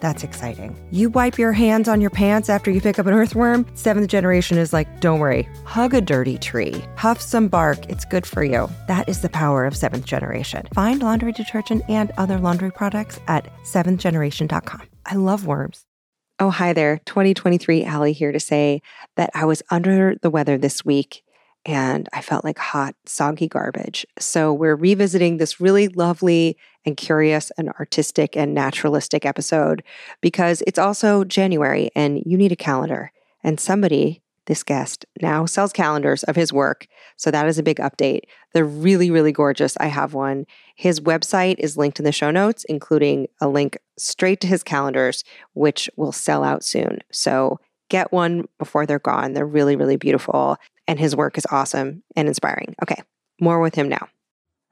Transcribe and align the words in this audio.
That's 0.00 0.24
exciting. 0.24 0.76
You 0.90 1.10
wipe 1.10 1.38
your 1.38 1.52
hands 1.52 1.88
on 1.88 2.00
your 2.00 2.10
pants 2.10 2.48
after 2.48 2.70
you 2.70 2.80
pick 2.80 2.98
up 2.98 3.06
an 3.06 3.14
earthworm. 3.14 3.66
Seventh 3.74 4.08
generation 4.08 4.58
is 4.58 4.72
like, 4.72 5.00
don't 5.00 5.18
worry, 5.18 5.48
hug 5.64 5.94
a 5.94 6.00
dirty 6.00 6.38
tree, 6.38 6.84
huff 6.96 7.20
some 7.20 7.48
bark, 7.48 7.84
it's 7.88 8.04
good 8.04 8.26
for 8.26 8.44
you. 8.44 8.68
That 8.86 9.08
is 9.08 9.20
the 9.20 9.28
power 9.28 9.64
of 9.64 9.76
seventh 9.76 10.04
generation. 10.04 10.68
Find 10.74 11.02
laundry 11.02 11.32
detergent 11.32 11.82
and 11.88 12.12
other 12.16 12.38
laundry 12.38 12.70
products 12.70 13.20
at 13.28 13.48
seventhgeneration.com. 13.64 14.82
I 15.06 15.14
love 15.14 15.46
worms. 15.46 15.84
Oh, 16.40 16.50
hi 16.50 16.72
there. 16.72 17.00
2023 17.06 17.84
Allie 17.84 18.12
here 18.12 18.30
to 18.30 18.38
say 18.38 18.80
that 19.16 19.30
I 19.34 19.44
was 19.44 19.62
under 19.70 20.14
the 20.22 20.30
weather 20.30 20.56
this 20.56 20.84
week 20.84 21.24
and 21.64 22.08
I 22.12 22.22
felt 22.22 22.44
like 22.44 22.58
hot, 22.58 22.94
soggy 23.04 23.48
garbage. 23.48 24.06
So 24.18 24.52
we're 24.52 24.76
revisiting 24.76 25.36
this 25.36 25.60
really 25.60 25.88
lovely 25.88 26.56
and 26.88 26.96
curious 26.96 27.52
and 27.56 27.68
artistic 27.70 28.36
and 28.36 28.54
naturalistic 28.54 29.24
episode 29.24 29.84
because 30.20 30.62
it's 30.66 30.78
also 30.78 31.22
January 31.22 31.90
and 31.94 32.22
you 32.26 32.36
need 32.36 32.50
a 32.50 32.56
calendar. 32.56 33.12
And 33.44 33.60
somebody, 33.60 34.20
this 34.46 34.64
guest, 34.64 35.06
now 35.22 35.46
sells 35.46 35.72
calendars 35.72 36.24
of 36.24 36.34
his 36.34 36.52
work. 36.52 36.88
So 37.16 37.30
that 37.30 37.46
is 37.46 37.58
a 37.58 37.62
big 37.62 37.76
update. 37.76 38.22
They're 38.52 38.64
really, 38.64 39.10
really 39.10 39.30
gorgeous. 39.30 39.76
I 39.78 39.86
have 39.86 40.14
one. 40.14 40.46
His 40.74 40.98
website 40.98 41.56
is 41.58 41.76
linked 41.76 42.00
in 42.00 42.04
the 42.04 42.10
show 42.10 42.32
notes, 42.32 42.64
including 42.64 43.28
a 43.40 43.48
link 43.48 43.78
straight 43.96 44.40
to 44.40 44.48
his 44.48 44.64
calendars, 44.64 45.22
which 45.52 45.88
will 45.96 46.12
sell 46.12 46.42
out 46.42 46.64
soon. 46.64 46.98
So 47.12 47.60
get 47.88 48.10
one 48.10 48.48
before 48.58 48.86
they're 48.86 48.98
gone. 48.98 49.34
They're 49.34 49.46
really, 49.46 49.76
really 49.76 49.96
beautiful 49.96 50.58
and 50.88 50.98
his 50.98 51.14
work 51.14 51.38
is 51.38 51.46
awesome 51.50 52.02
and 52.16 52.26
inspiring. 52.26 52.74
Okay, 52.82 53.00
more 53.40 53.60
with 53.60 53.74
him 53.74 53.88
now. 53.88 54.08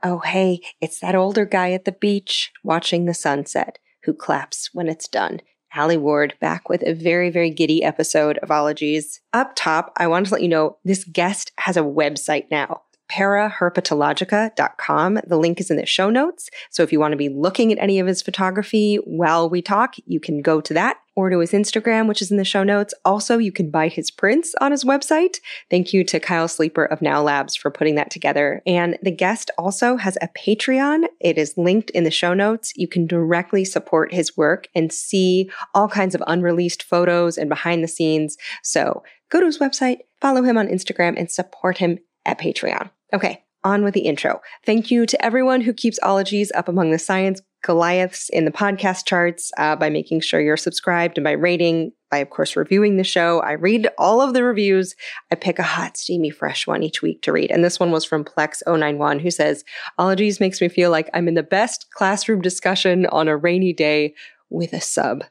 Oh, 0.08 0.20
hey, 0.20 0.60
it's 0.80 1.00
that 1.00 1.16
older 1.16 1.44
guy 1.44 1.72
at 1.72 1.84
the 1.84 1.90
beach 1.90 2.52
watching 2.62 3.06
the 3.06 3.12
sunset 3.12 3.80
who 4.04 4.14
claps 4.14 4.70
when 4.72 4.88
it's 4.88 5.08
done. 5.08 5.40
Allie 5.74 5.96
Ward 5.96 6.34
back 6.40 6.68
with 6.68 6.80
a 6.86 6.92
very, 6.92 7.28
very 7.28 7.50
giddy 7.50 7.82
episode 7.82 8.38
of 8.38 8.52
Ologies. 8.52 9.20
Up 9.32 9.50
top, 9.56 9.92
I 9.96 10.06
want 10.06 10.26
to 10.26 10.32
let 10.32 10.42
you 10.42 10.48
know 10.48 10.78
this 10.84 11.02
guest 11.02 11.50
has 11.58 11.76
a 11.76 11.80
website 11.80 12.44
now 12.52 12.82
paraherpetologica.com. 13.08 15.20
The 15.26 15.38
link 15.38 15.60
is 15.60 15.70
in 15.70 15.76
the 15.76 15.86
show 15.86 16.10
notes. 16.10 16.50
So 16.70 16.82
if 16.82 16.92
you 16.92 17.00
want 17.00 17.12
to 17.12 17.16
be 17.16 17.28
looking 17.28 17.72
at 17.72 17.78
any 17.78 17.98
of 17.98 18.06
his 18.06 18.22
photography 18.22 18.96
while 19.04 19.48
we 19.48 19.62
talk, 19.62 19.94
you 20.06 20.20
can 20.20 20.42
go 20.42 20.60
to 20.60 20.74
that 20.74 20.98
or 21.16 21.30
to 21.30 21.38
his 21.38 21.52
Instagram, 21.52 22.06
which 22.06 22.20
is 22.20 22.30
in 22.30 22.36
the 22.36 22.44
show 22.44 22.62
notes. 22.62 22.92
Also, 23.04 23.38
you 23.38 23.50
can 23.50 23.70
buy 23.70 23.88
his 23.88 24.10
prints 24.10 24.54
on 24.60 24.70
his 24.70 24.84
website. 24.84 25.38
Thank 25.70 25.92
you 25.92 26.04
to 26.04 26.20
Kyle 26.20 26.46
Sleeper 26.46 26.84
of 26.84 27.00
Now 27.00 27.22
Labs 27.22 27.56
for 27.56 27.70
putting 27.70 27.94
that 27.94 28.10
together. 28.10 28.62
And 28.66 28.98
the 29.02 29.10
guest 29.10 29.50
also 29.56 29.96
has 29.96 30.18
a 30.20 30.28
Patreon. 30.28 31.06
It 31.20 31.38
is 31.38 31.56
linked 31.56 31.90
in 31.90 32.04
the 32.04 32.10
show 32.10 32.34
notes. 32.34 32.72
You 32.76 32.86
can 32.86 33.06
directly 33.06 33.64
support 33.64 34.12
his 34.12 34.36
work 34.36 34.68
and 34.74 34.92
see 34.92 35.50
all 35.74 35.88
kinds 35.88 36.14
of 36.14 36.22
unreleased 36.26 36.82
photos 36.82 37.38
and 37.38 37.48
behind 37.48 37.82
the 37.82 37.88
scenes. 37.88 38.36
So 38.62 39.02
go 39.30 39.40
to 39.40 39.46
his 39.46 39.58
website, 39.58 40.00
follow 40.20 40.42
him 40.42 40.58
on 40.58 40.68
Instagram, 40.68 41.18
and 41.18 41.30
support 41.30 41.78
him 41.78 41.98
at 42.26 42.38
Patreon. 42.38 42.90
Okay, 43.12 43.44
on 43.64 43.82
with 43.82 43.94
the 43.94 44.00
intro. 44.00 44.40
Thank 44.64 44.90
you 44.90 45.06
to 45.06 45.24
everyone 45.24 45.60
who 45.60 45.72
keeps 45.72 45.98
ologies 46.02 46.52
up 46.54 46.68
among 46.68 46.90
the 46.90 46.98
science 46.98 47.40
Goliaths 47.64 48.28
in 48.28 48.44
the 48.44 48.52
podcast 48.52 49.06
charts 49.06 49.50
uh, 49.58 49.74
by 49.74 49.90
making 49.90 50.20
sure 50.20 50.40
you're 50.40 50.56
subscribed 50.56 51.18
and 51.18 51.24
by 51.24 51.32
rating, 51.32 51.90
by 52.12 52.18
of 52.18 52.30
course 52.30 52.54
reviewing 52.54 52.96
the 52.96 53.02
show. 53.02 53.40
I 53.40 53.52
read 53.52 53.88
all 53.98 54.20
of 54.22 54.34
the 54.34 54.44
reviews. 54.44 54.94
I 55.32 55.34
pick 55.34 55.58
a 55.58 55.64
hot, 55.64 55.96
steamy, 55.96 56.30
fresh 56.30 56.68
one 56.68 56.84
each 56.84 57.02
week 57.02 57.22
to 57.22 57.32
read. 57.32 57.50
And 57.50 57.64
this 57.64 57.80
one 57.80 57.90
was 57.90 58.04
from 58.04 58.24
Plex091 58.24 59.20
who 59.20 59.32
says, 59.32 59.64
Ologies 59.98 60.38
makes 60.38 60.60
me 60.60 60.68
feel 60.68 60.92
like 60.92 61.10
I'm 61.12 61.26
in 61.26 61.34
the 61.34 61.42
best 61.42 61.86
classroom 61.90 62.40
discussion 62.40 63.06
on 63.06 63.26
a 63.26 63.36
rainy 63.36 63.72
day 63.72 64.14
with 64.48 64.72
a 64.72 64.80
sub. 64.80 65.24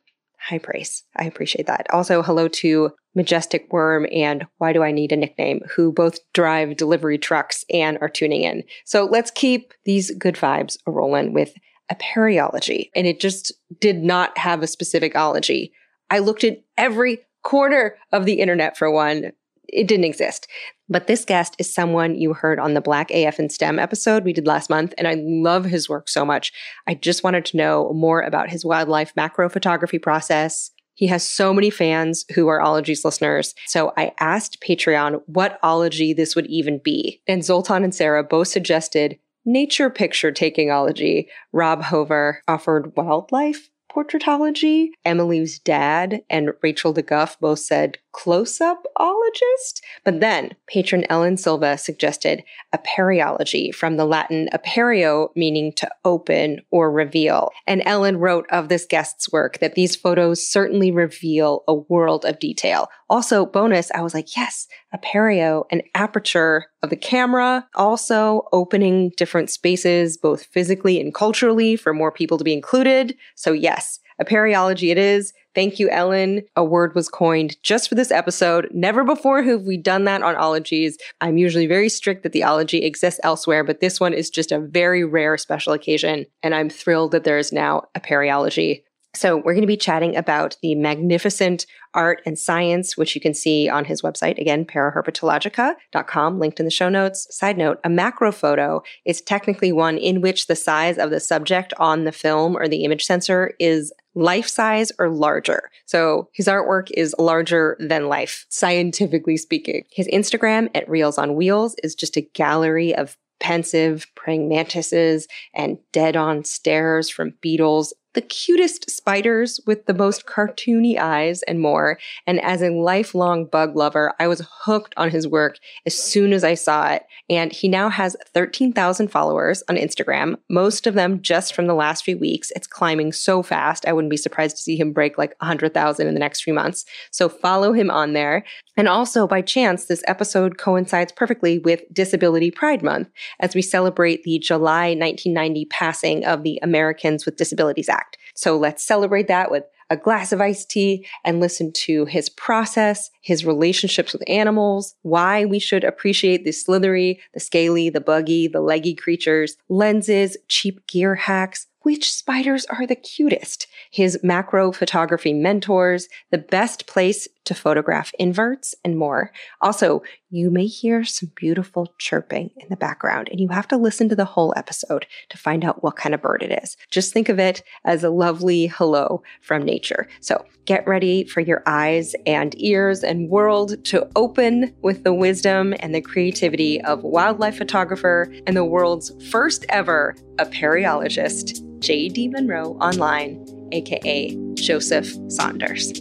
High 0.48 0.60
praise. 0.60 1.04
I 1.16 1.24
appreciate 1.26 1.66
that. 1.66 1.88
Also, 1.90 2.22
hello 2.22 2.48
to 2.48 2.92
Majestic 3.16 3.66
Worm 3.74 4.06
and 4.12 4.46
Why 4.60 4.74
Do 4.74 4.84
I 4.84 4.92
Need 4.92 5.12
a 5.12 5.16
Nickname, 5.16 5.62
who 5.76 5.92
both 5.92 6.20
drive 6.34 6.78
delivery 6.78 7.18
trucks 7.18 7.66
and 7.74 7.98
are 8.00 8.10
tuning 8.10 8.44
in. 8.44 8.64
So 8.86 9.06
let's 9.06 9.32
keep 9.32 9.74
these 9.86 10.12
good 10.12 10.36
vibes 10.36 10.78
rolling 10.86 11.34
with 11.34 11.56
aperiology. 11.90 12.92
And 12.96 13.08
it 13.08 13.20
just 13.20 13.54
did 13.80 14.04
not 14.04 14.38
have 14.38 14.62
a 14.62 14.68
specific 14.68 15.16
ology. 15.16 15.74
I 16.12 16.20
looked 16.20 16.44
at 16.44 16.62
every 16.78 17.20
corner 17.44 17.96
of 18.12 18.26
the 18.26 18.34
internet 18.34 18.78
for 18.78 18.92
one. 18.92 19.32
It 19.68 19.88
didn't 19.88 20.06
exist. 20.06 20.48
But 20.88 21.08
this 21.08 21.26
guest 21.26 21.56
is 21.58 21.74
someone 21.74 22.16
you 22.16 22.34
heard 22.34 22.60
on 22.60 22.76
the 22.76 22.82
Black 22.82 23.10
AF 23.12 23.40
and 23.40 23.52
STEM 23.52 23.80
episode 23.80 24.24
we 24.24 24.34
did 24.34 24.46
last 24.46 24.70
month, 24.70 24.94
and 24.98 25.08
I 25.08 25.16
love 25.18 25.66
his 25.66 25.90
work 25.90 26.08
so 26.08 26.24
much. 26.24 26.54
I 26.88 26.94
just 26.94 27.24
wanted 27.24 27.46
to 27.46 27.58
know 27.58 27.92
more 27.94 28.22
about 28.22 28.50
his 28.50 28.64
wildlife 28.64 29.12
macro 29.16 29.50
photography 29.50 29.98
process. 29.98 30.72
He 30.94 31.08
has 31.08 31.28
so 31.28 31.54
many 31.54 31.70
fans 31.70 32.24
who 32.36 32.48
are 32.48 32.62
Ologies 32.62 33.04
listeners. 33.04 33.54
So 33.68 33.94
I 33.98 34.14
asked 34.20 34.62
Patreon 34.62 35.22
what 35.26 35.60
ology 35.62 36.14
this 36.14 36.36
would 36.36 36.46
even 36.48 36.80
be. 36.84 37.22
And 37.28 37.44
Zoltan 37.44 37.84
and 37.84 37.94
Sarah 37.94 38.24
both 38.24 38.48
suggested 38.48 39.20
nature 39.44 39.90
picture 39.90 40.32
taking 40.32 40.72
ology. 40.72 41.30
Rob 41.52 41.82
Hover 41.84 42.42
offered 42.48 42.96
wildlife 42.96 43.70
portraitology. 43.96 44.90
Emily's 45.06 45.60
dad 45.60 46.22
and 46.30 46.52
Rachel 46.62 46.94
DeGuff 46.94 47.40
both 47.40 47.60
said 47.60 47.98
close 48.12 48.62
up 48.62 48.86
ologist. 48.98 49.82
But 50.04 50.20
then 50.20 50.56
patron 50.68 51.06
Ellen 51.10 51.38
Silva 51.38 51.78
suggested 51.78 52.44
aperiology 52.74 53.72
from 53.72 53.98
the 53.98 54.06
Latin 54.06 54.50
aperio, 54.54 55.30
meaning 55.36 55.74
to 55.74 55.90
open 56.06 56.62
or 56.72 56.92
reveal. 56.92 57.52
And 57.68 57.82
Ellen 57.86 58.18
wrote 58.18 58.46
of 58.50 58.70
this 58.70 58.86
guest's 58.86 59.32
work 59.32 59.60
that 59.60 59.76
these 59.76 59.96
photos 59.96 60.48
certainly 60.48 60.92
reveal 60.92 61.64
a 61.68 61.74
world 61.74 62.26
of 62.26 62.40
detail. 62.40 62.90
Also, 63.10 63.46
bonus, 63.46 63.92
I 63.92 64.02
was 64.02 64.14
like, 64.14 64.36
yes, 64.36 64.68
aperio, 64.94 65.66
an 65.72 65.82
aperture 65.94 66.66
of 66.82 66.90
the 66.90 66.96
camera, 66.96 67.68
also 67.76 68.48
opening 68.52 69.12
different 69.16 69.50
spaces, 69.50 70.18
both 70.18 70.46
physically 70.46 71.00
and 71.00 71.14
culturally, 71.14 71.76
for 71.76 71.94
more 71.94 72.12
people 72.12 72.38
to 72.38 72.44
be 72.44 72.54
included. 72.54 73.16
So, 73.36 73.52
yes, 73.52 74.00
aperiology 74.20 74.92
it 74.92 74.98
is. 74.98 75.34
Thank 75.54 75.80
you, 75.80 75.90
Ellen. 75.90 76.42
A 76.56 76.66
word 76.66 76.96
was 76.96 77.08
coined 77.08 77.62
just 77.64 77.88
for 77.88 77.96
this 77.96 78.12
episode. 78.12 78.68
Never 78.74 79.04
before 79.04 79.42
have 79.44 79.62
we 79.62 79.78
done 79.78 80.04
that 80.04 80.22
on 80.22 80.36
ologies. 80.36 80.98
I'm 81.22 81.38
usually 81.38 81.68
very 81.68 81.88
strict 81.88 82.24
that 82.24 82.34
the 82.34 82.44
ology 82.44 82.84
exists 82.84 83.22
elsewhere, 83.24 83.64
but 83.64 83.80
this 83.80 84.00
one 84.00 84.14
is 84.14 84.30
just 84.30 84.52
a 84.52 84.60
very 84.60 85.06
rare 85.06 85.38
special 85.38 85.72
occasion. 85.74 86.26
And 86.44 86.54
I'm 86.54 86.70
thrilled 86.70 87.12
that 87.12 87.24
there 87.24 87.38
is 87.38 87.54
now 87.54 87.84
aperiology. 87.96 88.84
So, 89.16 89.38
we're 89.38 89.54
going 89.54 89.62
to 89.62 89.68
be 89.68 89.78
chatting 89.78 90.16
about 90.16 90.58
the 90.62 90.76
magnificent 90.76 91.66
art 91.96 92.22
and 92.26 92.38
science, 92.38 92.98
which 92.98 93.16
you 93.16 93.22
can 93.22 93.34
see 93.34 93.68
on 93.70 93.86
his 93.86 94.02
website. 94.02 94.38
Again, 94.38 94.66
paraherpetologica.com, 94.66 96.40
linked 96.40 96.60
in 96.60 96.66
the 96.66 96.72
show 96.72 96.90
notes. 96.90 97.28
Side 97.36 97.58
note, 97.58 97.80
a 97.84 97.90
macro 97.90 98.32
photo 98.32 98.84
is 99.06 99.22
technically 99.22 99.72
one 99.72 99.98
in 99.98 100.22
which 100.22 100.48
the 100.48 100.56
size 100.56 100.98
of 100.98 101.10
the 101.10 101.20
subject 101.20 101.74
on 101.80 102.04
the 102.04 102.12
film 102.12 102.56
or 102.56 102.68
the 102.68 102.84
image 102.84 103.06
sensor 103.06 103.54
is 103.60 103.92
life 104.14 104.48
size 104.48 104.92
or 105.00 105.10
larger. 105.10 105.70
So 105.86 106.30
his 106.34 106.48
artwork 106.48 106.90
is 106.92 107.16
larger 107.18 107.78
than 107.80 108.08
life, 108.08 108.46
scientifically 108.50 109.38
speaking. 109.38 109.84
His 109.92 110.08
Instagram 110.08 110.70
at 110.76 110.90
Reels 110.90 111.18
on 111.18 111.36
Wheels 111.36 111.76
is 111.84 111.96
just 111.96 112.18
a 112.18 112.22
gallery 112.22 112.96
of 112.96 113.18
pensive 113.40 114.08
praying 114.16 114.48
mantises 114.48 115.28
and 115.54 115.78
dead 115.92 116.16
on 116.16 116.46
stares 116.46 117.10
from 117.10 117.34
beetles 117.42 117.94
the 118.16 118.22
cutest 118.22 118.90
spiders 118.90 119.60
with 119.68 119.86
the 119.86 119.94
most 119.94 120.26
cartoony 120.26 120.98
eyes 120.98 121.44
and 121.44 121.60
more. 121.60 122.00
And 122.26 122.42
as 122.42 122.62
a 122.62 122.72
lifelong 122.72 123.46
bug 123.46 123.76
lover, 123.76 124.14
I 124.20 124.28
was 124.28 124.48
hooked 124.64 124.94
on 124.98 125.12
his 125.12 125.28
work 125.28 125.60
as 125.86 125.98
soon 125.98 126.34
as 126.34 126.44
I 126.44 126.56
saw 126.56 126.90
it. 126.90 127.04
And 127.30 127.52
he 127.52 127.68
now 127.68 127.90
has 127.90 128.16
13,000 128.34 129.10
followers 129.10 129.64
on 129.70 129.76
Instagram, 129.76 130.38
most 130.50 130.88
of 130.88 130.94
them 130.94 131.22
just 131.22 131.54
from 131.54 131.68
the 131.68 131.74
last 131.74 132.04
few 132.04 132.18
weeks. 132.18 132.52
It's 132.56 132.68
climbing 132.68 133.12
so 133.12 133.44
fast. 133.44 133.86
I 133.88 133.94
wouldn't 133.94 134.12
be 134.12 134.18
surprised 134.18 134.56
to 134.58 134.64
see 134.64 134.78
him 134.78 134.94
break 134.94 135.18
like 135.18 135.36
100,000 135.40 136.08
in 136.08 136.14
the 136.14 136.20
next 136.20 136.42
few 136.42 136.54
months. 136.54 136.86
So 137.12 137.28
follow 137.30 137.74
him 137.74 137.92
on 137.92 138.14
there. 138.14 138.46
And 138.78 138.88
also, 138.88 139.28
by 139.28 139.42
chance, 139.42 139.86
this 139.86 140.04
episode 140.08 140.58
coincides 140.58 141.12
perfectly 141.12 141.60
with 141.60 141.82
Disability 141.94 142.52
Pride 142.52 142.84
Month 142.84 143.10
as 143.40 143.56
we 143.56 143.62
celebrate 143.62 144.24
the 144.24 144.40
July 144.40 144.90
1990 144.90 145.66
passing 145.66 146.26
of 146.26 146.44
the 146.44 146.60
Americans 146.62 147.26
with 147.26 147.38
Disabilities 147.38 147.90
Act. 147.90 148.05
So 148.34 148.58
let's 148.58 148.84
celebrate 148.84 149.28
that 149.28 149.52
with 149.52 149.64
a 149.90 149.98
glass 149.98 150.32
of 150.32 150.42
iced 150.42 150.70
tea 150.70 151.06
and 151.24 151.40
listen 151.40 151.72
to 151.72 152.06
his 152.06 152.30
process, 152.30 153.12
his 153.22 153.46
relationships 153.46 154.14
with 154.14 154.24
animals, 154.28 154.96
why 155.04 155.46
we 155.46 155.60
should 155.60 155.84
appreciate 155.84 156.44
the 156.44 156.52
slithery, 156.52 157.20
the 157.34 157.40
scaly, 157.40 157.90
the 157.90 158.02
buggy, 158.02 158.48
the 158.48 158.62
leggy 158.62 158.96
creatures, 158.96 159.58
lenses, 159.70 160.38
cheap 160.48 160.86
gear 160.88 161.16
hacks, 161.16 161.68
which 161.86 162.12
spiders 162.12 162.66
are 162.66 162.88
the 162.88 162.96
cutest, 162.96 163.68
his 163.92 164.18
macro 164.24 164.72
photography 164.72 165.34
mentors, 165.34 166.10
the 166.32 166.38
best 166.40 166.88
place 166.88 167.28
to 167.44 167.54
photograph 167.54 168.12
inverts, 168.18 168.74
and 168.84 168.98
more. 168.98 169.32
Also, 169.62 170.02
you 170.32 170.50
may 170.50 170.66
hear 170.66 171.06
some 171.06 171.32
beautiful 171.36 171.94
chirping 172.00 172.50
in 172.58 172.68
the 172.70 172.76
background, 172.76 173.30
and 173.30 173.40
you 173.40 173.50
have 173.50 173.68
to 173.68 173.78
listen 173.78 174.10
to 174.10 174.16
the 174.16 174.26
whole 174.26 174.52
episode 174.58 175.06
to 175.30 175.38
find 175.38 175.64
out 175.64 175.84
what 175.84 175.96
kind 175.96 176.16
of 176.16 176.24
bird 176.24 176.42
it 176.42 176.60
is. 176.64 176.76
Just 176.90 177.14
think 177.14 177.30
of 177.30 177.38
it 177.38 177.62
as 177.86 178.04
a 178.04 178.10
lovely 178.10 178.66
hello 178.66 179.22
from 179.42 179.62
nature. 179.62 180.08
So 180.22 180.44
get 180.66 180.88
ready 180.88 181.24
for 181.24 181.42
your 181.42 181.62
eyes 181.68 182.16
and 182.26 182.60
ears 182.60 183.04
and 183.04 183.30
world 183.30 183.86
to 183.86 184.10
open 184.16 184.74
with 184.82 185.04
the 185.04 185.14
wisdom 185.14 185.76
and 185.82 185.94
the 185.94 186.02
creativity 186.02 186.82
of 186.82 187.04
wildlife 187.04 187.58
photographer 187.58 188.34
and 188.48 188.58
the 188.58 188.66
world's 188.66 189.12
first 189.30 189.68
ever 189.70 190.16
aperiologist, 190.40 191.64
J.D. 191.80 192.30
Monroe 192.30 192.74
Online, 192.82 193.46
aka 193.72 194.38
Joseph 194.56 195.14
Saunders. 195.28 195.94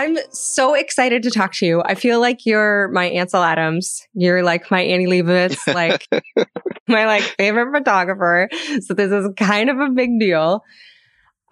I'm 0.00 0.16
so 0.32 0.72
excited 0.72 1.22
to 1.24 1.30
talk 1.30 1.52
to 1.56 1.66
you. 1.66 1.82
I 1.84 1.94
feel 1.94 2.20
like 2.20 2.46
you're 2.46 2.88
my 2.88 3.04
Ansel 3.04 3.42
Adams. 3.42 4.08
You're 4.14 4.42
like 4.42 4.70
my 4.70 4.80
Annie 4.80 5.06
Leibovitz, 5.06 5.74
like 5.74 6.08
my 6.94 7.06
like 7.06 7.22
favorite 7.22 7.72
photographer. 7.72 8.48
So 8.80 8.94
this 8.94 9.12
is 9.12 9.30
kind 9.36 9.70
of 9.70 9.78
a 9.78 9.90
big 9.90 10.18
deal. 10.18 10.62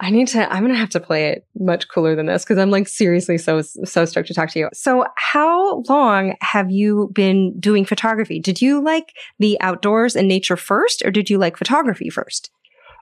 I 0.01 0.11
need 0.11 0.29
to, 0.29 0.53
I'm 0.53 0.63
going 0.63 0.73
to 0.73 0.79
have 0.79 0.91
to 0.91 1.01
play 1.01 1.31
it 1.31 1.47
much 1.59 1.89
cooler 1.89 2.15
than 2.15 2.27
this 2.27 2.45
because 2.45 2.59
I'm 2.59 2.71
like 2.71 2.87
seriously 2.87 3.37
so, 3.37 3.63
so 3.63 4.05
stoked 4.05 4.29
to 4.29 4.35
talk 4.35 4.51
to 4.51 4.59
you. 4.59 4.69
So 4.73 5.05
how 5.17 5.83
long 5.89 6.37
have 6.41 6.71
you 6.71 7.11
been 7.13 7.59
doing 7.59 7.85
photography? 7.85 8.39
Did 8.39 8.63
you 8.63 8.81
like 8.81 9.13
the 9.41 9.61
outdoors 9.61 10.15
and 10.15 10.29
nature 10.29 10.57
first 10.57 11.03
or 11.05 11.11
did 11.11 11.31
you 11.31 11.39
like 11.39 11.57
photography 11.57 12.11
first? 12.11 12.51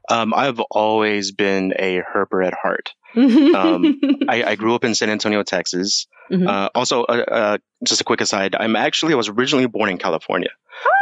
Um, 0.08 0.32
I've 0.32 0.60
always 0.70 1.32
been 1.32 1.74
a 1.78 2.00
herper 2.00 2.46
at 2.46 2.54
heart. 2.54 2.94
um, 3.16 4.00
I, 4.28 4.44
I, 4.44 4.54
grew 4.56 4.74
up 4.74 4.84
in 4.84 4.94
San 4.94 5.10
Antonio, 5.10 5.42
Texas. 5.42 6.06
Mm-hmm. 6.30 6.46
Uh, 6.46 6.68
also, 6.74 7.02
uh, 7.02 7.24
uh, 7.28 7.58
just 7.84 8.00
a 8.00 8.04
quick 8.04 8.20
aside, 8.20 8.54
I'm 8.54 8.76
actually 8.76 9.14
I 9.14 9.16
was 9.16 9.28
originally 9.28 9.66
born 9.66 9.88
in 9.88 9.98
California. 9.98 10.50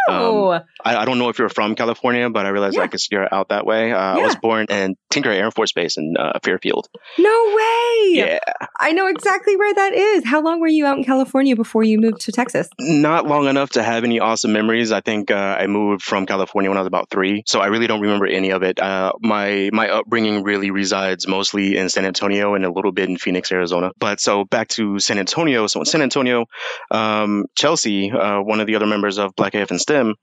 Oh, 0.09 0.53
um, 0.53 0.63
I, 0.85 0.97
I, 0.97 1.05
don't 1.05 1.19
know 1.19 1.31
if 1.31 1.39
you're 1.39 1.49
from 1.49 1.75
California, 1.75 2.29
but 2.29 2.45
I 2.45 2.51
realize 2.51 2.75
yeah. 2.75 2.83
I 2.83 2.87
guess 2.89 3.11
you're 3.11 3.33
out 3.33 3.49
that 3.49 3.65
way. 3.65 3.93
Uh, 3.93 4.17
yeah. 4.17 4.23
I 4.23 4.27
was 4.27 4.37
born 4.37 4.67
in 4.69 4.97
Tinker 5.11 5.31
Air 5.31 5.51
Force 5.51 5.73
Base 5.73 5.97
in 5.97 6.15
uh, 6.19 6.39
Fairfield. 6.43 6.89
No 7.19 7.55
way! 7.57 8.11
Yeah, 8.11 8.39
I 8.79 8.93
know 8.93 9.07
exactly 9.07 9.57
where 9.57 9.73
that 9.73 9.95
is. 9.95 10.25
How 10.25 10.43
long 10.43 10.61
were 10.61 10.69
you 10.69 10.85
out 10.85 10.99
in 10.99 11.05
California 11.05 11.57
before 11.57 11.83
you 11.83 11.99
moved 11.99 12.21
to 12.23 12.33
Texas? 12.33 12.69
Not 12.79 13.27
long 13.27 13.47
enough 13.47 13.71
to 13.71 13.83
have 13.83 14.05
any 14.05 14.21
awesome 14.21 14.53
memories. 14.53 14.93
I 14.93 15.01
think 15.01 15.31
uh, 15.31 15.57
I 15.59 15.67
moved 15.67 16.03
from 16.03 16.27
California 16.27 16.71
when 16.71 16.77
I 16.77 16.83
was 16.83 16.89
about 16.89 17.09
three, 17.09 17.43
so 17.47 17.61
I 17.61 17.67
really 17.67 17.87
don't 17.87 18.01
remember 18.01 18.27
any 18.27 18.51
of 18.51 18.63
it. 18.63 18.79
Uh, 18.79 19.13
my 19.21 19.71
my 19.73 19.89
upbringing 19.89 20.43
really 20.43 20.71
resides 20.71 21.27
mostly 21.27 21.77
in 21.79 21.89
San 21.89 22.05
Antonio 22.05 22.55
and 22.55 22.65
a 22.65 22.71
little 22.71 22.93
bit 22.93 23.09
in 23.09 23.17
Phoenix, 23.17 23.51
Arizona. 23.51 23.93
But 23.99 24.21
so 24.21 24.45
back 24.45 24.69
to 24.69 24.99
San 24.99 25.19
Antonio. 25.19 25.67
So 25.67 25.81
in 25.81 25.87
San 25.87 26.03
Antonio, 26.03 26.47
um, 26.91 27.47
Chelsea, 27.57 28.11
uh, 28.11 28.41
one 28.41 28.61
of 28.61 28.67
the 28.67 28.77
other 28.77 28.87
members 28.87 29.19
of 29.19 29.35
Black 29.35 29.55
And 29.71 29.81
STEM, 29.81 30.15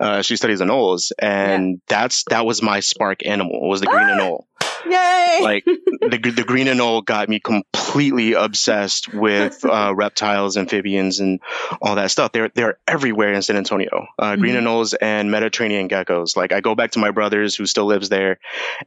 uh, 0.00 0.22
she 0.22 0.36
studies 0.36 0.60
anoles, 0.60 1.12
and 1.18 1.68
yeah. 1.68 1.76
that's 1.88 2.24
that 2.24 2.46
was 2.46 2.62
my 2.62 2.80
spark 2.80 3.26
animal 3.26 3.68
was 3.68 3.80
the 3.80 3.86
green 3.86 4.08
ah! 4.08 4.18
anole. 4.18 4.44
Yay! 4.90 5.38
Like 5.42 5.64
the 5.64 6.32
the 6.34 6.44
green 6.44 6.66
anole 6.66 7.04
got 7.04 7.28
me 7.28 7.40
completely 7.40 8.32
obsessed 8.32 9.12
with 9.12 9.64
uh, 9.68 9.94
reptiles, 9.94 10.56
amphibians, 10.56 11.20
and 11.20 11.40
all 11.80 11.96
that 11.96 12.10
stuff. 12.10 12.32
They're 12.32 12.50
they're 12.54 12.78
everywhere 12.86 13.32
in 13.32 13.42
San 13.42 13.56
Antonio. 13.56 14.06
Uh, 14.18 14.36
green 14.36 14.54
mm-hmm. 14.54 14.66
anoles 14.66 14.94
and 15.00 15.30
Mediterranean 15.30 15.88
geckos. 15.88 16.36
Like 16.36 16.52
I 16.52 16.60
go 16.60 16.74
back 16.74 16.92
to 16.92 16.98
my 16.98 17.10
brother's 17.10 17.54
who 17.54 17.66
still 17.66 17.86
lives 17.86 18.08
there, 18.08 18.38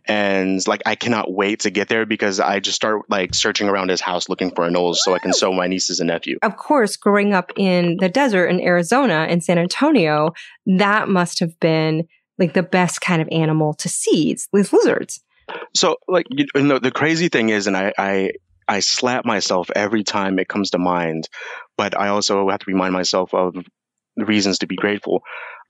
and 0.06 0.66
like 0.68 0.84
I 0.86 0.96
cannot 0.96 1.32
wait 1.32 1.62
to 1.62 1.70
get 1.70 1.90
there 1.90 2.06
because 2.06 2.40
I 2.40 2.60
just 2.60 2.76
start 2.76 3.10
like 3.10 3.34
searching 3.34 3.70
around 3.70 3.90
his 3.90 4.02
house 4.02 4.30
looking 4.30 4.52
for 4.52 4.68
anoles 4.68 4.98
so 4.98 5.14
I 5.14 5.20
can 5.20 5.34
show 5.34 5.52
my 5.54 5.68
nieces 5.68 6.00
and 6.00 6.08
nephew. 6.08 6.38
Of 6.42 6.58
course, 6.58 6.98
growing 6.98 7.34
up 7.34 7.52
in 7.56 7.98
the 7.98 8.10
desert 8.10 8.48
in 8.48 8.60
Arizona 8.62 9.28
in 9.30 9.42
San 9.42 9.58
Antonio, 9.58 10.34
that 10.66 11.10
must 11.10 11.40
have 11.40 11.60
been 11.60 12.08
like 12.38 12.54
the 12.54 12.64
best 12.64 13.02
kind 13.02 13.22
of 13.22 13.30
animal 13.32 13.74
to 13.76 13.88
see. 13.88 14.36
these 14.54 14.74
lizards. 14.74 15.22
So, 15.76 15.98
like, 16.08 16.28
you 16.30 16.46
know, 16.56 16.80
the 16.80 16.92
crazy 16.92 17.30
thing 17.30 17.50
is, 17.50 17.68
and 17.68 17.78
I, 17.78 17.94
I, 17.98 18.32
I 18.68 18.80
slap 18.80 19.26
myself 19.26 19.70
every 19.76 20.04
time 20.04 20.40
it 20.40 20.48
comes 20.48 20.72
to 20.72 20.78
mind, 20.78 21.28
but 21.78 21.98
I 22.00 22.10
also 22.10 22.50
have 22.50 22.60
to 22.60 22.72
remind 22.72 22.94
myself 22.94 23.34
of 23.34 23.56
the 24.16 24.26
reasons 24.26 24.60
to 24.60 24.68
be 24.68 24.76
grateful. 24.76 25.24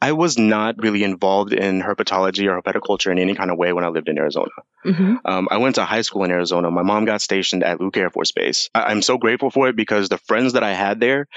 I 0.04 0.13
was 0.13 0.38
not 0.38 0.75
really 0.80 1.04
involved 1.04 1.54
in 1.54 1.80
herpetology 1.80 2.48
or 2.48 2.60
herpetoculture 2.60 3.12
in 3.12 3.19
any 3.19 3.36
kind 3.36 3.51
of 3.51 3.57
way 3.57 3.72
when 3.72 3.83
I 3.83 3.89
lived 3.89 4.10
in 4.10 4.18
Arizona. 4.18 4.50
Mm-hmm. 4.83 5.16
Um, 5.25 5.48
I 5.51 5.57
went 5.57 5.75
to 5.75 5.86
high 5.86 6.01
school 6.01 6.24
in 6.24 6.31
Arizona. 6.31 6.72
My 6.72 6.81
mom 6.81 7.06
got 7.06 7.22
stationed 7.22 7.63
at 7.63 7.80
Luke 7.80 7.98
Air 7.98 8.10
Force 8.10 8.31
Base. 8.31 8.69
I- 8.74 8.92
am 8.92 9.04
so 9.04 9.19
grateful 9.19 9.51
for 9.51 9.68
it 9.68 9.75
because 9.75 10.10
the 10.10 10.18
friends 10.18 10.54
that 10.54 10.63
I 10.63 10.74
had 10.74 11.00
there, 11.00 11.28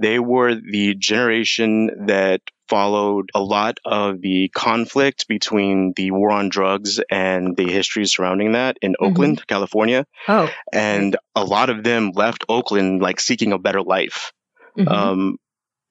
they 0.00 0.20
were 0.20 0.54
the 0.54 0.94
generation 0.94 2.06
that 2.06 2.42
followed 2.72 3.28
a 3.34 3.42
lot 3.42 3.76
of 3.84 4.22
the 4.22 4.48
conflict 4.48 5.28
between 5.28 5.92
the 5.94 6.10
war 6.10 6.30
on 6.30 6.48
drugs 6.48 6.98
and 7.10 7.54
the 7.54 7.70
history 7.70 8.06
surrounding 8.06 8.52
that 8.52 8.78
in 8.80 8.92
mm-hmm. 8.92 9.04
Oakland, 9.04 9.46
California. 9.46 10.06
Oh. 10.26 10.48
And 10.72 11.14
a 11.34 11.44
lot 11.44 11.68
of 11.68 11.84
them 11.84 12.12
left 12.14 12.46
Oakland 12.48 13.02
like 13.02 13.20
seeking 13.20 13.52
a 13.52 13.58
better 13.58 13.82
life. 13.82 14.32
Mm-hmm. 14.78 14.88
Um, 14.88 15.36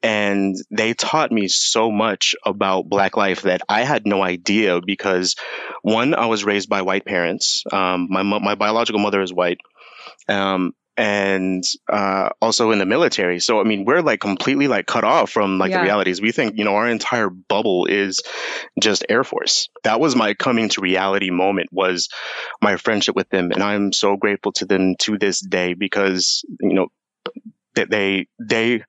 and 0.02 0.56
they 0.72 0.96
taught 0.96 1.32
me 1.32 1.50
so 1.50 1.92
much 1.92 2.34
about 2.44 2.90
black 2.90 3.16
life 3.16 3.44
that 3.44 3.62
I 3.70 3.84
had 3.84 4.08
no 4.08 4.24
idea 4.24 4.82
because 4.84 5.36
one, 5.84 6.16
I 6.16 6.26
was 6.26 6.44
raised 6.44 6.68
by 6.68 6.82
white 6.82 7.06
parents. 7.06 7.64
Um, 7.72 8.08
my, 8.10 8.24
my 8.24 8.56
biological 8.56 9.00
mother 9.00 9.22
is 9.22 9.32
white. 9.32 9.60
Um, 10.28 10.74
and 10.98 11.64
uh, 11.92 12.30
also 12.42 12.72
in 12.72 12.80
the 12.80 12.86
military. 12.86 13.40
So 13.40 13.60
I 13.60 13.64
mean, 13.64 13.86
we're 13.86 14.02
like 14.02 14.20
completely 14.20 14.68
like 14.68 14.86
cut 14.86 15.04
off 15.04 15.32
from 15.32 15.58
like 15.58 15.72
yeah. 15.72 15.78
the 15.78 15.84
realities. 15.84 16.22
We 16.22 16.32
think 16.32 16.58
you 16.58 16.66
know 16.66 16.76
our 16.76 16.88
entire 16.88 17.30
bubble 17.30 17.86
is 17.86 18.22
just 18.80 19.06
Air 19.10 19.24
Force. 19.24 19.70
That 19.84 20.00
was 20.00 20.16
my 20.16 20.34
coming 20.34 20.70
to 20.70 20.82
reality 20.82 21.30
moment. 21.30 21.70
Was 21.72 22.10
my 22.62 22.78
friendship 22.78 23.16
with 23.16 23.30
them, 23.30 23.52
and 23.52 23.64
I'm 23.64 23.94
so 23.94 24.18
grateful 24.18 24.52
to 24.54 24.66
them 24.66 24.96
to 25.00 25.18
this 25.18 25.40
day 25.40 25.74
because 25.74 26.44
you 26.60 26.74
know 26.74 26.88
that 27.76 27.90
they 27.90 28.28
they 28.40 28.84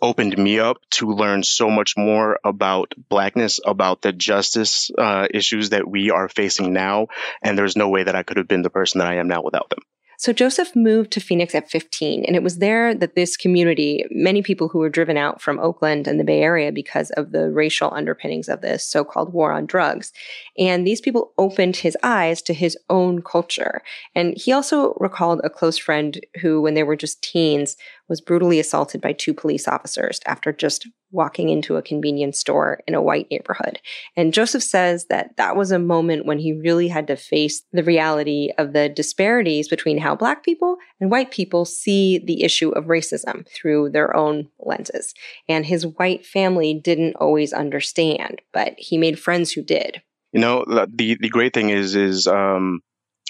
opened 0.00 0.36
me 0.38 0.60
up 0.60 0.76
to 0.90 1.10
learn 1.10 1.42
so 1.42 1.70
much 1.70 1.94
more 1.96 2.38
about 2.44 2.94
blackness, 3.08 3.58
about 3.64 4.02
the 4.02 4.12
justice 4.12 4.90
uh, 4.96 5.26
issues 5.32 5.70
that 5.70 5.88
we 5.88 6.10
are 6.10 6.28
facing 6.28 6.72
now. 6.72 7.08
And 7.42 7.58
there's 7.58 7.76
no 7.76 7.88
way 7.88 8.04
that 8.04 8.14
I 8.14 8.22
could 8.22 8.36
have 8.36 8.48
been 8.48 8.62
the 8.62 8.70
person 8.70 9.00
that 9.00 9.08
I 9.08 9.16
am 9.16 9.28
now 9.28 9.42
without 9.42 9.70
them. 9.70 9.80
So 10.20 10.32
Joseph 10.32 10.74
moved 10.74 11.12
to 11.12 11.20
Phoenix 11.20 11.54
at 11.54 11.70
15, 11.70 12.24
and 12.24 12.34
it 12.34 12.42
was 12.42 12.58
there 12.58 12.92
that 12.92 13.14
this 13.14 13.36
community, 13.36 14.04
many 14.10 14.42
people 14.42 14.66
who 14.66 14.80
were 14.80 14.88
driven 14.88 15.16
out 15.16 15.40
from 15.40 15.60
Oakland 15.60 16.08
and 16.08 16.18
the 16.18 16.24
Bay 16.24 16.42
Area 16.42 16.72
because 16.72 17.12
of 17.12 17.30
the 17.30 17.52
racial 17.52 17.94
underpinnings 17.94 18.48
of 18.48 18.60
this 18.60 18.84
so 18.84 19.04
called 19.04 19.32
war 19.32 19.52
on 19.52 19.64
drugs. 19.64 20.12
And 20.58 20.84
these 20.84 21.00
people 21.00 21.32
opened 21.38 21.76
his 21.76 21.96
eyes 22.02 22.42
to 22.42 22.52
his 22.52 22.76
own 22.90 23.22
culture. 23.22 23.80
And 24.16 24.36
he 24.36 24.50
also 24.50 24.96
recalled 24.98 25.40
a 25.44 25.50
close 25.50 25.78
friend 25.78 26.20
who, 26.40 26.60
when 26.62 26.74
they 26.74 26.82
were 26.82 26.96
just 26.96 27.22
teens, 27.22 27.76
was 28.08 28.20
brutally 28.20 28.58
assaulted 28.58 29.00
by 29.00 29.12
two 29.12 29.34
police 29.34 29.68
officers 29.68 30.20
after 30.26 30.52
just 30.52 30.88
walking 31.10 31.48
into 31.48 31.76
a 31.76 31.82
convenience 31.82 32.38
store 32.38 32.80
in 32.86 32.94
a 32.94 33.02
white 33.02 33.26
neighborhood. 33.30 33.80
And 34.16 34.32
Joseph 34.32 34.62
says 34.62 35.06
that 35.06 35.36
that 35.36 35.56
was 35.56 35.70
a 35.70 35.78
moment 35.78 36.26
when 36.26 36.38
he 36.38 36.52
really 36.52 36.88
had 36.88 37.06
to 37.06 37.16
face 37.16 37.62
the 37.72 37.82
reality 37.82 38.50
of 38.58 38.72
the 38.72 38.88
disparities 38.88 39.68
between 39.68 39.98
how 39.98 40.14
Black 40.14 40.42
people 40.42 40.76
and 41.00 41.10
white 41.10 41.30
people 41.30 41.64
see 41.64 42.18
the 42.18 42.42
issue 42.42 42.70
of 42.70 42.86
racism 42.86 43.46
through 43.48 43.90
their 43.90 44.14
own 44.14 44.48
lenses. 44.58 45.14
And 45.48 45.64
his 45.64 45.86
white 45.86 46.26
family 46.26 46.74
didn't 46.74 47.16
always 47.16 47.52
understand, 47.52 48.42
but 48.52 48.74
he 48.76 48.98
made 48.98 49.18
friends 49.18 49.52
who 49.52 49.62
did. 49.62 50.02
You 50.32 50.40
know, 50.40 50.64
the, 50.66 51.16
the 51.18 51.30
great 51.30 51.54
thing 51.54 51.70
is, 51.70 51.94
is, 51.94 52.26
um, 52.26 52.80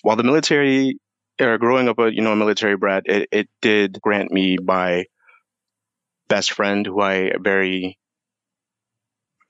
while 0.03 0.17
the 0.17 0.25
military 0.25 0.99
or 1.41 1.59
growing 1.59 1.89
up 1.89 1.99
a 1.99 2.13
you 2.13 2.23
know 2.23 2.33
a 2.33 2.37
military 2.37 2.77
brat, 2.77 3.05
it, 3.07 3.29
it 3.33 3.49
did 3.61 4.01
grant 4.01 4.31
me 4.33 4.57
my 4.63 5.05
best 6.29 6.53
friend, 6.53 6.87
who 6.87 7.01
I 7.01 7.33
very 7.41 7.99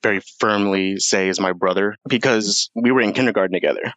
very 0.02 0.20
firmly 0.38 0.98
say 0.98 1.28
is 1.28 1.40
my 1.40 1.52
brother 1.52 1.96
because 2.08 2.70
we 2.74 2.92
were 2.92 3.00
in 3.00 3.12
kindergarten 3.12 3.52
together. 3.52 3.92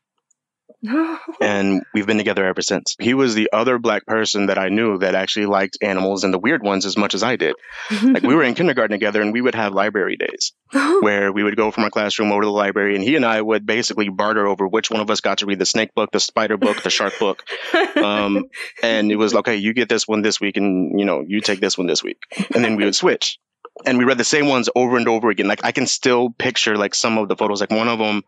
and 1.41 1.83
we've 1.93 2.07
been 2.07 2.17
together 2.17 2.45
ever 2.45 2.61
since. 2.61 2.95
He 2.99 3.13
was 3.13 3.35
the 3.35 3.49
other 3.53 3.79
black 3.79 4.05
person 4.05 4.47
that 4.47 4.57
I 4.57 4.69
knew 4.69 4.99
that 4.99 5.15
actually 5.15 5.47
liked 5.47 5.77
animals 5.81 6.23
and 6.23 6.33
the 6.33 6.39
weird 6.39 6.63
ones 6.63 6.85
as 6.85 6.97
much 6.97 7.13
as 7.13 7.23
I 7.23 7.35
did. 7.35 7.55
like 8.01 8.23
we 8.23 8.35
were 8.35 8.43
in 8.43 8.55
kindergarten 8.55 8.93
together 8.93 9.21
and 9.21 9.33
we 9.33 9.41
would 9.41 9.55
have 9.55 9.73
library 9.73 10.17
days 10.17 10.53
where 11.01 11.31
we 11.31 11.43
would 11.43 11.55
go 11.55 11.71
from 11.71 11.83
our 11.83 11.89
classroom 11.89 12.31
over 12.31 12.41
to 12.41 12.47
the 12.47 12.51
library 12.51 12.95
and 12.95 13.03
he 13.03 13.15
and 13.15 13.25
I 13.25 13.41
would 13.41 13.65
basically 13.65 14.09
barter 14.09 14.47
over 14.47 14.67
which 14.67 14.89
one 14.89 15.01
of 15.01 15.09
us 15.09 15.21
got 15.21 15.39
to 15.39 15.45
read 15.45 15.59
the 15.59 15.65
snake 15.65 15.93
book, 15.93 16.11
the 16.11 16.19
spider 16.19 16.57
book, 16.57 16.81
the 16.83 16.89
shark 16.89 17.13
book. 17.19 17.43
Um, 17.95 18.45
and 18.81 19.11
it 19.11 19.17
was 19.17 19.35
okay, 19.41 19.57
you 19.57 19.73
get 19.73 19.89
this 19.89 20.07
one 20.07 20.21
this 20.21 20.39
week 20.39 20.57
and 20.57 20.99
you 20.99 21.05
know, 21.05 21.23
you 21.25 21.41
take 21.41 21.59
this 21.59 21.77
one 21.77 21.87
this 21.87 22.03
week. 22.03 22.17
And 22.53 22.63
then 22.63 22.75
we 22.75 22.85
would 22.85 22.95
switch 22.95 23.39
and 23.85 23.97
we 23.97 24.03
read 24.03 24.17
the 24.17 24.23
same 24.23 24.47
ones 24.47 24.69
over 24.75 24.97
and 24.97 25.07
over 25.07 25.29
again. 25.29 25.47
Like 25.47 25.63
I 25.63 25.71
can 25.71 25.87
still 25.87 26.29
picture 26.29 26.77
like 26.77 26.93
some 26.93 27.17
of 27.17 27.27
the 27.27 27.35
photos. 27.35 27.61
Like 27.61 27.71
one 27.71 27.87
of 27.87 27.99
them, 27.99 28.23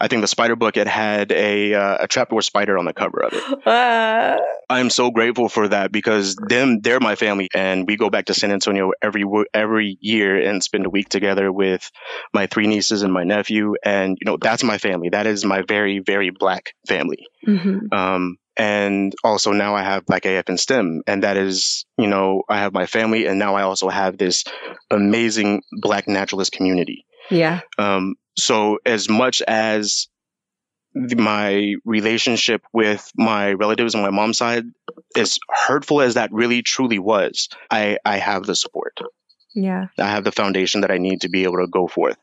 I 0.00 0.08
think 0.08 0.22
the 0.22 0.28
spider 0.28 0.56
book 0.56 0.76
it 0.76 0.86
had 0.86 1.32
a 1.32 1.74
uh, 1.74 1.98
a 2.00 2.08
trapdoor 2.08 2.42
spider 2.42 2.78
on 2.78 2.84
the 2.84 2.92
cover 2.92 3.22
of 3.22 3.32
it. 3.32 3.58
Uh. 3.68 4.38
I'm 4.70 4.90
so 4.90 5.10
grateful 5.10 5.48
for 5.48 5.68
that 5.68 5.92
because 5.92 6.36
them 6.36 6.80
they're 6.80 7.00
my 7.00 7.14
family, 7.14 7.48
and 7.54 7.86
we 7.86 7.96
go 7.96 8.10
back 8.10 8.26
to 8.26 8.34
San 8.34 8.52
Antonio 8.52 8.92
every 9.00 9.24
every 9.54 9.96
year 10.00 10.36
and 10.36 10.62
spend 10.62 10.84
a 10.84 10.90
week 10.90 11.08
together 11.08 11.50
with 11.50 11.90
my 12.34 12.46
three 12.46 12.66
nieces 12.66 13.02
and 13.02 13.12
my 13.12 13.24
nephew, 13.24 13.74
and 13.82 14.18
you 14.20 14.26
know 14.26 14.36
that's 14.36 14.62
my 14.62 14.76
family. 14.76 15.08
That 15.10 15.26
is 15.26 15.44
my 15.44 15.62
very 15.62 16.00
very 16.00 16.30
black 16.30 16.74
family. 16.86 17.26
Mm-hmm. 17.46 17.92
Um, 17.92 18.36
and 18.58 19.14
also 19.22 19.52
now 19.52 19.76
I 19.76 19.82
have 19.82 20.04
Black 20.04 20.26
AF 20.26 20.48
and 20.48 20.58
STEM, 20.58 21.02
and 21.06 21.22
that 21.22 21.36
is, 21.36 21.86
you 21.96 22.08
know, 22.08 22.42
I 22.48 22.58
have 22.58 22.72
my 22.72 22.86
family, 22.86 23.26
and 23.26 23.38
now 23.38 23.54
I 23.54 23.62
also 23.62 23.88
have 23.88 24.18
this 24.18 24.44
amazing 24.90 25.62
Black 25.72 26.08
naturalist 26.08 26.52
community. 26.52 27.06
Yeah. 27.30 27.60
Um, 27.78 28.16
so 28.36 28.78
as 28.84 29.08
much 29.08 29.42
as 29.42 30.08
the, 30.94 31.16
my 31.16 31.74
relationship 31.84 32.62
with 32.72 33.10
my 33.16 33.52
relatives 33.52 33.94
on 33.94 34.02
my 34.02 34.10
mom's 34.10 34.38
side, 34.38 34.64
as 35.16 35.38
hurtful 35.48 36.00
as 36.00 36.14
that 36.14 36.32
really 36.32 36.62
truly 36.62 36.98
was, 36.98 37.48
I 37.70 37.98
I 38.04 38.18
have 38.18 38.44
the 38.44 38.56
support. 38.56 38.98
Yeah. 39.54 39.86
I 39.98 40.08
have 40.10 40.24
the 40.24 40.32
foundation 40.32 40.82
that 40.82 40.90
I 40.90 40.98
need 40.98 41.22
to 41.22 41.28
be 41.28 41.44
able 41.44 41.58
to 41.58 41.68
go 41.68 41.86
forth 41.86 42.16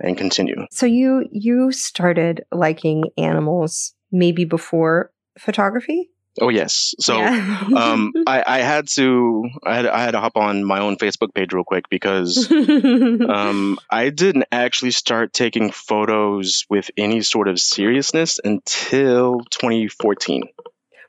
and 0.00 0.16
continue. 0.16 0.66
So 0.70 0.86
you 0.86 1.26
you 1.30 1.72
started 1.72 2.44
liking 2.52 3.04
animals 3.18 3.94
maybe 4.10 4.44
before 4.44 5.10
photography? 5.38 6.10
Oh 6.40 6.48
yes. 6.48 6.94
So 6.98 7.18
yeah. 7.18 7.64
um, 7.76 8.12
I, 8.26 8.42
I, 8.44 8.58
had 8.58 8.88
to 8.94 9.44
I 9.64 9.76
had 9.76 9.86
I 9.86 10.02
had 10.02 10.10
to 10.12 10.20
hop 10.20 10.36
on 10.36 10.64
my 10.64 10.80
own 10.80 10.96
Facebook 10.96 11.32
page 11.32 11.52
real 11.52 11.64
quick 11.64 11.88
because 11.88 12.50
um, 12.50 13.78
I 13.88 14.10
didn't 14.10 14.46
actually 14.50 14.90
start 14.90 15.32
taking 15.32 15.70
photos 15.70 16.64
with 16.68 16.90
any 16.96 17.20
sort 17.22 17.48
of 17.48 17.60
seriousness 17.60 18.40
until 18.42 19.40
2014. 19.50 20.42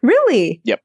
Really? 0.03 0.61
Yep. 0.63 0.81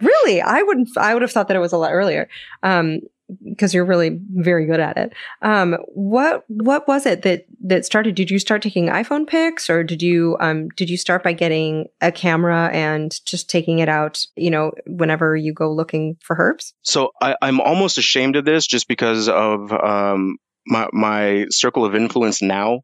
Really, 0.00 0.40
I 0.40 0.62
wouldn't. 0.62 0.96
I 0.96 1.14
would 1.14 1.22
have 1.22 1.32
thought 1.32 1.48
that 1.48 1.56
it 1.56 1.60
was 1.60 1.72
a 1.72 1.78
lot 1.78 1.92
earlier. 1.92 2.28
Um, 2.62 3.00
because 3.44 3.72
you're 3.72 3.84
really 3.84 4.18
very 4.34 4.66
good 4.66 4.80
at 4.80 4.96
it. 4.96 5.12
Um, 5.42 5.76
what 5.88 6.44
what 6.48 6.86
was 6.88 7.06
it 7.06 7.22
that 7.22 7.46
that 7.64 7.84
started? 7.84 8.14
Did 8.14 8.30
you 8.30 8.38
start 8.38 8.62
taking 8.62 8.86
iPhone 8.86 9.26
pics, 9.26 9.70
or 9.70 9.84
did 9.84 10.02
you 10.02 10.36
um, 10.40 10.68
did 10.70 10.90
you 10.90 10.96
start 10.96 11.22
by 11.22 11.32
getting 11.32 11.88
a 12.00 12.12
camera 12.12 12.70
and 12.72 13.14
just 13.24 13.48
taking 13.48 13.78
it 13.78 13.88
out? 13.88 14.24
You 14.36 14.50
know, 14.50 14.72
whenever 14.86 15.36
you 15.36 15.52
go 15.52 15.72
looking 15.72 16.16
for 16.20 16.36
herps. 16.36 16.72
So 16.82 17.12
I, 17.20 17.36
am 17.42 17.60
almost 17.60 17.98
ashamed 17.98 18.36
of 18.36 18.44
this, 18.44 18.66
just 18.66 18.88
because 18.88 19.28
of 19.28 19.72
um, 19.72 20.36
my 20.66 20.88
my 20.92 21.46
circle 21.50 21.84
of 21.84 21.94
influence 21.94 22.42
now. 22.42 22.80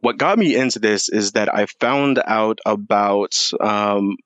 What 0.00 0.18
got 0.18 0.38
me 0.38 0.56
into 0.56 0.80
this 0.80 1.08
is 1.08 1.32
that 1.32 1.54
I 1.54 1.66
found 1.66 2.20
out 2.24 2.58
about 2.66 3.36
um, 3.60 4.16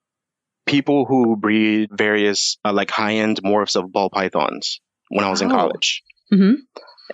people 0.65 1.05
who 1.05 1.35
breed 1.35 1.89
various 1.91 2.57
uh, 2.65 2.73
like 2.73 2.89
high 2.89 3.15
end 3.15 3.41
morphs 3.43 3.75
of 3.75 3.91
ball 3.91 4.09
pythons 4.09 4.81
when 5.09 5.25
I 5.25 5.29
was 5.29 5.41
in 5.41 5.49
college. 5.49 6.03
Mm-hmm. 6.33 6.61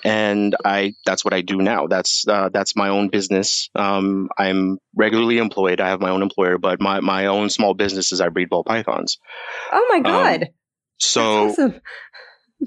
And 0.03 0.55
I, 0.63 0.93
that's 1.05 1.23
what 1.23 1.33
I 1.33 1.41
do 1.41 1.57
now. 1.57 1.87
That's, 1.87 2.27
uh, 2.27 2.49
that's 2.49 2.75
my 2.75 2.89
own 2.89 3.07
business. 3.07 3.69
Um, 3.73 4.29
I'm 4.37 4.77
regularly 4.93 5.37
employed. 5.37 5.79
I 5.79 5.89
have 5.89 6.01
my 6.01 6.09
own 6.09 6.21
employer, 6.21 6.57
but 6.57 6.81
my, 6.81 6.99
my 6.99 7.27
own 7.27 7.49
small 7.49 7.73
business 7.73 8.11
is 8.11 8.19
I 8.19 8.29
breed 8.29 8.49
ball 8.49 8.65
pythons. 8.65 9.17
Oh 9.71 9.87
my 9.89 9.97
um, 9.97 10.03
God. 10.03 10.41
Um, 10.43 10.49
so, 10.99 11.49
awesome 11.49 11.81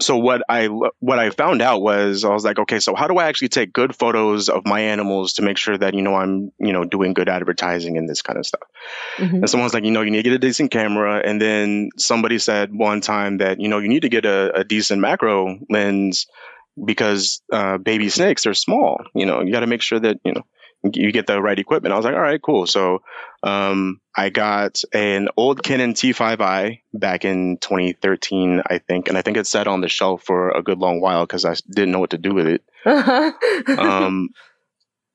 so 0.00 0.18
what 0.18 0.42
I 0.48 0.66
what 0.66 1.18
I 1.18 1.30
found 1.30 1.62
out 1.62 1.80
was 1.80 2.24
I 2.24 2.28
was 2.28 2.44
like, 2.44 2.58
okay, 2.58 2.78
so 2.78 2.94
how 2.94 3.08
do 3.08 3.16
I 3.16 3.28
actually 3.28 3.48
take 3.48 3.72
good 3.72 3.96
photos 3.96 4.48
of 4.48 4.66
my 4.66 4.80
animals 4.80 5.34
to 5.34 5.42
make 5.42 5.56
sure 5.56 5.76
that 5.76 5.94
you 5.94 6.02
know 6.02 6.14
I'm 6.14 6.52
you 6.58 6.72
know 6.72 6.84
doing 6.84 7.14
good 7.14 7.28
advertising 7.28 7.96
and 7.96 8.08
this 8.08 8.22
kind 8.22 8.38
of 8.38 8.46
stuff. 8.46 8.68
Mm-hmm. 9.16 9.36
And 9.36 9.50
someone's 9.50 9.74
like, 9.74 9.84
you 9.84 9.90
know, 9.90 10.02
you 10.02 10.10
need 10.10 10.22
to 10.22 10.30
get 10.30 10.34
a 10.34 10.38
decent 10.38 10.70
camera. 10.70 11.22
And 11.24 11.40
then 11.40 11.90
somebody 11.96 12.38
said 12.38 12.72
one 12.72 13.00
time 13.00 13.38
that 13.38 13.60
you 13.60 13.68
know 13.68 13.78
you 13.78 13.88
need 13.88 14.02
to 14.02 14.08
get 14.10 14.26
a, 14.26 14.60
a 14.60 14.64
decent 14.64 15.00
macro 15.00 15.58
lens 15.70 16.26
because 16.82 17.40
uh, 17.52 17.78
baby 17.78 18.10
snakes 18.10 18.46
are 18.46 18.54
small. 18.54 19.00
You 19.14 19.26
know, 19.26 19.42
you 19.42 19.52
got 19.52 19.60
to 19.60 19.66
make 19.66 19.82
sure 19.82 19.98
that 19.98 20.18
you 20.24 20.32
know 20.32 20.42
you 20.82 21.12
get 21.12 21.26
the 21.26 21.40
right 21.40 21.58
equipment. 21.58 21.92
I 21.92 21.96
was 21.96 22.04
like, 22.04 22.14
all 22.14 22.20
right, 22.20 22.40
cool. 22.40 22.66
So 22.66 23.02
um, 23.42 24.00
I 24.16 24.30
got 24.30 24.82
an 24.92 25.28
old 25.36 25.62
Canon 25.62 25.94
T5i 25.94 26.80
back 26.94 27.24
in 27.24 27.58
2013, 27.58 28.62
I 28.64 28.78
think, 28.78 29.08
and 29.08 29.18
I 29.18 29.22
think 29.22 29.36
it 29.36 29.46
sat 29.46 29.66
on 29.66 29.80
the 29.80 29.88
shelf 29.88 30.22
for 30.24 30.50
a 30.50 30.62
good 30.62 30.78
long 30.78 31.00
while 31.00 31.24
because 31.24 31.44
I 31.44 31.54
didn't 31.68 31.90
know 31.90 31.98
what 31.98 32.10
to 32.10 32.18
do 32.18 32.32
with 32.32 32.46
it. 32.46 32.62
um, 33.78 34.30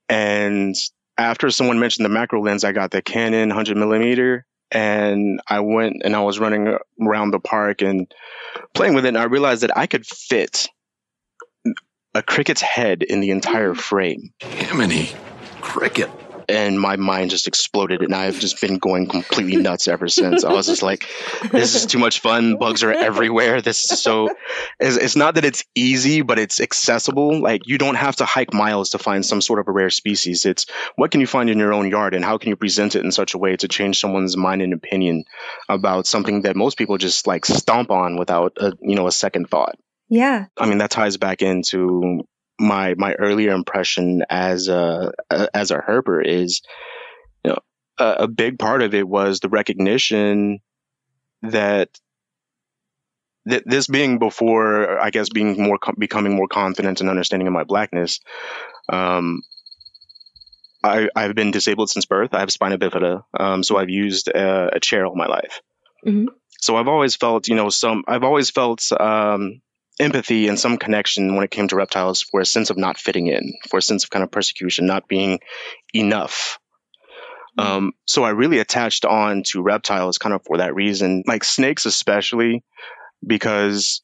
and 0.10 0.76
after 1.18 1.50
someone 1.50 1.80
mentioned 1.80 2.06
the 2.06 2.10
macro 2.10 2.42
lens, 2.42 2.64
I 2.64 2.72
got 2.72 2.92
the 2.92 3.02
Canon 3.02 3.50
100 3.50 3.78
millimeter, 3.78 4.46
and 4.70 5.40
I 5.48 5.62
went 5.62 6.02
and 6.04 6.16
I 6.16 6.22
was 6.22 6.40
running 6.40 6.78
around 7.02 7.32
the 7.32 7.40
park 7.40 7.82
and 7.82 8.14
playing 8.74 8.96
with 8.96 9.06
it, 9.06 9.10
and 9.10 9.18
I 9.18 9.24
realized 9.26 9.64
that 9.64 9.78
I 9.78 9.88
could 9.88 10.06
fit 10.06 10.68
a 12.16 12.22
cricket's 12.22 12.62
head 12.62 13.02
in 13.02 13.22
the 13.22 13.32
entire 13.32 13.74
frame. 13.74 14.34
Jiminy 14.42 15.12
cricket. 15.74 16.10
And 16.50 16.80
my 16.80 16.98
mind 16.98 17.32
just 17.32 17.48
exploded, 17.48 18.02
and 18.02 18.14
I've 18.14 18.38
just 18.38 18.60
been 18.60 18.78
going 18.78 19.08
completely 19.08 19.56
nuts 19.56 19.88
ever 19.88 20.10
since. 20.10 20.44
I 20.44 20.52
was 20.52 20.68
just 20.68 20.84
like, 20.84 21.08
"This 21.52 21.74
is 21.74 21.86
too 21.86 22.00
much 22.00 22.20
fun. 22.20 22.58
Bugs 22.58 22.84
are 22.84 22.92
everywhere. 22.92 23.62
This 23.62 23.90
is 23.90 24.02
so." 24.02 24.30
It's, 24.78 24.98
it's 24.98 25.16
not 25.16 25.36
that 25.36 25.46
it's 25.46 25.64
easy, 25.74 26.22
but 26.22 26.40
it's 26.40 26.60
accessible. 26.60 27.42
Like 27.42 27.62
you 27.66 27.78
don't 27.78 27.96
have 27.96 28.18
to 28.18 28.26
hike 28.26 28.54
miles 28.54 28.90
to 28.90 28.98
find 28.98 29.26
some 29.26 29.40
sort 29.40 29.60
of 29.60 29.70
a 29.70 29.72
rare 29.72 29.90
species. 29.90 30.46
It's 30.46 30.66
what 30.98 31.12
can 31.12 31.22
you 31.22 31.28
find 31.28 31.50
in 31.50 31.60
your 31.60 31.74
own 31.74 31.90
yard, 31.90 32.14
and 32.14 32.26
how 32.26 32.38
can 32.38 32.50
you 32.50 32.58
present 32.58 32.98
it 32.98 33.06
in 33.06 33.14
such 33.14 33.34
a 33.34 33.38
way 33.38 33.56
to 33.56 33.70
change 33.70 34.02
someone's 34.02 34.36
mind 34.36 34.62
and 34.62 34.74
opinion 34.74 35.24
about 35.70 36.08
something 36.08 36.42
that 36.42 36.58
most 36.58 36.78
people 36.78 36.98
just 36.98 37.26
like 37.26 37.46
stomp 37.46 37.90
on 37.90 38.18
without 38.18 38.58
a 38.58 38.74
you 38.82 38.96
know 38.96 39.08
a 39.08 39.14
second 39.14 39.50
thought. 39.50 39.76
Yeah. 40.10 40.46
I 40.58 40.68
mean, 40.68 40.80
that 40.80 40.92
ties 40.92 41.18
back 41.18 41.42
into 41.42 42.28
my 42.60 42.96
my 42.98 43.14
earlier 43.14 43.52
impression 43.52 44.24
as 44.30 44.68
a, 44.68 45.12
as 45.54 45.72
a 45.72 45.78
herper 45.78 46.26
is 46.26 46.62
you 47.44 47.52
know 47.52 47.58
a, 47.98 48.24
a 48.24 48.28
big 48.28 48.60
part 48.60 48.82
of 48.82 48.94
it 48.94 49.08
was 49.08 49.40
the 49.40 49.50
recognition 49.50 50.60
that 51.42 51.90
that 53.46 53.64
this 53.66 53.88
being 53.88 54.20
before 54.20 55.00
I 55.00 55.10
guess 55.10 55.30
being 55.30 55.62
more 55.62 55.80
becoming 55.98 56.36
more 56.36 56.48
confident 56.48 57.02
and 57.02 57.10
understanding 57.10 57.48
of 57.48 57.54
my 57.54 57.64
blackness 57.64 58.20
um, 58.90 59.42
I, 60.84 61.08
I've 61.16 61.34
been 61.34 61.52
disabled 61.52 61.90
since 61.90 62.06
birth. 62.06 62.34
I 62.34 62.40
have 62.40 62.52
spina 62.52 62.78
bifida, 62.78 63.24
um, 63.40 63.64
so 63.64 63.78
I've 63.78 63.90
used 63.90 64.28
a, 64.28 64.76
a 64.76 64.80
chair 64.82 65.06
all 65.06 65.16
my 65.16 65.28
life. 65.28 65.62
Mm-hmm. 66.06 66.28
So 66.60 66.76
I've 66.76 66.90
always 66.90 67.16
felt, 67.16 67.48
you 67.48 67.56
know, 67.56 67.70
some. 67.70 68.04
I've 68.08 68.24
always 68.24 68.50
felt 68.50 68.92
um, 68.92 69.62
empathy 70.04 70.48
and 70.48 70.60
some 70.60 70.78
connection 70.78 71.36
when 71.36 71.44
it 71.44 71.52
came 71.52 71.68
to 71.68 71.76
reptiles 71.76 72.22
for 72.22 72.42
a 72.42 72.46
sense 72.46 72.70
of 72.70 72.78
not 72.78 72.98
fitting 72.98 73.28
in, 73.28 73.54
for 73.70 73.78
a 73.78 73.82
sense 73.82 74.04
of 74.04 74.10
kind 74.10 74.24
of 74.24 74.32
persecution, 74.32 74.86
not 74.86 75.08
being 75.08 75.40
enough. 75.94 76.60
Mm-hmm. 77.58 77.72
Um, 77.72 77.94
so 78.06 78.24
I 78.24 78.32
really 78.32 78.60
attached 78.60 79.06
on 79.06 79.44
to 79.48 79.62
reptiles 79.62 80.18
kind 80.18 80.34
of 80.34 80.44
for 80.46 80.58
that 80.58 80.76
reason, 80.76 81.24
like 81.28 81.44
snakes 81.44 81.86
especially, 81.86 82.64
because 83.26 84.02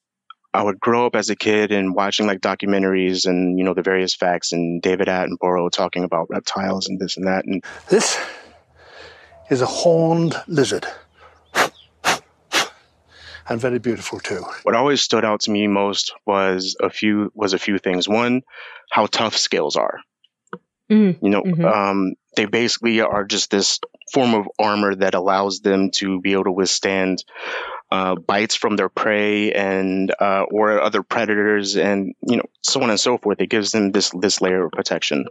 I 0.53 0.63
would 0.63 0.79
grow 0.79 1.05
up 1.05 1.15
as 1.15 1.29
a 1.29 1.35
kid 1.35 1.71
and 1.71 1.93
watching 1.93 2.25
like 2.25 2.41
documentaries 2.41 3.27
and 3.27 3.57
you 3.57 3.63
know 3.63 3.73
the 3.73 3.83
various 3.83 4.15
facts 4.15 4.51
and 4.51 4.81
David 4.81 5.07
Attenborough 5.07 5.71
talking 5.71 6.03
about 6.03 6.29
reptiles 6.29 6.87
and 6.87 6.99
this 6.99 7.17
and 7.17 7.27
that. 7.27 7.45
And 7.45 7.63
this 7.87 8.19
is 9.49 9.61
a 9.61 9.67
horned 9.67 10.35
lizard 10.47 10.87
and 13.49 13.59
very 13.59 13.79
beautiful 13.79 14.19
too. 14.19 14.43
What 14.63 14.75
always 14.75 15.01
stood 15.01 15.25
out 15.25 15.41
to 15.41 15.51
me 15.51 15.67
most 15.67 16.13
was 16.25 16.75
a 16.81 16.89
few 16.89 17.31
was 17.33 17.53
a 17.53 17.59
few 17.59 17.77
things. 17.77 18.07
One, 18.07 18.41
how 18.91 19.05
tough 19.05 19.35
scales 19.35 19.75
are. 19.75 19.99
Mm, 20.91 21.21
you 21.21 21.29
know, 21.29 21.43
mm-hmm. 21.43 21.65
um, 21.65 22.15
they 22.35 22.45
basically 22.45 23.01
are 23.01 23.23
just 23.23 23.51
this 23.51 23.79
form 24.11 24.33
of 24.33 24.47
armor 24.57 24.95
that 24.95 25.13
allows 25.13 25.59
them 25.59 25.91
to 25.91 26.19
be 26.19 26.33
able 26.33 26.45
to 26.45 26.51
withstand 26.51 27.23
uh, 27.91 28.15
bites 28.15 28.55
from 28.55 28.75
their 28.75 28.89
prey 28.89 29.51
and 29.51 30.13
uh, 30.19 30.45
or 30.51 30.81
other 30.81 31.03
predators, 31.03 31.75
and 31.75 32.15
you 32.21 32.37
know, 32.37 32.45
so 32.61 32.81
on 32.81 32.89
and 32.89 32.99
so 32.99 33.17
forth. 33.17 33.39
It 33.39 33.49
gives 33.49 33.71
them 33.71 33.91
this 33.91 34.11
this 34.19 34.41
layer 34.41 34.65
of 34.65 34.71
protection. 34.71 35.25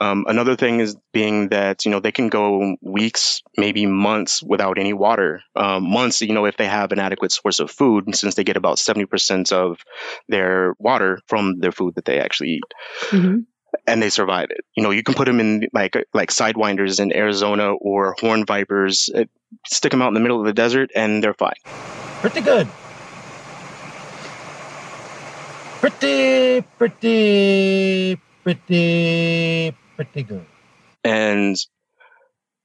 Um, 0.00 0.24
another 0.26 0.56
thing 0.56 0.80
is 0.80 0.96
being 1.12 1.50
that 1.50 1.84
you 1.84 1.90
know 1.90 2.00
they 2.00 2.12
can 2.12 2.28
go 2.28 2.76
weeks, 2.80 3.42
maybe 3.56 3.86
months 3.86 4.42
without 4.42 4.78
any 4.78 4.92
water. 4.92 5.42
Um, 5.54 5.90
months, 5.90 6.22
you 6.22 6.32
know, 6.32 6.46
if 6.46 6.56
they 6.56 6.66
have 6.66 6.92
an 6.92 6.98
adequate 6.98 7.32
source 7.32 7.60
of 7.60 7.70
food, 7.70 8.14
since 8.16 8.34
they 8.34 8.44
get 8.44 8.56
about 8.56 8.78
seventy 8.78 9.06
percent 9.06 9.52
of 9.52 9.78
their 10.28 10.74
water 10.78 11.20
from 11.26 11.60
their 11.60 11.72
food 11.72 11.96
that 11.96 12.04
they 12.04 12.18
actually 12.18 12.50
eat. 12.50 12.64
Mm-hmm 13.10 13.40
and 13.86 14.02
they 14.02 14.10
survive 14.10 14.48
it. 14.50 14.64
You 14.74 14.82
know, 14.82 14.90
you 14.90 15.02
can 15.02 15.14
put 15.14 15.26
them 15.26 15.40
in 15.40 15.68
like 15.72 15.96
like 16.12 16.30
sidewinders 16.30 17.00
in 17.00 17.14
Arizona 17.14 17.72
or 17.72 18.14
horn 18.20 18.44
vipers, 18.44 19.10
uh, 19.14 19.24
stick 19.66 19.90
them 19.92 20.02
out 20.02 20.08
in 20.08 20.14
the 20.14 20.20
middle 20.20 20.40
of 20.40 20.46
the 20.46 20.52
desert, 20.52 20.90
and 20.94 21.22
they're 21.22 21.34
fine. 21.34 21.54
Pretty 22.20 22.40
good. 22.40 22.66
Pretty, 25.80 26.60
pretty, 26.76 28.20
pretty, 28.44 29.74
pretty 30.04 30.28
good. 30.28 30.46
And 31.04 31.56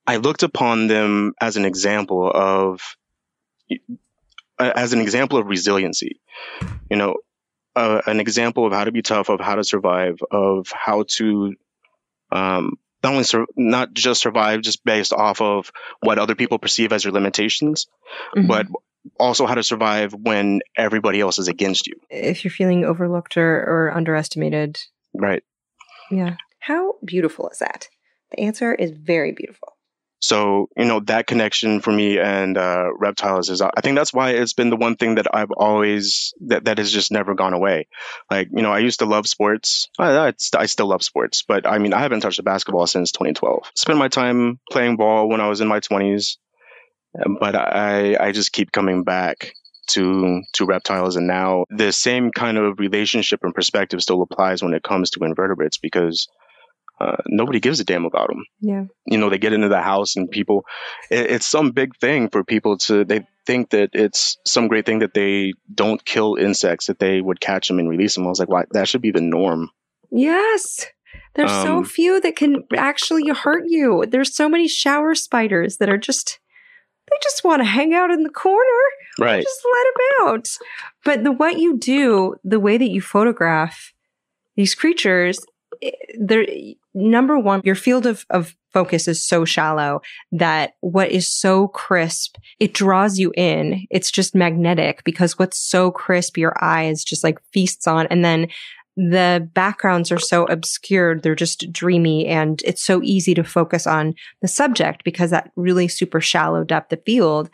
I 0.07 0.17
looked 0.17 0.43
upon 0.43 0.87
them 0.87 1.33
as 1.39 1.57
an 1.57 1.65
example 1.65 2.29
of 2.33 2.81
as 4.59 4.93
an 4.93 5.01
example 5.01 5.37
of 5.37 5.47
resiliency. 5.47 6.21
You 6.89 6.97
know, 6.97 7.15
uh, 7.75 8.01
an 8.05 8.19
example 8.19 8.65
of 8.65 8.73
how 8.73 8.83
to 8.83 8.91
be 8.91 9.01
tough, 9.01 9.29
of 9.29 9.39
how 9.39 9.55
to 9.55 9.63
survive, 9.63 10.19
of 10.31 10.71
how 10.71 11.05
to 11.15 11.55
um, 12.31 12.77
not 13.03 13.11
only 13.11 13.23
sur- 13.23 13.47
not 13.55 13.93
just 13.93 14.21
survive 14.21 14.61
just 14.61 14.83
based 14.83 15.13
off 15.13 15.41
of 15.41 15.71
what 16.01 16.19
other 16.19 16.35
people 16.35 16.59
perceive 16.59 16.93
as 16.93 17.03
your 17.03 17.13
limitations, 17.13 17.87
mm-hmm. 18.35 18.47
but 18.47 18.67
also 19.19 19.45
how 19.45 19.55
to 19.55 19.63
survive 19.63 20.13
when 20.13 20.61
everybody 20.77 21.21
else 21.21 21.37
is 21.37 21.47
against 21.47 21.87
you. 21.87 21.93
If 22.09 22.43
you're 22.43 22.51
feeling 22.51 22.85
overlooked 22.85 23.37
or, 23.37 23.57
or 23.57 23.93
underestimated. 23.95 24.79
Right. 25.13 25.43
Yeah. 26.09 26.35
How 26.65 26.95
beautiful 27.05 27.47
is 27.49 27.59
that? 27.59 27.89
The 28.31 28.39
answer 28.39 28.73
is 28.73 28.89
very 28.89 29.33
beautiful. 29.33 29.73
So, 30.19 30.67
you 30.75 30.85
know, 30.85 30.99
that 31.01 31.27
connection 31.27 31.79
for 31.79 31.91
me 31.91 32.17
and 32.17 32.57
uh, 32.57 32.89
reptiles 32.97 33.51
is, 33.51 33.61
I 33.61 33.69
think 33.83 33.95
that's 33.95 34.11
why 34.11 34.31
it's 34.31 34.53
been 34.53 34.71
the 34.71 34.75
one 34.75 34.95
thing 34.95 35.15
that 35.15 35.27
I've 35.31 35.51
always, 35.51 36.33
that, 36.47 36.65
that 36.65 36.79
has 36.79 36.91
just 36.91 37.11
never 37.11 37.35
gone 37.35 37.53
away. 37.53 37.87
Like, 38.31 38.47
you 38.51 38.63
know, 38.63 38.71
I 38.71 38.79
used 38.79 38.97
to 38.99 39.05
love 39.05 39.27
sports. 39.27 39.89
I, 39.99 40.33
I 40.57 40.65
still 40.65 40.87
love 40.87 41.03
sports, 41.03 41.43
but 41.47 41.67
I 41.67 41.77
mean, 41.77 41.93
I 41.93 41.99
haven't 41.99 42.21
touched 42.21 42.39
a 42.39 42.43
basketball 42.43 42.87
since 42.87 43.11
2012. 43.11 43.69
Spent 43.75 43.99
my 43.99 44.07
time 44.07 44.59
playing 44.71 44.97
ball 44.97 45.29
when 45.29 45.41
I 45.41 45.49
was 45.49 45.61
in 45.61 45.67
my 45.67 45.81
20s, 45.81 46.37
but 47.39 47.55
I, 47.55 48.17
I 48.19 48.31
just 48.31 48.51
keep 48.53 48.71
coming 48.71 49.03
back 49.03 49.53
to 49.89 50.41
to 50.53 50.65
reptiles 50.65 51.15
and 51.15 51.27
now 51.27 51.65
the 51.69 51.91
same 51.91 52.31
kind 52.31 52.57
of 52.57 52.79
relationship 52.79 53.41
and 53.43 53.53
perspective 53.53 54.01
still 54.01 54.23
applies 54.23 54.63
when 54.63 54.73
it 54.73 54.81
comes 54.81 55.11
to 55.11 55.23
invertebrates 55.23 55.77
because 55.77 56.27
uh, 56.99 57.17
nobody 57.27 57.59
gives 57.59 57.79
a 57.79 57.83
damn 57.83 58.05
about 58.05 58.27
them. 58.29 58.45
Yeah. 58.61 58.85
You 59.05 59.17
know, 59.17 59.29
they 59.29 59.37
get 59.37 59.53
into 59.53 59.69
the 59.69 59.81
house 59.81 60.15
and 60.15 60.29
people, 60.29 60.65
it, 61.09 61.31
it's 61.31 61.45
some 61.47 61.71
big 61.71 61.95
thing 61.97 62.29
for 62.29 62.43
people 62.43 62.77
to, 62.79 63.03
they 63.03 63.27
think 63.45 63.71
that 63.71 63.89
it's 63.93 64.37
some 64.45 64.67
great 64.67 64.85
thing 64.85 64.99
that 64.99 65.13
they 65.13 65.53
don't 65.73 66.03
kill 66.03 66.35
insects, 66.35 66.87
that 66.87 66.99
they 66.99 67.21
would 67.21 67.41
catch 67.41 67.67
them 67.67 67.79
and 67.79 67.89
release 67.89 68.15
them. 68.15 68.25
I 68.25 68.29
was 68.29 68.39
like, 68.39 68.49
why? 68.49 68.63
That 68.71 68.87
should 68.87 69.01
be 69.01 69.11
the 69.11 69.21
norm. 69.21 69.69
Yes. 70.09 70.85
There's 71.33 71.51
um, 71.51 71.65
so 71.65 71.83
few 71.83 72.21
that 72.21 72.35
can 72.37 72.63
actually 72.75 73.27
hurt 73.29 73.65
you. 73.67 74.05
There's 74.07 74.33
so 74.33 74.47
many 74.47 74.67
shower 74.67 75.15
spiders 75.15 75.77
that 75.77 75.89
are 75.89 75.97
just, 75.97 76.39
they 77.09 77.17
just 77.21 77.43
want 77.43 77.59
to 77.59 77.65
hang 77.65 77.93
out 77.93 78.09
in 78.09 78.23
the 78.23 78.29
corner. 78.29 78.61
Right. 79.19 79.43
Just 79.43 79.65
let 79.73 79.85
them 79.93 80.27
out. 80.27 80.49
But 81.03 81.23
the 81.23 81.31
what 81.31 81.59
you 81.59 81.77
do, 81.77 82.35
the 82.43 82.59
way 82.59 82.77
that 82.77 82.89
you 82.89 83.01
photograph 83.01 83.93
these 84.55 84.75
creatures, 84.75 85.39
eh, 85.81 85.91
there 86.17 86.45
number 86.95 87.37
one, 87.37 87.61
your 87.63 87.75
field 87.75 88.05
of, 88.05 88.25
of 88.29 88.55
focus 88.73 89.07
is 89.07 89.23
so 89.23 89.45
shallow 89.45 90.01
that 90.31 90.73
what 90.81 91.11
is 91.11 91.31
so 91.31 91.67
crisp, 91.69 92.37
it 92.59 92.73
draws 92.73 93.19
you 93.19 93.31
in. 93.37 93.85
It's 93.91 94.09
just 94.09 94.33
magnetic 94.33 95.03
because 95.03 95.37
what's 95.37 95.59
so 95.59 95.91
crisp, 95.91 96.37
your 96.37 96.55
eyes 96.63 97.03
just 97.03 97.23
like 97.23 97.39
feasts 97.53 97.85
on. 97.85 98.07
And 98.07 98.23
then 98.25 98.47
the 98.97 99.47
backgrounds 99.53 100.11
are 100.11 100.19
so 100.19 100.45
obscured. 100.45 101.21
They're 101.21 101.35
just 101.35 101.71
dreamy 101.71 102.27
and 102.27 102.61
it's 102.65 102.83
so 102.83 103.01
easy 103.03 103.33
to 103.33 103.43
focus 103.43 103.85
on 103.85 104.13
the 104.41 104.47
subject 104.47 105.03
because 105.03 105.31
that 105.31 105.51
really 105.55 105.87
super 105.87 106.21
shallow 106.21 106.63
depth 106.63 106.93
of 106.93 107.03
field. 107.05 107.49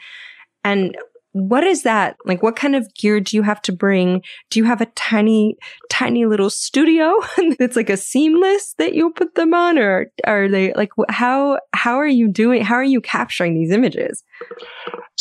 And 0.63 0.95
what 1.33 1.63
is 1.63 1.83
that? 1.83 2.17
Like, 2.25 2.43
what 2.43 2.55
kind 2.55 2.75
of 2.75 2.93
gear 2.93 3.19
do 3.19 3.35
you 3.37 3.43
have 3.43 3.61
to 3.63 3.71
bring? 3.71 4.21
Do 4.49 4.59
you 4.59 4.65
have 4.65 4.81
a 4.81 4.87
tiny, 4.87 5.57
tiny 5.89 6.25
little 6.25 6.49
studio 6.49 7.13
that's 7.59 7.75
like 7.75 7.89
a 7.89 7.97
seamless 7.97 8.75
that 8.77 8.93
you 8.93 9.11
put 9.11 9.35
them 9.35 9.53
on 9.53 9.77
or 9.77 10.07
are 10.25 10.49
they 10.49 10.73
like, 10.73 10.91
how, 11.09 11.59
how 11.73 11.95
are 11.95 12.07
you 12.07 12.27
doing? 12.27 12.63
How 12.63 12.75
are 12.75 12.83
you 12.83 13.01
capturing 13.01 13.53
these 13.53 13.71
images? 13.71 14.23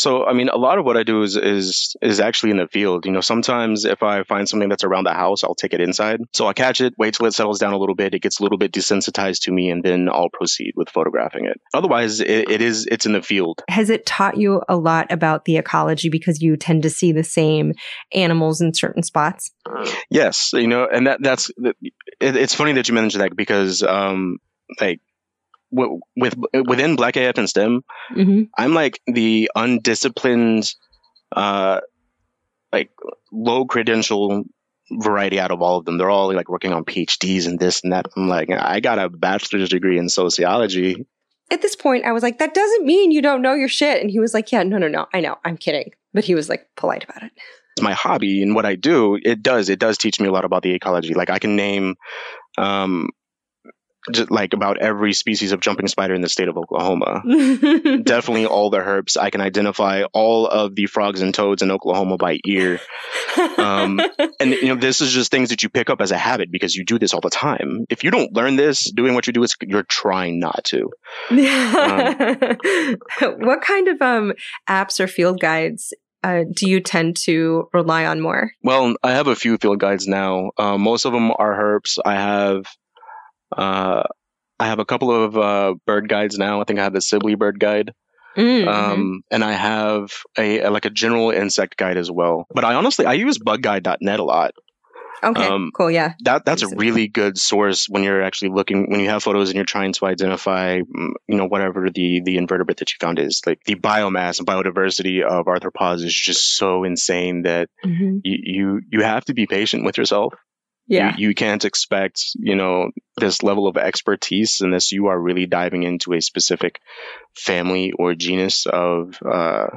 So, 0.01 0.25
I 0.25 0.33
mean, 0.33 0.49
a 0.49 0.57
lot 0.57 0.79
of 0.79 0.87
what 0.87 0.97
I 0.97 1.03
do 1.03 1.23
is 1.23 1.37
is 1.37 1.95
is 2.01 2.21
actually 2.21 2.53
in 2.53 2.57
the 2.57 2.69
field. 2.69 3.05
You 3.05 3.13
know, 3.13 3.21
sometimes 3.21 3.85
if 3.85 4.03
I 4.03 4.23
find 4.23 4.49
something 4.49 4.71
that's 4.71 4.85
around 4.85 5.05
the 5.05 5.13
house, 5.13 5.45
I'll 5.45 5.55
take 5.55 5.75
it 5.75 5.81
inside. 5.81 6.21
So 6.33 6.47
I'll 6.47 6.55
catch 6.55 6.81
it, 6.81 6.95
wait 6.97 7.15
till 7.15 7.27
it 7.27 7.35
settles 7.35 7.59
down 7.59 7.75
a 7.75 7.77
little 7.77 7.95
bit, 7.95 8.15
it 8.15 8.23
gets 8.23 8.41
a 8.41 8.43
little 8.43 8.57
bit 8.57 8.73
desensitized 8.73 9.43
to 9.43 9.53
me, 9.53 9.71
and 9.71 9.83
then 9.83 10.09
I'll 10.09 10.31
proceed 10.31 10.73
with 10.75 10.89
photographing 10.89 11.45
it. 11.45 11.61
Otherwise, 11.75 12.21
it, 12.21 12.51
it 12.51 12.63
is 12.63 12.87
it's 12.87 13.05
in 13.05 13.13
the 13.13 13.21
field. 13.21 13.63
Has 13.69 13.91
it 13.91 14.07
taught 14.07 14.39
you 14.39 14.63
a 14.71 14.77
lot 14.77 15.13
about 15.13 15.45
the 15.45 15.59
ecology 15.59 16.00
because 16.09 16.41
you 16.41 16.57
tend 16.57 16.85
to 16.85 16.91
see 16.91 17.13
the 17.13 17.25
same 17.25 17.75
animals 18.15 18.61
in 18.61 18.73
certain 18.73 19.03
spots? 19.03 19.51
Yes, 20.09 20.53
you 20.55 20.69
know, 20.69 20.87
and 20.91 21.07
that 21.07 21.23
that's 21.23 21.51
it, 21.59 21.77
it's 22.21 22.55
funny 22.55 22.73
that 22.73 22.89
you 22.89 22.95
mentioned 22.95 23.23
that 23.23 23.37
because 23.37 23.83
um, 23.83 24.39
like 24.81 25.01
with 25.71 26.35
within 26.67 26.97
Black 26.97 27.17
AF 27.17 27.39
and 27.39 27.49
STEM, 27.49 27.83
mm-hmm. 28.15 28.43
I'm 28.57 28.75
like 28.75 29.01
the 29.07 29.51
undisciplined, 29.55 30.73
uh, 31.35 31.81
like 32.73 32.91
low 33.33 33.67
credential 33.67 34.45
variety 34.91 35.39
out 35.39 35.53
of 35.53 35.63
all 35.63 35.79
of 35.79 35.85
them. 35.85 35.99
They're 35.99 36.11
all 36.11 36.33
like 36.35 36.49
working 36.49 36.73
on 36.73 36.85
PhDs 36.85 37.47
and 37.47 37.59
this 37.59 37.83
and 37.85 37.93
that. 37.93 38.07
I'm 38.17 38.29
like, 38.29 38.51
I 38.51 38.81
got 38.81 38.99
a 38.99 39.09
bachelor's 39.09 39.69
degree 39.69 39.99
in 39.99 40.09
sociology. 40.09 41.07
At 41.51 41.63
this 41.63 41.75
point, 41.75 42.05
I 42.05 42.13
was 42.13 42.23
like, 42.23 42.39
that 42.39 42.55
doesn't 42.55 42.85
mean 42.85 43.11
you 43.11 43.23
don't 43.23 43.43
know 43.43 43.55
your 43.55 43.69
shit. 43.69 44.01
And 44.01 44.11
he 44.11 44.21
was 44.21 44.35
like, 44.35 44.53
yeah, 44.53 44.63
no, 44.63 44.79
no, 44.79 44.89
no, 44.89 45.07
I 45.13 45.21
know, 45.21 45.37
I'm 45.45 45.57
kidding. 45.57 45.91
But 46.15 46.25
he 46.25 46.35
was 46.35 46.49
like 46.49 46.67
polite 46.77 47.05
about 47.05 47.23
it. 47.23 47.33
It's 47.77 47.83
my 47.83 47.93
hobby 47.93 48.43
and 48.43 48.55
what 48.55 48.67
I 48.67 48.75
do. 48.75 49.19
It 49.23 49.43
does. 49.43 49.69
It 49.69 49.79
does 49.79 49.97
teach 49.97 50.21
me 50.21 50.29
a 50.29 50.33
lot 50.33 50.45
about 50.45 50.63
the 50.63 50.73
ecology. 50.73 51.15
Like 51.15 51.31
I 51.31 51.39
can 51.39 51.57
name 51.57 51.97
um, 52.59 53.09
just 54.13 54.31
like 54.31 54.55
about 54.55 54.79
every 54.79 55.13
species 55.13 55.53
of 55.53 55.61
jumping 55.61 55.89
spider 55.89 56.15
in 56.15 56.23
the 56.23 56.29
state 56.29 56.49
of 56.49 56.57
Oklahoma. 56.57 57.23
Definitely 58.03 58.47
all 58.47 58.71
the 58.71 58.79
herps. 58.79 59.17
I 59.17 59.31
can 59.31 59.41
identify 59.41 60.05
all 60.13 60.47
of 60.47 60.75
the 60.75 60.87
frogs 60.87 61.21
and 61.21 61.35
toads 61.35 61.63
in 61.63 61.71
Oklahoma 61.71 62.17
by 62.17 62.39
ear. 62.47 62.81
Um, 63.59 64.01
and 64.41 64.51
you 64.51 64.69
know, 64.69 64.77
this 64.77 65.01
is 65.01 65.13
just 65.13 65.31
things 65.31 65.51
that 65.51 65.63
you 65.63 65.69
pick 65.69 65.91
up 65.91 66.01
as 66.01 66.11
a 66.11 66.19
habit 66.19 66.51
because 66.51 66.75
you 66.75 66.85
do 66.85 66.99
this 66.99 67.13
all 67.13 67.21
the 67.21 67.31
time. 67.31 67.85
If 67.91 68.05
you 68.05 68.11
don't 68.11 68.33
learn 68.33 68.57
this, 68.57 68.91
doing 68.91 69.15
what 69.15 69.27
you 69.27 69.33
do 69.33 69.43
is 69.43 69.55
you're 69.63 69.83
trying 69.83 70.41
not 70.41 70.65
to. 70.65 70.91
Um, 71.31 71.39
what 73.39 73.61
kind 73.61 73.89
of 73.89 74.01
um, 74.01 74.33
apps 74.69 75.01
or 75.01 75.07
field 75.07 75.41
guides 75.41 75.93
uh, 76.23 76.45
do 76.55 76.69
you 76.69 76.81
tend 76.81 77.17
to 77.17 77.69
rely 77.73 78.07
on 78.07 78.21
more? 78.21 78.53
Well, 78.63 78.95
I 79.03 79.13
have 79.13 79.27
a 79.27 79.37
few 79.37 79.57
field 79.57 79.81
guides 79.81 80.07
now. 80.07 80.51
Uh, 80.57 80.77
most 80.77 81.05
of 81.05 81.13
them 81.13 81.31
are 81.31 81.55
herps. 81.55 81.99
I 82.05 82.15
have 82.15 82.65
uh, 83.57 84.03
I 84.59 84.67
have 84.67 84.79
a 84.79 84.85
couple 84.85 85.11
of 85.11 85.37
uh, 85.37 85.75
bird 85.87 86.09
guides 86.09 86.39
now. 86.39 86.61
I 86.61 86.65
think 86.65 86.79
I 86.79 86.85
have 86.85 86.93
the 86.93 87.01
Sibley 87.01 87.35
bird 87.35 87.59
guide. 87.59 87.93
Mm-hmm. 88.37 88.69
Um, 88.69 89.23
and 89.31 89.43
I 89.43 89.53
have 89.53 90.13
a, 90.39 90.61
a, 90.61 90.71
like 90.71 90.85
a 90.85 90.91
general 90.91 91.31
insect 91.31 91.77
guide 91.77 91.97
as 91.97 92.11
well. 92.11 92.47
But 92.55 92.65
I 92.65 92.75
honestly 92.75 93.07
I 93.07 93.15
use 93.15 93.39
bugguide.net 93.39 94.21
a 94.21 94.25
lot. 94.25 94.53
Okay, 95.23 95.47
um, 95.47 95.71
cool. 95.75 95.91
Yeah, 95.91 96.15
that 96.21 96.45
that's 96.47 96.63
a 96.63 96.69
really 96.69 97.07
good 97.07 97.37
source 97.37 97.89
when 97.89 98.03
you're 98.03 98.23
actually 98.23 98.53
looking 98.53 98.91
when 98.91 99.01
you 99.01 99.09
have 99.11 99.23
photos 99.23 99.51
and 99.51 99.57
you're 99.57 99.67
trying 99.67 99.93
to 99.93 100.07
identify, 100.07 100.81
mm, 100.81 101.11
you 101.29 101.37
know, 101.37 101.47
whatever 101.47 101.91
the 101.91 102.23
the 102.25 102.39
invertebrate 102.39 102.79
that 102.79 102.91
you 102.91 102.97
found 103.01 103.19
is. 103.19 103.43
Like 103.45 103.63
the 103.65 103.75
biomass 103.75 104.39
and 104.39 104.49
biodiversity 104.49 105.23
of 105.23 105.45
arthropods 105.45 106.05
is 106.05 106.15
just 106.15 106.57
so 106.57 106.85
insane 106.85 107.43
that 107.43 107.69
mm-hmm. 107.85 108.19
you, 108.25 108.39
you 108.43 108.81
you 108.91 109.03
have 109.03 109.25
to 109.27 109.35
be 109.35 109.47
patient 109.47 109.85
with 109.85 109.99
yourself 109.99 110.33
yeah. 110.91 111.15
You, 111.17 111.29
you, 111.29 111.35
can't 111.35 111.65
expect, 111.65 112.33
you 112.35 112.57
know, 112.57 112.91
this 113.17 113.43
level 113.43 113.69
of 113.69 113.77
expertise 113.77 114.61
unless 114.61 114.91
you 114.91 115.07
are 115.07 115.19
really 115.19 115.47
diving 115.47 115.85
into 115.85 116.13
a 116.13 116.21
specific 116.21 116.81
family 117.35 117.93
or 117.93 118.15
genus 118.15 118.67
of, 118.67 119.17
uh, 119.25 119.69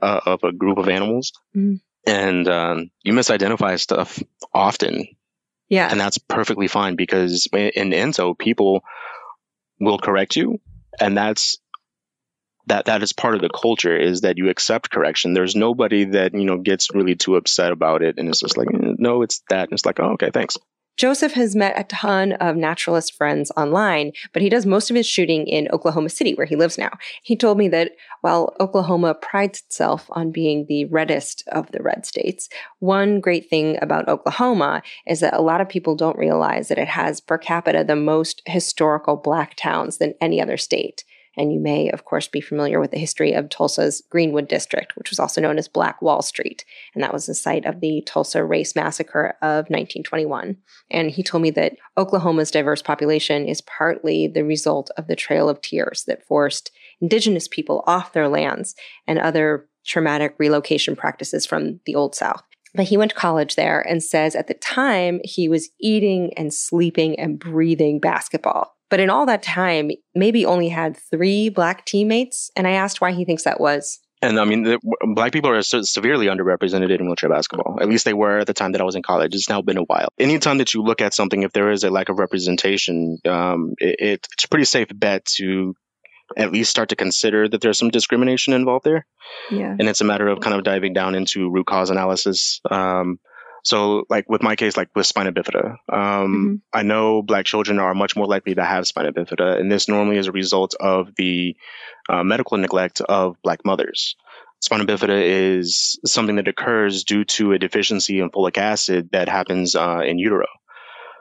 uh 0.00 0.20
of 0.26 0.44
a 0.44 0.52
group 0.52 0.78
of 0.78 0.88
animals. 0.88 1.32
Mm. 1.54 1.80
And, 2.06 2.48
um, 2.48 2.90
you 3.02 3.12
misidentify 3.12 3.78
stuff 3.80 4.22
often. 4.54 5.08
Yeah. 5.68 5.88
And 5.90 6.00
that's 6.00 6.18
perfectly 6.18 6.68
fine 6.68 6.94
because 6.94 7.48
in 7.52 7.90
Ento, 7.90 8.38
people 8.38 8.84
will 9.80 9.98
correct 9.98 10.36
you. 10.36 10.60
And 11.00 11.16
that's 11.16 11.58
that 12.66 12.86
that 12.86 13.02
is 13.02 13.12
part 13.12 13.34
of 13.34 13.40
the 13.40 13.50
culture 13.50 13.96
is 13.96 14.22
that 14.22 14.38
you 14.38 14.48
accept 14.48 14.90
correction. 14.90 15.34
There's 15.34 15.56
nobody 15.56 16.04
that 16.04 16.34
you 16.34 16.44
know 16.44 16.58
gets 16.58 16.94
really 16.94 17.16
too 17.16 17.36
upset 17.36 17.72
about 17.72 18.02
it, 18.02 18.16
and 18.18 18.28
it's 18.28 18.40
just 18.40 18.56
like, 18.56 18.68
eh, 18.72 18.94
no, 18.98 19.22
it's 19.22 19.42
that. 19.50 19.64
And 19.64 19.72
it's 19.72 19.86
like, 19.86 20.00
oh, 20.00 20.12
okay, 20.12 20.30
thanks. 20.32 20.56
Joseph 21.00 21.32
has 21.32 21.56
met 21.56 21.78
a 21.78 21.84
ton 21.84 22.32
of 22.32 22.56
naturalist 22.56 23.16
friends 23.16 23.50
online, 23.56 24.12
but 24.34 24.42
he 24.42 24.50
does 24.50 24.66
most 24.66 24.90
of 24.90 24.96
his 24.96 25.06
shooting 25.06 25.46
in 25.46 25.66
Oklahoma 25.72 26.10
City, 26.10 26.34
where 26.34 26.44
he 26.44 26.56
lives 26.56 26.76
now. 26.76 26.90
He 27.22 27.36
told 27.36 27.56
me 27.56 27.68
that 27.68 27.92
while 28.20 28.54
Oklahoma 28.60 29.14
prides 29.14 29.62
itself 29.66 30.04
on 30.10 30.30
being 30.30 30.66
the 30.68 30.84
reddest 30.84 31.42
of 31.48 31.72
the 31.72 31.82
red 31.82 32.04
states, 32.04 32.50
one 32.80 33.18
great 33.20 33.48
thing 33.48 33.78
about 33.80 34.08
Oklahoma 34.08 34.82
is 35.06 35.20
that 35.20 35.32
a 35.32 35.40
lot 35.40 35.62
of 35.62 35.70
people 35.70 35.96
don't 35.96 36.18
realize 36.18 36.68
that 36.68 36.76
it 36.76 36.88
has 36.88 37.18
per 37.18 37.38
capita 37.38 37.82
the 37.82 37.96
most 37.96 38.42
historical 38.44 39.16
black 39.16 39.54
towns 39.56 39.96
than 39.96 40.12
any 40.20 40.38
other 40.38 40.58
state. 40.58 41.04
And 41.36 41.52
you 41.52 41.60
may, 41.60 41.90
of 41.90 42.04
course, 42.04 42.26
be 42.26 42.40
familiar 42.40 42.80
with 42.80 42.90
the 42.90 42.98
history 42.98 43.32
of 43.32 43.48
Tulsa's 43.48 44.02
Greenwood 44.10 44.48
District, 44.48 44.96
which 44.96 45.10
was 45.10 45.18
also 45.18 45.40
known 45.40 45.58
as 45.58 45.68
Black 45.68 46.02
Wall 46.02 46.22
Street. 46.22 46.64
And 46.94 47.02
that 47.02 47.12
was 47.12 47.26
the 47.26 47.34
site 47.34 47.64
of 47.64 47.80
the 47.80 48.02
Tulsa 48.04 48.44
Race 48.44 48.74
Massacre 48.74 49.36
of 49.40 49.66
1921. 49.70 50.56
And 50.90 51.10
he 51.10 51.22
told 51.22 51.42
me 51.42 51.50
that 51.50 51.76
Oklahoma's 51.96 52.50
diverse 52.50 52.82
population 52.82 53.46
is 53.46 53.60
partly 53.60 54.26
the 54.26 54.44
result 54.44 54.90
of 54.96 55.06
the 55.06 55.16
Trail 55.16 55.48
of 55.48 55.60
Tears 55.60 56.04
that 56.08 56.26
forced 56.26 56.72
indigenous 57.00 57.48
people 57.48 57.84
off 57.86 58.12
their 58.12 58.28
lands 58.28 58.74
and 59.06 59.18
other 59.18 59.68
traumatic 59.86 60.34
relocation 60.38 60.96
practices 60.96 61.46
from 61.46 61.80
the 61.86 61.94
Old 61.94 62.14
South. 62.14 62.42
But 62.74 62.86
he 62.86 62.96
went 62.96 63.10
to 63.10 63.16
college 63.16 63.56
there 63.56 63.80
and 63.80 64.02
says 64.02 64.36
at 64.36 64.46
the 64.46 64.54
time 64.54 65.20
he 65.24 65.48
was 65.48 65.70
eating 65.80 66.32
and 66.36 66.54
sleeping 66.54 67.18
and 67.18 67.38
breathing 67.38 67.98
basketball. 67.98 68.76
But 68.90 69.00
in 69.00 69.08
all 69.08 69.26
that 69.26 69.42
time, 69.42 69.90
maybe 70.14 70.44
only 70.44 70.68
had 70.68 70.96
three 70.96 71.48
black 71.48 71.86
teammates. 71.86 72.50
And 72.56 72.66
I 72.66 72.72
asked 72.72 73.00
why 73.00 73.12
he 73.12 73.24
thinks 73.24 73.44
that 73.44 73.60
was. 73.60 74.00
And 74.22 74.38
I 74.38 74.44
mean, 74.44 74.64
the, 74.64 74.78
black 75.14 75.32
people 75.32 75.50
are 75.50 75.62
se- 75.62 75.84
severely 75.84 76.26
underrepresented 76.26 76.90
in 76.90 77.06
wheelchair 77.06 77.30
basketball. 77.30 77.78
At 77.80 77.88
least 77.88 78.04
they 78.04 78.12
were 78.12 78.40
at 78.40 78.46
the 78.46 78.52
time 78.52 78.72
that 78.72 78.80
I 78.80 78.84
was 78.84 78.94
in 78.94 79.02
college. 79.02 79.34
It's 79.34 79.48
now 79.48 79.62
been 79.62 79.78
a 79.78 79.82
while. 79.82 80.08
Anytime 80.18 80.58
that 80.58 80.74
you 80.74 80.82
look 80.82 81.00
at 81.00 81.14
something, 81.14 81.42
if 81.42 81.52
there 81.52 81.70
is 81.70 81.84
a 81.84 81.90
lack 81.90 82.10
of 82.10 82.18
representation, 82.18 83.18
um, 83.26 83.72
it, 83.78 83.96
it's 83.98 84.44
a 84.44 84.48
pretty 84.48 84.66
safe 84.66 84.88
bet 84.94 85.24
to 85.36 85.74
at 86.36 86.52
least 86.52 86.70
start 86.70 86.90
to 86.90 86.96
consider 86.96 87.48
that 87.48 87.60
there's 87.60 87.78
some 87.78 87.88
discrimination 87.88 88.52
involved 88.52 88.84
there. 88.84 89.06
Yeah. 89.50 89.74
And 89.78 89.88
it's 89.88 90.00
a 90.00 90.04
matter 90.04 90.28
of 90.28 90.40
kind 90.40 90.54
of 90.54 90.64
diving 90.64 90.92
down 90.92 91.14
into 91.14 91.50
root 91.50 91.66
cause 91.66 91.90
analysis. 91.90 92.60
Um, 92.70 93.18
so, 93.62 94.04
like 94.08 94.28
with 94.28 94.42
my 94.42 94.56
case, 94.56 94.76
like 94.76 94.88
with 94.94 95.06
spina 95.06 95.32
bifida, 95.32 95.76
um, 95.88 96.30
Mm-hmm. 96.30 96.54
I 96.72 96.82
know 96.82 97.22
black 97.22 97.44
children 97.44 97.78
are 97.78 97.94
much 97.94 98.16
more 98.16 98.26
likely 98.26 98.54
to 98.54 98.64
have 98.64 98.86
spina 98.86 99.12
bifida, 99.12 99.58
and 99.58 99.70
this 99.70 99.88
normally 99.88 100.18
is 100.18 100.26
a 100.26 100.32
result 100.32 100.74
of 100.78 101.14
the 101.16 101.56
uh, 102.08 102.24
medical 102.24 102.58
neglect 102.58 103.00
of 103.00 103.36
black 103.42 103.64
mothers. 103.64 104.16
Spina 104.60 104.84
bifida 104.84 105.22
is 105.22 105.98
something 106.04 106.36
that 106.36 106.48
occurs 106.48 107.04
due 107.04 107.24
to 107.24 107.52
a 107.52 107.58
deficiency 107.58 108.20
in 108.20 108.30
folic 108.30 108.58
acid 108.58 109.10
that 109.12 109.28
happens 109.28 109.74
uh, 109.74 110.02
in 110.04 110.18
utero. 110.18 110.46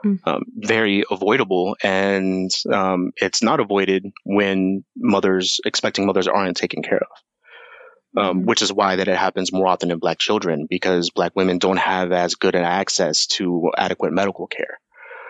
Mm. 0.06 0.20
Um, 0.26 0.44
very 0.56 1.04
avoidable, 1.12 1.76
and 1.84 2.50
um, 2.72 3.12
it's 3.18 3.44
not 3.44 3.60
avoided 3.60 4.06
when 4.24 4.86
mothers, 4.96 5.60
expecting 5.66 6.06
mothers, 6.06 6.28
aren't 6.28 6.56
taken 6.56 6.84
care 6.84 7.00
of 7.00 7.08
um, 8.18 8.42
Mhm. 8.42 8.46
which 8.46 8.62
is 8.62 8.74
why 8.74 8.96
that 8.96 9.08
it 9.08 9.18
happens 9.18 9.52
more 9.54 9.68
often 9.68 9.92
in 9.92 10.00
black 10.00 10.20
children 10.20 10.68
because 10.70 11.10
black 11.10 11.34
women 11.36 11.58
don't 11.58 11.78
have 11.78 12.12
as 12.12 12.36
good 12.36 12.56
an 12.56 12.64
access 12.64 13.28
to 13.28 13.72
adequate 13.78 14.14
medical 14.14 14.48
care. 14.48 14.80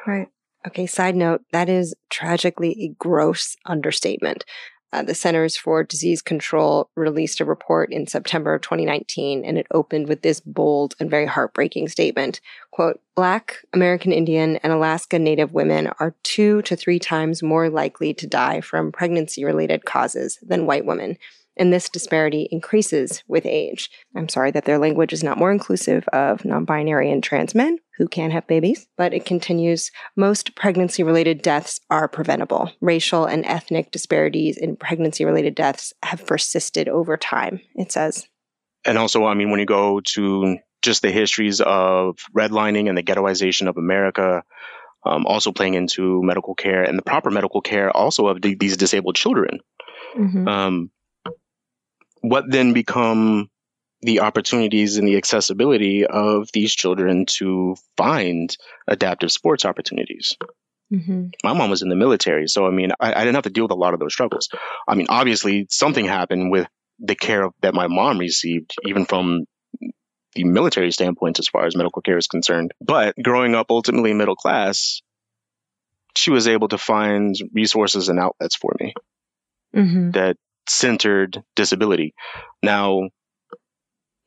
Right. 0.08 0.28
Okay, 0.68 0.88
side 0.88 1.16
note, 1.16 1.42
that 1.52 1.70
is 1.70 1.96
tragically 2.10 2.72
a 2.84 2.96
gross 2.98 3.56
understatement. 3.66 4.44
Uh, 4.92 5.04
the 5.04 5.14
Centers 5.14 5.56
for 5.56 5.84
Disease 5.84 6.22
Control 6.22 6.90
released 6.96 7.40
a 7.40 7.46
report 7.46 7.94
in 7.94 8.08
September 8.08 8.56
of 8.56 8.62
2019, 8.62 9.46
and 9.46 9.56
it 9.56 9.68
opened 9.72 10.08
with 10.10 10.24
this 10.24 10.40
bold 10.40 10.96
and 11.00 11.12
very 11.12 11.28
heartbreaking 11.28 11.88
statement. 11.88 12.42
Quote, 12.72 13.00
Black, 13.16 13.58
American 13.72 14.12
Indian, 14.12 14.56
and 14.58 14.74
Alaska 14.74 15.20
Native 15.20 15.54
women 15.54 15.92
are 16.00 16.16
two 16.24 16.64
to 16.64 16.76
three 16.76 16.98
times 16.98 17.44
more 17.44 17.70
likely 17.70 18.16
to 18.16 18.26
die 18.26 18.62
from 18.62 18.92
pregnancy 18.92 19.46
related 19.46 19.86
causes 19.86 20.40
than 20.42 20.66
white 20.66 20.86
women. 20.86 21.18
And 21.60 21.74
this 21.74 21.90
disparity 21.90 22.48
increases 22.52 23.22
with 23.28 23.46
age. 23.46 23.92
I'm 24.16 24.30
sorry 24.30 24.50
that 24.52 24.64
their 24.64 24.80
language 24.80 25.12
is 25.12 25.24
not 25.24 25.38
more 25.38 25.52
inclusive 25.52 26.08
of 26.14 26.46
non 26.46 26.64
binary 26.64 27.12
and 27.12 27.22
trans 27.22 27.54
men 27.54 27.80
who 27.98 28.08
can 28.08 28.32
have 28.32 28.48
babies, 28.48 28.88
but 28.98 29.14
it 29.14 29.26
continues 29.26 29.92
most 30.16 30.56
pregnancy 30.56 31.04
related 31.04 31.42
deaths 31.42 31.82
are 31.90 32.08
preventable. 32.08 32.72
Racial 32.80 33.26
and 33.26 33.46
ethnic 33.46 33.92
disparities 33.92 34.58
in 34.58 34.78
pregnancy 34.78 35.26
related 35.26 35.54
deaths 35.54 35.92
have 36.02 36.26
persisted 36.26 36.88
over 36.88 37.18
time, 37.18 37.60
it 37.76 37.92
says. 37.92 38.26
And 38.86 38.98
also, 38.98 39.26
I 39.26 39.34
mean, 39.34 39.52
when 39.52 39.60
you 39.60 39.66
go 39.66 40.00
to 40.14 40.58
just 40.82 41.02
the 41.02 41.12
histories 41.12 41.60
of 41.60 42.16
redlining 42.34 42.88
and 42.88 42.98
the 42.98 43.04
ghettoization 43.04 43.68
of 43.68 43.76
America, 43.76 44.44
um, 45.06 45.26
also 45.26 45.52
playing 45.52 45.74
into 45.74 46.24
medical 46.24 46.56
care 46.56 46.84
and 46.84 46.98
the 46.98 47.04
proper 47.04 47.30
medical 47.30 47.60
care 47.60 47.96
also 47.96 48.28
of 48.28 48.42
the, 48.42 48.56
these 48.56 48.78
disabled 48.78 49.16
children. 49.16 49.60
Um, 50.48 50.92
what 52.22 52.50
then 52.50 52.74
become 52.74 53.50
the 54.02 54.22
opportunities 54.22 54.98
and 54.98 55.08
the 55.08 55.18
accessibility 55.18 56.06
of 56.06 56.50
these 56.54 56.74
children 56.74 57.26
to 57.26 57.76
find 57.98 58.56
adaptive 58.88 59.32
sports 59.32 59.66
opportunities? 59.66 60.38
Mm-hmm. 60.92 61.28
my 61.44 61.54
mom 61.54 61.70
was 61.70 61.84
in 61.84 61.90
the 61.90 61.96
military, 61.96 62.48
so 62.48 62.66
I 62.66 62.72
mean, 62.72 62.92
I, 63.00 63.14
I 63.14 63.20
didn't 63.20 63.36
have 63.36 63.44
to 63.44 63.52
deal 63.52 63.66
with 63.66 63.72
a 63.72 63.76
lot 63.76 63.94
of 63.94 64.00
those 64.00 64.12
struggles. 64.12 64.50
I 64.88 64.96
mean, 64.96 65.06
obviously, 65.10 65.68
something 65.70 66.04
happened 66.04 66.50
with 66.50 66.68
the 66.98 67.14
care 67.14 67.48
that 67.62 67.76
my 67.76 67.86
mom 67.86 68.18
received, 68.18 68.74
even 68.86 69.06
from 69.06 69.46
the 70.34 70.44
military 70.46 70.92
standpoint, 70.92 71.38
as 71.38 71.48
far 71.48 71.68
as 71.68 71.76
medical 71.76 72.02
care 72.02 72.18
is 72.18 72.26
concerned. 72.26 72.74
But 72.82 73.14
growing 73.22 73.54
up 73.54 73.68
ultimately 73.70 74.14
middle 74.14 74.36
class, 74.36 75.02
she 76.16 76.32
was 76.32 76.48
able 76.48 76.70
to 76.70 76.80
find 76.80 77.36
resources 77.54 78.10
and 78.10 78.20
outlets 78.20 78.56
for 78.56 78.74
me 78.80 78.94
Mm-hmm. 79.76 80.12
that 80.12 80.36
centered 80.70 81.44
disability. 81.56 82.14
Now, 82.64 83.10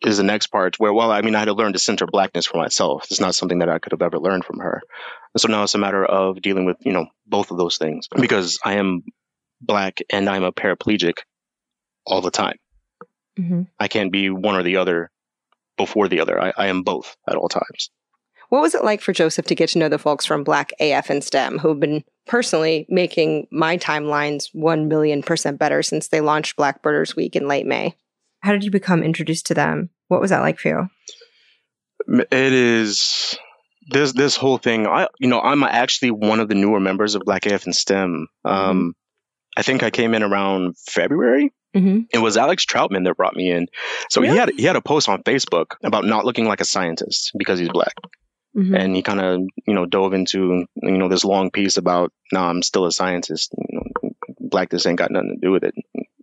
is 0.04 0.16
the 0.16 0.24
next 0.24 0.48
part 0.48 0.78
where, 0.78 0.92
well, 0.92 1.12
I 1.12 1.22
mean, 1.22 1.34
I 1.34 1.40
had 1.40 1.44
to 1.46 1.52
learn 1.54 1.72
to 1.74 1.78
center 1.78 2.06
blackness 2.06 2.46
for 2.46 2.58
myself. 2.58 3.06
It's 3.10 3.20
not 3.20 3.34
something 3.34 3.60
that 3.60 3.68
I 3.68 3.78
could 3.78 3.92
have 3.92 4.02
ever 4.02 4.18
learned 4.18 4.44
from 4.44 4.58
her. 4.58 4.82
And 5.34 5.40
so 5.40 5.48
now 5.48 5.62
it's 5.62 5.74
a 5.74 5.78
matter 5.78 6.04
of 6.04 6.42
dealing 6.42 6.64
with, 6.64 6.78
you 6.80 6.92
know, 6.92 7.06
both 7.26 7.50
of 7.50 7.56
those 7.56 7.78
things 7.78 8.08
because 8.08 8.58
I 8.64 8.74
am 8.74 9.02
black 9.60 10.00
and 10.10 10.28
I'm 10.28 10.42
a 10.42 10.52
paraplegic 10.52 11.18
all 12.04 12.20
the 12.20 12.30
time. 12.30 12.56
Mm-hmm. 13.38 13.62
I 13.78 13.88
can't 13.88 14.12
be 14.12 14.28
one 14.28 14.56
or 14.56 14.62
the 14.62 14.78
other 14.78 15.10
before 15.76 16.08
the 16.08 16.20
other. 16.20 16.40
I, 16.40 16.52
I 16.56 16.66
am 16.66 16.82
both 16.82 17.16
at 17.28 17.36
all 17.36 17.48
times. 17.48 17.90
What 18.52 18.60
was 18.60 18.74
it 18.74 18.84
like 18.84 19.00
for 19.00 19.14
Joseph 19.14 19.46
to 19.46 19.54
get 19.54 19.70
to 19.70 19.78
know 19.78 19.88
the 19.88 19.98
folks 19.98 20.26
from 20.26 20.44
Black 20.44 20.74
AF 20.78 21.08
and 21.08 21.24
STEM 21.24 21.58
who 21.58 21.68
have 21.68 21.80
been 21.80 22.04
personally 22.26 22.84
making 22.90 23.46
my 23.50 23.78
timelines 23.78 24.50
1 24.52 24.88
million 24.88 25.22
percent 25.22 25.58
better 25.58 25.82
since 25.82 26.08
they 26.08 26.20
launched 26.20 26.56
Black 26.56 26.82
Birders 26.82 27.16
Week 27.16 27.34
in 27.34 27.48
late 27.48 27.64
May? 27.64 27.96
How 28.40 28.52
did 28.52 28.62
you 28.62 28.70
become 28.70 29.02
introduced 29.02 29.46
to 29.46 29.54
them? 29.54 29.88
What 30.08 30.20
was 30.20 30.28
that 30.28 30.40
like 30.40 30.58
for 30.58 30.68
you? 30.68 30.88
It 32.30 32.52
is 32.52 33.38
this 33.88 34.12
this 34.12 34.36
whole 34.36 34.58
thing. 34.58 34.86
I 34.86 35.08
you 35.18 35.28
know 35.28 35.40
I'm 35.40 35.62
actually 35.62 36.10
one 36.10 36.38
of 36.38 36.50
the 36.50 36.54
newer 36.54 36.78
members 36.78 37.14
of 37.14 37.22
Black 37.24 37.46
AF 37.46 37.64
and 37.64 37.74
STEM. 37.74 38.26
Um, 38.44 38.94
I 39.56 39.62
think 39.62 39.82
I 39.82 39.88
came 39.88 40.12
in 40.12 40.22
around 40.22 40.76
February. 40.76 41.54
Mm-hmm. 41.74 42.00
It 42.12 42.18
was 42.18 42.36
Alex 42.36 42.66
Troutman 42.66 43.04
that 43.04 43.16
brought 43.16 43.34
me 43.34 43.50
in. 43.50 43.68
So 44.10 44.20
he 44.20 44.28
had 44.28 44.50
he 44.50 44.64
had 44.64 44.76
a 44.76 44.82
post 44.82 45.08
on 45.08 45.22
Facebook 45.22 45.76
about 45.82 46.04
not 46.04 46.26
looking 46.26 46.44
like 46.44 46.60
a 46.60 46.66
scientist 46.66 47.32
because 47.38 47.58
he's 47.58 47.70
black, 47.70 47.94
Mm-hmm. 48.56 48.74
and 48.74 48.94
he 48.94 49.00
kind 49.00 49.20
of 49.20 49.40
you 49.66 49.72
know 49.72 49.86
dove 49.86 50.12
into 50.12 50.66
you 50.76 50.98
know 50.98 51.08
this 51.08 51.24
long 51.24 51.50
piece 51.50 51.78
about 51.78 52.12
no, 52.32 52.40
I'm 52.40 52.62
still 52.62 52.84
a 52.84 52.92
scientist. 52.92 53.54
You 53.56 53.80
know, 53.80 54.10
blackness 54.40 54.84
ain't 54.84 54.98
got 54.98 55.10
nothing 55.10 55.38
to 55.40 55.46
do 55.46 55.52
with 55.52 55.64
it. 55.64 55.74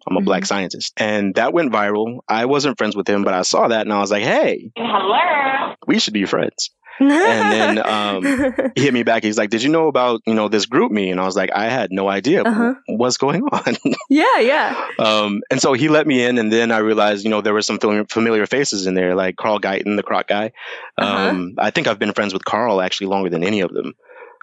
I'm 0.08 0.18
a 0.18 0.22
black 0.22 0.46
scientist, 0.46 0.94
and 0.98 1.36
that 1.36 1.54
went 1.54 1.72
viral. 1.72 2.20
I 2.28 2.46
wasn't 2.46 2.78
friends 2.78 2.96
with 2.96 3.08
him, 3.08 3.24
but 3.24 3.34
I 3.34 3.42
saw 3.42 3.68
that 3.68 3.82
and 3.82 3.92
I 3.92 4.00
was 4.00 4.12
like, 4.12 4.24
hey, 4.24 4.72
Hello. 4.78 5.76
we 5.88 6.00
should 6.00 6.14
be 6.14 6.26
friends. 6.26 6.72
And 7.00 7.78
then, 7.78 7.78
um, 7.86 8.72
He 8.76 8.82
hit 8.84 8.94
me 8.94 9.04
back. 9.04 9.24
He's 9.24 9.38
like, 9.38 9.50
did 9.50 9.64
you 9.64 9.70
know 9.70 9.88
about 9.88 10.22
you 10.26 10.34
know 10.34 10.48
this 10.50 10.66
GroupMe? 10.66 11.12
And 11.12 11.20
I 11.20 11.26
was 11.26 11.36
like, 11.36 11.52
I 11.54 11.70
had 11.70 11.92
no 11.92 12.08
idea 12.10 12.44
Uh-huh. 12.44 12.74
what's 12.88 13.18
going 13.18 13.44
on. 13.44 13.76
yeah, 14.10 14.40
yeah. 14.40 14.88
Um, 15.00 15.42
and 15.50 15.62
so 15.62 15.74
he 15.74 15.88
let 15.90 16.06
me 16.08 16.24
in, 16.24 16.38
and 16.38 16.52
then 16.52 16.72
I 16.72 16.80
realized, 16.80 17.24
you 17.24 17.30
know, 17.30 17.42
there 17.42 17.54
were 17.54 17.62
some 17.62 17.80
familiar 17.80 18.46
faces 18.46 18.86
in 18.88 18.94
there, 18.94 19.16
like 19.16 19.36
Carl 19.38 19.60
Guyton, 19.60 19.96
the 19.96 20.04
croc 20.04 20.28
guy. 20.28 20.52
Uh-huh. 20.98 21.30
Um, 21.30 21.56
I 21.58 21.72
think 21.72 21.88
I've 21.88 22.00
been 22.00 22.14
friends 22.14 22.34
with 22.34 22.44
Carl 22.46 22.82
actually 22.82 23.08
longer 23.08 23.30
than 23.30 23.44
any 23.44 23.62
of 23.62 23.72
them. 23.74 23.94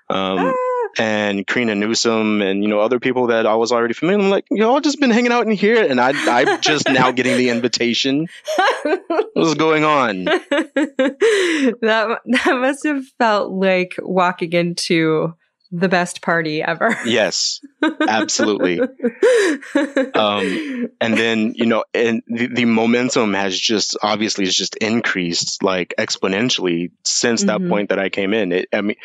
Um, 0.09 0.39
Ah. 0.39 0.53
And 0.99 1.47
Corina 1.47 1.77
Newsome, 1.77 2.41
and 2.41 2.63
you 2.63 2.69
know, 2.69 2.81
other 2.81 2.99
people 2.99 3.27
that 3.27 3.47
I 3.47 3.55
was 3.55 3.71
already 3.71 3.93
familiar. 3.93 4.25
I'm 4.25 4.31
like, 4.31 4.47
y'all 4.51 4.81
just 4.81 4.99
been 4.99 5.11
hanging 5.11 5.33
out 5.33 5.47
in 5.47 5.53
here, 5.53 5.85
and 5.85 6.01
I, 6.01 6.13
I'm 6.27 6.61
just 6.63 6.89
now 6.89 7.11
getting 7.11 7.37
the 7.37 7.51
invitation. 7.51 8.29
What's 9.35 9.55
going 9.55 9.85
on? 9.85 10.25
that 10.25 12.21
that 12.25 12.57
must 12.59 12.87
have 12.87 13.05
felt 13.19 13.53
like 13.53 13.97
walking 13.99 14.53
into 14.53 15.35
the 15.71 15.89
best 15.89 16.23
party 16.23 16.63
ever. 16.63 16.97
Yes, 17.05 17.61
absolutely. 17.83 18.81
um, 20.15 20.89
and 21.01 21.17
then 21.17 21.55
you 21.55 21.67
know, 21.67 21.85
and 21.95 22.23
the, 22.27 22.47
the, 22.47 22.65
momentum 22.65 23.35
has 23.35 23.59
just 23.59 23.97
obviously 24.03 24.45
has 24.45 24.55
just 24.55 24.77
increased 24.77 25.63
like 25.63 25.95
exponentially 25.99 26.91
since 27.05 27.45
mm-hmm. 27.45 27.63
that 27.65 27.69
point 27.69 27.89
that 27.91 27.99
I 27.99 28.09
came 28.09 28.35
in. 28.35 28.53
It, 28.53 28.69
I 28.73 28.81
mean, 28.81 28.97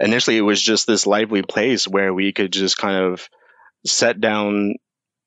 initially 0.00 0.36
it 0.36 0.42
was 0.42 0.60
just 0.60 0.86
this 0.86 1.06
lively 1.06 1.42
place 1.42 1.88
where 1.88 2.12
we 2.12 2.32
could 2.32 2.52
just 2.52 2.78
kind 2.78 3.04
of 3.04 3.28
set 3.84 4.20
down 4.20 4.74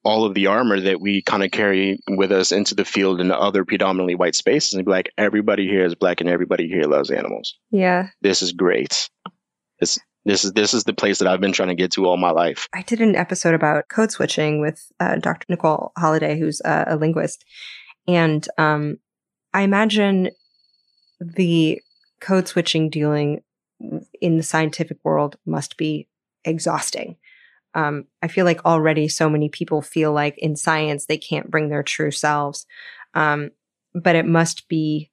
all 0.06 0.26
of 0.26 0.36
the 0.36 0.48
armor 0.48 0.80
that 0.80 1.02
we 1.02 1.24
kind 1.24 1.44
of 1.44 1.50
carry 1.50 2.00
with 2.08 2.32
us 2.32 2.52
into 2.52 2.76
the 2.76 2.86
field 2.86 3.20
and 3.20 3.32
other 3.32 3.66
predominantly 3.66 4.14
white 4.14 4.36
spaces 4.36 4.74
and 4.74 4.86
be 4.86 4.92
like, 4.92 5.12
everybody 5.18 5.68
here 5.68 5.84
is 5.84 5.96
black 5.96 6.22
and 6.22 6.30
everybody 6.30 6.68
here 6.68 6.84
loves 6.84 7.10
animals. 7.10 7.56
Yeah. 7.72 8.10
This 8.22 8.44
is 8.44 8.52
great. 8.52 9.10
This 9.80 10.00
this 10.26 10.44
is 10.44 10.54
this 10.54 10.74
is 10.74 10.84
the 10.84 10.94
place 10.94 11.20
that 11.20 11.28
I've 11.28 11.42
been 11.42 11.52
trying 11.52 11.70
to 11.70 11.76
get 11.76 11.92
to 11.94 12.06
all 12.06 12.18
my 12.18 12.32
life. 12.32 12.68
I 12.74 12.82
did 12.82 13.00
an 13.00 13.16
episode 13.16 13.54
about 13.54 13.88
code 13.90 14.12
switching 14.12 14.60
with 14.60 14.92
uh, 15.00 15.16
Dr. 15.18 15.46
Nicole 15.50 15.92
Holliday, 15.98 16.40
who's 16.40 16.62
uh, 16.62 16.86
a 16.88 16.98
linguist, 16.98 17.46
and 18.08 18.48
um, 18.58 18.98
I 19.54 19.62
imagine 19.62 20.32
the 21.20 21.82
code 22.20 22.48
switching 22.48 22.90
dealing 22.90 23.42
in 24.22 24.38
the 24.38 24.44
scientific 24.44 24.98
world 25.04 25.38
must 25.46 25.78
be 25.78 26.08
exhausting. 26.44 27.18
Um, 27.74 28.06
I 28.22 28.28
feel 28.28 28.46
like 28.46 28.66
already 28.66 29.08
so 29.08 29.30
many 29.30 29.50
people 29.50 29.82
feel 29.82 30.14
like 30.14 30.38
in 30.38 30.56
science 30.56 31.06
they 31.06 31.18
can't 31.18 31.52
bring 31.52 31.70
their 31.70 31.84
true 31.84 32.12
selves, 32.12 32.66
um, 33.14 33.52
but 33.94 34.16
it 34.16 34.26
must 34.26 34.68
be 34.70 35.12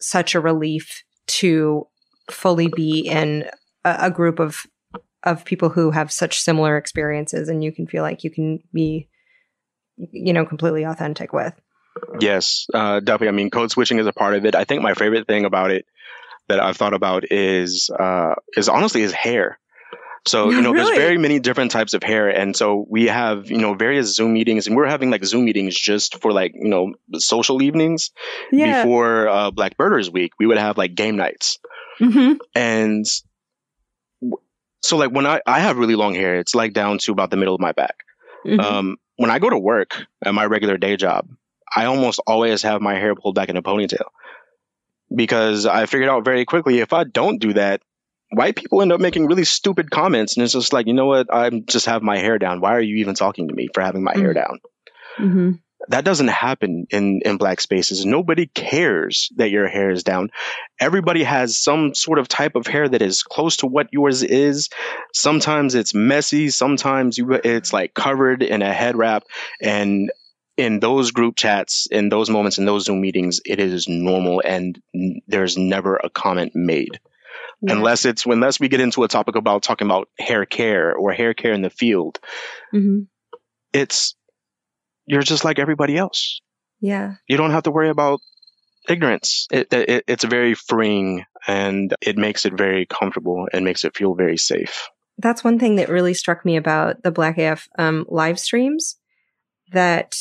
such 0.00 0.34
a 0.34 0.40
relief 0.40 1.04
to 1.26 1.86
fully 2.30 2.68
be 2.68 3.00
in 3.00 3.48
a, 3.98 4.10
group 4.10 4.38
of 4.38 4.66
of 5.24 5.44
people 5.44 5.68
who 5.68 5.90
have 5.90 6.12
such 6.12 6.40
similar 6.40 6.76
experiences 6.76 7.48
and 7.48 7.62
you 7.62 7.72
can 7.72 7.86
feel 7.86 8.02
like 8.02 8.24
you 8.24 8.30
can 8.30 8.62
be 8.72 9.08
you 9.96 10.32
know 10.32 10.44
completely 10.44 10.84
authentic 10.84 11.32
with. 11.32 11.54
Yes 12.20 12.66
uh, 12.72 13.00
definitely. 13.00 13.28
I 13.28 13.32
mean 13.32 13.50
code 13.50 13.70
switching 13.70 13.98
is 13.98 14.06
a 14.06 14.12
part 14.12 14.34
of 14.34 14.44
it. 14.44 14.54
I 14.54 14.64
think 14.64 14.82
my 14.82 14.94
favorite 14.94 15.26
thing 15.26 15.44
about 15.44 15.70
it 15.70 15.86
that 16.48 16.60
i've 16.60 16.76
thought 16.76 16.94
about 16.94 17.30
is 17.30 17.90
uh, 17.90 18.34
is 18.56 18.68
honestly 18.68 19.02
is 19.02 19.12
hair. 19.12 19.58
So 20.26 20.50
you 20.50 20.60
know 20.60 20.72
really? 20.72 20.92
there's 20.92 20.98
very 20.98 21.18
many 21.18 21.38
different 21.38 21.70
types 21.70 21.94
of 21.94 22.02
hair. 22.02 22.28
And 22.28 22.56
so 22.56 22.84
we 22.88 23.06
have 23.06 23.50
you 23.50 23.58
know 23.58 23.74
various 23.74 24.14
zoom 24.14 24.34
meetings 24.34 24.66
and 24.66 24.76
we're 24.76 24.86
having 24.86 25.10
like 25.10 25.24
zoom 25.24 25.44
meetings 25.44 25.76
just 25.76 26.20
for 26.20 26.32
like 26.32 26.54
you 26.54 26.68
know 26.68 26.94
social 27.14 27.62
evenings 27.62 28.10
yeah. 28.52 28.82
before 28.82 29.28
uh, 29.28 29.50
black 29.50 29.76
birders 29.76 30.10
week. 30.10 30.32
We 30.38 30.46
would 30.46 30.58
have 30.58 30.78
like 30.78 30.94
game 30.94 31.16
nights. 31.16 31.58
Mm-hmm. 32.00 32.34
and 32.54 33.04
so 34.82 34.96
like 34.96 35.10
when 35.10 35.26
I 35.26 35.40
I 35.46 35.60
have 35.60 35.76
really 35.76 35.94
long 35.94 36.14
hair, 36.14 36.38
it's 36.38 36.54
like 36.54 36.72
down 36.72 36.98
to 36.98 37.12
about 37.12 37.30
the 37.30 37.36
middle 37.36 37.54
of 37.54 37.60
my 37.60 37.72
back. 37.72 38.04
Mm-hmm. 38.46 38.60
Um, 38.60 38.96
when 39.16 39.30
I 39.30 39.38
go 39.38 39.50
to 39.50 39.58
work 39.58 40.06
at 40.24 40.34
my 40.34 40.46
regular 40.46 40.76
day 40.76 40.96
job, 40.96 41.28
I 41.74 41.86
almost 41.86 42.20
always 42.26 42.62
have 42.62 42.80
my 42.80 42.94
hair 42.94 43.14
pulled 43.14 43.34
back 43.34 43.48
in 43.48 43.56
a 43.56 43.62
ponytail 43.62 44.06
because 45.14 45.66
I 45.66 45.86
figured 45.86 46.08
out 46.08 46.24
very 46.24 46.44
quickly 46.44 46.78
if 46.78 46.92
I 46.92 47.04
don't 47.04 47.38
do 47.38 47.54
that, 47.54 47.82
white 48.30 48.56
people 48.56 48.82
end 48.82 48.92
up 48.92 49.00
making 49.00 49.26
really 49.26 49.44
stupid 49.44 49.90
comments, 49.90 50.36
and 50.36 50.44
it's 50.44 50.52
just 50.52 50.72
like 50.72 50.86
you 50.86 50.94
know 50.94 51.06
what, 51.06 51.32
I 51.32 51.50
just 51.50 51.86
have 51.86 52.02
my 52.02 52.18
hair 52.18 52.38
down. 52.38 52.60
Why 52.60 52.74
are 52.74 52.80
you 52.80 52.96
even 52.96 53.14
talking 53.14 53.48
to 53.48 53.54
me 53.54 53.68
for 53.74 53.80
having 53.82 54.04
my 54.04 54.12
mm-hmm. 54.12 54.22
hair 54.22 54.34
down? 54.34 54.60
Mm-hmm 55.18 55.50
that 55.86 56.04
doesn't 56.04 56.28
happen 56.28 56.86
in, 56.90 57.20
in 57.24 57.36
black 57.36 57.60
spaces. 57.60 58.04
Nobody 58.04 58.46
cares 58.46 59.30
that 59.36 59.50
your 59.50 59.68
hair 59.68 59.90
is 59.90 60.02
down. 60.02 60.30
Everybody 60.80 61.22
has 61.22 61.56
some 61.56 61.94
sort 61.94 62.18
of 62.18 62.26
type 62.26 62.56
of 62.56 62.66
hair 62.66 62.88
that 62.88 63.00
is 63.00 63.22
close 63.22 63.58
to 63.58 63.66
what 63.66 63.92
yours 63.92 64.22
is. 64.22 64.68
Sometimes 65.14 65.74
it's 65.74 65.94
messy. 65.94 66.50
Sometimes 66.50 67.16
you, 67.16 67.32
it's 67.32 67.72
like 67.72 67.94
covered 67.94 68.42
in 68.42 68.60
a 68.60 68.72
head 68.72 68.96
wrap. 68.96 69.22
And 69.62 70.10
in 70.56 70.80
those 70.80 71.12
group 71.12 71.36
chats, 71.36 71.86
in 71.86 72.08
those 72.08 72.28
moments, 72.28 72.58
in 72.58 72.64
those 72.64 72.84
Zoom 72.84 73.00
meetings, 73.00 73.40
it 73.46 73.60
is 73.60 73.88
normal 73.88 74.42
and 74.44 74.80
there's 75.28 75.56
never 75.56 75.96
a 75.96 76.10
comment 76.10 76.56
made. 76.56 76.98
Yeah. 77.62 77.74
Unless 77.74 78.04
it's 78.04 78.26
unless 78.26 78.60
we 78.60 78.68
get 78.68 78.80
into 78.80 79.04
a 79.04 79.08
topic 79.08 79.36
about 79.36 79.62
talking 79.62 79.86
about 79.86 80.08
hair 80.18 80.44
care 80.44 80.94
or 80.94 81.12
hair 81.12 81.34
care 81.34 81.52
in 81.52 81.62
the 81.62 81.70
field, 81.70 82.20
mm-hmm. 82.72 83.02
it's 83.72 84.14
you're 85.08 85.22
just 85.22 85.44
like 85.44 85.58
everybody 85.58 85.96
else. 85.96 86.40
Yeah. 86.80 87.14
You 87.26 87.36
don't 87.36 87.50
have 87.50 87.64
to 87.64 87.70
worry 87.70 87.88
about 87.88 88.20
ignorance. 88.88 89.46
It, 89.50 89.72
it, 89.72 90.04
it's 90.06 90.24
very 90.24 90.54
freeing 90.54 91.24
and 91.46 91.94
it 92.00 92.16
makes 92.16 92.44
it 92.46 92.54
very 92.54 92.86
comfortable 92.86 93.48
and 93.52 93.64
makes 93.64 93.84
it 93.84 93.96
feel 93.96 94.14
very 94.14 94.36
safe. 94.36 94.88
That's 95.18 95.42
one 95.42 95.58
thing 95.58 95.76
that 95.76 95.88
really 95.88 96.14
struck 96.14 96.44
me 96.44 96.56
about 96.56 97.02
the 97.02 97.10
Black 97.10 97.38
AF 97.38 97.68
um, 97.78 98.06
live 98.08 98.38
streams 98.38 98.96
that 99.72 100.16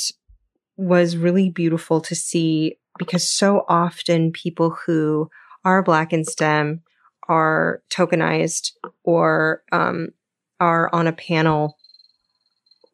was 0.75 1.15
really 1.15 1.49
beautiful 1.49 2.01
to 2.01 2.15
see 2.15 2.77
because 2.97 3.27
so 3.27 3.63
often 3.67 4.31
people 4.31 4.71
who 4.85 5.29
are 5.63 5.83
Black 5.83 6.13
in 6.13 6.23
STEM 6.23 6.81
are 7.29 7.83
tokenized 7.89 8.71
or 9.03 9.63
um, 9.71 10.09
are 10.59 10.89
on 10.93 11.07
a 11.07 11.13
panel 11.13 11.76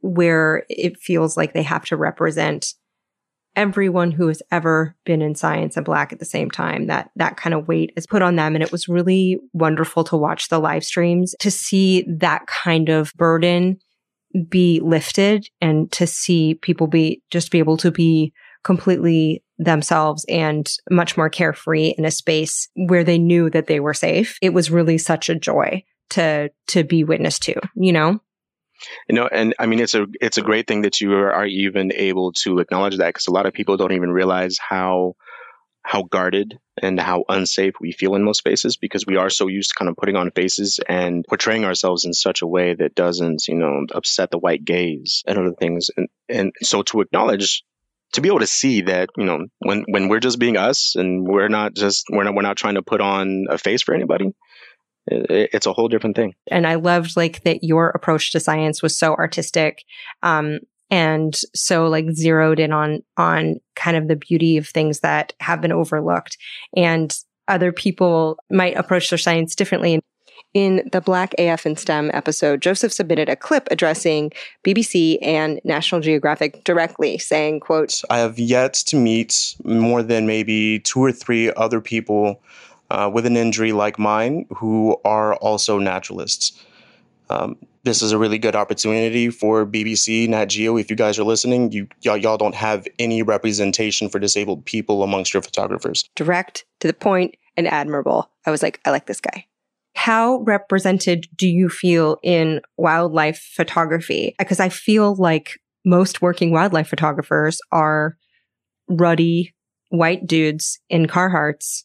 where 0.03 0.65
it 0.69 0.99
feels 0.99 1.35
like 1.35 1.53
they 1.53 1.63
have 1.63 1.85
to 1.85 1.97
represent 1.97 2.73
everyone 3.55 4.11
who 4.11 4.27
has 4.27 4.41
ever 4.51 4.95
been 5.05 5.21
in 5.21 5.35
science 5.35 5.77
and 5.77 5.85
black 5.85 6.11
at 6.11 6.19
the 6.19 6.25
same 6.25 6.49
time 6.49 6.87
that 6.87 7.11
that 7.15 7.37
kind 7.37 7.53
of 7.53 7.67
weight 7.67 7.93
is 7.95 8.07
put 8.07 8.21
on 8.21 8.35
them. 8.35 8.55
And 8.55 8.63
it 8.63 8.71
was 8.71 8.87
really 8.87 9.39
wonderful 9.53 10.03
to 10.05 10.17
watch 10.17 10.49
the 10.49 10.59
live 10.59 10.83
streams 10.83 11.35
to 11.39 11.51
see 11.51 12.03
that 12.07 12.47
kind 12.47 12.89
of 12.89 13.13
burden 13.15 13.79
be 14.49 14.79
lifted 14.79 15.47
and 15.61 15.91
to 15.91 16.07
see 16.07 16.55
people 16.55 16.87
be 16.87 17.21
just 17.29 17.51
be 17.51 17.59
able 17.59 17.77
to 17.77 17.91
be 17.91 18.33
completely 18.63 19.43
themselves 19.59 20.25
and 20.27 20.71
much 20.89 21.15
more 21.15 21.29
carefree 21.29 21.93
in 21.97 22.05
a 22.05 22.11
space 22.11 22.67
where 22.75 23.03
they 23.03 23.19
knew 23.19 23.49
that 23.51 23.67
they 23.67 23.79
were 23.79 23.93
safe. 23.93 24.37
It 24.41 24.53
was 24.53 24.71
really 24.71 24.97
such 24.97 25.29
a 25.29 25.35
joy 25.35 25.83
to 26.09 26.49
to 26.67 26.83
be 26.83 27.03
witness 27.03 27.39
to 27.39 27.59
you 27.75 27.91
know 27.91 28.19
you 29.07 29.15
know 29.15 29.27
and 29.27 29.53
i 29.59 29.65
mean 29.65 29.79
it's 29.79 29.95
a 29.95 30.05
it's 30.21 30.37
a 30.37 30.41
great 30.41 30.67
thing 30.67 30.81
that 30.81 31.01
you 31.01 31.13
are 31.13 31.45
even 31.45 31.91
able 31.93 32.31
to 32.33 32.59
acknowledge 32.59 32.97
that 32.97 33.07
because 33.07 33.27
a 33.27 33.31
lot 33.31 33.45
of 33.45 33.53
people 33.53 33.77
don't 33.77 33.93
even 33.93 34.11
realize 34.11 34.57
how 34.57 35.15
how 35.83 36.03
guarded 36.03 36.57
and 36.81 36.99
how 36.99 37.23
unsafe 37.29 37.73
we 37.79 37.91
feel 37.91 38.15
in 38.15 38.23
most 38.23 38.37
spaces 38.37 38.77
because 38.77 39.05
we 39.05 39.17
are 39.17 39.29
so 39.29 39.47
used 39.47 39.69
to 39.69 39.75
kind 39.75 39.89
of 39.89 39.97
putting 39.97 40.15
on 40.15 40.31
faces 40.31 40.79
and 40.87 41.25
portraying 41.27 41.65
ourselves 41.65 42.05
in 42.05 42.13
such 42.13 42.41
a 42.41 42.47
way 42.47 42.73
that 42.73 42.95
doesn't 42.95 43.47
you 43.47 43.55
know 43.55 43.85
upset 43.93 44.31
the 44.31 44.37
white 44.37 44.63
gaze 44.63 45.23
and 45.27 45.37
other 45.37 45.53
things. 45.53 45.89
And 45.95 46.07
and 46.29 46.53
so 46.63 46.83
to 46.83 47.01
acknowledge 47.01 47.63
to 48.13 48.21
be 48.21 48.29
able 48.29 48.39
to 48.39 48.47
see 48.47 48.81
that 48.81 49.09
you 49.17 49.25
know 49.25 49.45
when 49.59 49.83
when 49.89 50.07
we're 50.07 50.19
just 50.19 50.39
being 50.39 50.57
us 50.57 50.95
and 50.95 51.27
we're 51.27 51.49
not 51.49 51.75
just 51.75 52.05
we're 52.09 52.23
not 52.23 52.33
we're 52.33 52.41
not 52.43 52.57
trying 52.57 52.75
to 52.75 52.81
put 52.81 53.01
on 53.01 53.45
a 53.49 53.57
face 53.57 53.81
for 53.81 53.93
anybody 53.93 54.33
it's 55.07 55.65
a 55.65 55.73
whole 55.73 55.87
different 55.87 56.15
thing. 56.15 56.33
And 56.49 56.65
I 56.65 56.75
loved 56.75 57.17
like 57.17 57.43
that 57.43 57.63
your 57.63 57.89
approach 57.89 58.31
to 58.31 58.39
science 58.39 58.81
was 58.81 58.97
so 58.97 59.15
artistic. 59.15 59.83
Um, 60.21 60.59
and 60.89 61.35
so 61.55 61.87
like 61.87 62.11
zeroed 62.11 62.59
in 62.59 62.71
on 62.71 63.03
on 63.17 63.59
kind 63.75 63.97
of 63.97 64.07
the 64.07 64.15
beauty 64.15 64.57
of 64.57 64.67
things 64.67 64.99
that 64.99 65.33
have 65.39 65.61
been 65.61 65.71
overlooked 65.71 66.37
and 66.75 67.17
other 67.47 67.71
people 67.71 68.37
might 68.49 68.77
approach 68.77 69.09
their 69.09 69.17
science 69.17 69.55
differently 69.55 69.99
in 70.53 70.87
the 70.91 71.01
Black 71.01 71.33
AF 71.39 71.65
in 71.65 71.75
STEM 71.75 72.11
episode, 72.13 72.61
Joseph 72.61 72.93
submitted 72.93 73.27
a 73.27 73.35
clip 73.35 73.67
addressing 73.71 74.31
BBC 74.63 75.17
and 75.21 75.59
National 75.63 75.99
Geographic 75.99 76.63
directly, 76.63 77.17
saying, 77.17 77.59
quote, 77.59 78.01
I 78.09 78.19
have 78.19 78.37
yet 78.37 78.73
to 78.73 78.95
meet 78.95 79.55
more 79.63 80.03
than 80.03 80.27
maybe 80.27 80.79
two 80.79 80.99
or 80.99 81.11
three 81.11 81.51
other 81.53 81.81
people 81.81 82.39
uh, 82.93 83.09
with 83.11 83.25
an 83.25 83.35
injury 83.35 83.71
like 83.71 83.97
mine 83.97 84.45
who 84.55 84.95
are 85.03 85.35
also 85.37 85.79
naturalists. 85.79 86.53
Um, 87.29 87.57
this 87.83 88.01
is 88.01 88.11
a 88.11 88.17
really 88.17 88.37
good 88.37 88.55
opportunity 88.55 89.29
for 89.29 89.65
BBC, 89.65 90.29
Nat 90.29 90.45
Geo. 90.45 90.77
If 90.77 90.89
you 90.89 90.95
guys 90.95 91.17
are 91.17 91.23
listening, 91.23 91.71
you 91.71 91.87
y'all, 92.01 92.15
y'all 92.15 92.37
don't 92.37 92.55
have 92.55 92.87
any 92.99 93.23
representation 93.23 94.09
for 94.09 94.19
disabled 94.19 94.63
people 94.63 95.03
amongst 95.03 95.33
your 95.33 95.41
photographers. 95.41 96.07
Direct 96.15 96.65
to 96.79 96.87
the 96.87 96.93
point 96.93 97.35
and 97.57 97.67
admirable. 97.67 98.29
I 98.45 98.51
was 98.51 98.61
like, 98.61 98.79
I 98.85 98.91
like 98.91 99.07
this 99.07 99.19
guy. 99.19 99.47
How 99.95 100.37
represented 100.41 101.27
do 101.35 101.47
you 101.47 101.69
feel 101.69 102.19
in 102.23 102.61
wildlife 102.77 103.39
photography? 103.55 104.35
Because 104.37 104.59
I 104.59 104.69
feel 104.69 105.15
like 105.15 105.59
most 105.83 106.21
working 106.21 106.51
wildlife 106.51 106.87
photographers 106.87 107.59
are 107.71 108.17
ruddy 108.87 109.53
white 109.89 110.25
dudes 110.25 110.79
in 110.89 111.07
Carhartts 111.07 111.83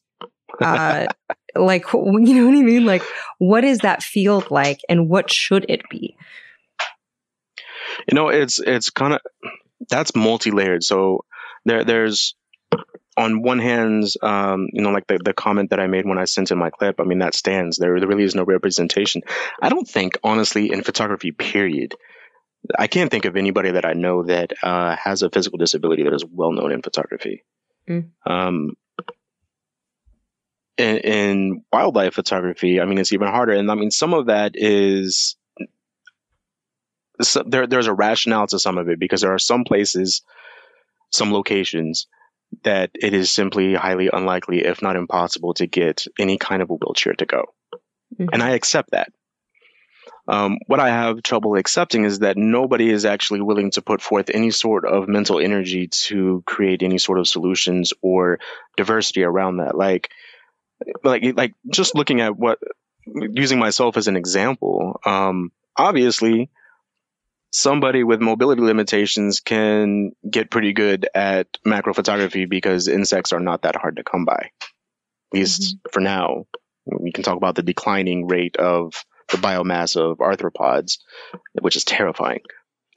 uh, 0.60 1.06
like, 1.54 1.84
you 1.92 2.34
know 2.34 2.46
what 2.46 2.56
I 2.56 2.62
mean? 2.62 2.84
Like, 2.84 3.02
what 3.38 3.64
is 3.64 3.78
that 3.78 4.02
field 4.02 4.50
like 4.50 4.80
and 4.88 5.08
what 5.08 5.32
should 5.32 5.66
it 5.68 5.82
be? 5.90 6.16
You 8.08 8.14
know, 8.14 8.28
it's, 8.28 8.58
it's 8.60 8.90
kind 8.90 9.14
of, 9.14 9.20
that's 9.88 10.14
multi-layered. 10.14 10.84
So 10.84 11.24
there, 11.64 11.84
there's, 11.84 12.34
on 13.16 13.42
one 13.42 13.58
hand, 13.58 14.04
um, 14.22 14.68
you 14.72 14.80
know, 14.80 14.90
like 14.90 15.06
the, 15.08 15.18
the 15.22 15.32
comment 15.32 15.70
that 15.70 15.80
I 15.80 15.88
made 15.88 16.06
when 16.06 16.18
I 16.18 16.24
sent 16.24 16.52
in 16.52 16.58
my 16.58 16.70
clip, 16.70 17.00
I 17.00 17.04
mean, 17.04 17.18
that 17.18 17.34
stands. 17.34 17.76
There, 17.76 17.98
there 17.98 18.08
really 18.08 18.22
is 18.22 18.36
no 18.36 18.44
representation. 18.44 19.22
I 19.60 19.68
don't 19.68 19.88
think, 19.88 20.18
honestly, 20.22 20.70
in 20.72 20.82
photography, 20.82 21.32
period, 21.32 21.94
I 22.78 22.86
can't 22.86 23.10
think 23.10 23.24
of 23.24 23.36
anybody 23.36 23.72
that 23.72 23.84
I 23.84 23.94
know 23.94 24.24
that 24.24 24.52
uh, 24.62 24.96
has 24.96 25.22
a 25.22 25.30
physical 25.30 25.58
disability 25.58 26.04
that 26.04 26.14
is 26.14 26.24
well 26.24 26.52
known 26.52 26.70
in 26.70 26.82
photography. 26.82 27.44
Mm. 27.88 28.10
Um, 28.24 28.74
in, 30.78 30.96
in 30.98 31.64
wildlife 31.72 32.14
photography, 32.14 32.80
I 32.80 32.84
mean, 32.84 32.98
it's 32.98 33.12
even 33.12 33.28
harder. 33.28 33.52
And 33.52 33.70
I 33.70 33.74
mean, 33.74 33.90
some 33.90 34.14
of 34.14 34.26
that 34.26 34.52
is 34.54 35.36
so 37.20 37.42
there, 37.44 37.66
there's 37.66 37.88
a 37.88 37.94
rationale 37.94 38.46
to 38.46 38.58
some 38.58 38.78
of 38.78 38.88
it 38.88 38.98
because 38.98 39.20
there 39.20 39.34
are 39.34 39.40
some 39.40 39.64
places, 39.64 40.22
some 41.10 41.32
locations 41.32 42.06
that 42.64 42.90
it 42.94 43.12
is 43.12 43.30
simply 43.30 43.74
highly 43.74 44.08
unlikely, 44.12 44.64
if 44.64 44.80
not 44.80 44.96
impossible, 44.96 45.54
to 45.54 45.66
get 45.66 46.04
any 46.18 46.38
kind 46.38 46.62
of 46.62 46.70
a 46.70 46.74
wheelchair 46.74 47.14
to 47.14 47.26
go. 47.26 47.44
Mhm. 48.18 48.28
And 48.32 48.42
I 48.42 48.50
accept 48.50 48.92
that. 48.92 49.12
Um, 50.28 50.58
what 50.66 50.80
I 50.80 50.88
have 50.90 51.22
trouble 51.22 51.56
accepting 51.56 52.04
is 52.04 52.20
that 52.20 52.36
nobody 52.36 52.90
is 52.90 53.04
actually 53.06 53.40
willing 53.40 53.70
to 53.72 53.82
put 53.82 54.02
forth 54.02 54.30
any 54.32 54.50
sort 54.50 54.84
of 54.84 55.08
mental 55.08 55.40
energy 55.40 55.88
to 55.88 56.42
create 56.46 56.82
any 56.82 56.98
sort 56.98 57.18
of 57.18 57.26
solutions 57.26 57.92
or 58.02 58.38
diversity 58.76 59.24
around 59.24 59.56
that. 59.56 59.74
Like, 59.74 60.10
like, 61.04 61.22
like 61.36 61.54
just 61.72 61.94
looking 61.94 62.20
at 62.20 62.36
what, 62.36 62.58
using 63.06 63.58
myself 63.58 63.96
as 63.96 64.08
an 64.08 64.16
example, 64.16 65.00
um, 65.04 65.50
obviously, 65.76 66.50
somebody 67.50 68.04
with 68.04 68.20
mobility 68.20 68.60
limitations 68.60 69.40
can 69.40 70.12
get 70.28 70.50
pretty 70.50 70.72
good 70.72 71.08
at 71.14 71.46
macro 71.64 71.94
photography 71.94 72.44
because 72.44 72.88
insects 72.88 73.32
are 73.32 73.40
not 73.40 73.62
that 73.62 73.76
hard 73.76 73.96
to 73.96 74.04
come 74.04 74.24
by. 74.24 74.50
At 75.32 75.38
least 75.38 75.76
for 75.90 76.00
now. 76.00 76.46
We 76.86 77.12
can 77.12 77.22
talk 77.22 77.36
about 77.36 77.54
the 77.54 77.62
declining 77.62 78.26
rate 78.28 78.56
of 78.56 78.94
the 79.30 79.36
biomass 79.36 79.96
of 79.96 80.18
arthropods, 80.18 80.98
which 81.60 81.76
is 81.76 81.84
terrifying. 81.84 82.40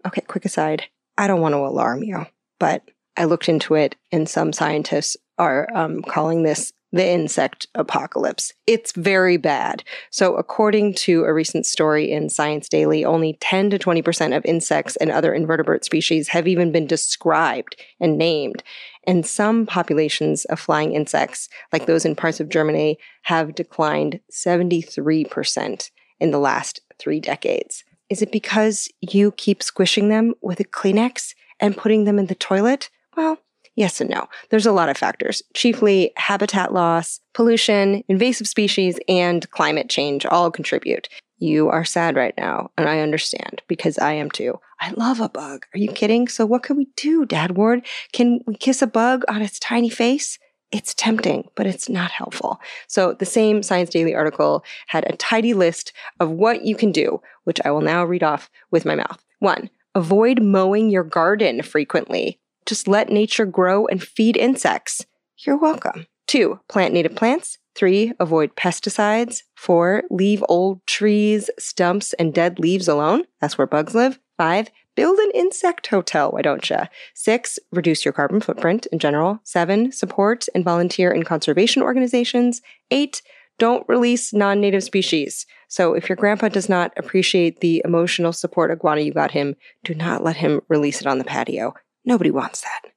Okay, 0.08 0.22
quick 0.22 0.46
aside. 0.46 0.86
I 1.18 1.28
don't 1.28 1.42
want 1.42 1.54
to 1.54 1.58
alarm 1.58 2.04
you, 2.04 2.26
but 2.58 2.90
I 3.18 3.26
looked 3.26 3.50
into 3.50 3.76
it, 3.76 3.98
and 4.12 4.30
some 4.30 4.54
scientists 4.54 5.18
are 5.38 5.68
um, 5.76 6.02
calling 6.04 6.44
this 6.44 6.72
the 6.92 7.08
insect 7.08 7.68
apocalypse. 7.76 8.54
It's 8.68 8.92
very 8.92 9.38
bad. 9.38 9.84
So, 10.10 10.36
according 10.36 10.96
to 10.96 11.24
a 11.24 11.34
recent 11.34 11.66
story 11.66 12.12
in 12.12 12.30
Science 12.30 12.68
Daily, 12.68 13.06
only 13.06 13.38
10 13.40 13.70
to 13.72 13.80
20% 13.80 14.36
of 14.36 14.46
insects 14.46 14.96
and 14.98 15.10
other 15.10 15.34
invertebrate 15.34 15.86
species 15.86 16.30
have 16.30 16.48
even 16.48 16.72
been 16.72 16.88
described 16.88 17.76
and 18.00 18.18
named. 18.18 18.64
And 19.08 19.26
some 19.26 19.66
populations 19.66 20.46
of 20.46 20.60
flying 20.60 20.94
insects, 20.94 21.50
like 21.72 21.86
those 21.86 22.06
in 22.06 22.16
parts 22.16 22.40
of 22.40 22.50
Germany, 22.50 22.98
have 23.24 23.56
declined 23.56 24.20
73% 24.32 25.92
in 26.20 26.32
the 26.32 26.40
last 26.40 26.82
three 27.00 27.20
decades. 27.20 27.84
Is 28.10 28.22
it 28.22 28.32
because 28.32 28.90
you 29.00 29.32
keep 29.32 29.64
squishing 29.64 30.10
them 30.10 30.34
with 30.42 30.60
a 30.60 30.66
Kleenex 30.66 31.34
and 31.60 31.78
putting 31.78 32.04
them 32.04 32.20
in 32.20 32.28
the 32.28 32.36
toilet? 32.36 32.90
Well, 33.16 33.40
yes 33.76 34.02
and 34.02 34.10
no. 34.10 34.28
There's 34.50 34.66
a 34.66 34.72
lot 34.72 34.90
of 34.90 34.98
factors, 34.98 35.42
chiefly 35.54 36.12
habitat 36.18 36.74
loss, 36.74 37.20
pollution, 37.34 38.04
invasive 38.08 38.48
species, 38.48 39.00
and 39.08 39.50
climate 39.52 39.90
change 39.90 40.26
all 40.26 40.52
contribute. 40.52 41.08
You 41.42 41.70
are 41.70 41.84
sad 41.84 42.16
right 42.16 42.36
now, 42.38 42.70
and 42.78 42.88
I 42.88 43.00
understand 43.00 43.64
because 43.68 43.98
I 43.98 44.14
am 44.14 44.30
too. 44.30 44.60
I 44.80 44.92
love 44.92 45.20
a 45.20 45.28
bug. 45.28 45.66
Are 45.74 45.80
you 45.80 45.92
kidding? 45.92 46.28
So, 46.28 46.46
what 46.46 46.62
can 46.62 46.78
we 46.78 46.88
do, 46.96 47.26
Dad 47.26 47.58
Ward? 47.58 47.86
Can 48.14 48.42
we 48.46 48.56
kiss 48.56 48.84
a 48.84 48.88
bug 48.88 49.24
on 49.28 49.42
its 49.42 49.58
tiny 49.58 49.90
face? 49.90 50.38
It's 50.72 50.94
tempting, 50.94 51.50
but 51.56 51.66
it's 51.66 51.90
not 51.90 52.12
helpful. 52.12 52.60
So, 52.88 53.14
the 53.14 53.26
same 53.26 53.64
Science 53.64 53.90
Daily 53.90 54.14
article 54.14 54.64
had 54.88 55.04
a 55.10 55.18
tidy 55.18 55.54
list 55.54 55.94
of 56.20 56.30
what 56.30 56.64
you 56.64 56.76
can 56.76 56.92
do, 56.92 57.22
which 57.44 57.60
I 57.66 57.72
will 57.72 57.82
now 57.82 58.06
read 58.06 58.24
off 58.24 58.50
with 58.70 58.86
my 58.86 58.96
mouth. 58.96 59.24
One, 59.40 59.70
avoid 59.96 60.42
mowing 60.42 60.90
your 60.90 61.04
garden 61.04 61.64
frequently. 61.64 62.40
Just 62.66 62.88
let 62.88 63.10
nature 63.10 63.46
grow 63.46 63.88
and 63.88 64.02
feed 64.02 64.38
insects. 64.38 65.06
You're 65.38 65.58
welcome. 65.58 66.08
Two, 66.28 66.60
plant 66.70 66.94
native 66.94 67.16
plants. 67.16 67.58
Three, 67.76 68.14
avoid 68.20 68.56
pesticides. 68.56 69.44
Four, 69.56 70.04
leave 70.10 70.44
old 70.50 70.86
trees, 70.86 71.50
stumps, 71.58 72.14
and 72.14 72.34
dead 72.34 72.60
leaves 72.60 72.88
alone. 72.88 73.24
That's 73.40 73.58
where 73.58 73.68
bugs 73.68 73.96
live. 73.96 74.20
Five, 74.38 74.70
build 74.96 75.18
an 75.20 75.32
insect 75.34 75.88
hotel, 75.88 76.32
why 76.32 76.42
don't 76.42 76.70
you? 76.70 76.78
Six, 77.16 77.60
reduce 77.72 78.04
your 78.04 78.14
carbon 78.14 78.42
footprint 78.42 78.88
in 78.92 79.00
general. 79.00 79.40
Seven, 79.44 79.92
support 79.92 80.48
and 80.54 80.66
volunteer 80.66 81.12
in 81.12 81.24
conservation 81.24 81.82
organizations. 81.82 82.62
Eight, 82.92 83.22
don't 83.58 83.88
release 83.88 84.34
non 84.34 84.60
native 84.60 84.84
species. 84.84 85.46
So 85.68 85.94
if 85.94 86.10
your 86.10 86.16
grandpa 86.16 86.50
does 86.50 86.68
not 86.68 86.92
appreciate 86.98 87.60
the 87.60 87.82
emotional 87.86 88.34
support 88.34 88.72
iguana 88.72 89.02
you 89.02 89.14
got 89.14 89.32
him, 89.32 89.56
do 89.84 89.94
not 89.94 90.24
let 90.24 90.38
him 90.38 90.62
release 90.68 91.00
it 91.00 91.08
on 91.08 91.18
the 91.18 91.24
patio. 91.24 91.74
Nobody 92.06 92.32
wants 92.32 92.62
that, 92.62 92.92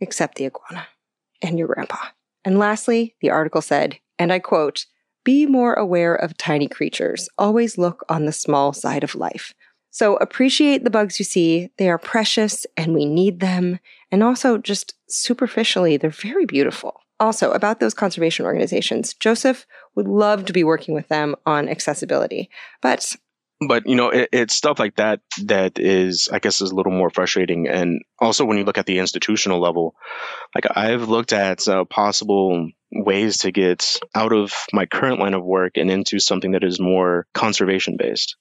except 0.00 0.36
the 0.36 0.46
iguana 0.46 0.86
and 1.42 1.58
your 1.58 1.68
grandpa. 1.68 1.98
And 2.44 2.58
lastly, 2.58 3.16
the 3.20 3.30
article 3.30 3.62
said, 3.62 3.98
and 4.18 4.32
I 4.32 4.38
quote, 4.38 4.86
be 5.24 5.46
more 5.46 5.74
aware 5.74 6.14
of 6.14 6.36
tiny 6.36 6.68
creatures. 6.68 7.28
Always 7.36 7.76
look 7.76 8.04
on 8.08 8.24
the 8.24 8.32
small 8.32 8.72
side 8.72 9.04
of 9.04 9.14
life. 9.14 9.54
So 9.90 10.16
appreciate 10.16 10.84
the 10.84 10.90
bugs 10.90 11.18
you 11.18 11.24
see. 11.24 11.70
They 11.76 11.90
are 11.90 11.98
precious 11.98 12.64
and 12.76 12.94
we 12.94 13.04
need 13.04 13.40
them. 13.40 13.80
And 14.10 14.22
also, 14.22 14.56
just 14.56 14.94
superficially, 15.08 15.96
they're 15.96 16.10
very 16.10 16.46
beautiful. 16.46 17.00
Also, 17.18 17.50
about 17.50 17.80
those 17.80 17.92
conservation 17.92 18.46
organizations, 18.46 19.12
Joseph 19.14 19.66
would 19.94 20.08
love 20.08 20.46
to 20.46 20.52
be 20.52 20.64
working 20.64 20.94
with 20.94 21.08
them 21.08 21.36
on 21.44 21.68
accessibility. 21.68 22.48
But 22.80 23.14
but 23.66 23.86
you 23.86 23.94
know 23.94 24.10
it, 24.10 24.28
it's 24.32 24.54
stuff 24.54 24.78
like 24.78 24.96
that 24.96 25.20
that 25.44 25.78
is 25.78 26.28
i 26.32 26.38
guess 26.38 26.60
is 26.60 26.70
a 26.70 26.74
little 26.74 26.92
more 26.92 27.10
frustrating 27.10 27.68
and 27.68 28.02
also 28.18 28.44
when 28.44 28.58
you 28.58 28.64
look 28.64 28.78
at 28.78 28.86
the 28.86 28.98
institutional 28.98 29.60
level 29.60 29.94
like 30.54 30.64
i've 30.74 31.08
looked 31.08 31.32
at 31.32 31.66
uh, 31.68 31.84
possible 31.84 32.68
ways 32.92 33.38
to 33.38 33.52
get 33.52 33.98
out 34.14 34.32
of 34.32 34.52
my 34.72 34.86
current 34.86 35.20
line 35.20 35.34
of 35.34 35.44
work 35.44 35.76
and 35.76 35.90
into 35.90 36.18
something 36.18 36.52
that 36.52 36.64
is 36.64 36.80
more 36.80 37.26
conservation 37.34 37.96
based 37.98 38.36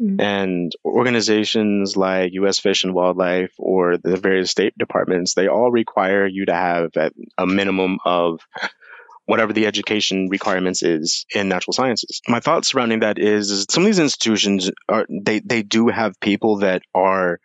Mhm. 0.00 0.18
and 0.18 0.72
organizations 0.82 1.94
like 1.94 2.32
us 2.32 2.58
fish 2.58 2.84
and 2.84 2.94
wildlife 2.94 3.52
or 3.58 3.98
the 3.98 4.16
various 4.16 4.50
state 4.50 4.72
departments 4.78 5.34
they 5.34 5.46
all 5.46 5.70
require 5.70 6.26
you 6.26 6.46
to 6.46 6.54
have 6.54 6.96
at 6.96 7.12
a 7.36 7.46
minimum 7.46 7.98
of 8.06 8.40
whatever 9.30 9.52
the 9.52 9.66
education 9.66 10.28
requirements 10.28 10.82
is 10.82 11.24
in 11.32 11.48
natural 11.48 11.72
sciences. 11.72 12.20
My 12.26 12.40
thoughts 12.40 12.68
surrounding 12.68 13.00
that 13.00 13.16
is, 13.16 13.52
is 13.52 13.66
some 13.70 13.84
of 13.84 13.86
these 13.86 14.00
institutions 14.00 14.72
are 14.88 15.06
they 15.08 15.38
they 15.38 15.62
do 15.62 15.86
have 15.86 16.18
people 16.20 16.58
that 16.58 16.82
are 16.92 17.38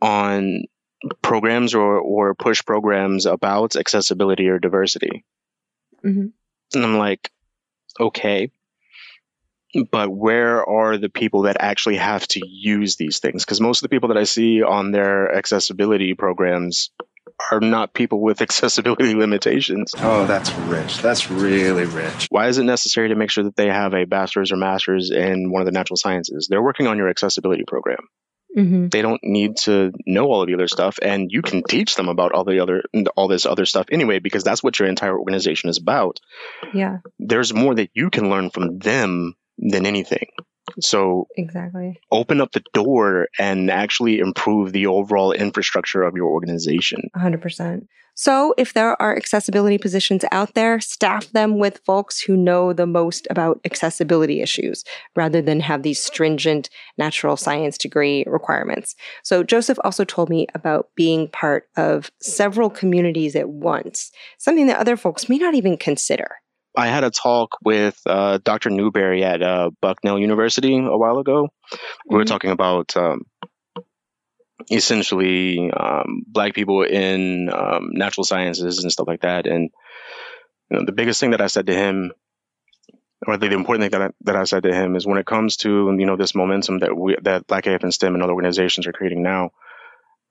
on 0.00 0.62
programs 1.20 1.74
or 1.74 1.98
or 1.98 2.36
push 2.36 2.64
programs 2.64 3.26
about 3.26 3.74
accessibility 3.74 4.48
or 4.48 4.60
diversity. 4.60 5.24
Mhm. 6.04 6.30
And 6.74 6.84
I'm 6.84 6.96
like, 6.96 7.32
okay, 7.98 8.52
but 9.90 10.10
where 10.10 10.64
are 10.64 10.96
the 10.96 11.08
people 11.08 11.42
that 11.42 11.56
actually 11.58 11.96
have 11.96 12.26
to 12.28 12.40
use 12.46 12.94
these 12.94 13.18
things? 13.18 13.44
Because 13.44 13.60
most 13.60 13.78
of 13.78 13.82
the 13.82 13.88
people 13.96 14.10
that 14.10 14.18
I 14.18 14.24
see 14.24 14.62
on 14.62 14.92
their 14.92 15.34
accessibility 15.34 16.14
programs 16.14 16.90
are 17.50 17.60
not 17.60 17.94
people 17.94 18.20
with 18.20 18.42
accessibility 18.42 19.14
limitations. 19.14 19.92
Oh, 19.98 20.26
that's 20.26 20.52
rich. 20.52 20.98
That's 20.98 21.30
really 21.30 21.84
rich. 21.84 22.26
Why 22.30 22.48
is 22.48 22.58
it 22.58 22.64
necessary 22.64 23.08
to 23.08 23.14
make 23.14 23.30
sure 23.30 23.44
that 23.44 23.56
they 23.56 23.68
have 23.68 23.94
a 23.94 24.04
bachelor's 24.04 24.52
or 24.52 24.56
master's 24.56 25.10
in 25.10 25.50
one 25.50 25.62
of 25.62 25.66
the 25.66 25.72
natural 25.72 25.96
sciences? 25.96 26.48
They're 26.50 26.62
working 26.62 26.86
on 26.86 26.98
your 26.98 27.08
accessibility 27.08 27.64
program. 27.66 28.08
mm-hmm. 28.56 28.88
They 28.88 29.02
don't 29.02 29.20
need 29.22 29.56
to 29.64 29.92
know 30.06 30.26
all 30.26 30.42
of 30.42 30.48
the 30.48 30.54
other 30.54 30.68
stuff, 30.68 30.98
and 31.02 31.30
you 31.30 31.42
can 31.42 31.62
teach 31.62 31.94
them 31.94 32.08
about 32.08 32.32
all 32.32 32.44
the 32.44 32.60
other 32.60 32.82
all 33.16 33.28
this 33.28 33.46
other 33.46 33.66
stuff 33.66 33.86
anyway, 33.90 34.18
because 34.18 34.44
that's 34.44 34.62
what 34.62 34.78
your 34.78 34.88
entire 34.88 35.18
organization 35.18 35.70
is 35.70 35.78
about. 35.78 36.20
yeah, 36.74 36.98
There's 37.18 37.54
more 37.54 37.74
that 37.74 37.90
you 37.94 38.10
can 38.10 38.30
learn 38.30 38.50
from 38.50 38.78
them 38.78 39.34
than 39.58 39.86
anything. 39.86 40.28
So 40.80 41.26
exactly. 41.36 42.00
open 42.10 42.40
up 42.40 42.52
the 42.52 42.62
door 42.72 43.28
and 43.38 43.70
actually 43.70 44.18
improve 44.18 44.72
the 44.72 44.86
overall 44.86 45.32
infrastructure 45.32 46.02
of 46.02 46.14
your 46.14 46.26
organization. 46.26 47.10
100%. 47.16 47.86
So, 48.14 48.54
if 48.58 48.74
there 48.74 49.00
are 49.00 49.16
accessibility 49.16 49.78
positions 49.78 50.26
out 50.30 50.52
there, 50.52 50.78
staff 50.78 51.30
them 51.32 51.58
with 51.58 51.80
folks 51.86 52.20
who 52.20 52.36
know 52.36 52.74
the 52.74 52.86
most 52.86 53.26
about 53.30 53.60
accessibility 53.64 54.42
issues 54.42 54.84
rather 55.16 55.40
than 55.40 55.60
have 55.60 55.82
these 55.82 56.00
stringent 56.00 56.68
natural 56.98 57.38
science 57.38 57.78
degree 57.78 58.24
requirements. 58.26 58.94
So, 59.22 59.42
Joseph 59.42 59.78
also 59.84 60.04
told 60.04 60.28
me 60.28 60.46
about 60.54 60.88
being 60.96 61.28
part 61.28 61.68
of 61.78 62.10
several 62.20 62.68
communities 62.68 63.34
at 63.36 63.48
once, 63.48 64.10
something 64.36 64.66
that 64.66 64.80
other 64.80 64.98
folks 64.98 65.30
may 65.30 65.38
not 65.38 65.54
even 65.54 65.78
consider. 65.78 66.36
I 66.76 66.86
had 66.88 67.04
a 67.04 67.10
talk 67.10 67.56
with 67.64 68.00
uh, 68.06 68.38
Dr. 68.42 68.70
Newberry 68.70 69.24
at 69.24 69.42
uh, 69.42 69.70
Bucknell 69.80 70.18
University 70.18 70.76
a 70.78 70.96
while 70.96 71.18
ago. 71.18 71.48
We 72.08 72.16
were 72.16 72.24
Mhm. 72.24 72.28
talking 72.28 72.50
about 72.50 72.96
um, 72.96 73.22
essentially 74.70 75.70
um, 75.70 76.22
black 76.26 76.54
people 76.54 76.82
in 76.82 77.50
um, 77.52 77.90
natural 77.92 78.24
sciences 78.24 78.82
and 78.82 78.92
stuff 78.92 79.08
like 79.08 79.22
that. 79.22 79.46
And 79.46 79.70
you 80.70 80.78
know, 80.78 80.84
the 80.84 80.92
biggest 80.92 81.20
thing 81.20 81.30
that 81.32 81.40
I 81.40 81.48
said 81.48 81.66
to 81.66 81.74
him, 81.74 82.12
or 83.26 83.36
the, 83.36 83.48
the 83.48 83.54
important 83.54 83.82
thing 83.90 83.98
that 83.98 84.10
I, 84.10 84.14
that 84.22 84.36
I 84.36 84.44
said 84.44 84.62
to 84.62 84.72
him, 84.72 84.96
is 84.96 85.06
when 85.06 85.18
it 85.18 85.26
comes 85.26 85.56
to 85.58 85.94
you 85.98 86.06
know 86.06 86.16
this 86.16 86.34
momentum 86.34 86.78
that 86.80 86.96
we 86.96 87.16
that 87.22 87.46
Black 87.46 87.66
AF 87.66 87.82
in 87.84 87.92
STEM 87.92 88.14
and 88.14 88.22
other 88.22 88.32
organizations 88.32 88.86
are 88.86 88.92
creating 88.92 89.22
now, 89.22 89.50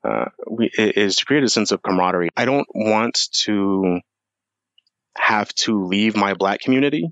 uh, 0.04 0.26
we, 0.50 0.72
is 0.78 1.18
to 1.18 1.26
create 1.26 1.44
a 1.44 1.50
sense 1.50 1.72
of 1.72 1.82
camaraderie. 1.82 2.30
I 2.38 2.46
don't 2.46 2.68
want 2.74 3.20
to 3.44 4.00
have 5.18 5.54
to 5.56 5.86
leave 5.86 6.16
my 6.16 6.34
Black 6.34 6.62
community 6.62 7.12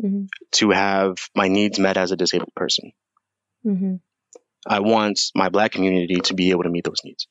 Mm-hmm. 0.00 0.26
to 0.52 0.70
have 0.70 1.16
my 1.34 1.48
needs 1.48 1.80
met 1.80 1.96
as 1.96 2.12
a 2.12 2.16
disabled 2.16 2.54
person. 2.54 2.92
Mm-hmm. 3.66 3.96
I 4.64 4.78
want 4.78 5.18
my 5.34 5.48
black 5.48 5.72
community 5.72 6.20
to 6.26 6.34
be 6.34 6.50
able 6.50 6.62
to 6.62 6.70
meet 6.70 6.84
those 6.84 7.00
needs. 7.04 7.26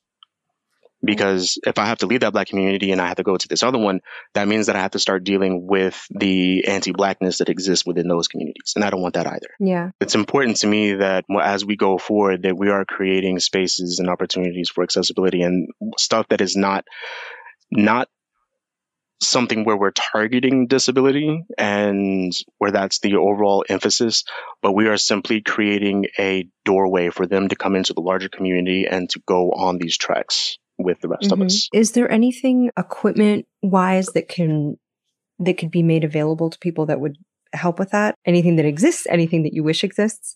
Because 1.02 1.58
if 1.66 1.78
I 1.78 1.86
have 1.86 2.00
to 2.00 2.08
leave 2.08 2.22
that 2.22 2.34
black 2.34 2.48
community 2.48 2.92
and 2.92 3.00
I 3.00 3.08
have 3.08 3.16
to 3.18 3.24
go 3.24 3.38
to 3.38 3.48
this 3.48 3.64
other 3.64 3.78
one, 3.78 4.02
that 4.34 4.50
means 4.50 4.66
that 4.66 4.76
I 4.76 4.82
have 4.82 4.92
to 4.92 5.00
start 5.00 5.24
dealing 5.24 5.66
with 5.66 6.06
the 6.10 6.68
anti 6.68 6.92
blackness 6.92 7.38
that 7.38 7.48
exists 7.48 7.86
within 7.86 8.10
those 8.10 8.28
communities. 8.28 8.74
And 8.76 8.84
I 8.84 8.90
don't 8.90 9.02
want 9.02 9.14
that 9.14 9.28
either. 9.28 9.48
Yeah. 9.62 9.92
It's 10.02 10.16
important 10.16 10.58
to 10.58 10.68
me 10.68 10.96
that 10.96 11.24
as 11.42 11.64
we 11.64 11.78
go 11.78 11.98
forward, 11.98 12.44
that 12.44 12.58
we 12.58 12.70
are 12.70 12.84
creating 12.84 13.40
spaces 13.40 14.00
and 14.00 14.10
opportunities 14.10 14.70
for 14.70 14.84
accessibility 14.84 15.42
and 15.42 15.70
stuff 15.98 16.28
that 16.30 16.42
is 16.42 16.58
not, 16.58 16.84
not 17.72 18.10
something 19.20 19.64
where 19.64 19.78
we're 19.78 19.92
targeting 19.92 20.68
disability 20.68 21.44
and 21.58 22.34
where 22.58 22.72
that's 22.72 23.00
the 23.00 23.16
overall 23.16 23.66
emphasis, 23.68 24.24
but 24.62 24.74
we 24.74 24.88
are 24.88 24.98
simply 24.98 25.42
creating 25.42 26.06
a 26.20 26.48
doorway 26.66 27.10
for 27.10 27.26
them 27.26 27.50
to 27.50 27.56
come 27.56 27.76
into 27.76 27.94
the 27.94 28.02
larger 28.02 28.30
community 28.30 28.86
and 28.86 29.10
to 29.10 29.20
go 29.26 29.52
on 29.52 29.78
these 29.78 29.98
tracks 29.98 30.58
with 30.78 31.00
the 31.02 31.08
rest 31.08 31.30
Mhm. 31.30 31.32
of 31.32 31.42
us. 31.42 31.70
Is 31.74 31.94
there 31.94 32.12
anything 32.12 32.70
equipment 32.78 33.48
wise 33.64 34.08
that 34.08 34.28
can 34.28 34.78
that 35.40 35.58
could 35.58 35.70
be 35.72 35.84
made 35.84 36.04
available 36.04 36.50
to 36.50 36.58
people 36.60 36.88
that 36.88 37.00
would 37.00 37.18
help 37.54 37.80
with 37.80 37.92
that? 37.92 38.16
Anything 38.26 38.56
that 38.56 38.66
exists? 38.66 39.06
Anything 39.08 39.44
that 39.44 39.54
you 39.54 39.64
wish 39.64 39.84
exists? 39.84 40.36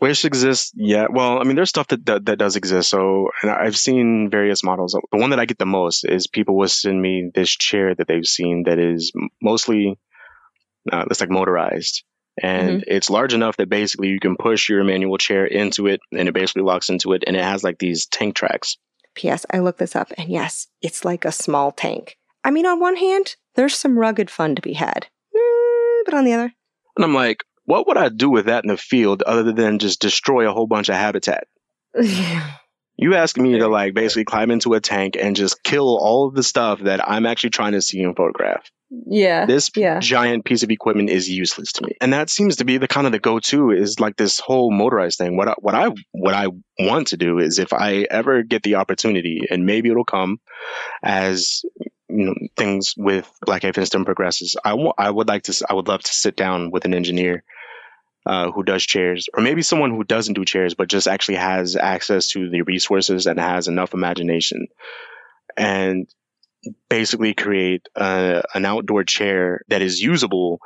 Wish 0.00 0.24
exists, 0.24 0.72
yeah. 0.74 1.06
Well, 1.10 1.38
I 1.38 1.44
mean, 1.44 1.56
there's 1.56 1.68
stuff 1.68 1.88
that, 1.88 2.04
that 2.06 2.26
that 2.26 2.38
does 2.38 2.56
exist. 2.56 2.90
So, 2.90 3.30
and 3.42 3.50
I've 3.50 3.76
seen 3.76 4.28
various 4.30 4.62
models. 4.62 4.92
The 4.92 5.18
one 5.18 5.30
that 5.30 5.40
I 5.40 5.46
get 5.46 5.58
the 5.58 5.66
most 5.66 6.04
is 6.04 6.26
people 6.26 6.56
will 6.56 6.68
send 6.68 7.00
me 7.00 7.30
this 7.34 7.50
chair 7.50 7.94
that 7.94 8.06
they've 8.06 8.26
seen 8.26 8.64
that 8.64 8.78
is 8.78 9.12
mostly, 9.40 9.98
uh, 10.90 11.04
it's 11.10 11.20
like 11.20 11.30
motorized, 11.30 12.04
and 12.42 12.84
it's 12.86 13.08
large 13.10 13.32
enough 13.32 13.56
that 13.56 13.68
basically 13.68 14.08
you 14.08 14.20
can 14.20 14.36
push 14.36 14.68
your 14.68 14.84
manual 14.84 15.18
chair 15.18 15.46
into 15.46 15.86
it, 15.86 16.00
and 16.12 16.28
it 16.28 16.34
basically 16.34 16.62
locks 16.62 16.88
into 16.90 17.12
it, 17.12 17.24
and 17.26 17.36
it 17.36 17.42
has 17.44 17.64
like 17.64 17.78
these 17.78 18.06
tank 18.06 18.34
tracks. 18.34 18.76
P.S. 19.14 19.46
I 19.50 19.60
looked 19.60 19.78
this 19.78 19.96
up, 19.96 20.12
and 20.18 20.28
yes, 20.28 20.68
it's 20.82 21.04
like 21.04 21.24
a 21.24 21.32
small 21.32 21.72
tank. 21.72 22.18
I 22.44 22.50
mean, 22.50 22.66
on 22.66 22.78
one 22.78 22.96
hand, 22.96 23.36
there's 23.54 23.74
some 23.74 23.98
rugged 23.98 24.30
fun 24.30 24.54
to 24.54 24.62
be 24.62 24.74
had, 24.74 25.06
Mm, 25.34 26.02
but 26.04 26.14
on 26.14 26.24
the 26.24 26.32
other, 26.32 26.52
And 26.96 27.04
I'm 27.04 27.14
like, 27.14 27.42
what 27.66 27.86
would 27.86 27.96
I 27.96 28.08
do 28.08 28.30
with 28.30 28.46
that 28.46 28.64
in 28.64 28.68
the 28.68 28.76
field 28.76 29.22
other 29.22 29.52
than 29.52 29.78
just 29.78 30.00
destroy 30.00 30.48
a 30.48 30.52
whole 30.52 30.66
bunch 30.66 30.88
of 30.88 30.94
habitat? 30.94 31.46
You 32.98 33.14
ask 33.14 33.36
me 33.36 33.58
to 33.58 33.68
like 33.68 33.94
basically 33.94 34.24
climb 34.24 34.50
into 34.50 34.72
a 34.72 34.80
tank 34.80 35.16
and 35.20 35.36
just 35.36 35.62
kill 35.62 35.98
all 35.98 36.28
of 36.28 36.34
the 36.34 36.42
stuff 36.42 36.80
that 36.80 37.06
I'm 37.06 37.26
actually 37.26 37.50
trying 37.50 37.72
to 37.72 37.82
see 37.82 38.02
and 38.02 38.16
photograph. 38.16 38.70
yeah, 38.90 39.44
This 39.44 39.70
yeah. 39.76 40.00
giant 40.00 40.46
piece 40.46 40.62
of 40.62 40.70
equipment 40.70 41.10
is 41.10 41.28
useless 41.28 41.72
to 41.72 41.84
me. 41.84 41.92
And 42.00 42.14
that 42.14 42.30
seems 42.30 42.56
to 42.56 42.64
be 42.64 42.78
the 42.78 42.88
kind 42.88 43.06
of 43.06 43.12
the 43.12 43.18
go-to 43.18 43.70
is 43.70 44.00
like 44.00 44.16
this 44.16 44.40
whole 44.40 44.70
motorized 44.70 45.18
thing. 45.18 45.36
What 45.36 45.48
I, 45.48 45.54
what 45.58 45.74
I 45.74 45.90
what 46.12 46.34
I 46.34 46.46
want 46.78 47.08
to 47.08 47.18
do 47.18 47.38
is 47.38 47.58
if 47.58 47.74
I 47.74 48.06
ever 48.10 48.42
get 48.42 48.62
the 48.62 48.76
opportunity 48.76 49.42
and 49.50 49.66
maybe 49.66 49.90
it'll 49.90 50.04
come 50.04 50.38
as 51.02 51.62
you 52.08 52.26
know 52.26 52.34
things 52.56 52.94
with 52.96 53.30
Black 53.42 53.64
and 53.64 54.06
progresses, 54.06 54.56
I 54.64 54.72
I 54.96 55.10
would 55.10 55.28
like 55.28 55.42
to 55.44 55.66
I 55.68 55.74
would 55.74 55.88
love 55.88 56.02
to 56.02 56.14
sit 56.14 56.34
down 56.34 56.70
with 56.70 56.86
an 56.86 56.94
engineer 56.94 57.44
uh, 58.26 58.50
who 58.50 58.64
does 58.64 58.84
chairs, 58.84 59.28
or 59.32 59.42
maybe 59.42 59.62
someone 59.62 59.90
who 59.90 60.04
doesn't 60.04 60.34
do 60.34 60.44
chairs, 60.44 60.74
but 60.74 60.88
just 60.88 61.06
actually 61.06 61.36
has 61.36 61.76
access 61.76 62.28
to 62.28 62.50
the 62.50 62.62
resources 62.62 63.26
and 63.26 63.38
has 63.38 63.68
enough 63.68 63.94
imagination, 63.94 64.66
and 65.56 66.08
basically 66.90 67.34
create 67.34 67.86
uh, 67.94 68.42
an 68.52 68.64
outdoor 68.64 69.04
chair 69.04 69.60
that 69.68 69.82
is 69.82 70.02
usable 70.02 70.58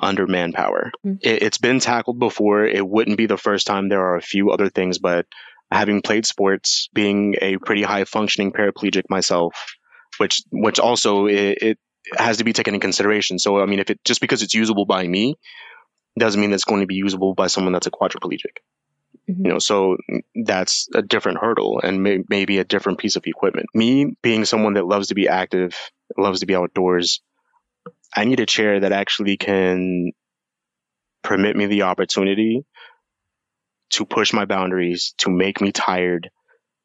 under 0.00 0.26
manpower. 0.26 0.90
Mm. 1.06 1.18
It, 1.22 1.42
it's 1.44 1.58
been 1.58 1.78
tackled 1.78 2.18
before. 2.18 2.64
It 2.64 2.86
wouldn't 2.86 3.16
be 3.16 3.26
the 3.26 3.38
first 3.38 3.66
time. 3.66 3.88
There 3.88 4.04
are 4.04 4.16
a 4.16 4.22
few 4.22 4.50
other 4.50 4.68
things, 4.68 4.98
but 4.98 5.26
having 5.70 6.02
played 6.02 6.26
sports, 6.26 6.88
being 6.92 7.36
a 7.40 7.58
pretty 7.58 7.82
high 7.82 8.04
functioning 8.04 8.52
paraplegic 8.52 9.04
myself, 9.08 9.54
which 10.18 10.42
which 10.50 10.80
also 10.80 11.26
it, 11.26 11.58
it 11.62 11.78
has 12.16 12.38
to 12.38 12.44
be 12.44 12.52
taken 12.52 12.74
in 12.74 12.80
consideration. 12.80 13.38
So 13.38 13.60
I 13.60 13.66
mean, 13.66 13.78
if 13.78 13.90
it 13.90 14.00
just 14.04 14.20
because 14.20 14.42
it's 14.42 14.54
usable 14.54 14.84
by 14.84 15.06
me 15.06 15.36
doesn't 16.18 16.40
mean 16.40 16.52
it's 16.52 16.64
going 16.64 16.80
to 16.80 16.86
be 16.86 16.94
usable 16.94 17.34
by 17.34 17.46
someone 17.48 17.72
that's 17.72 17.86
a 17.86 17.90
quadriplegic. 17.90 18.58
Mhm. 19.28 19.44
You 19.44 19.52
know, 19.52 19.58
so 19.58 19.96
that's 20.34 20.88
a 20.94 21.02
different 21.02 21.38
hurdle 21.38 21.80
and 21.82 22.02
may, 22.02 22.18
maybe 22.28 22.58
a 22.58 22.64
different 22.64 22.98
piece 22.98 23.16
of 23.16 23.26
equipment. 23.26 23.66
Me 23.74 24.14
being 24.22 24.44
someone 24.44 24.74
that 24.74 24.86
loves 24.86 25.08
to 25.08 25.14
be 25.14 25.28
active, 25.28 25.76
loves 26.18 26.40
to 26.40 26.46
be 26.46 26.54
outdoors, 26.54 27.20
I 28.14 28.24
need 28.24 28.40
a 28.40 28.46
chair 28.46 28.80
that 28.80 28.92
actually 28.92 29.36
can 29.36 30.12
permit 31.22 31.56
me 31.56 31.66
the 31.66 31.82
opportunity 31.82 32.64
to 33.90 34.04
push 34.04 34.32
my 34.32 34.44
boundaries, 34.44 35.14
to 35.18 35.30
make 35.30 35.60
me 35.60 35.72
tired, 35.72 36.30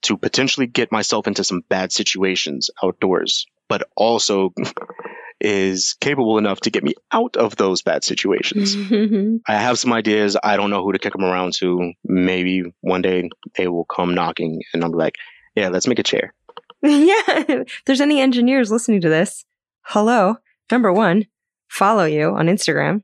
to 0.03 0.17
potentially 0.17 0.67
get 0.67 0.91
myself 0.91 1.27
into 1.27 1.43
some 1.43 1.61
bad 1.69 1.91
situations 1.91 2.69
outdoors, 2.83 3.45
but 3.67 3.87
also 3.95 4.53
is 5.41 5.95
capable 6.01 6.37
enough 6.37 6.59
to 6.61 6.69
get 6.69 6.83
me 6.83 6.93
out 7.11 7.37
of 7.37 7.55
those 7.55 7.81
bad 7.81 8.03
situations. 8.03 8.75
I 9.47 9.53
have 9.53 9.79
some 9.79 9.93
ideas. 9.93 10.37
I 10.43 10.57
don't 10.57 10.69
know 10.69 10.83
who 10.83 10.91
to 10.91 10.99
kick 10.99 11.13
them 11.13 11.23
around 11.23 11.53
to. 11.59 11.93
Maybe 12.03 12.63
one 12.81 13.01
day 13.01 13.29
they 13.55 13.67
will 13.67 13.85
come 13.85 14.13
knocking 14.13 14.61
and 14.73 14.83
I'm 14.83 14.91
like, 14.91 15.15
yeah, 15.55 15.69
let's 15.69 15.87
make 15.87 15.99
a 15.99 16.03
chair. 16.03 16.33
yeah. 16.81 17.23
If 17.27 17.81
there's 17.85 18.01
any 18.01 18.21
engineers 18.21 18.71
listening 18.71 19.01
to 19.01 19.09
this, 19.09 19.45
hello. 19.81 20.37
Number 20.71 20.93
one, 20.93 21.27
follow 21.67 22.05
you 22.05 22.29
on 22.35 22.47
Instagram. 22.47 23.03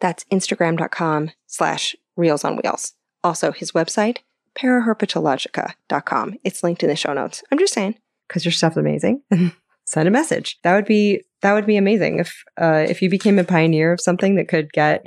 That's 0.00 0.24
instagram.com 0.24 1.30
slash 1.46 1.96
reels 2.16 2.44
on 2.44 2.56
wheels. 2.56 2.94
Also, 3.24 3.52
his 3.52 3.72
website, 3.72 4.18
paraherpetologica.com. 4.54 6.34
It's 6.44 6.62
linked 6.62 6.82
in 6.82 6.88
the 6.88 6.96
show 6.96 7.12
notes. 7.12 7.42
I'm 7.50 7.58
just 7.58 7.74
saying, 7.74 7.96
because 8.28 8.44
your 8.44 8.52
stuff's 8.52 8.76
amazing. 8.76 9.22
Send 9.86 10.08
a 10.08 10.10
message. 10.10 10.58
That 10.62 10.74
would 10.74 10.84
be 10.84 11.22
that 11.46 11.54
would 11.54 11.66
be 11.66 11.76
amazing 11.76 12.18
if 12.18 12.42
uh, 12.60 12.84
if 12.88 13.00
you 13.00 13.08
became 13.08 13.38
a 13.38 13.44
pioneer 13.44 13.92
of 13.92 14.00
something 14.00 14.34
that 14.34 14.48
could 14.48 14.72
get 14.72 15.06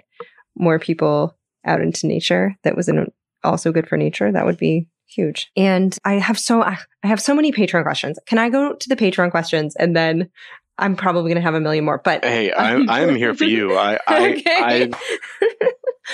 more 0.56 0.80
people 0.80 1.36
out 1.66 1.82
into 1.82 2.08
nature 2.08 2.56
that 2.64 2.78
was 2.78 2.88
in, 2.88 3.12
also 3.44 3.74
good 3.74 3.90
for 3.90 3.98
nature. 3.98 4.32
That 4.32 4.46
would 4.46 4.58
be 4.58 4.88
huge. 5.06 5.52
And 5.58 5.98
I 6.06 6.14
have 6.14 6.40
so 6.40 6.64
I 6.64 6.78
have 7.04 7.20
so 7.20 7.36
many 7.36 7.52
Patreon 7.52 7.84
questions. 7.84 8.18
Can 8.26 8.38
I 8.38 8.48
go 8.48 8.74
to 8.74 8.88
the 8.90 8.96
Patreon 8.96 9.32
questions 9.32 9.76
and 9.76 9.94
then 9.94 10.30
I'm 10.78 10.96
probably 10.96 11.24
going 11.24 11.36
to 11.36 11.42
have 11.42 11.56
a 11.56 11.60
million 11.60 11.84
more. 11.84 11.98
But 12.02 12.24
Hey, 12.24 12.54
I'm, 12.54 12.90
I'm 12.90 13.16
here 13.18 13.34
for 13.34 13.44
you. 13.44 13.76
I, 13.78 14.00
I, 14.08 14.30
okay. 14.38 14.44
I, 14.48 14.92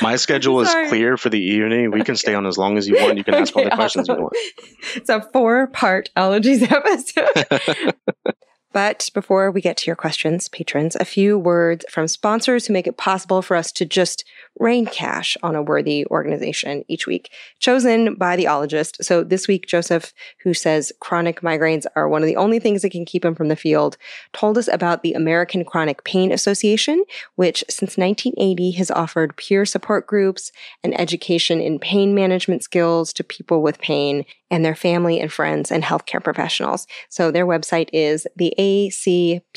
my 0.02 0.16
schedule 0.16 0.60
is 0.62 0.74
clear 0.90 1.18
for 1.18 1.30
the 1.30 1.40
evening. 1.40 1.92
We 1.92 2.04
can 2.04 2.16
stay 2.16 2.34
on 2.34 2.48
as 2.48 2.58
long 2.58 2.80
as 2.80 2.88
you 2.88 2.96
want. 2.96 3.20
You 3.20 3.24
can 3.24 3.36
ask 3.36 3.56
all 3.56 3.62
the 3.62 3.68
Okay, 3.74 3.76
questions 3.76 4.08
you 4.08 4.16
want. 4.16 4.34
it's 4.96 5.10
a 5.10 5.22
four 5.32 5.68
part 5.68 6.10
Ologies 6.16 6.64
episode. 6.64 7.94
But 8.76 9.10
before 9.14 9.52
we 9.52 9.62
get 9.62 9.78
to 9.78 9.86
your 9.88 9.96
questions, 9.96 10.50
patrons, 10.50 10.98
a 10.98 11.06
few 11.06 11.40
words 11.40 11.86
from 11.90 12.10
sponsors 12.10 12.68
who 12.68 12.74
make 12.74 12.88
it 12.88 12.98
possible 12.98 13.42
for 13.42 13.56
us 13.56 13.72
to 13.72 13.86
just 13.86 14.26
rain 14.60 14.86
cash 14.86 15.38
on 15.44 15.56
a 15.56 15.62
worthy 15.62 16.06
organization 16.08 16.84
each 16.88 17.08
week, 17.08 17.32
chosen 17.60 18.16
by 18.16 18.36
the 18.36 18.46
ologist. 18.46 19.04
So 19.04 19.24
this 19.24 19.48
week, 19.48 19.68
Joseph, 19.68 20.14
who 20.44 20.54
says 20.54 20.92
chronic 21.00 21.42
migraines 21.42 21.86
are 21.96 22.08
one 22.08 22.22
of 22.22 22.28
the 22.28 22.38
only 22.38 22.60
things 22.60 22.82
that 22.82 22.92
can 22.92 23.06
keep 23.06 23.26
him 23.26 23.36
from 23.36 23.50
the 23.50 23.56
field, 23.56 23.98
told 24.34 24.58
us 24.58 24.68
about 24.68 25.04
the 25.04 25.14
American 25.14 25.66
Chronic 25.66 26.04
Pain 26.04 26.32
Association, 26.32 27.04
which 27.36 27.64
since 27.70 27.98
1980 27.98 28.72
has 28.72 28.92
offered 28.92 29.36
peer 29.38 29.66
support 29.66 30.08
groups 30.08 30.52
and 30.84 31.00
education 31.00 31.60
in 31.60 31.80
pain 31.80 32.16
management 32.16 32.64
skills 32.64 33.12
to 33.14 33.24
people 33.24 33.62
with 33.62 33.80
pain 33.80 34.26
and 34.52 34.64
their 34.64 34.76
family 34.76 35.20
and 35.20 35.34
friends 35.34 35.72
and 35.72 35.84
healthcare 35.84 36.24
professionals. 36.24 36.86
So 37.10 37.32
their 37.32 37.48
website 37.48 37.90
is 37.92 38.28
theacpa.org. 38.40 39.52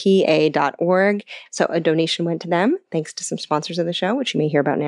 So 1.51 1.67
a 1.69 1.79
donation 1.79 2.25
went 2.25 2.41
to 2.43 2.49
them 2.49 2.79
thanks 2.91 3.13
to 3.15 3.23
some 3.25 3.39
sponsors 3.39 3.79
of 3.79 3.87
the 3.87 3.93
show, 3.93 4.15
which 4.15 4.35
you 4.35 4.39
may 4.39 4.49
hear 4.49 4.61
about 4.61 4.79
now. 4.79 4.88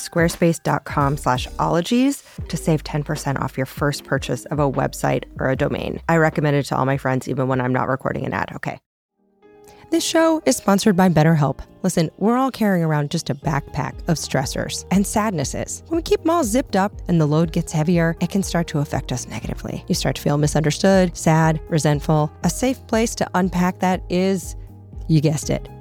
squarespace.com 0.00 1.16
slash 1.16 1.46
ologies 1.58 2.22
to 2.48 2.56
save 2.56 2.84
10% 2.84 3.40
off 3.40 3.56
your 3.56 3.66
first 3.66 4.04
purchase 4.04 4.44
of 4.46 4.58
a 4.58 4.70
website 4.70 5.24
or 5.38 5.50
a 5.50 5.56
domain. 5.56 6.00
I 6.08 6.16
recommend 6.16 6.56
it 6.56 6.64
to 6.64 6.76
all 6.76 6.86
my 6.86 6.96
friends, 6.96 7.28
even 7.28 7.48
when 7.48 7.60
I'm 7.60 7.72
not 7.72 7.88
recording 7.88 8.26
an 8.26 8.32
ad. 8.32 8.52
Okay. 8.56 8.80
This 9.90 10.04
show 10.04 10.40
is 10.46 10.56
sponsored 10.56 10.94
by 10.94 11.08
BetterHelp. 11.08 11.58
Listen, 11.82 12.10
we're 12.18 12.36
all 12.36 12.52
carrying 12.52 12.84
around 12.84 13.10
just 13.10 13.28
a 13.28 13.34
backpack 13.34 13.98
of 14.08 14.18
stressors 14.18 14.84
and 14.92 15.04
sadnesses. 15.04 15.82
When 15.88 15.96
we 15.96 16.02
keep 16.02 16.20
them 16.20 16.30
all 16.30 16.44
zipped 16.44 16.76
up 16.76 16.92
and 17.08 17.20
the 17.20 17.26
load 17.26 17.50
gets 17.50 17.72
heavier, 17.72 18.14
it 18.20 18.30
can 18.30 18.44
start 18.44 18.68
to 18.68 18.78
affect 18.78 19.10
us 19.10 19.26
negatively. 19.26 19.84
You 19.88 19.96
start 19.96 20.14
to 20.14 20.22
feel 20.22 20.38
misunderstood, 20.38 21.16
sad, 21.16 21.60
resentful. 21.68 22.32
A 22.44 22.50
safe 22.50 22.86
place 22.86 23.16
to 23.16 23.28
unpack 23.34 23.80
that 23.80 24.00
is, 24.08 24.54
you 25.08 25.20
guessed 25.20 25.50
it, 25.50 25.68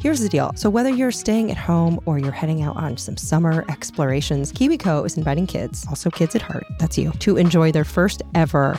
Here's 0.00 0.20
the 0.20 0.28
deal. 0.28 0.52
So, 0.56 0.68
whether 0.68 0.90
you're 0.90 1.10
staying 1.10 1.50
at 1.50 1.56
home 1.56 2.00
or 2.04 2.18
you're 2.18 2.32
heading 2.32 2.62
out 2.62 2.76
on 2.76 2.96
some 2.96 3.16
summer 3.16 3.64
explorations, 3.68 4.52
KiwiCo 4.52 5.06
is 5.06 5.16
inviting 5.16 5.46
kids, 5.46 5.86
also 5.88 6.10
kids 6.10 6.34
at 6.34 6.42
heart, 6.42 6.66
that's 6.78 6.98
you, 6.98 7.12
to 7.20 7.36
enjoy 7.36 7.72
their 7.72 7.84
first 7.84 8.22
ever 8.34 8.78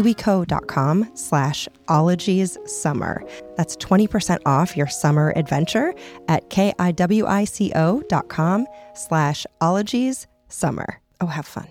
kiwico.com 0.01 1.11
slash 1.15 1.67
ologies 1.87 2.57
summer. 2.65 3.23
That's 3.57 3.75
20% 3.77 4.39
off 4.45 4.75
your 4.75 4.87
summer 4.87 5.33
adventure 5.35 5.93
at 6.27 6.49
K-I-W-I-C-O 6.49 8.03
dot 8.09 8.29
com 8.29 8.67
slash 8.93 9.45
ologies 9.59 10.27
summer. 10.47 10.99
Oh, 11.19 11.27
have 11.27 11.45
fun. 11.45 11.67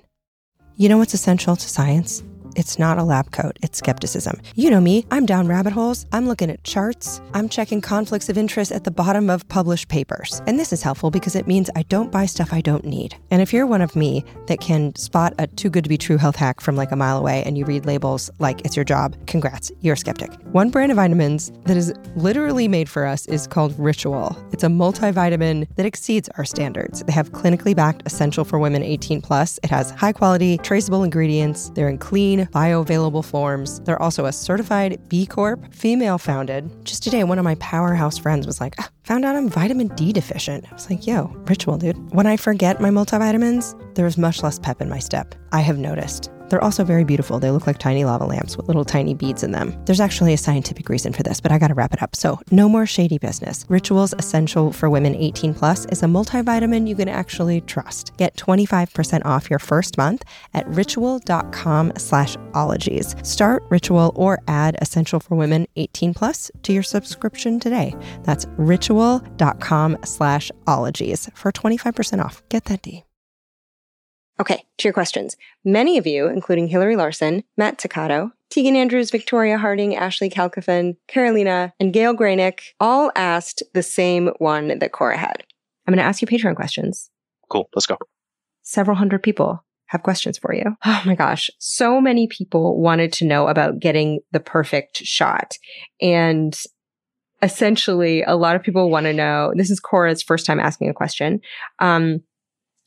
You 0.76 0.88
know 0.88 0.98
what's 0.98 1.14
essential 1.14 1.56
to 1.56 1.68
science? 1.68 2.22
It's 2.56 2.78
not 2.78 2.98
a 2.98 3.02
lab 3.02 3.30
coat, 3.30 3.58
it's 3.62 3.78
skepticism. 3.78 4.40
You 4.54 4.70
know 4.70 4.80
me, 4.80 5.06
I'm 5.10 5.26
down 5.26 5.48
rabbit 5.48 5.72
holes, 5.72 6.06
I'm 6.12 6.26
looking 6.26 6.50
at 6.50 6.64
charts, 6.64 7.20
I'm 7.34 7.48
checking 7.48 7.80
conflicts 7.80 8.28
of 8.28 8.36
interest 8.36 8.72
at 8.72 8.84
the 8.84 8.90
bottom 8.90 9.30
of 9.30 9.48
published 9.48 9.88
papers. 9.88 10.42
And 10.46 10.58
this 10.58 10.72
is 10.72 10.82
helpful 10.82 11.10
because 11.10 11.36
it 11.36 11.46
means 11.46 11.70
I 11.76 11.82
don't 11.82 12.10
buy 12.10 12.26
stuff 12.26 12.52
I 12.52 12.60
don't 12.60 12.84
need. 12.84 13.16
And 13.30 13.40
if 13.42 13.52
you're 13.52 13.66
one 13.66 13.82
of 13.82 13.94
me 13.94 14.24
that 14.46 14.60
can 14.60 14.94
spot 14.96 15.34
a 15.38 15.46
too 15.46 15.70
good 15.70 15.84
to 15.84 15.88
be 15.88 15.98
true 15.98 16.16
health 16.16 16.36
hack 16.36 16.60
from 16.60 16.76
like 16.76 16.92
a 16.92 16.96
mile 16.96 17.18
away 17.18 17.42
and 17.44 17.56
you 17.56 17.64
read 17.64 17.86
labels 17.86 18.30
like 18.38 18.60
it's 18.64 18.76
your 18.76 18.84
job, 18.84 19.16
congrats, 19.26 19.70
you're 19.80 19.94
a 19.94 19.96
skeptic. 19.96 20.32
One 20.52 20.70
brand 20.70 20.92
of 20.92 20.96
vitamins 20.96 21.52
that 21.64 21.76
is 21.76 21.92
literally 22.16 22.68
made 22.68 22.88
for 22.88 23.06
us 23.06 23.26
is 23.26 23.46
called 23.46 23.78
Ritual. 23.78 24.36
It's 24.52 24.64
a 24.64 24.68
multivitamin 24.68 25.68
that 25.76 25.86
exceeds 25.86 26.28
our 26.36 26.44
standards. 26.44 27.02
They 27.04 27.12
have 27.12 27.32
clinically 27.32 27.74
backed 27.74 28.02
essential 28.06 28.44
for 28.44 28.58
women 28.58 28.82
18 28.82 29.22
plus. 29.22 29.58
It 29.62 29.70
has 29.70 29.90
high 29.90 30.12
quality, 30.12 30.58
traceable 30.58 31.02
ingredients. 31.02 31.70
They're 31.74 31.88
in 31.88 31.98
clean, 31.98 32.39
bioavailable 32.46 33.24
forms. 33.24 33.80
They're 33.80 34.00
also 34.00 34.26
a 34.26 34.32
certified 34.32 35.00
B 35.08 35.26
Corp, 35.26 35.72
female 35.72 36.18
founded. 36.18 36.84
Just 36.84 37.02
today, 37.02 37.24
one 37.24 37.38
of 37.38 37.44
my 37.44 37.54
powerhouse 37.56 38.18
friends 38.18 38.46
was 38.46 38.60
like, 38.60 38.74
ah, 38.78 38.88
found 39.04 39.24
out 39.24 39.36
I'm 39.36 39.48
vitamin 39.48 39.88
D 39.88 40.12
deficient. 40.12 40.64
I 40.70 40.74
was 40.74 40.88
like, 40.88 41.06
yo, 41.06 41.24
ritual, 41.46 41.76
dude. 41.76 41.96
When 42.14 42.26
I 42.26 42.36
forget 42.36 42.80
my 42.80 42.90
multivitamins, 42.90 43.94
there's 43.94 44.18
much 44.18 44.42
less 44.42 44.58
pep 44.58 44.80
in 44.80 44.88
my 44.88 44.98
step. 44.98 45.34
I 45.52 45.60
have 45.60 45.78
noticed. 45.78 46.30
They're 46.50 46.62
also 46.62 46.84
very 46.84 47.04
beautiful. 47.04 47.38
They 47.38 47.50
look 47.50 47.66
like 47.66 47.78
tiny 47.78 48.04
lava 48.04 48.24
lamps 48.24 48.56
with 48.56 48.66
little 48.66 48.84
tiny 48.84 49.14
beads 49.14 49.42
in 49.42 49.52
them. 49.52 49.80
There's 49.86 50.00
actually 50.00 50.34
a 50.34 50.38
scientific 50.38 50.88
reason 50.88 51.12
for 51.12 51.22
this, 51.22 51.40
but 51.40 51.52
I 51.52 51.58
gotta 51.58 51.74
wrap 51.74 51.94
it 51.94 52.02
up. 52.02 52.16
So, 52.16 52.40
no 52.50 52.68
more 52.68 52.86
shady 52.86 53.18
business. 53.18 53.64
Rituals 53.68 54.14
Essential 54.18 54.72
for 54.72 54.90
Women 54.90 55.14
18 55.14 55.54
Plus 55.54 55.86
is 55.86 56.02
a 56.02 56.06
multivitamin 56.06 56.86
you 56.86 56.96
can 56.96 57.08
actually 57.08 57.60
trust. 57.62 58.16
Get 58.16 58.36
25% 58.36 59.24
off 59.24 59.48
your 59.48 59.58
first 59.58 59.96
month 59.96 60.24
at 60.52 60.68
ritual.com 60.68 61.92
slash 61.96 62.36
ologies. 62.54 63.14
Start 63.22 63.62
Ritual 63.68 64.12
or 64.16 64.40
add 64.48 64.76
Essential 64.80 65.20
for 65.20 65.36
Women 65.36 65.66
18 65.76 66.14
Plus 66.14 66.50
to 66.64 66.72
your 66.72 66.82
subscription 66.82 67.60
today. 67.60 67.94
That's 68.24 68.46
ritual.com 68.56 69.98
slash 70.04 70.50
ologies 70.66 71.30
for 71.34 71.52
25% 71.52 72.24
off. 72.24 72.42
Get 72.48 72.64
that 72.64 72.82
D. 72.82 73.04
Okay, 74.40 74.64
to 74.78 74.88
your 74.88 74.94
questions. 74.94 75.36
Many 75.66 75.98
of 75.98 76.06
you, 76.06 76.26
including 76.26 76.66
Hillary 76.66 76.96
Larson, 76.96 77.44
Matt 77.58 77.78
Toccato, 77.78 78.32
Tegan 78.48 78.74
Andrews, 78.74 79.10
Victoria 79.10 79.58
Harding, 79.58 79.94
Ashley 79.94 80.30
Kalkofen, 80.30 80.96
Carolina, 81.08 81.74
and 81.78 81.92
Gail 81.92 82.16
Granick 82.16 82.60
all 82.80 83.12
asked 83.14 83.62
the 83.74 83.82
same 83.82 84.30
one 84.38 84.78
that 84.78 84.92
Cora 84.92 85.18
had. 85.18 85.44
I'm 85.86 85.92
going 85.92 85.98
to 85.98 86.08
ask 86.08 86.22
you 86.22 86.26
Patreon 86.26 86.56
questions. 86.56 87.10
Cool. 87.50 87.68
Let's 87.74 87.86
go. 87.86 87.98
Several 88.62 88.96
hundred 88.96 89.22
people 89.22 89.62
have 89.86 90.02
questions 90.02 90.38
for 90.38 90.54
you. 90.54 90.76
Oh 90.86 91.02
my 91.04 91.14
gosh. 91.14 91.50
So 91.58 92.00
many 92.00 92.26
people 92.26 92.80
wanted 92.80 93.12
to 93.14 93.26
know 93.26 93.46
about 93.46 93.78
getting 93.78 94.20
the 94.32 94.40
perfect 94.40 94.98
shot. 94.98 95.58
And 96.00 96.58
essentially, 97.42 98.22
a 98.22 98.36
lot 98.36 98.56
of 98.56 98.62
people 98.62 98.90
want 98.90 99.04
to 99.04 99.12
know 99.12 99.52
this 99.54 99.70
is 99.70 99.80
Cora's 99.80 100.22
first 100.22 100.46
time 100.46 100.60
asking 100.60 100.88
a 100.88 100.94
question. 100.94 101.40
Um, 101.78 102.22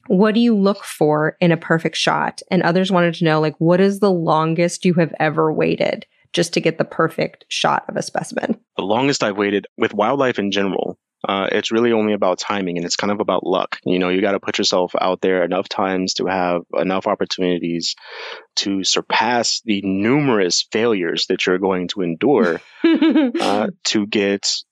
what 0.08 0.34
do 0.34 0.40
you 0.40 0.56
look 0.56 0.84
for 0.84 1.38
in 1.40 1.52
a 1.52 1.58
perfect 1.58 1.98
shot? 1.98 2.42
And 2.52 2.62
others 2.62 2.92
wanted 2.92 3.16
to 3.16 3.26
know, 3.26 3.40
like, 3.40 3.56
what 3.58 3.80
is 3.80 4.00
the 4.00 4.12
longest 4.12 4.86
you 4.86 4.94
have 4.96 5.14
ever 5.20 5.52
waited 5.52 6.06
just 6.34 6.54
to 6.54 6.62
get 6.62 6.78
the 6.78 6.86
perfect 6.86 7.46
shot 7.48 7.86
of 7.88 7.96
a 7.96 8.02
specimen? 8.02 8.60
The 8.78 8.84
longest 8.84 9.24
I've 9.24 9.38
waited 9.38 9.68
with 9.78 9.94
wildlife 9.94 10.40
in 10.40 10.52
general, 10.52 10.98
uh, 11.28 11.48
it's 11.52 11.72
really 11.72 11.94
only 11.94 12.14
about 12.14 12.40
timing 12.40 12.78
and 12.78 12.86
it's 12.86 12.98
kind 12.98 13.12
of 13.12 13.22
about 13.22 13.46
luck. 13.46 13.80
You 13.86 14.00
know, 14.00 14.10
you 14.10 14.20
got 14.20 14.34
to 14.34 14.40
put 14.40 14.58
yourself 14.58 14.94
out 15.00 15.22
there 15.22 15.44
enough 15.44 15.70
times 15.70 16.16
to 16.16 16.26
have 16.26 16.64
enough 16.74 17.08
opportunities 17.08 17.96
to 18.58 18.84
surpass 18.84 19.62
the 19.64 19.82
numerous 19.84 20.68
failures 20.72 21.28
that 21.28 21.46
you're 21.46 21.60
going 21.60 21.88
to 21.90 22.02
endure 22.02 22.62
uh, 22.84 23.68
to 23.86 24.06
get 24.08 24.64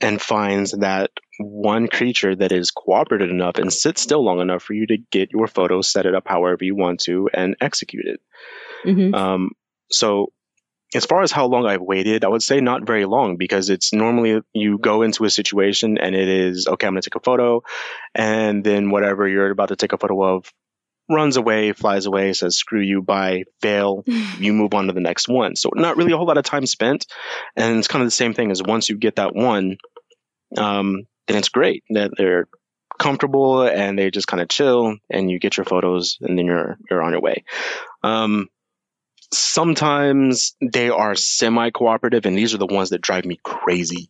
and 0.00 0.20
finds 0.20 0.72
that 0.72 1.10
one 1.38 1.88
creature 1.88 2.34
that 2.34 2.52
is 2.52 2.70
cooperative 2.70 3.30
enough 3.30 3.58
and 3.58 3.72
sits 3.72 4.02
still 4.02 4.24
long 4.24 4.40
enough 4.40 4.62
for 4.62 4.74
you 4.74 4.86
to 4.86 4.98
get 5.10 5.32
your 5.32 5.46
photo, 5.46 5.80
set 5.80 6.06
it 6.06 6.14
up 6.14 6.24
however 6.26 6.64
you 6.64 6.76
want 6.76 7.00
to, 7.00 7.28
and 7.32 7.56
execute 7.60 8.06
it. 8.06 8.20
Mhm. 8.84 9.14
Um, 9.14 9.50
so, 9.90 10.32
as 10.94 11.04
far 11.04 11.22
as 11.22 11.30
how 11.30 11.46
long 11.46 11.66
I've 11.66 11.82
waited, 11.82 12.24
I 12.24 12.28
would 12.28 12.42
say 12.42 12.60
not 12.60 12.86
very 12.86 13.04
long 13.04 13.36
because 13.36 13.68
it's 13.68 13.92
normally 13.92 14.40
you 14.54 14.78
go 14.78 15.02
into 15.02 15.24
a 15.24 15.30
situation 15.30 15.98
and 15.98 16.14
it 16.14 16.28
is 16.28 16.66
okay. 16.66 16.86
I'm 16.86 16.94
going 16.94 17.02
to 17.02 17.10
take 17.10 17.16
a 17.16 17.20
photo, 17.20 17.62
and 18.14 18.64
then 18.64 18.90
whatever 18.90 19.28
you're 19.28 19.50
about 19.50 19.68
to 19.68 19.76
take 19.76 19.92
a 19.92 19.98
photo 19.98 20.22
of 20.36 20.50
runs 21.08 21.36
away, 21.36 21.72
flies 21.72 22.06
away, 22.06 22.32
says 22.32 22.56
"screw 22.56 22.80
you," 22.80 23.02
bye, 23.02 23.44
fail. 23.60 24.04
you 24.38 24.52
move 24.52 24.74
on 24.74 24.86
to 24.86 24.92
the 24.92 25.00
next 25.00 25.28
one. 25.28 25.56
So 25.56 25.70
not 25.74 25.96
really 25.96 26.12
a 26.12 26.16
whole 26.16 26.26
lot 26.26 26.38
of 26.38 26.44
time 26.44 26.66
spent, 26.66 27.06
and 27.56 27.78
it's 27.78 27.88
kind 27.88 28.02
of 28.02 28.06
the 28.06 28.12
same 28.12 28.34
thing 28.34 28.50
as 28.50 28.62
once 28.62 28.88
you 28.88 28.96
get 28.96 29.16
that 29.16 29.34
one, 29.34 29.78
um, 30.56 31.06
then 31.26 31.36
it's 31.36 31.48
great 31.48 31.84
that 31.90 32.12
they're 32.16 32.48
comfortable 32.98 33.62
and 33.62 33.98
they 33.98 34.10
just 34.10 34.26
kind 34.26 34.42
of 34.42 34.48
chill, 34.48 34.96
and 35.10 35.30
you 35.30 35.38
get 35.38 35.56
your 35.56 35.64
photos, 35.64 36.18
and 36.20 36.38
then 36.38 36.46
you're 36.46 36.78
you're 36.90 37.02
on 37.02 37.12
your 37.12 37.20
way. 37.20 37.44
Um, 38.02 38.48
sometimes 39.32 40.56
they 40.60 40.90
are 40.90 41.14
semi 41.14 41.70
cooperative, 41.70 42.26
and 42.26 42.36
these 42.36 42.54
are 42.54 42.58
the 42.58 42.66
ones 42.66 42.90
that 42.90 43.00
drive 43.00 43.24
me 43.24 43.38
crazy. 43.42 44.08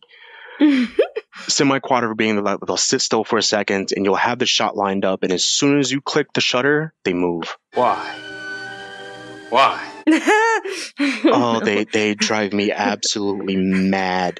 Semi 1.47 1.79
cooperative 1.79 2.17
being 2.17 2.43
that 2.43 2.59
they'll 2.65 2.77
sit 2.77 3.01
still 3.01 3.23
for 3.23 3.37
a 3.37 3.43
second, 3.43 3.91
and 3.95 4.05
you'll 4.05 4.15
have 4.15 4.39
the 4.39 4.45
shot 4.45 4.75
lined 4.75 5.05
up, 5.05 5.23
and 5.23 5.31
as 5.31 5.43
soon 5.43 5.79
as 5.79 5.91
you 5.91 6.01
click 6.01 6.33
the 6.33 6.41
shutter, 6.41 6.93
they 7.03 7.13
move. 7.13 7.57
Why? 7.73 8.15
Why? 9.49 9.85
oh, 11.25 11.61
they 11.63 11.83
they 11.85 12.15
drive 12.15 12.53
me 12.53 12.71
absolutely 12.71 13.55
mad 13.55 14.39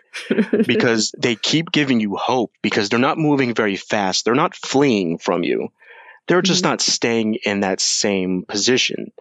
because 0.66 1.14
they 1.18 1.36
keep 1.36 1.72
giving 1.72 2.00
you 2.00 2.16
hope 2.16 2.52
because 2.62 2.90
they're 2.90 3.00
not 3.00 3.18
moving 3.18 3.54
very 3.54 3.76
fast. 3.76 4.26
They're 4.26 4.36
not 4.36 4.56
fleeing 4.56 5.18
from 5.18 5.44
you. 5.44 5.70
They're 6.28 6.42
just 6.42 6.64
not 6.64 6.82
staying 6.82 7.36
in 7.44 7.62
that 7.62 7.82
same 7.82 8.44
position. 8.48 9.12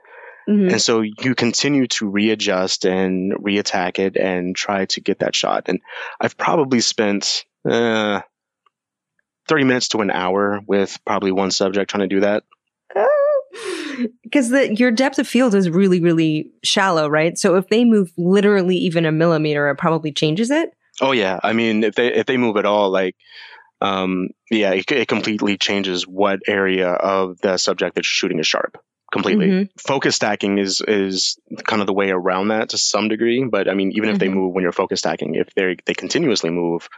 Mhm. 0.48 0.72
And 0.72 0.82
so 0.82 1.02
you 1.02 1.34
continue 1.34 1.86
to 1.88 2.08
readjust 2.08 2.86
and 2.86 3.32
reattack 3.32 3.98
it 3.98 4.16
and 4.16 4.56
try 4.56 4.86
to 4.86 5.00
get 5.00 5.18
that 5.18 5.34
shot. 5.34 5.64
And 5.68 5.80
I've 6.20 6.36
probably 6.38 6.80
spent 6.80 7.44
uh, 7.64 8.20
30 9.48 9.64
minutes 9.64 9.88
to 9.88 10.00
an 10.00 10.10
hour 10.10 10.60
with 10.66 10.98
probably 11.06 11.32
one 11.32 11.50
subject 11.50 11.90
trying 11.90 12.08
to 12.08 12.14
do 12.14 12.20
that. 12.20 12.44
Because 14.22 14.50
the 14.50 14.74
your 14.76 14.90
depth 14.92 15.18
of 15.18 15.26
field 15.26 15.54
is 15.54 15.68
really, 15.70 16.00
really 16.00 16.52
shallow, 16.62 17.08
right? 17.08 17.36
So 17.36 17.56
if 17.56 17.68
they 17.68 17.84
move 17.84 18.12
literally 18.16 18.76
even 18.76 19.04
a 19.06 19.10
millimeter, 19.12 19.68
it 19.70 19.76
probably 19.76 20.12
changes 20.12 20.50
it. 20.50 20.70
Oh 21.00 21.12
yeah, 21.12 21.40
I 21.42 21.52
mean 21.52 21.82
if 21.82 21.94
they 21.94 22.12
if 22.14 22.26
they 22.26 22.36
move 22.36 22.56
at 22.58 22.66
all, 22.66 22.90
like 22.90 23.16
um, 23.80 24.28
yeah, 24.50 24.72
it, 24.72 24.90
it 24.92 25.08
completely 25.08 25.56
changes 25.56 26.06
what 26.06 26.40
area 26.46 26.90
of 26.90 27.38
the 27.40 27.56
subject 27.56 27.94
that 27.94 28.00
you're 28.00 28.04
shooting 28.04 28.38
is 28.38 28.46
sharp. 28.46 28.76
Completely. 29.10 29.48
Mhm. 29.48 29.68
Focus 29.78 30.14
stacking 30.16 30.58
is 30.58 30.80
is 30.86 31.38
kind 31.64 31.80
of 31.80 31.86
the 31.86 31.94
way 31.94 32.10
around 32.10 32.48
that 32.48 32.68
to 32.70 32.78
some 32.78 33.08
degree, 33.08 33.44
but 33.50 33.68
I 33.68 33.74
mean 33.74 33.92
even 33.92 34.10
if 34.10 34.18
they 34.18 34.28
Mhm. 34.28 34.34
move 34.34 34.54
when 34.54 34.62
you're 34.62 34.72
focus 34.72 35.00
stacking, 35.00 35.34
if 35.34 35.52
they 35.54 35.76
they 35.86 35.94
continuously 35.94 36.50
move, 36.50 36.88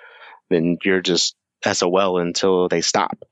then 0.51 0.79
you're 0.85 1.01
just 1.01 1.35
SOL 1.65 2.19
until 2.19 2.69
they 2.69 2.81
stop. 2.81 3.25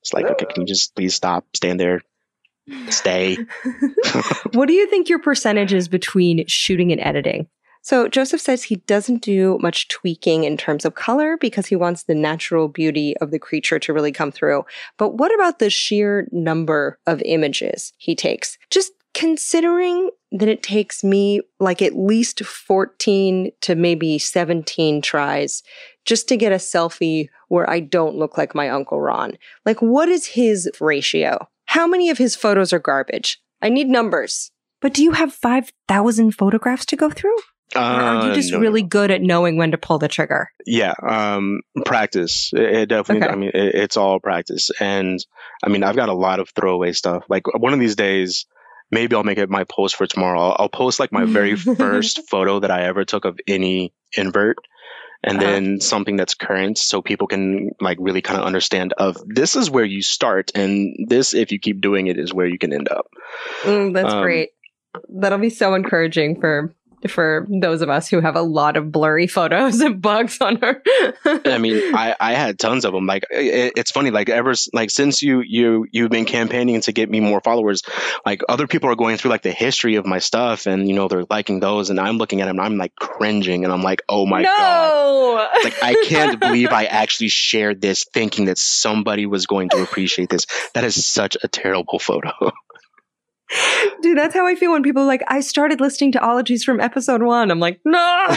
It's 0.00 0.12
like 0.12 0.26
okay, 0.26 0.46
can 0.46 0.62
you 0.62 0.66
just 0.66 0.94
please 0.96 1.14
stop, 1.14 1.44
stand 1.54 1.78
there, 1.78 2.02
stay. 2.88 3.38
what 4.52 4.66
do 4.66 4.72
you 4.72 4.88
think 4.88 5.08
your 5.08 5.20
percentage 5.20 5.72
is 5.72 5.88
between 5.88 6.46
shooting 6.46 6.90
and 6.92 7.00
editing? 7.00 7.48
So 7.84 8.06
Joseph 8.06 8.40
says 8.40 8.62
he 8.62 8.76
doesn't 8.76 9.22
do 9.22 9.58
much 9.60 9.88
tweaking 9.88 10.44
in 10.44 10.56
terms 10.56 10.84
of 10.84 10.94
color 10.94 11.36
because 11.36 11.66
he 11.66 11.74
wants 11.74 12.04
the 12.04 12.14
natural 12.14 12.68
beauty 12.68 13.16
of 13.16 13.32
the 13.32 13.40
creature 13.40 13.80
to 13.80 13.92
really 13.92 14.12
come 14.12 14.30
through. 14.30 14.64
But 14.98 15.14
what 15.18 15.34
about 15.34 15.58
the 15.58 15.68
sheer 15.68 16.28
number 16.30 17.00
of 17.08 17.20
images 17.24 17.92
he 17.98 18.14
takes? 18.14 18.56
Just 18.70 18.92
considering 19.14 20.10
that 20.32 20.48
it 20.48 20.62
takes 20.62 21.04
me 21.04 21.40
like 21.60 21.82
at 21.82 21.94
least 21.96 22.42
14 22.44 23.50
to 23.60 23.74
maybe 23.74 24.18
17 24.18 25.02
tries 25.02 25.62
just 26.04 26.28
to 26.28 26.36
get 26.36 26.52
a 26.52 26.56
selfie 26.56 27.28
where 27.48 27.68
I 27.68 27.80
don't 27.80 28.16
look 28.16 28.36
like 28.38 28.54
my 28.54 28.68
Uncle 28.70 29.00
Ron. 29.00 29.36
Like, 29.66 29.80
what 29.82 30.08
is 30.08 30.26
his 30.26 30.68
ratio? 30.80 31.46
How 31.66 31.86
many 31.86 32.10
of 32.10 32.18
his 32.18 32.34
photos 32.34 32.72
are 32.72 32.78
garbage? 32.78 33.40
I 33.60 33.68
need 33.68 33.88
numbers. 33.88 34.50
But 34.80 34.94
do 34.94 35.02
you 35.02 35.12
have 35.12 35.32
5,000 35.32 36.32
photographs 36.32 36.86
to 36.86 36.96
go 36.96 37.08
through? 37.10 37.36
Or 37.76 37.80
are 37.80 38.24
you 38.26 38.30
Uh, 38.32 38.34
just 38.34 38.50
no, 38.50 38.58
no, 38.58 38.62
really 38.62 38.82
no. 38.82 38.88
good 38.88 39.10
at 39.10 39.22
knowing 39.22 39.56
when 39.56 39.70
to 39.70 39.78
pull 39.78 39.98
the 39.98 40.08
trigger? 40.08 40.48
Yeah, 40.66 40.94
um, 41.08 41.60
practice. 41.86 42.50
It, 42.52 42.60
it 42.62 42.86
definitely. 42.88 43.24
Okay. 43.26 43.32
I 43.32 43.36
mean, 43.36 43.50
it, 43.54 43.74
it's 43.76 43.96
all 43.96 44.18
practice, 44.20 44.70
and 44.80 45.24
I 45.62 45.68
mean, 45.68 45.82
I've 45.84 45.96
got 45.96 46.08
a 46.10 46.14
lot 46.14 46.40
of 46.40 46.50
throwaway 46.50 46.92
stuff. 46.92 47.24
Like 47.30 47.44
one 47.56 47.72
of 47.72 47.78
these 47.78 47.96
days, 47.96 48.44
maybe 48.92 49.16
I'll 49.16 49.24
make 49.24 49.38
it 49.38 49.50
my 49.50 49.64
post 49.64 49.96
for 49.96 50.06
tomorrow. 50.06 50.40
I'll, 50.40 50.56
I'll 50.60 50.68
post 50.68 51.00
like 51.00 51.10
my 51.10 51.24
very 51.24 51.56
first 51.78 52.20
photo 52.30 52.60
that 52.60 52.70
I 52.70 52.82
ever 52.84 53.04
took 53.04 53.24
of 53.24 53.40
any 53.48 53.92
invert, 54.16 54.58
and 55.24 55.38
Uh-huh. 55.40 55.50
then 55.50 55.80
something 55.80 56.16
that's 56.16 56.34
current, 56.34 56.78
so 56.78 57.00
people 57.02 57.26
can 57.26 57.70
like 57.80 57.96
really 58.00 58.22
kind 58.22 58.38
of 58.40 58.46
understand 58.46 58.92
of 58.92 59.16
this 59.26 59.56
is 59.56 59.70
where 59.70 59.84
you 59.84 60.02
start, 60.02 60.52
and 60.54 61.08
this, 61.08 61.34
if 61.34 61.50
you 61.50 61.58
keep 61.58 61.80
doing 61.80 62.06
it, 62.06 62.18
is 62.18 62.32
where 62.34 62.46
you 62.46 62.58
can 62.58 62.72
end 62.72 62.88
up. 62.88 63.06
Mm, 63.64 63.92
that's 63.94 64.12
Um, 64.12 64.22
great. 64.22 64.50
That'll 65.08 65.38
be 65.38 65.48
so 65.50 65.74
encouraging 65.74 66.38
for 66.40 66.74
for 67.08 67.46
those 67.48 67.82
of 67.82 67.88
us 67.88 68.08
who 68.08 68.20
have 68.20 68.36
a 68.36 68.42
lot 68.42 68.76
of 68.76 68.92
blurry 68.92 69.26
photos 69.26 69.80
and 69.82 70.00
bugs 70.00 70.40
on 70.40 70.62
our. 70.62 70.82
I 71.44 71.58
mean, 71.58 71.94
I, 71.94 72.14
I 72.18 72.34
had 72.34 72.58
tons 72.58 72.84
of 72.84 72.92
them. 72.92 73.06
Like 73.06 73.24
it, 73.30 73.74
it's 73.76 73.90
funny. 73.90 74.10
Like 74.10 74.28
ever 74.28 74.54
like 74.72 74.90
since 74.90 75.22
you 75.22 75.40
you 75.40 75.86
you've 75.90 76.10
been 76.10 76.24
campaigning 76.24 76.80
to 76.82 76.92
get 76.92 77.10
me 77.10 77.20
more 77.20 77.40
followers, 77.40 77.82
like 78.24 78.42
other 78.48 78.66
people 78.66 78.90
are 78.90 78.96
going 78.96 79.16
through 79.16 79.30
like 79.30 79.42
the 79.42 79.52
history 79.52 79.96
of 79.96 80.06
my 80.06 80.18
stuff, 80.18 80.66
and 80.66 80.88
you 80.88 80.94
know 80.94 81.08
they're 81.08 81.24
liking 81.28 81.60
those, 81.60 81.90
and 81.90 82.00
I'm 82.00 82.18
looking 82.18 82.40
at 82.40 82.46
them, 82.46 82.58
and 82.58 82.66
I'm 82.66 82.76
like 82.76 82.94
cringing, 82.96 83.64
and 83.64 83.72
I'm 83.72 83.82
like, 83.82 84.02
oh 84.08 84.26
my 84.26 84.42
god. 84.42 84.58
no! 84.58 85.48
Like 85.62 85.82
I 85.82 85.94
can't 86.06 86.40
believe 86.40 86.70
I 86.70 86.84
actually 86.84 87.28
shared 87.28 87.80
this 87.80 88.04
thinking 88.12 88.46
that 88.46 88.58
somebody 88.58 89.26
was 89.26 89.46
going 89.46 89.68
to 89.70 89.82
appreciate 89.82 90.28
this. 90.28 90.46
That 90.74 90.84
is 90.84 91.06
such 91.06 91.36
a 91.42 91.48
terrible 91.48 91.98
photo. 91.98 92.32
Dude, 94.00 94.18
that's 94.18 94.34
how 94.34 94.46
I 94.46 94.54
feel 94.54 94.72
when 94.72 94.82
people 94.82 95.02
are 95.02 95.06
like, 95.06 95.22
I 95.28 95.40
started 95.40 95.80
listening 95.80 96.12
to 96.12 96.24
ologies 96.24 96.64
from 96.64 96.80
episode 96.80 97.22
one. 97.22 97.50
I'm 97.50 97.60
like, 97.60 97.80
no. 97.84 98.26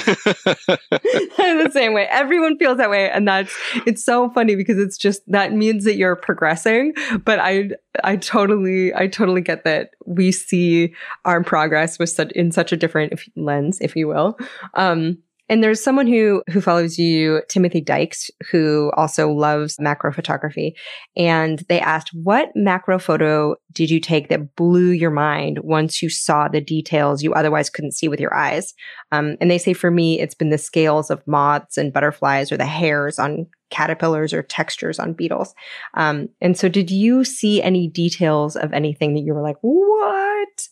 The 1.55 1.69
same 1.71 1.93
way. 1.93 2.07
Everyone 2.09 2.57
feels 2.57 2.77
that 2.77 2.89
way. 2.89 3.09
And 3.09 3.27
that's 3.27 3.55
it's 3.85 4.03
so 4.03 4.29
funny 4.29 4.55
because 4.55 4.77
it's 4.77 4.97
just 4.97 5.21
that 5.31 5.53
means 5.53 5.83
that 5.85 5.95
you're 5.95 6.15
progressing. 6.15 6.93
But 7.23 7.39
I 7.39 7.69
I 8.03 8.17
totally 8.17 8.93
I 8.93 9.07
totally 9.07 9.41
get 9.41 9.63
that 9.63 9.91
we 10.05 10.31
see 10.31 10.93
our 11.23 11.43
progress 11.43 11.97
with 11.97 12.09
such 12.09 12.31
in 12.33 12.51
such 12.51 12.71
a 12.71 12.77
different 12.77 13.19
lens, 13.35 13.79
if 13.81 13.95
you 13.95 14.07
will. 14.07 14.37
Um 14.73 15.17
and 15.47 15.63
there's 15.63 15.83
someone 15.83 16.07
who 16.07 16.43
who 16.49 16.61
follows 16.61 16.97
you, 16.97 17.41
Timothy 17.49 17.81
Dykes, 17.81 18.31
who 18.51 18.91
also 18.95 19.29
loves 19.29 19.79
macro 19.79 20.11
photography. 20.11 20.75
And 21.15 21.59
they 21.69 21.79
asked, 21.79 22.11
what 22.13 22.49
macro 22.55 22.97
photo 22.99 23.55
did 23.71 23.89
you 23.89 23.99
take 23.99 24.29
that 24.29 24.55
blew 24.55 24.89
your 24.89 25.11
mind 25.11 25.59
once 25.59 26.01
you 26.01 26.09
saw 26.09 26.47
the 26.47 26.61
details 26.61 27.21
you 27.21 27.33
otherwise 27.33 27.69
couldn't 27.69 27.93
see 27.93 28.07
with 28.07 28.19
your 28.19 28.33
eyes? 28.33 28.73
Um, 29.11 29.37
and 29.39 29.51
they 29.51 29.57
say 29.57 29.73
for 29.73 29.91
me, 29.91 30.19
it's 30.19 30.35
been 30.35 30.49
the 30.49 30.57
scales 30.57 31.11
of 31.11 31.25
moths 31.27 31.77
and 31.77 31.93
butterflies 31.93 32.51
or 32.51 32.57
the 32.57 32.65
hairs 32.65 33.19
on 33.19 33.47
caterpillars 33.69 34.33
or 34.33 34.41
textures 34.41 34.99
on 34.99 35.13
beetles. 35.13 35.53
Um, 35.95 36.29
and 36.41 36.57
so 36.57 36.69
did 36.69 36.89
you 36.89 37.23
see 37.23 37.61
any 37.61 37.87
details 37.87 38.55
of 38.55 38.73
anything 38.73 39.13
that 39.13 39.21
you 39.21 39.33
were 39.33 39.41
like, 39.41 39.57
what? 39.61 40.67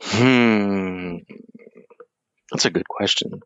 Hmm. 0.00 1.18
That's 2.52 2.66
a 2.66 2.70
good 2.70 2.88
question. 2.88 3.40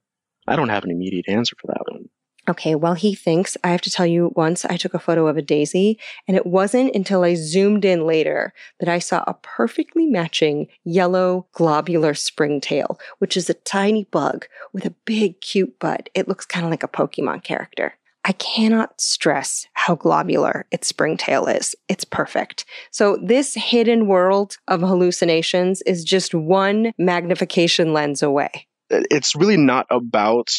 I 0.48 0.56
don't 0.56 0.68
have 0.68 0.84
an 0.84 0.90
immediate 0.90 1.28
answer 1.28 1.56
for 1.60 1.68
that 1.68 1.90
one. 1.90 2.08
Okay, 2.48 2.76
well, 2.76 2.94
he 2.94 3.14
thinks, 3.14 3.56
I 3.64 3.68
have 3.68 3.80
to 3.82 3.90
tell 3.90 4.06
you, 4.06 4.32
once 4.36 4.64
I 4.64 4.76
took 4.76 4.94
a 4.94 5.00
photo 5.00 5.26
of 5.26 5.36
a 5.36 5.42
daisy, 5.42 5.98
and 6.28 6.36
it 6.36 6.46
wasn't 6.46 6.94
until 6.94 7.24
I 7.24 7.34
zoomed 7.34 7.84
in 7.84 8.06
later 8.06 8.52
that 8.78 8.88
I 8.88 9.00
saw 9.00 9.24
a 9.26 9.34
perfectly 9.34 10.06
matching 10.06 10.68
yellow 10.84 11.48
globular 11.52 12.14
springtail, 12.14 13.00
which 13.18 13.36
is 13.36 13.50
a 13.50 13.54
tiny 13.54 14.04
bug 14.04 14.46
with 14.72 14.84
a 14.84 14.94
big, 15.04 15.40
cute 15.40 15.78
butt. 15.80 16.08
It 16.14 16.28
looks 16.28 16.46
kind 16.46 16.64
of 16.64 16.70
like 16.70 16.84
a 16.84 16.88
Pokemon 16.88 17.42
character. 17.42 17.94
I 18.24 18.32
cannot 18.32 19.00
stress 19.00 19.66
how 19.72 19.96
globular 19.96 20.66
its 20.70 20.86
springtail 20.88 21.46
is. 21.46 21.74
It's 21.88 22.04
perfect. 22.04 22.64
So, 22.90 23.18
this 23.22 23.54
hidden 23.54 24.06
world 24.08 24.58
of 24.66 24.80
hallucinations 24.80 25.82
is 25.82 26.04
just 26.04 26.34
one 26.34 26.92
magnification 26.98 27.92
lens 27.92 28.22
away 28.22 28.66
it's 28.90 29.34
really 29.34 29.56
not 29.56 29.86
about 29.90 30.52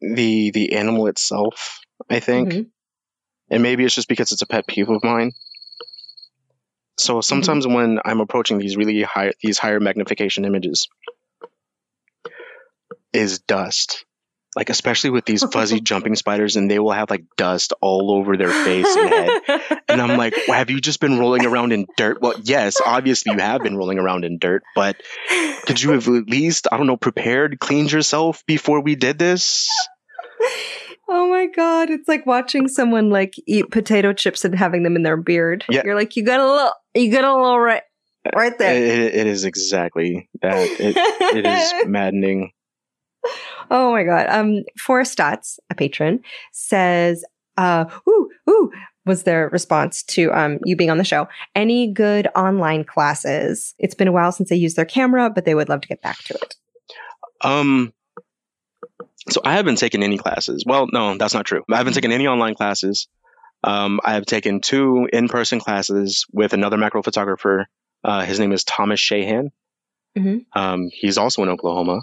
the 0.00 0.50
the 0.50 0.72
animal 0.72 1.06
itself 1.06 1.80
i 2.10 2.20
think 2.20 2.48
mm-hmm. 2.48 2.62
and 3.50 3.62
maybe 3.62 3.84
it's 3.84 3.94
just 3.94 4.08
because 4.08 4.32
it's 4.32 4.42
a 4.42 4.46
pet 4.46 4.66
peeve 4.66 4.88
of 4.88 5.04
mine 5.04 5.32
so 6.98 7.20
sometimes 7.20 7.66
mm-hmm. 7.66 7.74
when 7.74 7.98
i'm 8.04 8.20
approaching 8.20 8.58
these 8.58 8.76
really 8.76 9.02
high 9.02 9.32
these 9.42 9.58
higher 9.58 9.80
magnification 9.80 10.44
images 10.44 10.88
is 13.12 13.40
dust 13.40 14.04
like 14.56 14.70
especially 14.70 15.10
with 15.10 15.24
these 15.24 15.44
fuzzy 15.44 15.80
jumping 15.90 16.16
spiders 16.16 16.56
and 16.56 16.70
they 16.70 16.78
will 16.78 16.92
have 16.92 17.10
like 17.10 17.24
dust 17.36 17.72
all 17.80 18.10
over 18.10 18.36
their 18.36 18.50
face 18.50 18.96
and 18.96 19.08
head 19.08 19.80
and 19.92 20.02
i'm 20.02 20.18
like 20.18 20.34
well, 20.48 20.58
have 20.58 20.70
you 20.70 20.80
just 20.80 21.00
been 21.00 21.18
rolling 21.18 21.44
around 21.46 21.72
in 21.72 21.86
dirt 21.96 22.20
well 22.20 22.34
yes 22.42 22.80
obviously 22.84 23.32
you 23.32 23.38
have 23.38 23.62
been 23.62 23.76
rolling 23.76 23.98
around 23.98 24.24
in 24.24 24.38
dirt 24.38 24.62
but 24.74 25.00
could 25.66 25.82
you 25.82 25.90
have 25.92 26.08
at 26.08 26.28
least 26.28 26.66
i 26.72 26.76
don't 26.76 26.86
know 26.86 26.96
prepared 26.96 27.58
cleaned 27.60 27.92
yourself 27.92 28.44
before 28.46 28.80
we 28.80 28.94
did 28.94 29.18
this 29.18 29.68
Oh 31.14 31.28
my 31.28 31.46
god, 31.46 31.90
it's 31.90 32.08
like 32.08 32.24
watching 32.24 32.68
someone 32.68 33.10
like 33.10 33.34
eat 33.46 33.70
potato 33.70 34.14
chips 34.14 34.46
and 34.46 34.54
having 34.54 34.82
them 34.82 34.96
in 34.96 35.02
their 35.02 35.18
beard. 35.18 35.62
Yeah. 35.68 35.82
You're 35.84 35.94
like, 35.94 36.16
you 36.16 36.24
got 36.24 36.40
a 36.40 36.50
little, 36.50 36.72
you 36.94 37.12
got 37.12 37.24
a 37.24 37.34
little 37.34 37.60
right, 37.60 37.82
right 38.34 38.56
there. 38.56 38.74
it, 38.74 39.14
it 39.14 39.26
is 39.26 39.44
exactly 39.44 40.30
that. 40.40 40.56
It, 40.56 40.96
it 41.36 41.46
is 41.46 41.72
maddening. 41.86 42.52
Oh 43.70 43.92
my 43.92 44.04
god. 44.04 44.26
Um, 44.30 44.62
Forrest 44.78 45.12
Stotts, 45.12 45.60
a 45.68 45.74
patron, 45.74 46.20
says, 46.52 47.24
uh, 47.58 47.84
ooh, 48.08 48.30
ooh, 48.48 48.70
was 49.04 49.24
their 49.24 49.48
response 49.48 50.02
to 50.04 50.32
um, 50.32 50.58
you 50.64 50.76
being 50.76 50.90
on 50.90 50.98
the 50.98 51.04
show. 51.04 51.28
Any 51.54 51.92
good 51.92 52.28
online 52.36 52.84
classes? 52.84 53.74
It's 53.78 53.94
been 53.94 54.08
a 54.08 54.12
while 54.12 54.32
since 54.32 54.48
they 54.48 54.56
used 54.56 54.76
their 54.76 54.84
camera, 54.84 55.30
but 55.30 55.44
they 55.44 55.54
would 55.54 55.68
love 55.68 55.80
to 55.82 55.88
get 55.88 56.02
back 56.02 56.18
to 56.24 56.34
it. 56.34 56.54
Um, 57.40 57.92
so 59.30 59.40
I 59.44 59.54
haven't 59.54 59.76
taken 59.76 60.02
any 60.02 60.18
classes. 60.18 60.64
Well, 60.66 60.88
no, 60.92 61.16
that's 61.16 61.34
not 61.34 61.46
true. 61.46 61.64
I 61.70 61.76
haven't 61.76 61.94
taken 61.94 62.12
any 62.12 62.26
online 62.26 62.54
classes. 62.54 63.08
Um, 63.64 64.00
I 64.04 64.14
have 64.14 64.26
taken 64.26 64.60
two 64.60 65.08
in-person 65.12 65.60
classes 65.60 66.26
with 66.32 66.52
another 66.52 66.76
macro 66.76 67.02
photographer. 67.02 67.66
Uh, 68.02 68.24
his 68.24 68.40
name 68.40 68.52
is 68.52 68.64
Thomas 68.64 69.00
Shahan. 69.00 69.50
Mm-hmm. 70.18 70.58
Um, 70.58 70.90
he's 70.92 71.18
also 71.18 71.42
in 71.42 71.48
Oklahoma. 71.48 72.02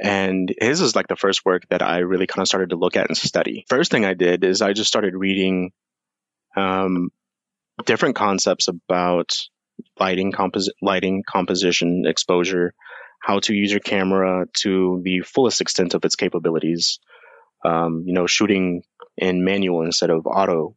And 0.00 0.54
his 0.60 0.80
is 0.80 0.94
like 0.94 1.08
the 1.08 1.16
first 1.16 1.44
work 1.44 1.62
that 1.70 1.82
I 1.82 1.98
really 1.98 2.26
kind 2.26 2.42
of 2.42 2.48
started 2.48 2.70
to 2.70 2.76
look 2.76 2.96
at 2.96 3.08
and 3.08 3.16
study. 3.16 3.64
First 3.68 3.90
thing 3.90 4.04
I 4.04 4.14
did 4.14 4.44
is 4.44 4.62
I 4.62 4.72
just 4.72 4.88
started 4.88 5.14
reading 5.14 5.72
um, 6.56 7.10
different 7.84 8.16
concepts 8.16 8.68
about 8.68 9.36
lighting, 9.98 10.32
compos- 10.32 10.70
lighting, 10.80 11.22
composition, 11.26 12.04
exposure, 12.06 12.74
how 13.20 13.40
to 13.40 13.54
use 13.54 13.70
your 13.70 13.80
camera 13.80 14.46
to 14.54 15.00
the 15.04 15.20
fullest 15.20 15.60
extent 15.60 15.94
of 15.94 16.04
its 16.04 16.16
capabilities. 16.16 16.98
Um, 17.64 18.04
you 18.06 18.12
know, 18.12 18.26
shooting 18.26 18.82
in 19.16 19.44
manual 19.44 19.82
instead 19.82 20.10
of 20.10 20.26
auto 20.26 20.76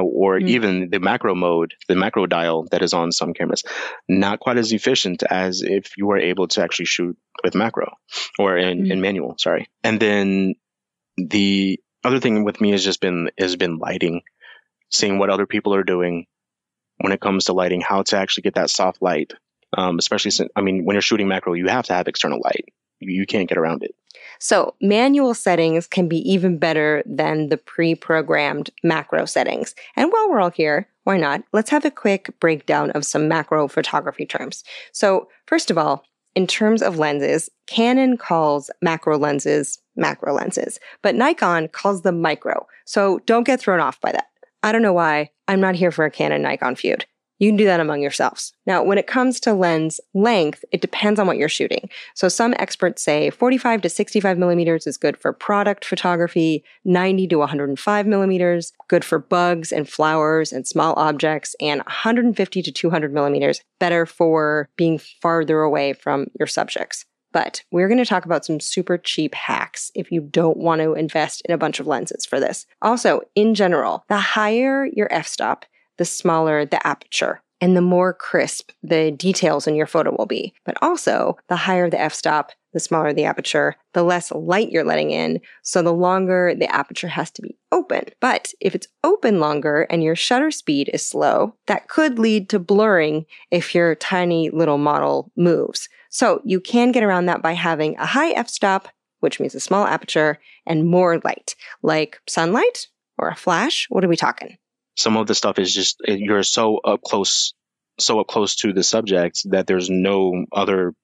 or 0.00 0.38
mm-hmm. 0.38 0.48
even 0.48 0.90
the 0.90 0.98
macro 0.98 1.34
mode, 1.34 1.74
the 1.88 1.94
macro 1.94 2.26
dial 2.26 2.66
that 2.70 2.82
is 2.82 2.92
on 2.92 3.12
some 3.12 3.34
cameras, 3.34 3.62
not 4.08 4.40
quite 4.40 4.58
as 4.58 4.72
efficient 4.72 5.22
as 5.22 5.62
if 5.62 5.96
you 5.96 6.06
were 6.06 6.18
able 6.18 6.48
to 6.48 6.62
actually 6.62 6.86
shoot 6.86 7.16
with 7.42 7.54
macro 7.54 7.94
or 8.38 8.56
in, 8.56 8.78
mm-hmm. 8.78 8.92
in 8.92 9.00
manual. 9.00 9.36
Sorry. 9.38 9.68
And 9.82 10.00
then 10.00 10.54
the 11.16 11.80
other 12.02 12.20
thing 12.20 12.44
with 12.44 12.60
me 12.60 12.72
has 12.72 12.84
just 12.84 13.00
been 13.00 13.30
has 13.38 13.56
been 13.56 13.78
lighting, 13.78 14.22
seeing 14.90 15.18
what 15.18 15.30
other 15.30 15.46
people 15.46 15.74
are 15.74 15.82
doing 15.82 16.26
when 16.98 17.12
it 17.12 17.20
comes 17.20 17.44
to 17.46 17.52
lighting, 17.52 17.80
how 17.80 18.02
to 18.02 18.16
actually 18.16 18.42
get 18.42 18.54
that 18.54 18.70
soft 18.70 19.02
light. 19.02 19.32
Um, 19.76 19.98
especially 19.98 20.30
since, 20.30 20.50
I 20.54 20.60
mean, 20.60 20.84
when 20.84 20.94
you're 20.94 21.02
shooting 21.02 21.26
macro, 21.26 21.54
you 21.54 21.66
have 21.66 21.86
to 21.86 21.94
have 21.94 22.06
external 22.06 22.40
light. 22.42 22.66
You, 23.00 23.12
you 23.12 23.26
can't 23.26 23.48
get 23.48 23.58
around 23.58 23.82
it. 23.82 23.94
So, 24.38 24.74
manual 24.80 25.34
settings 25.34 25.88
can 25.88 26.08
be 26.08 26.18
even 26.30 26.58
better 26.58 27.02
than 27.06 27.48
the 27.48 27.56
pre 27.56 27.96
programmed 27.96 28.70
macro 28.84 29.24
settings. 29.24 29.74
And 29.96 30.12
while 30.12 30.30
we're 30.30 30.40
all 30.40 30.50
here, 30.50 30.88
why 31.02 31.16
not? 31.16 31.42
Let's 31.52 31.70
have 31.70 31.84
a 31.84 31.90
quick 31.90 32.30
breakdown 32.38 32.92
of 32.92 33.04
some 33.04 33.26
macro 33.26 33.66
photography 33.66 34.26
terms. 34.26 34.62
So, 34.92 35.28
first 35.46 35.72
of 35.72 35.78
all, 35.78 36.04
in 36.34 36.46
terms 36.46 36.82
of 36.82 36.98
lenses, 36.98 37.50
Canon 37.66 38.16
calls 38.16 38.70
macro 38.80 39.18
lenses 39.18 39.80
macro 39.96 40.34
lenses, 40.34 40.80
but 41.02 41.14
Nikon 41.14 41.68
calls 41.68 42.02
them 42.02 42.20
micro. 42.20 42.66
So 42.84 43.20
don't 43.26 43.44
get 43.44 43.60
thrown 43.60 43.80
off 43.80 44.00
by 44.00 44.12
that. 44.12 44.26
I 44.64 44.72
don't 44.72 44.80
know 44.80 44.94
why. 44.94 45.28
I'm 45.46 45.60
not 45.60 45.74
here 45.74 45.90
for 45.90 46.06
a 46.06 46.10
Canon 46.10 46.40
Nikon 46.40 46.74
feud. 46.74 47.04
You 47.38 47.50
can 47.50 47.56
do 47.56 47.66
that 47.66 47.80
among 47.80 48.00
yourselves. 48.00 48.54
Now, 48.64 48.82
when 48.82 48.96
it 48.96 49.06
comes 49.06 49.38
to 49.40 49.52
lens 49.52 50.00
length, 50.14 50.64
it 50.72 50.80
depends 50.80 51.20
on 51.20 51.26
what 51.26 51.36
you're 51.36 51.50
shooting. 51.50 51.90
So 52.14 52.30
some 52.30 52.54
experts 52.58 53.02
say 53.02 53.28
45 53.28 53.82
to 53.82 53.90
65 53.90 54.38
millimeters 54.38 54.86
is 54.86 54.96
good 54.96 55.18
for 55.18 55.34
product 55.34 55.84
photography, 55.84 56.64
90 56.86 57.26
to 57.28 57.36
105 57.40 58.06
millimeters, 58.06 58.72
good 58.88 59.04
for 59.04 59.18
bugs 59.18 59.70
and 59.70 59.86
flowers 59.86 60.50
and 60.50 60.66
small 60.66 60.94
objects, 60.96 61.54
and 61.60 61.82
150 61.82 62.62
to 62.62 62.72
200 62.72 63.12
millimeters, 63.12 63.60
better 63.78 64.06
for 64.06 64.70
being 64.78 64.98
farther 65.20 65.60
away 65.60 65.92
from 65.92 66.28
your 66.38 66.46
subjects. 66.46 67.04
But 67.34 67.64
we're 67.72 67.88
going 67.88 67.98
to 67.98 68.06
talk 68.06 68.24
about 68.24 68.46
some 68.46 68.60
super 68.60 68.96
cheap 68.96 69.34
hacks 69.34 69.90
if 69.94 70.10
you 70.10 70.20
don't 70.22 70.56
want 70.56 70.80
to 70.80 70.94
invest 70.94 71.42
in 71.44 71.52
a 71.52 71.58
bunch 71.58 71.80
of 71.80 71.86
lenses 71.86 72.24
for 72.24 72.38
this. 72.40 72.64
Also, 72.80 73.20
in 73.34 73.54
general, 73.54 74.04
the 74.08 74.18
higher 74.18 74.86
your 74.86 75.12
f-stop, 75.12 75.66
the 75.98 76.04
smaller 76.04 76.64
the 76.64 76.84
aperture 76.86 77.42
and 77.60 77.76
the 77.76 77.80
more 77.82 78.12
crisp 78.12 78.70
the 78.82 79.10
details 79.10 79.66
in 79.66 79.74
your 79.74 79.86
photo 79.86 80.14
will 80.16 80.26
be. 80.26 80.54
But 80.64 80.76
also, 80.80 81.36
the 81.48 81.56
higher 81.56 81.90
the 81.90 82.00
f-stop, 82.00 82.52
the 82.74 82.80
smaller 82.80 83.14
the 83.14 83.24
aperture, 83.24 83.76
the 83.94 84.02
less 84.02 84.30
light 84.30 84.70
you're 84.70 84.84
letting 84.84 85.10
in, 85.10 85.40
so 85.62 85.80
the 85.80 85.94
longer 85.94 86.54
the 86.54 86.70
aperture 86.70 87.08
has 87.08 87.30
to 87.30 87.42
be 87.42 87.56
open. 87.72 88.04
But 88.20 88.52
if 88.60 88.74
it's 88.74 88.88
open 89.02 89.40
longer 89.40 89.86
and 89.88 90.02
your 90.02 90.16
shutter 90.16 90.50
speed 90.50 90.90
is 90.92 91.08
slow, 91.08 91.54
that 91.66 91.88
could 91.88 92.18
lead 92.18 92.50
to 92.50 92.58
blurring 92.58 93.24
if 93.50 93.74
your 93.74 93.94
tiny 93.94 94.50
little 94.50 94.78
model 94.78 95.32
moves. 95.36 95.88
So 96.10 96.42
you 96.44 96.60
can 96.60 96.92
get 96.92 97.02
around 97.02 97.26
that 97.26 97.40
by 97.40 97.52
having 97.52 97.96
a 97.96 98.04
high 98.06 98.32
f-stop, 98.32 98.88
which 99.20 99.40
means 99.40 99.54
a 99.54 99.60
small 99.60 99.86
aperture, 99.86 100.38
and 100.66 100.86
more 100.86 101.18
light, 101.24 101.56
like 101.82 102.20
sunlight 102.28 102.88
or 103.16 103.28
a 103.28 103.34
flash. 103.36 103.86
What 103.88 104.04
are 104.04 104.08
we 104.08 104.16
talking? 104.16 104.58
some 104.96 105.16
of 105.16 105.26
the 105.26 105.34
stuff 105.34 105.58
is 105.58 105.74
just 105.74 106.00
you're 106.06 106.42
so 106.42 106.78
up 106.78 107.02
close 107.02 107.54
so 107.98 108.20
up 108.20 108.26
close 108.26 108.56
to 108.56 108.72
the 108.72 108.82
subject 108.82 109.42
that 109.50 109.66
there's 109.66 109.90
no 109.90 110.44
other 110.52 110.94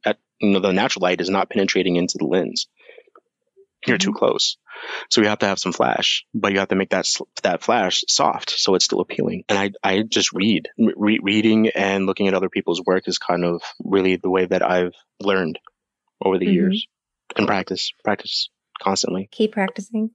you 0.40 0.50
know, 0.50 0.60
the 0.60 0.72
natural 0.72 1.02
light 1.02 1.20
is 1.20 1.30
not 1.30 1.50
penetrating 1.50 1.96
into 1.96 2.18
the 2.18 2.26
lens 2.26 2.66
you're 3.86 3.98
mm-hmm. 3.98 4.10
too 4.10 4.16
close 4.16 4.56
So 5.08 5.20
you 5.20 5.28
have 5.28 5.38
to 5.40 5.46
have 5.46 5.58
some 5.58 5.72
flash, 5.72 6.24
but 6.34 6.52
you 6.52 6.58
have 6.58 6.68
to 6.68 6.74
make 6.74 6.90
that 6.90 7.06
that 7.42 7.62
flash 7.62 8.04
soft 8.08 8.50
so 8.50 8.74
it's 8.74 8.84
still 8.84 9.00
appealing. 9.00 9.44
And 9.48 9.58
I 9.58 9.70
I 9.82 10.02
just 10.02 10.32
read. 10.32 10.68
Re- 10.78 11.20
reading 11.22 11.68
and 11.68 12.06
looking 12.06 12.28
at 12.28 12.34
other 12.34 12.48
people's 12.48 12.82
work 12.84 13.08
is 13.08 13.18
kind 13.18 13.44
of 13.44 13.62
really 13.82 14.16
the 14.16 14.30
way 14.30 14.46
that 14.46 14.62
I've 14.62 14.94
learned 15.20 15.58
over 16.24 16.38
the 16.38 16.46
mm-hmm. 16.46 16.54
years 16.54 16.86
and 17.36 17.46
practice 17.46 17.92
practice 18.04 18.50
constantly. 18.82 19.28
Keep 19.30 19.52
practicing 19.52 20.10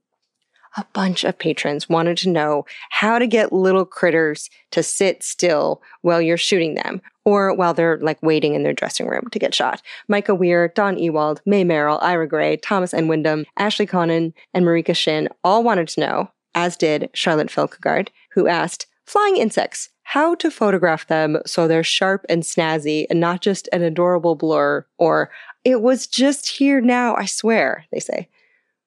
a 0.76 0.84
bunch 0.92 1.24
of 1.24 1.38
patrons 1.38 1.88
wanted 1.88 2.16
to 2.18 2.28
know 2.28 2.64
how 2.90 3.18
to 3.18 3.26
get 3.26 3.52
little 3.52 3.84
critters 3.84 4.50
to 4.70 4.82
sit 4.82 5.22
still 5.22 5.82
while 6.02 6.20
you're 6.20 6.36
shooting 6.36 6.74
them 6.74 7.00
or 7.24 7.54
while 7.54 7.74
they're 7.74 7.98
like 7.98 8.22
waiting 8.22 8.54
in 8.54 8.62
their 8.62 8.72
dressing 8.72 9.06
room 9.06 9.28
to 9.30 9.38
get 9.38 9.54
shot. 9.54 9.82
Micah 10.08 10.34
Weir, 10.34 10.68
Don 10.68 10.98
Ewald, 10.98 11.40
Mae 11.46 11.64
Merrill, 11.64 11.98
Ira 12.00 12.28
Gray, 12.28 12.56
Thomas 12.56 12.94
N. 12.94 13.08
Wyndham, 13.08 13.44
Ashley 13.56 13.86
Connon, 13.86 14.32
and 14.54 14.64
Marika 14.64 14.94
Shin 14.94 15.28
all 15.42 15.64
wanted 15.64 15.88
to 15.88 16.00
know, 16.00 16.30
as 16.54 16.76
did 16.76 17.10
Charlotte 17.14 17.48
Filkegard, 17.48 18.08
who 18.32 18.46
asked, 18.46 18.86
Flying 19.06 19.36
insects, 19.36 19.90
how 20.02 20.34
to 20.36 20.50
photograph 20.50 21.06
them 21.06 21.38
so 21.46 21.66
they're 21.66 21.84
sharp 21.84 22.26
and 22.28 22.42
snazzy 22.42 23.06
and 23.08 23.20
not 23.20 23.40
just 23.40 23.68
an 23.72 23.82
adorable 23.82 24.34
blur 24.34 24.84
or 24.98 25.30
it 25.64 25.82
was 25.82 26.06
just 26.06 26.48
here 26.48 26.80
now, 26.80 27.16
I 27.16 27.24
swear, 27.24 27.86
they 27.90 27.98
say. 27.98 28.28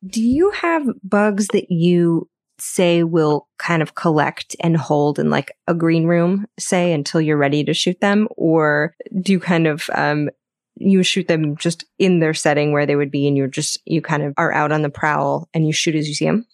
Do 0.07 0.21
you 0.21 0.51
have 0.51 0.87
bugs 1.03 1.47
that 1.47 1.69
you 1.69 2.29
say 2.57 3.03
will 3.03 3.47
kind 3.57 3.81
of 3.81 3.95
collect 3.95 4.55
and 4.59 4.75
hold 4.77 5.19
in 5.19 5.29
like 5.29 5.51
a 5.67 5.73
green 5.73 6.05
room, 6.05 6.45
say, 6.57 6.93
until 6.93 7.21
you're 7.21 7.37
ready 7.37 7.63
to 7.63 7.73
shoot 7.73 7.99
them? 8.01 8.27
Or 8.37 8.95
do 9.21 9.31
you 9.31 9.39
kind 9.39 9.67
of, 9.67 9.89
um, 9.93 10.29
you 10.75 11.03
shoot 11.03 11.27
them 11.27 11.57
just 11.57 11.85
in 11.97 12.19
their 12.19 12.33
setting 12.33 12.71
where 12.71 12.85
they 12.85 12.95
would 12.95 13.11
be 13.11 13.27
and 13.27 13.35
you're 13.35 13.47
just, 13.47 13.79
you 13.85 14.01
kind 14.01 14.23
of 14.23 14.33
are 14.37 14.53
out 14.53 14.71
on 14.71 14.81
the 14.81 14.89
prowl 14.89 15.49
and 15.53 15.65
you 15.65 15.73
shoot 15.73 15.95
as 15.95 16.07
you 16.07 16.13
see 16.13 16.25
them? 16.25 16.45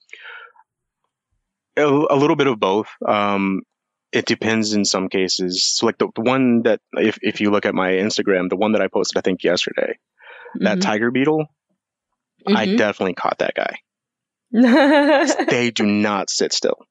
A, 1.77 1.83
a 1.83 2.15
little 2.15 2.35
bit 2.35 2.47
of 2.47 2.59
both. 2.59 2.87
Um, 3.05 3.61
it 4.11 4.25
depends 4.25 4.73
in 4.73 4.85
some 4.85 5.09
cases. 5.09 5.65
So 5.65 5.85
like 5.85 5.97
the, 5.97 6.07
the 6.15 6.21
one 6.21 6.63
that, 6.63 6.79
if, 6.93 7.19
if 7.21 7.41
you 7.41 7.51
look 7.51 7.65
at 7.65 7.75
my 7.75 7.91
Instagram, 7.91 8.49
the 8.49 8.55
one 8.55 8.71
that 8.71 8.81
I 8.81 8.87
posted, 8.87 9.17
I 9.17 9.21
think 9.21 9.43
yesterday, 9.43 9.97
mm-hmm. 10.55 10.63
that 10.63 10.81
tiger 10.81 11.11
beetle, 11.11 11.47
Mm-hmm. 12.47 12.57
I 12.57 12.75
definitely 12.75 13.15
caught 13.15 13.39
that 13.39 13.53
guy. 13.55 13.77
they 15.49 15.71
do 15.71 15.85
not 15.85 16.29
sit 16.29 16.53
still. 16.53 16.85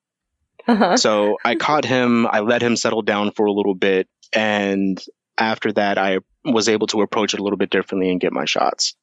Uh-huh. 0.67 0.97
So 0.97 1.39
I 1.45 1.57
caught 1.57 1.85
him. 1.85 2.27
I 2.27 2.41
let 2.41 2.63
him 2.63 2.77
settle 2.77 3.03
down 3.03 3.33
for 3.33 3.47
a 3.47 3.53
little 3.53 3.75
bit. 3.75 4.09
And 4.33 5.03
after 5.39 5.73
that, 5.73 5.99
I 5.99 6.19
was 6.45 6.69
able 6.69 6.87
to 6.89 7.03
approach 7.03 7.35
it 7.35 7.41
a 7.41 7.43
little 7.43 7.57
bit 7.57 7.71
differently 7.71 8.11
and 8.11 8.21
get 8.21 8.33
my 8.33 8.45
shots. 8.45 8.95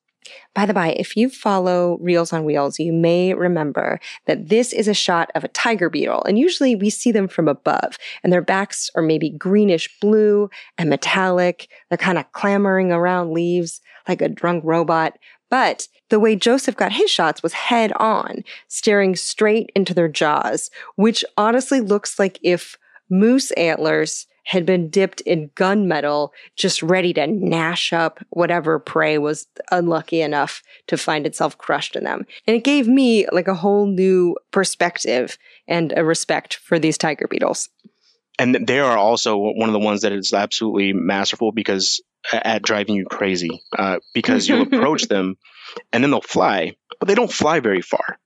By 0.53 0.65
the 0.65 0.73
by, 0.73 0.89
if 0.89 1.17
you 1.17 1.29
follow 1.29 1.97
Reels 1.99 2.31
on 2.31 2.45
Wheels, 2.45 2.79
you 2.79 2.93
may 2.93 3.33
remember 3.33 3.99
that 4.27 4.49
this 4.49 4.71
is 4.71 4.87
a 4.87 4.93
shot 4.93 5.31
of 5.33 5.43
a 5.43 5.47
tiger 5.47 5.89
beetle, 5.89 6.23
and 6.25 6.37
usually 6.37 6.75
we 6.75 6.91
see 6.91 7.11
them 7.11 7.27
from 7.27 7.47
above, 7.47 7.97
and 8.23 8.31
their 8.31 8.41
backs 8.41 8.89
are 8.93 9.01
maybe 9.01 9.31
greenish 9.31 9.89
blue 9.99 10.49
and 10.77 10.89
metallic. 10.89 11.69
They're 11.89 11.97
kind 11.97 12.19
of 12.19 12.31
clamoring 12.33 12.91
around 12.91 13.33
leaves 13.33 13.81
like 14.07 14.21
a 14.21 14.29
drunk 14.29 14.63
robot. 14.63 15.17
But 15.51 15.87
the 16.09 16.19
way 16.19 16.35
Joseph 16.35 16.75
got 16.75 16.93
his 16.93 17.11
shots 17.11 17.43
was 17.43 17.53
head 17.53 17.91
on, 17.97 18.43
staring 18.67 19.15
straight 19.15 19.69
into 19.75 19.93
their 19.93 20.07
jaws, 20.07 20.71
which 20.95 21.23
honestly 21.37 21.81
looks 21.81 22.17
like 22.17 22.39
if 22.41 22.77
moose 23.09 23.51
antlers 23.51 24.25
had 24.45 24.65
been 24.65 24.89
dipped 24.89 25.21
in 25.21 25.49
gunmetal, 25.49 26.29
just 26.55 26.81
ready 26.81 27.13
to 27.13 27.27
gnash 27.27 27.93
up 27.93 28.19
whatever 28.31 28.79
prey 28.79 29.17
was 29.17 29.45
unlucky 29.71 30.21
enough 30.21 30.63
to 30.87 30.97
find 30.97 31.27
itself 31.27 31.57
crushed 31.57 31.95
in 31.95 32.03
them. 32.03 32.25
And 32.47 32.55
it 32.55 32.63
gave 32.63 32.87
me 32.87 33.27
like 33.31 33.47
a 33.47 33.53
whole 33.53 33.85
new 33.85 34.35
perspective 34.51 35.37
and 35.67 35.93
a 35.95 36.03
respect 36.03 36.55
for 36.55 36.79
these 36.79 36.97
tiger 36.97 37.27
beetles. 37.27 37.69
And 38.39 38.65
they 38.65 38.79
are 38.79 38.97
also 38.97 39.37
one 39.37 39.69
of 39.69 39.73
the 39.73 39.79
ones 39.79 40.01
that 40.01 40.13
is 40.13 40.33
absolutely 40.33 40.93
masterful 40.93 41.51
because 41.51 42.01
at 42.31 42.61
driving 42.61 42.95
you 42.95 43.05
crazy 43.05 43.63
uh, 43.77 43.99
because 44.13 44.47
you'll 44.47 44.61
approach 44.73 45.07
them 45.07 45.37
and 45.91 46.03
then 46.03 46.11
they'll 46.11 46.21
fly, 46.21 46.75
but 46.99 47.07
they 47.07 47.15
don't 47.15 47.31
fly 47.31 47.59
very 47.59 47.81
far. 47.81 48.19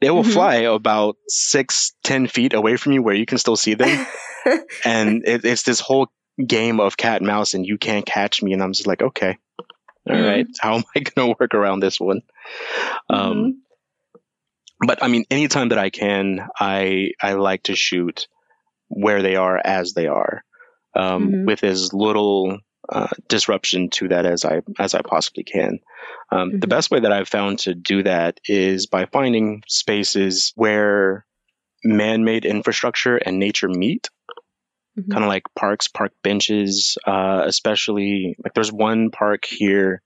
They 0.00 0.10
will 0.10 0.22
mm-hmm. 0.22 0.32
fly 0.32 0.54
about 0.54 1.16
six, 1.28 1.92
ten 2.02 2.26
feet 2.26 2.54
away 2.54 2.76
from 2.76 2.92
you 2.92 3.02
where 3.02 3.14
you 3.14 3.26
can 3.26 3.38
still 3.38 3.56
see 3.56 3.74
them. 3.74 4.06
and 4.84 5.22
it, 5.26 5.44
it's 5.44 5.62
this 5.62 5.80
whole 5.80 6.08
game 6.44 6.80
of 6.80 6.96
cat 6.96 7.20
and 7.20 7.26
mouse 7.26 7.54
and 7.54 7.66
you 7.66 7.76
can't 7.76 8.06
catch 8.06 8.42
me. 8.42 8.52
And 8.52 8.62
I'm 8.62 8.72
just 8.72 8.86
like, 8.86 9.02
okay, 9.02 9.36
all 9.58 10.14
mm-hmm. 10.14 10.24
right, 10.24 10.46
how 10.58 10.76
am 10.76 10.84
I 10.96 11.00
going 11.00 11.28
to 11.28 11.36
work 11.38 11.54
around 11.54 11.80
this 11.80 12.00
one? 12.00 12.22
Um, 13.10 13.34
mm-hmm. 13.34 14.86
but 14.86 15.02
I 15.02 15.08
mean, 15.08 15.24
anytime 15.30 15.70
that 15.70 15.78
I 15.78 15.90
can, 15.90 16.48
I, 16.58 17.10
I 17.20 17.34
like 17.34 17.64
to 17.64 17.76
shoot 17.76 18.26
where 18.88 19.22
they 19.22 19.36
are 19.36 19.60
as 19.62 19.92
they 19.92 20.06
are. 20.06 20.42
Um, 20.92 21.28
mm-hmm. 21.28 21.44
with 21.44 21.62
as 21.62 21.94
little 21.94 22.58
uh, 22.90 23.08
disruption 23.28 23.88
to 23.90 24.08
that 24.08 24.26
as 24.26 24.44
I 24.44 24.62
as 24.78 24.94
I 24.94 25.02
possibly 25.02 25.44
can. 25.44 25.78
Um, 26.30 26.50
mm-hmm. 26.50 26.58
The 26.58 26.66
best 26.66 26.90
way 26.90 27.00
that 27.00 27.12
I've 27.12 27.28
found 27.28 27.60
to 27.60 27.74
do 27.74 28.02
that 28.02 28.40
is 28.46 28.86
by 28.86 29.06
finding 29.06 29.62
spaces 29.68 30.52
where 30.56 31.24
man-made 31.84 32.44
infrastructure 32.44 33.16
and 33.16 33.38
nature 33.38 33.68
meet. 33.68 34.10
Mm-hmm. 34.98 35.12
Kind 35.12 35.24
of 35.24 35.28
like 35.28 35.44
parks, 35.54 35.86
park 35.86 36.12
benches, 36.22 36.98
uh, 37.06 37.42
especially 37.46 38.36
like 38.42 38.54
there's 38.54 38.72
one 38.72 39.10
park 39.10 39.44
here 39.44 40.02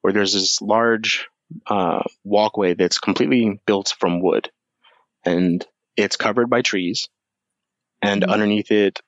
where 0.00 0.12
there's 0.12 0.32
this 0.32 0.62
large 0.62 1.26
uh, 1.66 2.02
walkway 2.22 2.74
that's 2.74 2.98
completely 2.98 3.60
built 3.66 3.94
from 3.98 4.22
wood, 4.22 4.50
and 5.24 5.66
it's 5.96 6.16
covered 6.16 6.48
by 6.48 6.62
trees, 6.62 7.08
and 8.00 8.22
mm-hmm. 8.22 8.30
underneath 8.30 8.70
it 8.70 9.00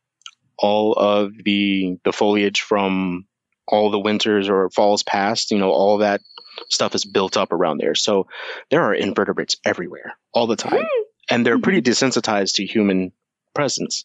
all 0.61 0.93
of 0.93 1.33
the 1.45 1.97
the 2.05 2.13
foliage 2.13 2.61
from 2.61 3.27
all 3.67 3.91
the 3.91 3.99
winters 3.99 4.49
or 4.49 4.69
falls 4.71 5.03
past, 5.03 5.51
you 5.51 5.59
know, 5.59 5.71
all 5.71 5.99
that 5.99 6.21
stuff 6.69 6.95
is 6.95 7.05
built 7.05 7.37
up 7.37 7.53
around 7.53 7.79
there. 7.79 7.95
So 7.95 8.27
there 8.71 8.83
are 8.83 8.95
invertebrates 8.95 9.57
everywhere 9.65 10.15
all 10.35 10.47
the 10.47 10.57
time. 10.57 10.85
And 11.31 11.47
they're 11.47 11.61
pretty 11.61 11.81
mm-hmm. 11.81 12.07
desensitized 12.07 12.55
to 12.55 12.67
human 12.67 13.13
presence. 13.55 14.05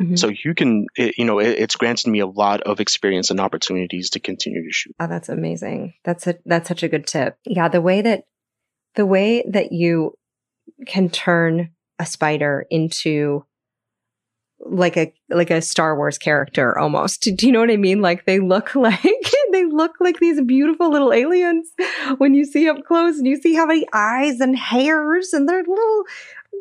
Mm-hmm. 0.00 0.16
So 0.16 0.28
you 0.44 0.54
can, 0.54 0.86
it, 0.94 1.16
you 1.16 1.24
know, 1.24 1.38
it, 1.38 1.58
it's 1.58 1.76
granted 1.76 2.10
me 2.10 2.20
a 2.20 2.26
lot 2.26 2.60
of 2.60 2.78
experience 2.78 3.30
and 3.30 3.40
opportunities 3.40 4.10
to 4.10 4.20
continue 4.20 4.62
to 4.62 4.70
shoot. 4.70 4.94
Oh, 5.00 5.06
that's 5.06 5.30
amazing. 5.30 5.94
That's 6.04 6.26
a, 6.26 6.36
that's 6.44 6.68
such 6.68 6.82
a 6.82 6.88
good 6.88 7.06
tip. 7.06 7.38
Yeah. 7.46 7.68
The 7.68 7.80
way 7.80 8.02
that, 8.02 8.24
the 8.94 9.06
way 9.06 9.42
that 9.48 9.72
you 9.72 10.12
can 10.86 11.08
turn 11.08 11.70
a 11.98 12.04
spider 12.04 12.66
into 12.68 13.46
like 14.64 14.96
a 14.96 15.12
like 15.28 15.50
a 15.50 15.60
Star 15.60 15.96
Wars 15.96 16.18
character 16.18 16.78
almost. 16.78 17.28
Do 17.36 17.46
you 17.46 17.52
know 17.52 17.60
what 17.60 17.70
I 17.70 17.76
mean? 17.76 18.00
Like 18.00 18.26
they 18.26 18.38
look 18.38 18.74
like 18.76 19.00
they 19.52 19.64
look 19.64 19.92
like 20.00 20.18
these 20.18 20.40
beautiful 20.42 20.90
little 20.90 21.12
aliens 21.12 21.68
when 22.18 22.34
you 22.34 22.44
see 22.44 22.68
up 22.68 22.84
close 22.84 23.18
and 23.18 23.26
you 23.26 23.40
see 23.40 23.54
how 23.54 23.66
many 23.66 23.86
eyes 23.92 24.40
and 24.40 24.56
hairs 24.56 25.32
and 25.32 25.48
they're 25.48 25.64
little 25.64 26.02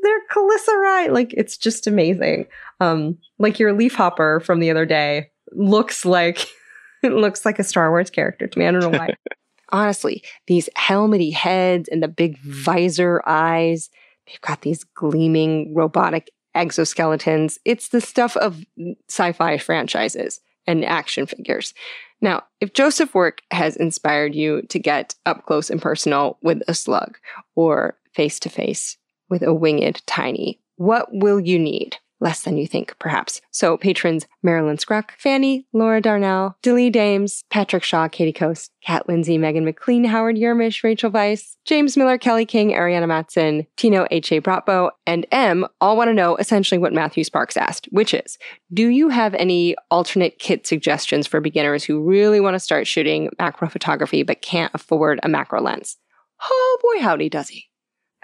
they're 0.04 0.28
chelicerae. 0.32 1.12
Like 1.12 1.34
it's 1.34 1.58
just 1.58 1.88
amazing. 1.88 2.47
Um 2.80 3.18
like 3.38 3.60
your 3.60 3.74
leaf 3.74 3.95
hopper 3.95 4.39
from 4.39 4.60
the 4.60 4.72
other 4.72 4.86
day 4.86 5.30
looks 5.52 6.06
like 6.06 6.47
it 7.04 7.14
looks 7.14 7.45
like 7.45 7.60
a 7.60 7.64
Star 7.64 7.89
Wars 7.89 8.10
character 8.10 8.47
to 8.47 8.60
me. 8.60 8.68
I 8.68 8.72
don't 8.72 8.82
know 8.82 8.97
why. 8.97 9.16
Honestly, 9.74 10.22
these 10.47 10.68
helmety 10.76 11.32
heads 11.32 11.88
and 11.88 12.04
the 12.04 12.10
big 12.10 12.38
visor 12.39 13.22
eyes, 13.26 13.89
they've 14.28 14.41
got 14.41 14.64
these 14.64 14.84
gleaming 14.84 15.74
robotic 15.74 16.30
exoskeletons. 16.56 17.58
It's 17.66 17.89
the 17.89 18.02
stuff 18.02 18.36
of 18.38 18.66
sci 19.10 19.32
fi 19.32 19.58
franchises 19.58 20.41
and 20.68 20.86
action 20.86 21.26
figures. 21.26 21.74
Now, 22.22 22.43
if 22.60 22.74
Joseph 22.74 23.16
work 23.16 23.41
has 23.49 23.76
inspired 23.76 24.36
you 24.36 24.62
to 24.64 24.80
get 24.80 25.16
up 25.26 25.45
close 25.45 25.70
and 25.70 25.82
personal 25.82 26.38
with 26.43 26.62
a 26.68 26.74
slug 26.74 27.18
or 27.56 27.97
face 28.14 28.39
to 28.41 28.49
face 28.49 28.97
with 29.30 29.41
a 29.41 29.54
winged 29.54 30.06
tiny, 30.06 30.60
what 30.76 31.08
will 31.12 31.39
you 31.39 31.58
need? 31.58 31.97
Less 32.22 32.43
than 32.43 32.57
you 32.57 32.67
think, 32.67 32.95
perhaps. 32.99 33.41
So 33.51 33.76
patrons 33.76 34.28
Marilyn 34.43 34.78
Scruck, 34.78 35.11
Fanny, 35.17 35.65
Laura 35.74 35.99
Darnell, 35.99 36.55
Dilly 36.61 36.89
Dames, 36.89 37.43
Patrick 37.49 37.84
Shaw, 37.84 38.07
Katie 38.07 38.32
Coast, 38.32 38.72
Kat 38.86 39.07
Lindsay, 39.09 39.38
Megan 39.38 39.65
McLean, 39.65 40.05
Howard 40.05 40.38
Yermish, 40.38 40.84
Rachel 40.84 41.11
Weiss, 41.11 41.57
James 41.65 41.97
Miller, 41.97 42.17
Kelly 42.17 42.45
King, 42.45 42.72
Ariana 42.72 43.07
Matson, 43.07 43.65
Tino 43.76 44.07
H.A. 44.11 44.39
Bratbo, 44.39 44.91
and 45.05 45.26
M 45.32 45.65
all 45.82 45.97
want 45.97 46.09
to 46.09 46.13
know 46.13 46.36
essentially 46.38 46.78
what 46.78 46.93
Matthew 46.93 47.24
Sparks 47.24 47.57
asked, 47.57 47.88
which 47.91 48.13
is, 48.13 48.38
do 48.74 48.88
you 48.88 49.09
have 49.09 49.34
any 49.36 49.76
alternate 49.89 50.39
kit 50.39 50.65
suggestions 50.65 51.28
for 51.28 51.41
beginners 51.41 51.84
who 51.84 52.07
really 52.07 52.39
want 52.39 52.55
to 52.55 52.59
start 52.59 52.88
shooting 52.88 53.30
macro 53.39 53.67
photography 53.67 54.24
but 54.24 54.41
can't 54.41 54.72
afford 54.74 55.19
a 55.24 55.30
macro 55.30 55.61
lens? 55.61 55.97
Oh 56.43 56.80
boy, 56.82 57.03
howdy 57.03 57.30
does 57.30 57.49
he. 57.49 57.65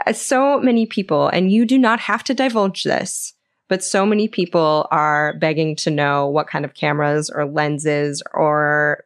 As 0.06 0.22
so 0.22 0.60
many 0.60 0.86
people, 0.86 1.28
and 1.28 1.52
you 1.52 1.66
do 1.66 1.78
not 1.78 2.00
have 2.02 2.24
to 2.26 2.34
divulge 2.34 2.84
this, 2.84 3.34
but 3.68 3.84
so 3.84 4.06
many 4.06 4.28
people 4.28 4.88
are 4.92 5.34
begging 5.40 5.76
to 5.78 5.92
know 5.92 6.28
what 6.28 6.48
kind 6.48 6.66
of 6.66 6.74
cameras 6.74 7.30
or 7.30 7.46
lenses 7.46 8.24
or 8.34 9.04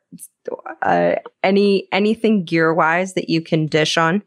uh, 0.82 1.16
any 1.44 1.88
anything 1.92 2.44
gear 2.44 2.74
wise 2.74 3.14
that 3.14 3.30
you 3.30 3.42
can 3.42 3.68
dish 3.68 3.98
on. 3.98 4.24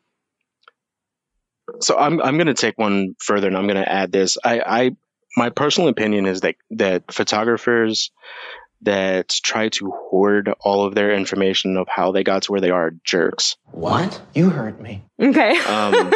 So 1.80 1.98
I'm 1.98 2.20
I'm 2.20 2.36
going 2.36 2.46
to 2.46 2.54
take 2.54 2.78
one 2.78 3.14
further, 3.18 3.48
and 3.48 3.56
I'm 3.56 3.66
going 3.66 3.82
to 3.82 3.90
add 3.90 4.12
this. 4.12 4.38
I, 4.44 4.60
I 4.60 4.90
my 5.36 5.50
personal 5.50 5.88
opinion 5.88 6.26
is 6.26 6.42
that 6.42 6.56
that 6.72 7.12
photographers 7.12 8.10
that 8.82 9.28
try 9.42 9.70
to 9.70 9.90
hoard 9.90 10.52
all 10.60 10.84
of 10.84 10.94
their 10.94 11.14
information 11.14 11.76
of 11.76 11.88
how 11.88 12.12
they 12.12 12.22
got 12.22 12.42
to 12.42 12.52
where 12.52 12.60
they 12.60 12.70
are 12.70 12.84
are 12.84 12.90
jerks. 13.02 13.56
What? 13.70 14.20
You 14.34 14.50
heard 14.50 14.80
me. 14.80 15.02
Okay. 15.18 15.56
Um, 15.58 16.12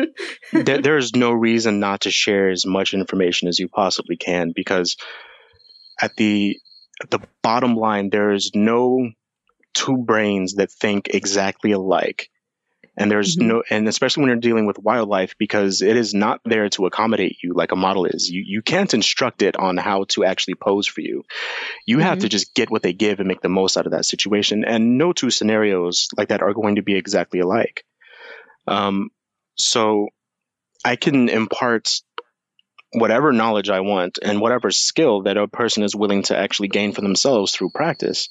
there, 0.52 0.80
there's 0.82 1.14
no 1.14 1.32
reason 1.32 1.80
not 1.80 2.02
to 2.02 2.10
share 2.10 2.50
as 2.50 2.66
much 2.66 2.94
information 2.94 3.48
as 3.48 3.58
you 3.58 3.68
possibly 3.68 4.16
can 4.16 4.52
because 4.54 4.96
at 6.00 6.14
the 6.16 6.58
at 7.02 7.10
the 7.10 7.20
bottom 7.42 7.74
line 7.76 8.10
there 8.10 8.32
is 8.32 8.52
no 8.54 9.10
two 9.74 9.96
brains 9.96 10.54
that 10.54 10.70
think 10.70 11.08
exactly 11.08 11.72
alike. 11.72 12.28
And 12.94 13.10
there's 13.10 13.36
Mhm. 13.38 13.46
no 13.46 13.62
and 13.70 13.88
especially 13.88 14.20
when 14.20 14.28
you're 14.28 14.36
dealing 14.40 14.66
with 14.66 14.78
wildlife 14.78 15.34
because 15.38 15.80
it 15.80 15.96
is 15.96 16.12
not 16.12 16.42
there 16.44 16.68
to 16.70 16.84
accommodate 16.84 17.38
you 17.42 17.54
like 17.54 17.72
a 17.72 17.76
model 17.76 18.04
is. 18.04 18.28
You 18.28 18.42
you 18.46 18.60
can't 18.60 18.92
instruct 18.92 19.40
it 19.40 19.56
on 19.56 19.78
how 19.78 20.04
to 20.10 20.24
actually 20.24 20.56
pose 20.56 20.86
for 20.86 21.00
you. 21.00 21.24
You 21.86 22.00
have 22.00 22.18
to 22.18 22.28
just 22.28 22.54
get 22.54 22.70
what 22.70 22.82
they 22.82 22.92
give 22.92 23.18
and 23.18 23.28
make 23.28 23.40
the 23.40 23.48
most 23.48 23.78
out 23.78 23.86
of 23.86 23.92
that 23.92 24.04
situation. 24.04 24.64
And 24.66 24.98
no 24.98 25.14
two 25.14 25.30
scenarios 25.30 26.08
like 26.18 26.28
that 26.28 26.42
are 26.42 26.52
going 26.52 26.76
to 26.76 26.82
be 26.82 26.94
exactly 26.94 27.40
alike. 27.40 27.82
Um, 28.66 29.08
so 29.56 30.08
i 30.84 30.96
can 30.96 31.28
impart 31.28 31.88
whatever 32.92 33.32
knowledge 33.32 33.70
i 33.70 33.80
want 33.80 34.18
and 34.22 34.40
whatever 34.40 34.70
skill 34.70 35.22
that 35.22 35.36
a 35.36 35.48
person 35.48 35.82
is 35.82 35.94
willing 35.96 36.22
to 36.22 36.36
actually 36.36 36.68
gain 36.68 36.92
for 36.92 37.00
themselves 37.00 37.52
through 37.52 37.70
practice 37.70 38.28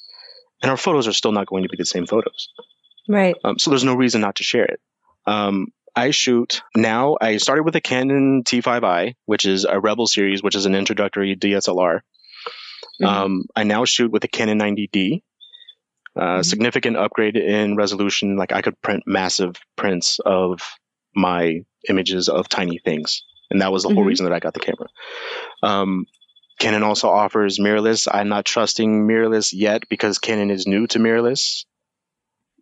and 0.62 0.70
our 0.70 0.78
photos 0.78 1.08
are 1.08 1.14
still 1.14 1.32
not 1.32 1.48
going 1.48 1.64
to 1.64 1.70
be 1.70 1.78
the 1.78 1.86
same 1.86 2.06
photos 2.06 2.50
right. 3.08 3.36
um, 3.44 3.58
so 3.58 3.70
there's 3.72 3.84
no 3.84 3.96
reason 3.96 4.22
not 4.22 4.36
to 4.36 4.44
share 4.44 4.66
it. 4.66 4.80
Um, 5.26 5.68
I 5.94 6.12
shoot 6.12 6.62
now. 6.76 7.18
I 7.20 7.36
started 7.38 7.64
with 7.64 7.76
a 7.76 7.82
Canon 7.82 8.44
T5i, 8.46 9.16
which 9.26 9.46
is 9.46 9.66
a 9.66 9.78
Rebel 9.80 10.08
series, 10.08 10.42
which 10.42 10.56
is 10.56 10.66
an 10.66 10.74
introductory 10.74 11.36
DSLR. 11.36 12.00
Mhm. 13.02 13.06
Um, 13.06 13.44
I 13.56 13.64
now 13.64 13.84
shoot 13.86 14.10
with 14.12 14.24
a 14.24 14.30
Canon 14.30 14.58
90D. 14.60 15.22
Uh, 16.16 16.22
Mhm. 16.40 16.46
Significant 16.46 16.96
upgrade 16.98 17.36
in 17.36 17.76
resolution. 17.76 18.38
Like 18.38 18.54
I 18.54 18.62
could 18.62 18.80
print 18.82 19.04
massive 19.06 19.56
prints 19.76 20.20
of 20.20 20.62
my 21.16 21.64
images 21.90 22.30
of 22.30 22.48
tiny 22.50 22.78
things, 22.78 23.24
and 23.50 23.62
that 23.62 23.72
was 23.72 23.84
the 23.84 23.90
whole 23.90 24.04
Mhm. 24.04 24.08
reason 24.08 24.26
that 24.26 24.34
I 24.34 24.40
got 24.40 24.54
the 24.54 24.60
camera. 24.60 24.88
Um, 25.64 26.08
Canon 26.60 26.84
also 26.84 27.10
offers 27.10 27.60
mirrorless. 27.60 28.08
I'm 28.12 28.30
not 28.30 28.46
trusting 28.46 29.08
mirrorless 29.08 29.52
yet 29.52 29.90
because 29.90 30.20
Canon 30.20 30.52
is 30.52 30.68
new 30.68 30.86
to 30.88 31.00
mirrorless. 31.00 31.66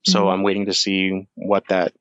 So 0.06 0.26
Mhm. 0.26 0.34
I'm 0.34 0.44
waiting 0.44 0.66
to 0.68 0.74
see 0.74 1.28
what 1.36 1.68
that 1.68 1.94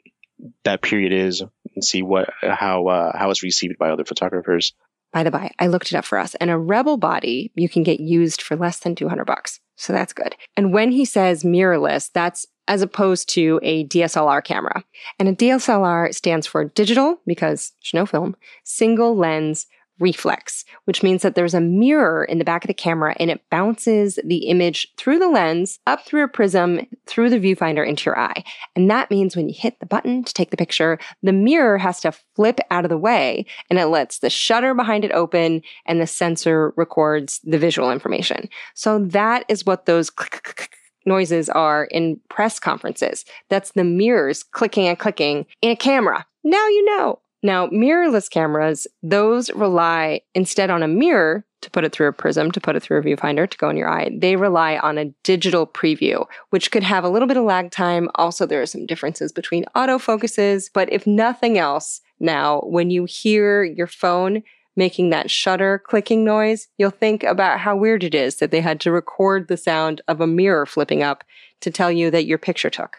that 0.63 0.83
period 0.83 1.13
is 1.13 1.43
and 1.75 1.85
see 1.85 2.03
what 2.03 2.33
how 2.41 2.87
uh, 2.87 3.17
how 3.17 3.31
it's 3.31 3.43
received 3.43 3.79
by 3.79 3.91
other 3.91 4.05
photographers. 4.05 4.73
By 5.13 5.25
the 5.25 5.31
by, 5.31 5.51
I 5.59 5.67
looked 5.69 5.91
it 5.91 5.97
up 5.97 6.05
for 6.05 6.19
us, 6.19 6.35
and 6.37 6.51
a 6.51 6.59
Rebel 6.59 6.97
body 6.99 7.51
you 7.55 7.69
can 7.69 7.83
get 7.83 7.99
used 7.99 8.43
for 8.43 8.57
less 8.57 8.79
than 8.79 8.95
200 8.95 9.25
bucks. 9.25 9.59
So 9.77 9.93
that's 9.93 10.13
good. 10.13 10.37
And 10.57 10.73
when 10.73 10.93
he 10.93 11.05
says 11.05 11.43
mirrorless, 11.43 12.11
that's 12.13 12.47
as 12.69 12.83
opposed 12.83 13.29
to 13.31 13.59
a 13.63 13.85
DSLR 13.87 14.45
camera. 14.45 14.85
And 15.19 15.29
a 15.29 15.35
DSLR 15.35 16.15
stands 16.15 16.47
for 16.47 16.65
digital, 16.65 17.21
because 17.27 17.73
no 17.93 18.07
film, 18.07 18.37
single 18.65 19.17
lens 19.17 19.67
reflex, 20.01 20.65
which 20.85 21.03
means 21.03 21.23
that 21.23 21.35
there's 21.35 21.55
a 21.55 21.61
mirror 21.61 22.25
in 22.25 22.39
the 22.39 22.45
back 22.45 22.65
of 22.65 22.69
the 22.69 22.75
camera 22.75 23.15
and 23.19 23.31
it 23.31 23.43
bounces 23.51 24.19
the 24.25 24.47
image 24.47 24.89
through 24.97 25.19
the 25.19 25.29
lens, 25.29 25.81
up 25.87 26.07
through 26.07 26.23
a 26.23 26.29
prism, 26.29 26.87
through 27.07 27.31
the 27.31 27.41
viewfinder 27.41 27.87
into 27.87 28.05
your 28.07 28.19
eye. 28.19 28.45
And 28.77 28.91
that 28.91 29.11
means 29.11 29.37
when 29.37 29.49
you 29.49 29.55
hit 29.57 29.81
the 29.81 29.87
button 29.87 30.25
to 30.25 30.33
take 30.33 30.51
the 30.51 30.57
picture, 30.57 30.99
the 31.23 31.33
mirror 31.33 31.79
has 31.79 32.01
to 32.01 32.13
flip 32.37 32.61
out 32.71 32.85
of 32.85 32.91
the 32.91 32.99
way 32.99 33.47
and 33.71 33.79
it 33.79 33.87
lets 33.87 34.19
the 34.19 34.31
shutter 34.31 34.75
behind 34.75 35.05
it 35.05 35.13
open 35.13 35.63
and 35.87 36.01
the 36.01 36.07
sensor 36.07 36.73
records 36.77 37.41
the 37.45 37.59
visual 37.59 37.91
information. 37.91 38.49
So 38.75 38.99
that 39.07 39.45
is 39.49 39.67
what 39.67 39.87
those 39.87 40.11
click, 40.11 40.31
click, 40.31 40.57
click 40.57 40.78
noises 41.09 41.49
are 41.49 41.85
in 41.87 42.21
press 42.29 42.61
conferences. 42.61 43.25
That's 43.49 43.73
the 43.73 43.85
mirrors 43.85 44.43
clicking 44.43 44.87
and 44.87 44.99
clicking 44.99 45.47
in 45.63 45.71
a 45.71 45.77
camera. 45.77 46.27
Now 46.45 46.69
you 46.69 46.85
know. 46.85 47.21
Now, 47.43 47.69
mirrorless 47.69 48.29
cameras, 48.29 48.89
those 49.01 49.49
rely 49.51 50.23
instead 50.35 50.71
on 50.71 50.83
a 50.83 50.89
mirror 50.89 51.45
to 51.61 51.71
put 51.71 51.85
it 51.85 51.93
through 51.93 52.09
a 52.09 52.13
prism, 52.13 52.51
to 52.51 52.61
put 52.61 52.77
it 52.77 52.83
through 52.83 52.99
a 52.99 53.03
viewfinder, 53.03 53.49
to 53.49 53.59
go 53.59 53.69
in 53.69 53.77
your 53.77 53.89
eye. 53.89 54.11
They 54.17 54.37
rely 54.37 54.77
on 54.79 54.99
a 54.99 55.13
digital 55.23 55.67
preview, 55.67 56.27
which 56.51 56.71
could 56.71 56.83
have 56.83 57.05
a 57.05 57.09
little 57.09 57.29
bit 57.29 57.37
of 57.37 57.45
lag 57.45 57.71
time. 57.71 58.09
Also, 58.17 58.45
there 58.45 58.63
are 58.63 58.67
some 58.67 58.87
differences 58.87 59.33
between 59.33 59.65
autofocuses. 59.77 60.69
But 60.73 60.93
if 60.93 61.07
nothing 61.07 61.59
else, 61.59 62.01
now 62.21 62.61
when 62.61 62.91
you 62.91 63.05
hear 63.05 63.63
your 63.63 63.87
phone 63.87 64.43
making 64.79 65.11
that 65.11 65.29
shutter 65.29 65.83
clicking 65.85 66.25
noise, 66.25 66.69
you'll 66.79 66.91
think 66.91 67.25
about 67.25 67.59
how 67.59 67.77
weird 67.77 68.05
it 68.05 68.15
is 68.15 68.37
that 68.37 68.53
they 68.53 68.61
had 68.61 68.81
to 68.81 68.93
record 68.93 69.49
the 69.49 69.57
sound 69.57 70.01
of 70.07 70.21
a 70.21 70.27
mirror 70.27 70.65
flipping 70.65 71.03
up 71.03 71.25
to 71.61 71.71
tell 71.71 71.91
you 71.91 72.13
that 72.13 72.27
your 72.27 72.39
picture 72.39 72.71
took. 72.71 72.99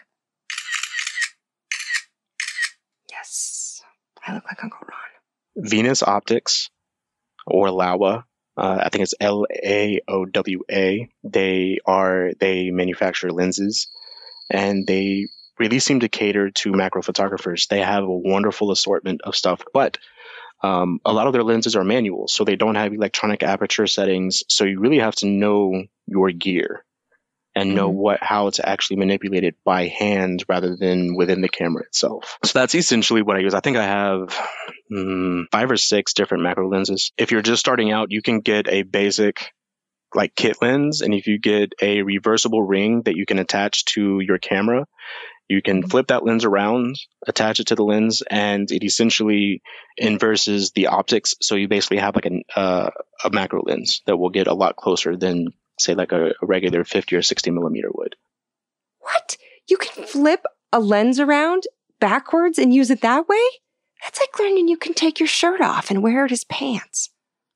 Yes, 3.10 3.82
I 4.24 4.34
look 4.34 4.44
like 4.44 4.62
Uncle 4.62 4.80
Ron. 4.82 5.66
Venus 5.68 6.02
Optics 6.02 6.68
or 7.46 7.68
Laowa, 7.68 8.24
uh, 8.58 8.78
I 8.84 8.90
think 8.90 9.02
it's 9.02 9.14
L 9.18 9.46
A 9.50 10.00
O 10.06 10.26
W 10.26 10.62
A. 10.70 11.08
They 11.24 11.78
are 11.86 12.32
they 12.38 12.70
manufacture 12.70 13.32
lenses, 13.32 13.88
and 14.50 14.86
they 14.86 15.28
really 15.58 15.78
seem 15.78 16.00
to 16.00 16.10
cater 16.10 16.50
to 16.50 16.72
macro 16.72 17.00
photographers. 17.00 17.68
They 17.68 17.80
have 17.80 18.04
a 18.04 18.10
wonderful 18.10 18.70
assortment 18.70 19.22
of 19.22 19.34
stuff, 19.34 19.62
but 19.72 19.96
um, 20.62 21.00
a 21.04 21.12
lot 21.12 21.26
of 21.26 21.32
their 21.32 21.42
lenses 21.42 21.76
are 21.76 21.84
manual, 21.84 22.28
so 22.28 22.44
they 22.44 22.56
don't 22.56 22.74
have 22.74 22.92
electronic 22.92 23.42
aperture 23.42 23.86
settings. 23.86 24.44
So 24.48 24.64
you 24.64 24.80
really 24.80 24.98
have 24.98 25.14
to 25.16 25.26
know 25.26 25.84
your 26.06 26.30
gear 26.30 26.84
and 27.54 27.74
know 27.74 27.90
Mhm. 27.90 27.94
what 27.94 28.22
how 28.22 28.50
to 28.50 28.68
actually 28.68 28.96
manipulate 28.98 29.44
it 29.44 29.56
by 29.64 29.88
hand 29.88 30.44
rather 30.48 30.76
than 30.76 31.16
within 31.16 31.40
the 31.40 31.48
camera 31.48 31.82
itself. 31.84 32.38
So 32.44 32.58
that's 32.58 32.74
essentially 32.74 33.22
what 33.22 33.36
I 33.36 33.40
use. 33.40 33.54
I 33.54 33.60
think 33.60 33.76
I 33.76 33.84
have 33.84 34.38
mm, 34.92 35.44
five 35.50 35.70
or 35.70 35.76
six 35.76 36.14
different 36.14 36.44
macro 36.44 36.68
lenses. 36.68 37.12
If 37.16 37.32
you're 37.32 37.42
just 37.42 37.60
starting 37.60 37.90
out, 37.90 38.10
you 38.10 38.22
can 38.22 38.40
get 38.40 38.68
a 38.68 38.82
basic 38.82 39.50
like 40.14 40.34
kit 40.34 40.56
lens, 40.60 41.02
and 41.02 41.14
if 41.14 41.26
you 41.26 41.38
get 41.38 41.72
a 41.80 42.02
reversible 42.02 42.62
ring 42.62 43.02
that 43.02 43.16
you 43.16 43.26
can 43.26 43.38
attach 43.38 43.84
to 43.86 44.20
your 44.20 44.38
camera, 44.38 44.86
you 45.50 45.60
can 45.60 45.82
flip 45.82 46.06
that 46.06 46.24
lens 46.24 46.44
around, 46.44 46.96
attach 47.26 47.58
it 47.58 47.66
to 47.66 47.74
the 47.74 47.82
lens, 47.82 48.22
and 48.22 48.70
it 48.70 48.84
essentially 48.84 49.62
inverses 49.98 50.70
the 50.70 50.86
optics. 50.86 51.34
So 51.42 51.56
you 51.56 51.66
basically 51.66 51.98
have 51.98 52.14
like 52.14 52.26
an, 52.26 52.44
uh, 52.54 52.90
a 53.24 53.30
macro 53.30 53.62
lens 53.64 54.00
that 54.06 54.16
will 54.16 54.30
get 54.30 54.46
a 54.46 54.54
lot 54.54 54.76
closer 54.76 55.16
than 55.16 55.48
say 55.76 55.94
like 55.94 56.12
a, 56.12 56.28
a 56.40 56.46
regular 56.46 56.84
50 56.84 57.16
or 57.16 57.22
60 57.22 57.50
millimeter 57.50 57.88
would. 57.92 58.14
What? 59.00 59.36
You 59.68 59.76
can 59.76 60.04
flip 60.04 60.44
a 60.72 60.78
lens 60.78 61.18
around 61.18 61.64
backwards 61.98 62.56
and 62.56 62.72
use 62.72 62.90
it 62.92 63.00
that 63.00 63.28
way? 63.28 63.44
That's 64.04 64.20
like 64.20 64.38
learning 64.38 64.68
you 64.68 64.76
can 64.76 64.94
take 64.94 65.18
your 65.18 65.26
shirt 65.26 65.60
off 65.60 65.90
and 65.90 66.00
wear 66.00 66.26
it 66.26 66.32
as 66.32 66.44
pants. 66.44 67.10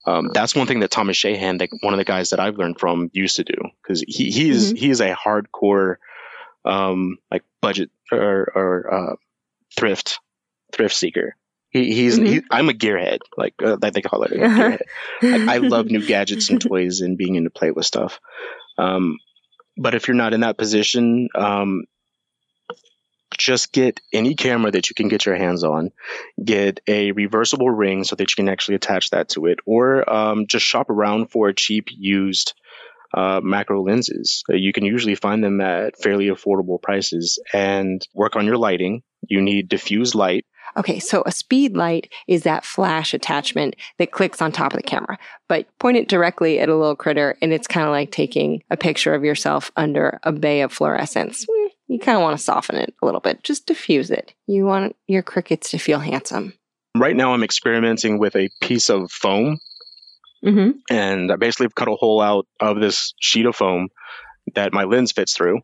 Um, 0.04 0.30
that's 0.34 0.56
one 0.56 0.66
thing 0.66 0.80
that 0.80 0.90
Thomas 0.90 1.16
Shahan, 1.16 1.60
like 1.60 1.70
one 1.80 1.94
of 1.94 1.98
the 1.98 2.04
guys 2.04 2.30
that 2.30 2.40
I've 2.40 2.58
learned 2.58 2.80
from, 2.80 3.08
used 3.12 3.36
to 3.36 3.44
do 3.44 3.54
because 3.82 4.02
he 4.06 4.32
he's 4.32 4.72
he 4.72 4.90
is 4.90 5.00
a 5.00 5.14
hardcore 5.14 5.96
um, 6.64 7.18
like 7.30 7.42
budget 7.60 7.90
or 8.12 8.50
or 8.54 8.94
uh, 8.94 9.16
thrift 9.76 10.20
thrift 10.72 10.94
seeker. 10.94 11.36
He, 11.70 11.92
he's 11.92 12.16
he, 12.16 12.42
I'm 12.50 12.68
a 12.68 12.72
gearhead, 12.72 13.18
like 13.36 13.54
uh, 13.62 13.76
they 13.76 14.00
call 14.00 14.22
it. 14.22 14.30
Gearhead. 14.30 14.80
Like, 15.22 15.48
I 15.48 15.56
love 15.58 15.86
new 15.86 16.06
gadgets 16.06 16.48
and 16.50 16.60
toys 16.60 17.00
and 17.00 17.18
being 17.18 17.34
into 17.34 17.50
play 17.50 17.72
with 17.72 17.84
stuff. 17.84 18.20
Um, 18.78 19.18
but 19.76 19.94
if 19.94 20.06
you're 20.06 20.16
not 20.16 20.34
in 20.34 20.40
that 20.40 20.56
position, 20.56 21.28
um, 21.34 21.84
just 23.36 23.72
get 23.72 24.00
any 24.12 24.36
camera 24.36 24.70
that 24.70 24.88
you 24.88 24.94
can 24.94 25.08
get 25.08 25.26
your 25.26 25.36
hands 25.36 25.64
on. 25.64 25.90
Get 26.42 26.80
a 26.86 27.10
reversible 27.10 27.70
ring 27.70 28.04
so 28.04 28.14
that 28.16 28.30
you 28.30 28.36
can 28.36 28.48
actually 28.48 28.76
attach 28.76 29.10
that 29.10 29.30
to 29.30 29.46
it, 29.46 29.58
or 29.66 30.08
um, 30.08 30.46
just 30.46 30.64
shop 30.64 30.90
around 30.90 31.32
for 31.32 31.48
a 31.48 31.54
cheap 31.54 31.88
used 31.90 32.54
uh, 33.16 33.40
macro 33.42 33.82
lenses. 33.82 34.42
Uh, 34.50 34.56
You 34.56 34.72
can 34.72 34.84
usually 34.84 35.14
find 35.14 35.42
them 35.42 35.60
at 35.60 35.96
fairly 35.98 36.26
affordable 36.26 36.80
prices 36.82 37.38
and 37.52 38.06
work 38.14 38.36
on 38.36 38.46
your 38.46 38.56
lighting. 38.58 39.02
You 39.28 39.40
need 39.40 39.68
diffused 39.68 40.14
light. 40.14 40.44
Okay, 40.76 40.98
so 40.98 41.22
a 41.24 41.30
speed 41.30 41.76
light 41.76 42.12
is 42.26 42.42
that 42.42 42.64
flash 42.64 43.14
attachment 43.14 43.76
that 43.98 44.10
clicks 44.10 44.42
on 44.42 44.50
top 44.50 44.72
of 44.72 44.76
the 44.76 44.82
camera, 44.82 45.18
but 45.48 45.66
point 45.78 45.96
it 45.96 46.08
directly 46.08 46.58
at 46.58 46.68
a 46.68 46.76
little 46.76 46.96
critter, 46.96 47.36
and 47.40 47.52
it's 47.52 47.68
kind 47.68 47.86
of 47.86 47.92
like 47.92 48.10
taking 48.10 48.62
a 48.70 48.76
picture 48.76 49.14
of 49.14 49.22
yourself 49.22 49.70
under 49.76 50.18
a 50.24 50.32
bay 50.32 50.62
of 50.62 50.72
fluorescence. 50.72 51.46
Mm, 51.46 51.68
You 51.86 51.98
kind 52.00 52.16
of 52.16 52.22
want 52.22 52.36
to 52.36 52.42
soften 52.42 52.76
it 52.76 52.92
a 53.00 53.06
little 53.06 53.20
bit, 53.20 53.44
just 53.44 53.66
diffuse 53.66 54.10
it. 54.10 54.34
You 54.48 54.64
want 54.64 54.96
your 55.06 55.22
crickets 55.22 55.70
to 55.70 55.78
feel 55.78 56.00
handsome. 56.00 56.54
Right 56.96 57.14
now, 57.14 57.34
I'm 57.34 57.44
experimenting 57.44 58.18
with 58.18 58.34
a 58.34 58.50
piece 58.60 58.88
of 58.90 59.12
foam 59.12 59.58
Mm-hmm. 60.44 60.70
and 60.90 61.32
I 61.32 61.36
basically 61.36 61.68
cut 61.74 61.88
a 61.88 61.94
hole 61.94 62.20
out 62.20 62.46
of 62.60 62.78
this 62.78 63.14
sheet 63.18 63.46
of 63.46 63.56
foam 63.56 63.88
that 64.54 64.72
my 64.72 64.84
lens 64.84 65.12
fits 65.12 65.34
through. 65.34 65.60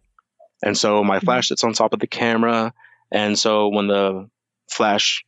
And 0.62 0.76
so 0.76 1.04
my 1.04 1.20
flash 1.20 1.48
sits 1.48 1.64
on 1.64 1.72
top 1.72 1.92
of 1.92 2.00
the 2.00 2.06
camera. 2.06 2.72
And 3.10 3.38
so 3.38 3.68
when 3.68 3.88
the 3.88 4.28
flash 4.70 5.24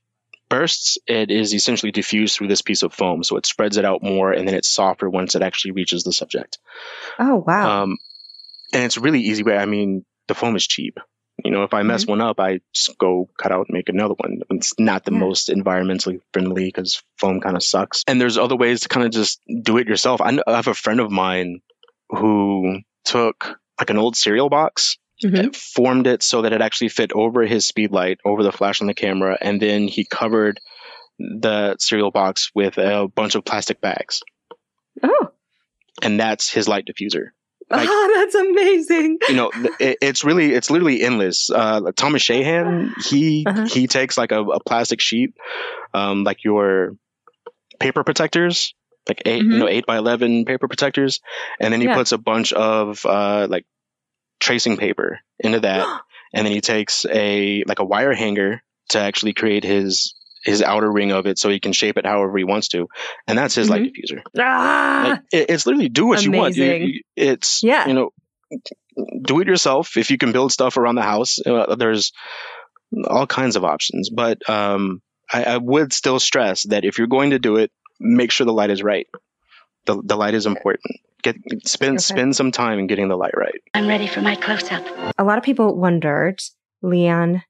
bursts, 0.48 0.98
it 1.06 1.30
is 1.30 1.54
essentially 1.54 1.92
diffused 1.92 2.36
through 2.36 2.48
this 2.48 2.62
piece 2.62 2.82
of 2.82 2.92
foam. 2.92 3.22
So 3.24 3.36
it 3.36 3.46
spreads 3.46 3.76
it 3.76 3.84
out 3.84 4.02
more 4.02 4.32
and 4.32 4.46
then 4.46 4.54
it's 4.54 4.70
softer 4.70 5.08
once 5.08 5.34
it 5.34 5.42
actually 5.42 5.72
reaches 5.72 6.04
the 6.04 6.12
subject. 6.12 6.58
Oh 7.18 7.42
wow. 7.46 7.82
Um, 7.82 7.98
and 8.72 8.84
it's 8.84 8.96
a 8.96 9.00
really 9.00 9.20
easy 9.20 9.42
way. 9.42 9.56
I 9.56 9.66
mean, 9.66 10.04
the 10.28 10.34
foam 10.34 10.56
is 10.56 10.66
cheap. 10.66 10.98
You 11.44 11.50
know, 11.50 11.64
if 11.64 11.74
I 11.74 11.82
mess 11.82 12.02
Mm-hmm. 12.02 12.10
one 12.12 12.20
up, 12.20 12.38
I 12.40 12.60
just 12.72 12.96
go 12.98 13.28
cut 13.38 13.52
out 13.52 13.66
and 13.68 13.74
make 13.74 13.88
another 13.88 14.14
one. 14.14 14.40
It's 14.50 14.74
not 14.78 15.04
the 15.04 15.12
Yeah. 15.12 15.18
most 15.18 15.48
environmentally 15.48 16.20
friendly 16.32 16.66
because 16.66 17.02
foam 17.18 17.40
kind 17.40 17.56
of 17.56 17.62
sucks. 17.62 18.04
And 18.06 18.20
there's 18.20 18.38
other 18.38 18.56
ways 18.56 18.80
to 18.82 18.88
kind 18.88 19.06
of 19.06 19.12
just 19.12 19.40
do 19.62 19.78
it 19.78 19.88
yourself. 19.88 20.20
I, 20.20 20.30
kn- 20.30 20.42
I 20.46 20.52
have 20.56 20.68
a 20.68 20.74
friend 20.74 21.00
of 21.00 21.10
mine 21.10 21.60
who 22.10 22.78
took 23.04 23.58
like 23.80 23.90
an 23.90 23.98
old 23.98 24.16
cereal 24.16 24.48
box, 24.48 24.98
Mhm. 25.24 25.54
formed 25.54 26.06
it 26.06 26.22
so 26.22 26.42
that 26.42 26.52
it 26.52 26.60
actually 26.60 26.88
fit 26.90 27.12
over 27.12 27.42
his 27.42 27.66
speed 27.66 27.90
light, 27.92 28.18
over 28.24 28.42
the 28.42 28.52
flash 28.52 28.80
on 28.80 28.86
the 28.86 28.94
camera, 28.94 29.36
and 29.40 29.60
then 29.60 29.88
he 29.88 30.04
covered 30.04 30.60
the 31.18 31.76
cereal 31.78 32.10
box 32.10 32.50
with 32.54 32.78
a 32.78 33.08
bunch 33.08 33.34
of 33.34 33.44
plastic 33.44 33.80
bags. 33.80 34.22
Oh, 35.02 35.28
And 36.02 36.18
that's 36.18 36.50
his 36.50 36.68
light 36.68 36.86
diffuser. 36.86 37.30
Like- 37.72 37.88
oh, 37.90 38.12
that's 38.16 38.34
amazing. 38.34 39.18
you 39.28 39.34
know 39.34 39.50
it, 39.80 39.98
it's 40.00 40.24
really 40.24 40.52
it's 40.52 40.70
literally 40.70 41.02
endless 41.02 41.50
uh 41.50 41.80
thomas 41.96 42.22
shahan 42.22 42.92
he 43.04 43.44
Uh-huh. 43.46 43.66
he 43.66 43.86
takes 43.86 44.16
like 44.18 44.32
a, 44.32 44.42
a 44.42 44.60
plastic 44.60 45.00
sheet 45.00 45.34
um 45.94 46.22
like 46.24 46.44
your 46.44 46.92
paper 47.80 48.04
protectors 48.04 48.74
like 49.08 49.22
8 49.26 49.42
Mhm. 49.42 49.52
you 49.52 49.58
know 49.58 49.68
8 49.68 49.86
by 49.86 49.96
11 49.98 50.44
paper 50.44 50.68
protectors 50.68 51.20
and 51.60 51.72
then 51.72 51.80
he 51.80 51.86
Yeah. 51.88 51.96
puts 51.96 52.12
a 52.12 52.18
bunch 52.18 52.52
of 52.52 53.04
uh 53.04 53.46
like 53.50 53.66
tracing 54.38 54.76
paper 54.76 55.20
into 55.40 55.60
that 55.60 55.86
and 56.34 56.46
then 56.46 56.52
he 56.52 56.60
takes 56.60 57.04
a 57.06 57.64
like 57.66 57.78
a 57.80 57.84
wire 57.84 58.12
hanger 58.14 58.62
to 58.90 58.98
actually 59.00 59.32
create 59.32 59.64
his 59.64 60.14
his 60.44 60.62
outer 60.62 60.90
ring 60.90 61.12
of 61.12 61.26
it 61.26 61.38
so 61.38 61.48
he 61.48 61.60
can 61.60 61.72
shape 61.72 61.96
it 61.96 62.04
however 62.06 62.36
he 62.36 62.44
wants 62.44 62.68
to 62.68 62.88
and 63.26 63.38
that's 63.38 63.54
his 63.54 63.70
light 63.70 63.82
diffuser 63.92 64.20
ah, 64.38 65.04
like, 65.10 65.20
it, 65.32 65.50
it's 65.50 65.66
literally 65.66 65.88
do 65.88 66.06
what 66.06 66.22
you 66.24 66.32
want. 66.32 66.56
You- 66.56 66.64
Amazing. 66.64 66.88
you- 66.88 67.00
it's 67.16 67.62
Yeah. 67.62 67.86
you 67.88 67.94
know, 67.94 68.10
do 69.22 69.40
it 69.40 69.46
yourself. 69.48 69.96
If 69.96 70.10
you 70.10 70.18
can 70.18 70.32
build 70.32 70.52
stuff 70.52 70.76
around 70.76 70.96
the 70.96 71.02
house, 71.02 71.38
uh, 71.44 71.74
there's 71.76 72.12
all 73.08 73.26
kinds 73.26 73.56
of 73.56 73.64
options. 73.64 74.10
But 74.10 74.46
um, 74.50 75.00
I, 75.32 75.44
I 75.44 75.56
would 75.56 75.92
still 75.94 76.18
stress 76.20 76.64
that 76.64 76.84
if 76.84 76.98
you're 76.98 77.06
going 77.06 77.30
to 77.30 77.38
do 77.38 77.56
it, 77.56 77.70
make 77.98 78.30
sure 78.30 78.44
the 78.44 78.52
light 78.52 78.70
is 78.70 78.82
right. 78.82 79.06
The 79.86 80.00
the 80.04 80.16
light 80.16 80.34
is 80.34 80.44
important. 80.46 80.96
Get 81.22 81.36
spend 81.64 81.94
Okay. 81.94 82.02
spend 82.02 82.36
some 82.36 82.50
time 82.52 82.78
in 82.78 82.86
getting 82.86 83.08
the 83.08 83.16
light 83.16 83.34
right. 83.36 83.60
I'm 83.74 83.86
ready 83.88 84.06
for 84.06 84.20
my 84.20 84.34
close 84.36 84.70
up. 84.70 84.84
a 85.18 85.24
lot 85.24 85.38
of 85.38 85.44
people 85.44 85.74
wondered 85.76 86.40
Leanne, 86.84 87.42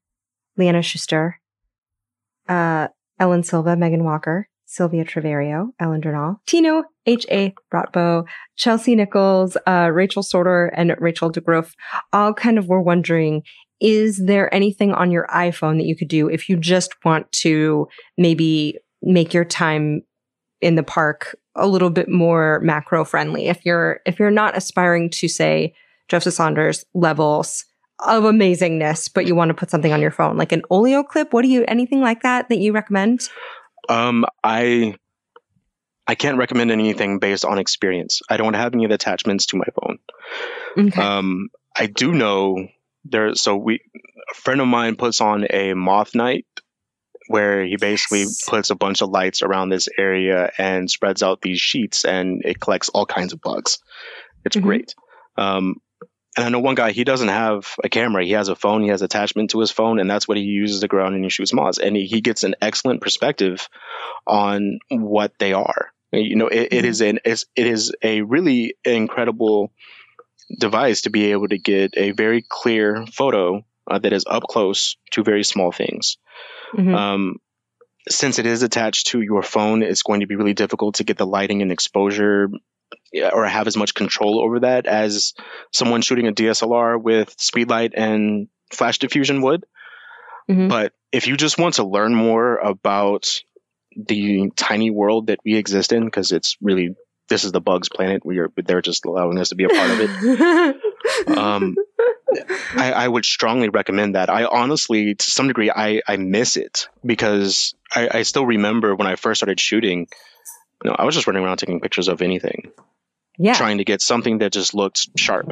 Leanna 0.57 0.83
Schuster, 0.83 1.41
uh, 2.49 2.89
Ellen 3.19 3.43
Silva, 3.43 3.77
Megan 3.77 4.05
Walker, 4.05 4.49
Sylvia 4.67 5.05
Treverio, 5.05 5.69
Ellen 5.79 6.01
Durnall, 6.01 6.37
Tino, 6.47 6.85
H.A. 7.05 7.55
Rotbo, 7.73 8.25
Chelsea 8.57 8.95
Nichols, 8.95 9.57
uh, 9.67 9.91
Rachel 9.93 10.23
Sorter, 10.23 10.67
and 10.75 10.95
Rachel 10.99 11.31
DeGroof 11.31 11.73
all 12.13 12.33
kind 12.33 12.59
of 12.59 12.69
were 12.69 12.81
wondering, 12.81 13.43
is 13.81 14.25
there 14.25 14.53
anything 14.55 14.93
on 14.93 15.11
your 15.11 15.27
iPhone 15.27 15.77
that 15.79 15.87
you 15.87 15.97
could 15.97 16.09
do 16.09 16.29
if 16.29 16.49
you 16.49 16.57
just 16.57 16.95
want 17.05 17.31
to 17.33 17.87
maybe 18.17 18.79
make 19.03 19.35
your 19.35 19.45
time 19.45 20.03
in 20.61 20.77
the 20.77 20.83
park 20.83 21.37
a 21.55 21.67
little 21.67 21.91
bit 21.91 22.09
more 22.09 22.61
macro 22.63 23.05
friendly? 23.05 23.49
If 23.49 23.67
you're, 23.67 24.01
if 24.07 24.19
you're 24.19 24.31
not 24.31 24.57
aspiring 24.57 25.11
to 25.11 25.29
say 25.29 25.75
Joseph 26.09 26.35
Saunders 26.35 26.85
levels 26.95 27.67
of 28.07 28.25
amazingness, 28.25 29.11
but 29.13 29.27
you 29.27 29.35
want 29.35 29.49
to 29.51 29.55
put 29.55 29.71
something 29.71 29.93
on 29.93 30.01
your 30.01 30.11
phone, 30.11 30.37
like 30.37 30.53
an 30.53 30.63
olloclip. 30.71 31.33
What 31.33 31.43
do 31.43 31.49
you, 31.49 31.65
anything 31.67 32.01
like 32.01 32.23
that 32.23 32.49
that 32.49 32.59
you 32.59 32.73
recommend? 32.73 33.29
Um, 33.89 34.25
I 34.45 34.95
I 36.07 36.15
can't 36.15 36.37
recommend 36.37 36.71
anything 36.71 37.19
based 37.21 37.45
on 37.45 37.59
experience. 37.59 38.23
I 38.29 38.37
don't 38.37 38.55
have 38.55 38.75
any 38.75 38.85
attachments 38.87 39.47
to 39.47 39.57
my 39.57 39.67
phone. 39.81 39.99
Okay. 40.77 41.01
Um, 41.01 41.49
I 41.77 41.87
do 41.87 42.13
know 42.13 42.69
there. 43.05 43.35
So 43.35 43.57
we, 43.57 43.81
a 44.31 44.35
friend 44.35 44.61
of 44.61 44.67
mine 44.67 44.97
puts 44.97 45.21
on 45.21 45.47
a 45.49 45.75
moth 45.75 46.15
night, 46.15 46.47
where 47.29 47.65
he 47.65 47.77
basically 47.77 48.21
Yes. 48.21 48.45
puts 48.49 48.71
a 48.71 48.75
bunch 48.75 49.01
of 49.01 49.11
lights 49.11 49.43
around 49.43 49.69
this 49.69 49.89
area 49.97 50.51
and 50.59 50.91
spreads 50.91 51.23
out 51.23 51.41
these 51.41 51.61
sheets, 51.61 52.05
and 52.05 52.43
it 52.45 52.61
collects 52.61 52.89
all 52.89 53.07
kinds 53.07 53.33
of 53.33 53.41
bugs. 53.41 53.79
It's 54.45 54.57
Mhm. 54.57 54.63
great. 54.63 54.95
Um, 55.37 55.77
and 56.37 56.47
I 56.47 56.49
know 56.49 56.61
one 56.61 56.75
guy. 56.75 56.93
He 56.93 57.05
doesn't 57.05 57.29
have 57.29 57.75
a 57.85 57.89
camera. 57.89 58.25
He 58.25 58.33
has 58.33 58.49
a 58.49 58.57
phone. 58.57 58.83
He 58.83 58.89
has 58.89 59.03
attachment 59.03 59.51
to 59.51 59.61
his 59.61 59.71
phone, 59.71 59.99
and 59.99 60.11
that's 60.11 60.27
what 60.27 60.39
he 60.39 60.45
uses 60.45 60.81
to 60.81 60.89
ground 60.89 61.15
and 61.15 61.25
he 61.25 61.31
shoots 61.31 61.53
moths. 61.53 61.79
And 61.79 61.95
he, 61.95 62.07
he 62.07 62.21
gets 62.21 62.45
an 62.45 62.55
excellent 62.61 63.03
perspective 63.03 63.69
on 64.27 64.79
what 64.89 65.39
they 65.39 65.53
are. 65.53 65.93
You 66.13 66.37
know, 66.37 66.49
it, 66.49 66.69
it 66.73 66.85
is 66.85 67.01
an 67.01 67.21
it's, 67.25 67.47
it 67.57 67.67
is 67.67 67.95
a 68.03 68.23
really 68.23 68.75
incredible 68.85 69.73
device 70.59 71.03
to 71.03 71.11
be 71.11 71.33
able 71.33 71.49
to 71.49 71.59
get 71.59 71.95
a 71.97 72.11
very 72.13 72.45
clear 72.47 73.07
photo 73.07 73.65
uh, 73.91 73.99
that 73.99 74.13
is 74.13 74.25
up 74.29 74.43
close 74.45 74.97
to 75.13 75.23
very 75.23 75.45
small 75.45 75.73
things. 75.73 76.19
Mhm. 76.75 76.95
Um, 76.95 77.41
since 78.09 78.39
it 78.39 78.47
is 78.47 78.63
attached 78.63 79.09
to 79.09 79.21
your 79.21 79.43
phone, 79.43 79.83
it's 79.83 80.03
going 80.03 80.21
to 80.21 80.27
be 80.27 80.37
really 80.37 80.55
difficult 80.55 80.97
to 80.97 81.05
get 81.05 81.19
the 81.19 81.27
lighting 81.27 81.63
and 81.63 81.71
exposure 81.71 82.51
or 83.33 83.45
have 83.47 83.67
as 83.67 83.77
much 83.77 83.95
control 83.95 84.41
over 84.43 84.61
that 84.61 84.87
as 84.87 85.35
someone 85.73 86.03
shooting 86.03 86.29
a 86.29 86.33
DSLR 86.33 87.01
with 87.01 87.37
speedlight 87.37 87.93
and 87.95 88.49
flash 88.73 88.99
diffusion 88.99 89.43
would. 89.43 89.65
Mhm. 90.51 90.69
But 90.69 90.93
if 91.13 91.27
you 91.27 91.37
just 91.37 91.59
want 91.59 91.75
to 91.75 91.85
learn 91.85 92.15
more 92.15 92.57
about 92.57 93.41
the 93.97 94.51
tiny 94.57 94.91
world 94.91 95.27
that 95.27 95.41
we 95.45 95.57
exist 95.57 95.93
in, 95.93 96.05
because 96.05 96.33
it's 96.33 96.57
really 96.61 96.95
this 97.29 97.45
is 97.45 97.53
the 97.53 97.61
bugs 97.61 97.89
planet. 97.89 98.25
We 98.25 98.39
are 98.39 98.51
they're 98.57 98.83
just 98.83 99.05
allowing 99.05 99.39
us 99.39 99.51
to 99.51 99.55
be 99.55 99.65
a 99.65 99.69
part 99.69 99.91
of 99.91 100.01
it. 100.01 100.77
Um, 101.27 101.75
I, 102.77 102.93
I 102.93 103.09
would 103.09 103.25
strongly 103.25 103.69
recommend 103.69 104.15
that. 104.15 104.31
I 104.31 104.45
honestly, 104.45 105.15
to 105.15 105.31
some 105.31 105.49
degree, 105.49 105.71
I, 105.71 106.01
I 106.07 106.17
miss 106.17 106.57
it 106.57 106.89
because 107.05 107.75
I, 107.95 108.09
I 108.19 108.23
still 108.23 108.47
remember 108.47 108.95
when 108.95 109.09
I 109.09 109.17
first 109.17 109.41
started 109.41 109.59
shooting. 109.61 110.07
Know, 110.85 110.97
I 110.99 111.05
was 111.05 111.15
just 111.15 111.27
running 111.27 111.45
around 111.45 111.59
taking 111.59 111.81
pictures 111.81 112.09
of 112.09 112.23
anything, 112.23 112.73
yeah. 113.39 113.55
trying 113.55 113.79
to 113.79 113.85
get 113.85 114.03
something 114.03 114.39
that 114.39 114.53
just 114.53 114.75
looked 114.75 115.09
sharp. 115.17 115.47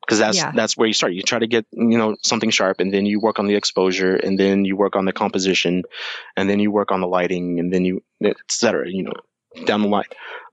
Because 0.00 0.18
that's 0.18 0.36
Yeah. 0.36 0.50
that's 0.54 0.76
where 0.76 0.88
you 0.88 0.94
start. 0.94 1.12
You 1.12 1.22
try 1.22 1.38
to 1.38 1.46
get 1.46 1.64
you 1.72 1.96
know 1.96 2.16
something 2.22 2.50
sharp, 2.50 2.80
and 2.80 2.92
then 2.92 3.06
you 3.06 3.20
work 3.20 3.38
on 3.38 3.46
the 3.46 3.54
exposure, 3.54 4.16
and 4.16 4.38
then 4.38 4.64
you 4.64 4.76
work 4.76 4.96
on 4.96 5.04
the 5.04 5.12
composition, 5.12 5.84
and 6.36 6.50
then 6.50 6.58
you 6.58 6.72
work 6.72 6.90
on 6.90 7.00
the 7.00 7.06
lighting, 7.06 7.60
and 7.60 7.72
then 7.72 7.84
you 7.84 8.02
et 8.22 8.36
cetera. 8.48 8.88
You 8.88 9.04
know, 9.04 9.12
down 9.64 9.82
the 9.82 9.88
line. 9.88 10.04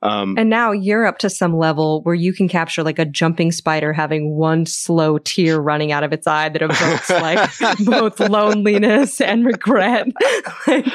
Um, 0.01 0.35
And 0.37 0.49
now 0.49 0.71
you're 0.71 1.05
up 1.05 1.17
to 1.19 1.29
some 1.29 1.57
level 1.57 2.01
where 2.03 2.15
you 2.15 2.31
can 2.31 2.47
capture 2.47 2.83
like 2.83 2.99
a 2.99 3.05
jumping 3.05 3.51
spider 3.51 3.91
having 3.91 4.35
one 4.35 4.65
slow 4.65 5.17
tear 5.17 5.59
running 5.59 5.91
out 5.91 6.03
of 6.03 6.13
its 6.13 6.25
eye 6.25 6.47
that 6.49 6.61
evokes 6.61 7.09
like 7.09 7.49
both 7.85 8.19
loneliness 8.19 9.19
and 9.19 9.45
regret. 9.45 10.07
like 10.67 10.85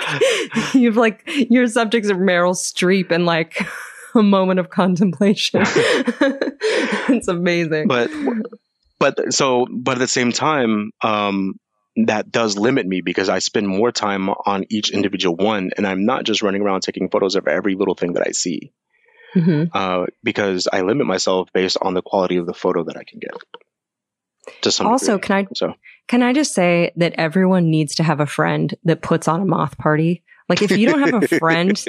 you've 0.74 0.96
like 0.96 1.22
your 1.50 1.66
subjects 1.66 2.10
are 2.10 2.14
Meryl 2.16 2.54
Streep 2.54 3.10
and 3.10 3.26
like 3.26 3.66
a 4.14 4.22
moment 4.22 4.58
of 4.60 4.70
contemplation. 4.70 5.62
it's 5.66 7.28
amazing. 7.28 7.88
but 7.88 8.10
but 8.98 9.34
so 9.34 9.66
but 9.70 9.96
at 9.96 9.98
the 9.98 10.08
same 10.08 10.32
time 10.32 10.90
um 11.02 11.54
that 11.96 12.30
does 12.30 12.58
limit 12.58 12.86
me 12.86 13.00
because 13.00 13.28
I 13.28 13.38
spend 13.38 13.68
more 13.68 13.92
time 13.92 14.28
on 14.28 14.64
each 14.68 14.90
individual 14.90 15.36
one, 15.36 15.70
and 15.76 15.86
I'm 15.86 16.04
not 16.04 16.24
just 16.24 16.42
running 16.42 16.62
around 16.62 16.80
taking 16.82 17.08
photos 17.08 17.36
of 17.36 17.46
every 17.46 17.74
little 17.76 17.94
thing 17.94 18.14
that 18.14 18.26
I 18.26 18.32
see, 18.32 18.72
Mhm. 19.34 19.70
uh, 19.72 20.06
because 20.22 20.66
I 20.72 20.82
limit 20.82 21.06
myself 21.06 21.48
based 21.52 21.78
on 21.80 21.94
the 21.94 22.02
quality 22.02 22.36
of 22.36 22.46
the 22.46 22.54
photo 22.54 22.84
that 22.84 22.96
I 22.96 23.04
can 23.04 23.20
get. 23.20 23.32
To 24.62 24.70
some 24.70 24.88
Also, 24.88 25.18
degree. 25.18 25.26
can 25.26 25.36
I 25.36 25.46
So 25.54 25.74
Can 26.06 26.22
I 26.22 26.32
just 26.34 26.52
say 26.54 26.92
that 26.96 27.14
everyone 27.16 27.70
needs 27.70 27.94
to 27.94 28.02
have 28.02 28.20
a 28.20 28.26
friend 28.26 28.74
that 28.84 29.00
puts 29.00 29.26
on 29.26 29.40
a 29.40 29.44
moth 29.46 29.78
party? 29.78 30.22
Like, 30.50 30.60
if 30.60 30.72
you 30.76 30.86
don't 30.90 31.00
have 31.00 31.22
a 31.22 31.28
friend, 31.38 31.82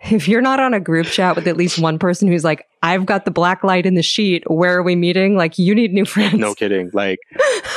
if 0.10 0.28
you're 0.28 0.42
not 0.42 0.60
on 0.60 0.74
a 0.74 0.80
group 0.80 1.06
chat 1.06 1.36
with 1.36 1.46
at 1.46 1.56
least 1.56 1.78
one 1.78 1.98
person 1.98 2.28
who's 2.28 2.44
like, 2.44 2.66
I've 2.82 3.06
got 3.06 3.24
the 3.24 3.30
black 3.30 3.64
light 3.64 3.86
in 3.86 3.94
the 3.94 4.02
sheet, 4.02 4.44
where 4.46 4.76
are 4.76 4.82
we 4.82 4.96
meeting? 4.96 5.36
Like, 5.36 5.58
you 5.58 5.74
need 5.74 5.92
new 5.92 6.04
friends. 6.04 6.34
no 6.34 6.54
kidding, 6.54 6.90
like 6.92 7.18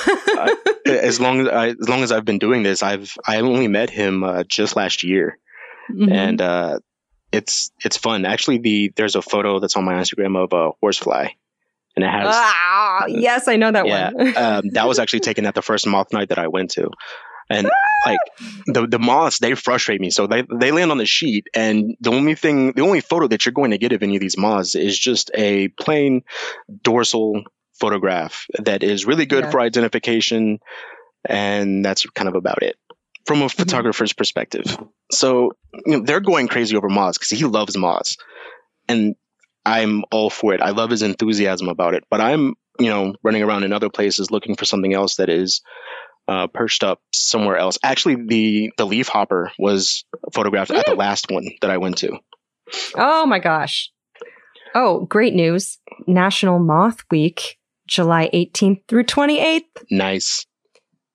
as 0.86 1.20
long 1.20 1.42
as 1.42 1.48
I, 1.48 1.68
as 1.70 1.90
long 1.90 2.04
as 2.04 2.12
I've 2.12 2.26
been 2.26 2.40
doing 2.40 2.64
this, 2.64 2.84
I've 2.84 3.14
I 3.26 3.40
only 3.40 3.68
met 3.68 3.90
him 3.90 4.24
uh, 4.24 4.44
just 4.44 4.76
last 4.76 5.04
year. 5.04 5.38
Mhm. 5.92 6.12
and 6.12 6.42
uh, 6.42 6.80
it's 7.32 7.72
it's 7.84 7.98
fun. 7.98 8.26
Actually, 8.26 8.60
the 8.60 8.92
there's 8.96 9.16
a 9.16 9.22
photo 9.22 9.60
that's 9.60 9.76
on 9.76 9.86
my 9.86 9.94
Instagram 9.94 10.38
of 10.38 10.54
a 10.54 10.72
horsefly, 10.82 11.30
and 11.96 12.06
it 12.06 12.10
has 12.10 12.28
ah, 12.30 13.06
yes, 13.08 13.48
I 13.48 13.56
know 13.56 13.72
that 13.72 13.88
yeah, 13.88 14.12
one. 14.12 14.28
um, 14.38 14.70
that 14.74 14.88
was 14.88 15.00
actually 15.00 15.22
taken 15.22 15.46
at 15.46 15.56
the 15.56 15.62
first 15.62 15.88
moth 15.88 16.14
night 16.14 16.30
that 16.30 16.40
I 16.40 16.48
went 16.48 16.72
to, 16.72 16.90
and 17.50 17.70
like 18.06 18.20
the 18.68 18.88
the 18.88 19.00
moths 19.00 19.39
they 19.39 19.56
frustrate 19.56 20.02
me. 20.02 20.10
So 20.10 20.28
they 20.28 20.43
they 20.54 20.72
land 20.72 20.91
on 20.91 20.97
the 20.97 21.06
sheet, 21.06 21.47
and 21.54 21.95
the 22.00 22.12
only 22.12 22.36
thing, 22.36 22.74
the 22.74 22.82
only 22.82 23.02
photo 23.02 23.28
that 23.28 23.45
you're 23.45 23.54
going 23.54 23.72
to 23.72 23.78
get 23.78 23.91
of 23.91 24.04
any 24.04 24.16
of 24.16 24.22
these 24.22 24.38
moths 24.38 24.76
is 24.76 24.97
just 24.97 25.32
a 25.34 25.70
plain 25.70 26.24
dorsal 26.84 27.43
photograph 27.80 28.45
that 28.60 28.84
is 28.84 29.06
really 29.06 29.26
good 29.26 29.45
Yeah. 29.45 29.52
for 29.52 29.60
identification, 29.62 30.60
and 31.26 31.84
that's 31.84 32.06
kind 32.12 32.30
of 32.30 32.36
about 32.36 32.64
it 32.64 32.78
from 33.26 33.41
a 33.41 33.45
mm-hmm. 33.45 33.62
photographer's 33.62 34.14
perspective. 34.14 34.78
So 35.12 35.52
you 35.86 35.97
know, 35.97 36.04
they're 36.04 36.20
going 36.20 36.47
crazy 36.47 36.76
over 36.76 36.90
moths 36.90 37.18
because 37.18 37.38
he 37.38 37.45
loves 37.45 37.78
moths, 37.78 38.18
and 38.88 39.15
I'm 39.65 40.03
all 40.11 40.30
for 40.30 40.53
it. 40.53 40.61
I 40.61 40.72
love 40.72 40.90
his 40.90 41.02
enthusiasm 41.02 41.68
about 41.68 41.94
it. 41.94 42.03
But 42.10 42.22
I'm 42.22 42.56
you 42.80 42.90
know 42.90 43.15
running 43.24 43.44
around 43.44 43.64
in 43.64 43.74
other 43.74 43.90
places 43.90 44.32
looking 44.32 44.56
for 44.56 44.65
something 44.65 44.94
else 44.94 45.15
that 45.18 45.30
is 45.30 45.61
uh, 46.30 46.47
perched 46.47 46.84
up 46.84 47.01
somewhere 47.11 47.57
else. 47.57 47.80
Actually, 47.81 48.23
the 48.27 48.72
the 48.77 48.85
leaf 48.85 49.07
hopper 49.07 49.51
was 49.57 50.06
photographed 50.31 50.72
at 50.72 50.85
the 50.85 50.95
last 50.95 51.31
one 51.31 51.47
that 51.61 51.72
I 51.72 51.77
went 51.77 51.97
to. 51.99 52.19
Oh 52.95 53.26
my 53.26 53.39
gosh. 53.39 53.91
Oh, 54.76 55.06
great 55.06 55.34
news. 55.34 55.80
National 56.06 56.60
Moth 56.60 56.99
Week, 57.10 57.57
July 57.88 58.30
18th 58.31 58.84
through 58.88 59.06
28th. 59.06 59.64
Nice. 59.89 60.45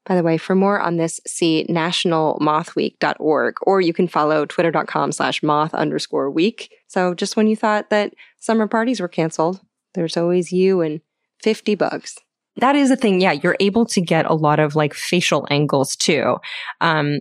By 0.04 0.16
the 0.16 0.24
way, 0.24 0.36
for 0.36 0.56
more 0.56 0.80
on 0.80 0.96
this, 0.96 1.20
see 1.26 1.64
nationalmothweek.org, 1.70 3.54
or 3.62 3.80
you 3.80 3.92
can 3.92 4.08
follow 4.08 4.44
twitter.com 4.44 5.12
slash 5.12 5.42
moth 5.44 5.72
underscore 5.72 6.28
week. 6.30 6.70
So 6.88 7.14
just 7.14 7.36
when 7.36 7.46
you 7.46 7.54
thought 7.54 7.90
that 7.90 8.14
summer 8.38 8.66
parties 8.66 9.00
were 9.00 9.08
canceled, 9.08 9.60
there's 9.94 10.16
always 10.16 10.52
you 10.52 10.80
and 10.80 11.00
50 11.42 11.76
bugs. 11.76 12.18
That 12.56 12.76
is 12.76 12.90
a 12.90 12.97
thing. 12.97 13.20
Yeah, 13.20 13.32
you're 13.32 13.56
able 13.60 13.86
to 13.86 14.01
get 14.01 14.26
a 14.26 14.35
lot 14.35 14.60
of 14.60 14.76
like 14.76 14.94
facial 14.94 15.47
angles 15.51 15.97
too. 15.97 16.36
Um, 16.81 17.20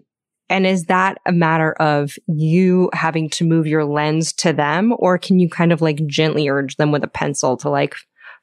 and 0.49 0.67
is 0.67 0.85
that 0.85 1.17
a 1.25 1.31
matter 1.31 1.73
of 1.73 2.15
you 2.27 2.89
having 2.93 3.29
to 3.31 3.43
move 3.43 3.65
your 3.65 3.85
lens 3.85 4.33
to 4.33 4.53
them, 4.53 4.93
or 4.97 5.17
can 5.17 5.39
you 5.39 5.49
kind 5.49 5.71
of 5.71 5.81
like 5.81 6.05
gently 6.05 6.47
urge 6.49 6.75
them 6.75 6.91
with 6.91 7.03
a 7.03 7.07
pencil 7.07 7.57
to 7.57 7.69
like 7.69 7.95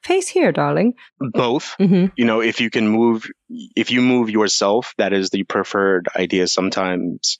face 0.03 0.27
here, 0.27 0.51
darling? 0.51 0.93
Both. 1.19 1.75
Mm-hmm. 1.79 2.07
You 2.17 2.25
know, 2.25 2.41
if 2.41 2.59
you 2.59 2.69
can 2.69 2.87
move, 2.87 3.29
if 3.75 3.91
you 3.91 4.01
move 4.01 4.29
yourself, 4.29 4.93
that 4.97 5.13
is 5.13 5.29
the 5.29 5.43
preferred 5.43 6.09
idea. 6.15 6.47
Sometimes 6.47 7.39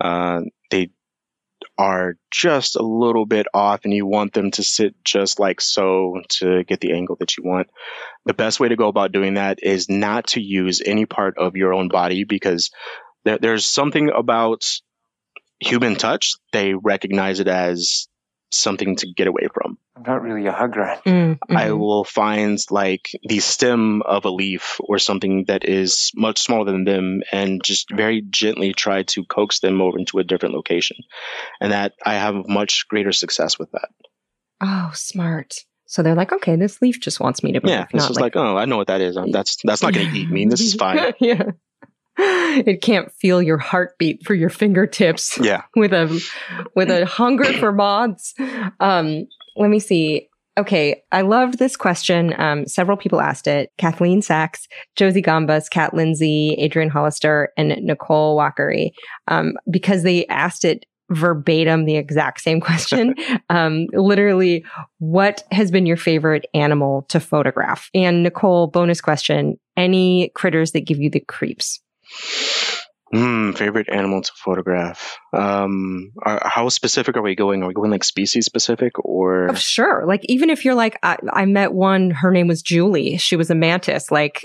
uh, 0.00 0.40
they 0.70 0.90
are 1.76 2.16
just 2.30 2.76
a 2.76 2.82
little 2.82 3.26
bit 3.26 3.46
off 3.52 3.80
and 3.84 3.92
you 3.92 4.06
want 4.06 4.32
them 4.32 4.50
to 4.52 4.62
sit 4.62 4.94
just 5.04 5.40
like 5.40 5.60
so 5.60 6.20
to 6.28 6.62
get 6.64 6.80
the 6.80 6.92
angle 6.92 7.16
that 7.18 7.36
you 7.36 7.42
want. 7.44 7.68
The 8.24 8.34
best 8.34 8.60
way 8.60 8.68
to 8.68 8.76
go 8.76 8.88
about 8.88 9.12
doing 9.12 9.34
that 9.34 9.58
is 9.62 9.88
not 9.88 10.28
to 10.28 10.40
use 10.40 10.82
any 10.84 11.06
part 11.06 11.36
of 11.38 11.56
your 11.56 11.74
own 11.74 11.88
body 11.88 12.24
because 12.24 12.70
there, 13.24 13.38
there's 13.38 13.64
something 13.64 14.10
about 14.10 14.64
human 15.58 15.96
touch. 15.96 16.34
They 16.52 16.74
recognize 16.74 17.40
it 17.40 17.48
as 17.48 18.06
something 18.50 18.96
to 18.96 19.12
get 19.12 19.26
away 19.26 19.48
from. 19.52 19.78
I'm 19.96 20.02
not 20.02 20.22
really 20.22 20.46
a 20.46 20.52
hug 20.52 20.76
rat. 20.76 21.04
Mm-hmm. 21.04 21.56
I 21.56 21.72
will 21.72 22.04
find 22.04 22.58
like 22.70 23.10
the 23.22 23.40
stem 23.40 24.02
of 24.02 24.24
a 24.24 24.30
leaf 24.30 24.78
or 24.80 24.98
something 24.98 25.44
that 25.48 25.64
is 25.64 26.10
much 26.14 26.40
smaller 26.40 26.64
than 26.64 26.84
them 26.84 27.22
and 27.32 27.62
just 27.62 27.90
very 27.90 28.22
gently 28.22 28.72
try 28.72 29.02
to 29.04 29.24
coax 29.24 29.60
them 29.60 29.80
over 29.80 29.98
into 29.98 30.18
a 30.18 30.24
different 30.24 30.54
location. 30.54 30.98
And 31.60 31.72
that 31.72 31.94
I 32.04 32.14
have 32.14 32.34
much 32.48 32.86
greater 32.88 33.12
success 33.12 33.58
with 33.58 33.70
that. 33.72 33.88
Oh, 34.60 34.90
smart. 34.94 35.54
So 35.86 36.02
they're 36.02 36.14
like, 36.14 36.32
okay, 36.32 36.56
this 36.56 36.80
leaf 36.80 37.00
just 37.00 37.20
wants 37.20 37.42
me 37.42 37.52
to 37.52 37.60
move. 37.60 37.70
Yeah. 37.70 37.84
It's 37.84 37.94
not 37.94 38.08
just 38.08 38.20
like, 38.20 38.36
oh, 38.36 38.56
I 38.56 38.64
know 38.64 38.76
what 38.76 38.86
that 38.86 39.00
is. 39.00 39.16
Um, 39.16 39.30
That's 39.30 39.58
that's 39.62 39.82
not 39.82 39.92
gonna 39.92 40.10
eat 40.12 40.30
me. 40.30 40.46
This 40.46 40.60
is 40.60 40.74
fine. 40.78 41.12
yeah. 41.20 41.50
It 42.56 42.82
can't 42.82 43.10
feel 43.10 43.42
your 43.42 43.58
heartbeat 43.58 44.24
for 44.24 44.34
your 44.34 44.48
fingertips 44.48 45.36
Yeah. 45.40 45.62
with 45.76 45.92
a 45.92 46.06
with 46.76 46.88
a 46.88 47.04
hunger 47.04 47.52
for 47.54 47.72
moths. 47.72 48.32
Um, 48.78 49.26
let 49.56 49.70
me 49.70 49.80
see. 49.80 50.28
Okay, 50.56 51.02
I 51.10 51.22
loved 51.22 51.58
this 51.58 51.76
question. 51.76 52.32
Um, 52.40 52.68
several 52.68 52.96
people 52.96 53.20
asked 53.20 53.48
it. 53.48 53.72
Kathleen 53.76 54.22
Sachs, 54.22 54.68
Josie 54.94 55.20
Gambas, 55.20 55.68
Kat 55.68 55.94
Lindsay, 55.94 56.54
Adrian 56.58 56.90
Hollister, 56.90 57.48
and 57.56 57.70
Nicole 57.82 58.38
Walkery, 58.38 58.90
um, 59.26 59.54
because 59.68 60.04
they 60.04 60.24
asked 60.28 60.64
it 60.64 60.86
verbatim 61.10 61.84
the 61.84 61.96
exact 61.96 62.40
same 62.40 62.60
question. 62.60 63.16
um, 63.50 63.86
literally, 63.94 64.64
what 64.98 65.42
has 65.50 65.72
been 65.72 65.86
your 65.86 65.96
favorite 65.96 66.46
animal 66.54 67.02
to 67.08 67.18
photograph? 67.18 67.90
And 67.92 68.22
Nicole, 68.22 68.68
bonus 68.68 69.00
question: 69.00 69.58
any 69.76 70.30
critters 70.36 70.70
that 70.70 70.86
give 70.86 71.00
you 71.00 71.10
the 71.10 71.20
creeps? 71.20 71.80
Hmm, 73.12 73.52
favorite 73.52 73.88
animal 73.90 74.22
to 74.22 74.32
photograph. 74.34 75.18
Um, 75.32 76.10
are, 76.20 76.40
how 76.44 76.68
specific 76.68 77.16
are 77.16 77.22
we 77.22 77.36
going? 77.36 77.62
Are 77.62 77.68
we 77.68 77.74
going 77.74 77.90
like 77.90 78.02
species 78.02 78.44
specific 78.44 78.98
or? 78.98 79.50
Oh, 79.50 79.54
sure. 79.54 80.04
Like, 80.04 80.22
even 80.24 80.50
if 80.50 80.64
you're 80.64 80.74
like, 80.74 80.98
I, 81.02 81.18
I 81.32 81.44
met 81.44 81.72
one, 81.72 82.10
her 82.10 82.32
name 82.32 82.48
was 82.48 82.60
Julie. 82.60 83.16
She 83.18 83.36
was 83.36 83.50
a 83.50 83.54
mantis. 83.54 84.10
Like, 84.10 84.44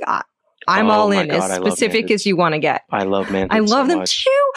I'm 0.69 0.87
Oh 0.87 0.91
all 0.91 1.11
in, 1.11 1.27
God, 1.27 1.51
as 1.51 1.55
specific 1.57 2.11
as 2.11 2.25
you 2.25 2.35
want 2.35 2.53
to 2.53 2.59
get. 2.59 2.83
I 2.91 3.03
love 3.03 3.27
mantids. 3.27 3.47
I 3.51 3.59
love 3.59 3.85
so 3.85 3.87
them 3.87 3.99
much. 3.99 4.23
too. 4.23 4.51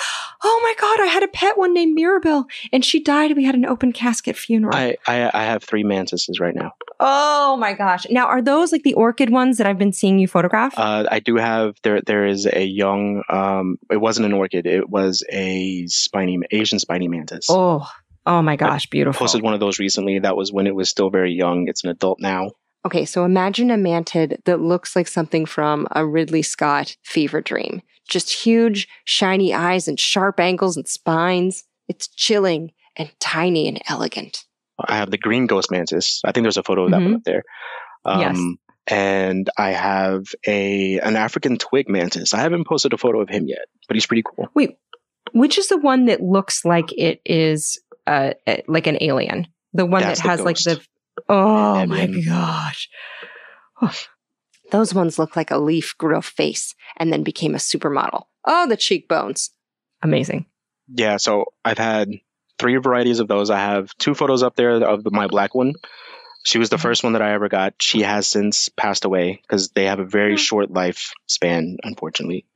Oh 0.45 0.61
my 0.63 0.75
God. 0.81 1.01
I 1.01 1.07
had 1.07 1.23
a 1.23 1.29
pet 1.29 1.57
one 1.57 1.73
named 1.73 1.95
Mirabelle 1.95 2.47
and 2.73 2.85
she 2.85 3.01
died. 3.01 3.37
We 3.37 3.45
had 3.45 3.55
an 3.55 3.65
open 3.65 3.93
casket 3.93 4.37
funeral. 4.37 4.75
I, 4.75 4.97
I 5.07 5.31
I 5.33 5.45
have 5.45 5.63
three 5.65 5.85
mantises 5.85 6.41
right 6.41 6.55
now. 6.55 6.73
oh 7.01 7.57
my 7.57 7.73
gosh. 7.73 8.07
Now, 8.11 8.27
are 8.27 8.43
those 8.43 8.73
like 8.73 8.83
the 8.83 8.95
orchid 8.95 9.31
ones 9.31 9.59
that 9.59 9.67
I've 9.67 9.79
been 9.79 9.93
seeing 9.93 10.19
you 10.19 10.29
photograph? 10.29 10.75
Uh, 10.77 11.05
I 11.11 11.21
do 11.21 11.37
have 11.37 11.77
there. 11.83 12.01
There 12.05 12.27
is 12.27 12.47
a 12.47 12.65
young. 12.65 13.23
Um, 13.29 13.79
it 13.91 13.99
wasn't 13.99 14.27
an 14.27 14.33
orchid. 14.33 14.67
It 14.67 14.89
was 14.89 15.25
a 15.31 15.87
spiny 15.87 16.39
Asian 16.51 16.79
spiny 16.79 17.09
mantis. 17.09 17.47
oh, 17.49 17.89
oh 18.27 18.43
my 18.43 18.57
gosh. 18.57 18.87
Beautiful. 18.87 19.19
I 19.19 19.25
Posted 19.25 19.43
one 19.43 19.55
of 19.55 19.61
those 19.61 19.79
recently. 19.79 20.19
That 20.19 20.37
was 20.37 20.53
when 20.53 20.67
it 20.67 20.75
was 20.75 20.89
still 20.89 21.11
very 21.11 21.33
young. 21.33 21.69
It's 21.69 21.85
an 21.85 21.91
adult 21.91 22.19
now. 22.21 22.51
Okay, 22.85 23.05
so 23.05 23.25
imagine 23.25 23.71
a 23.71 23.77
mantid 23.77 24.43
that 24.45 24.61
looks 24.61 24.97
like 24.97 25.07
something 25.07 25.47
from 25.47 25.87
a 25.93 26.05
Ridley 26.05 26.43
Scott 26.43 26.97
fever 27.05 27.41
dream. 27.41 27.83
Just 28.09 28.33
huge, 28.33 28.89
shiny 29.05 29.55
eyes 29.55 29.87
and 29.87 29.99
sharp 29.99 30.41
angles 30.41 30.77
and 30.77 30.89
spines. 30.89 31.65
It's 31.89 32.09
chilling 32.09 32.73
and 32.97 33.11
tiny 33.21 33.69
and 33.69 33.81
elegant. 33.89 34.45
I 34.85 34.97
have 34.97 35.11
the 35.11 35.19
green 35.19 35.47
ghost 35.47 35.71
mantis. 35.71 36.21
I 36.25 36.33
think 36.33 36.45
there's 36.45 36.57
a 36.57 36.63
photo 36.65 36.85
of 36.85 36.91
that 36.91 37.01
one 37.03 37.13
Mhm. 37.13 37.17
up 37.17 37.25
there. 37.25 37.45
Um, 38.05 38.21
Yes. 38.21 38.41
And 38.89 39.49
I 39.57 39.71
have 39.71 40.25
a 40.45 40.99
an 40.99 41.15
African 41.15 41.57
twig 41.57 41.89
mantis. 41.89 42.35
I 42.35 42.39
haven't 42.41 42.67
posted 42.67 42.93
a 42.93 42.99
photo 42.99 43.21
of 43.21 43.29
him 43.29 43.47
yet, 43.47 43.67
but 43.87 43.95
he's 43.95 44.07
pretty 44.07 44.25
cool. 44.25 44.49
Wait, 44.55 44.77
which 45.33 45.57
is 45.57 45.69
the 45.69 45.79
one 45.79 46.07
that 46.07 46.21
looks 46.21 46.65
like 46.65 46.93
it 46.99 47.21
is 47.25 47.81
uh, 48.09 48.33
uh, 48.45 48.57
like 48.67 48.89
an 48.89 48.99
alien? 49.01 49.47
The 49.73 49.87
one 49.87 50.03
That's 50.03 50.19
that 50.21 50.25
the 50.25 50.31
has 50.31 50.41
like 50.41 50.57
the. 50.59 50.81
Oh 51.29 51.85
my 51.87 52.01
Evan. 52.03 52.25
gosh. 52.27 52.89
Those 54.71 54.95
ones 54.95 55.19
look 55.19 55.37
like 55.37 55.51
a 55.51 55.59
leaf 55.59 55.95
grew 55.99 56.17
a 56.17 56.23
face 56.23 56.75
and 56.97 57.13
then 57.13 57.23
became 57.23 57.55
a 57.55 57.59
supermodel. 57.59 58.25
Oh, 58.47 58.67
the 58.67 58.77
cheekbones. 58.77 59.51
Amazing. 60.03 60.47
Yeah, 60.89 61.19
so 61.19 61.47
I've 61.65 61.79
had 61.79 62.09
three 62.59 62.77
varieties 62.77 63.21
of 63.21 63.29
those. 63.29 63.51
I 63.51 63.59
have 63.59 63.95
two 63.99 64.15
photos 64.15 64.43
up 64.43 64.57
there 64.57 64.71
of 64.83 65.05
my 65.13 65.27
black 65.27 65.55
one. 65.55 65.75
She 66.45 66.59
was 66.59 66.71
the 66.71 66.79
first 66.79 67.05
one 67.05 67.13
that 67.13 67.23
I 67.23 67.35
ever 67.35 67.49
got. 67.49 67.75
She 67.81 68.01
has 68.03 68.27
since 68.27 68.69
passed 68.71 69.05
away 69.05 69.41
because 69.43 69.69
they 69.71 69.85
have 69.85 70.01
a 70.01 70.05
very 70.07 70.33
Hmm. 70.33 70.37
short 70.39 70.71
life 70.71 71.13
span, 71.27 71.77
unfortunately. 71.83 72.47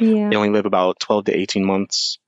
Yeah. 0.00 0.30
They 0.30 0.36
only 0.36 0.50
live 0.50 0.66
about 0.66 0.98
12 1.00 1.26
to 1.26 1.36
18 1.38 1.64
months. 1.64 2.18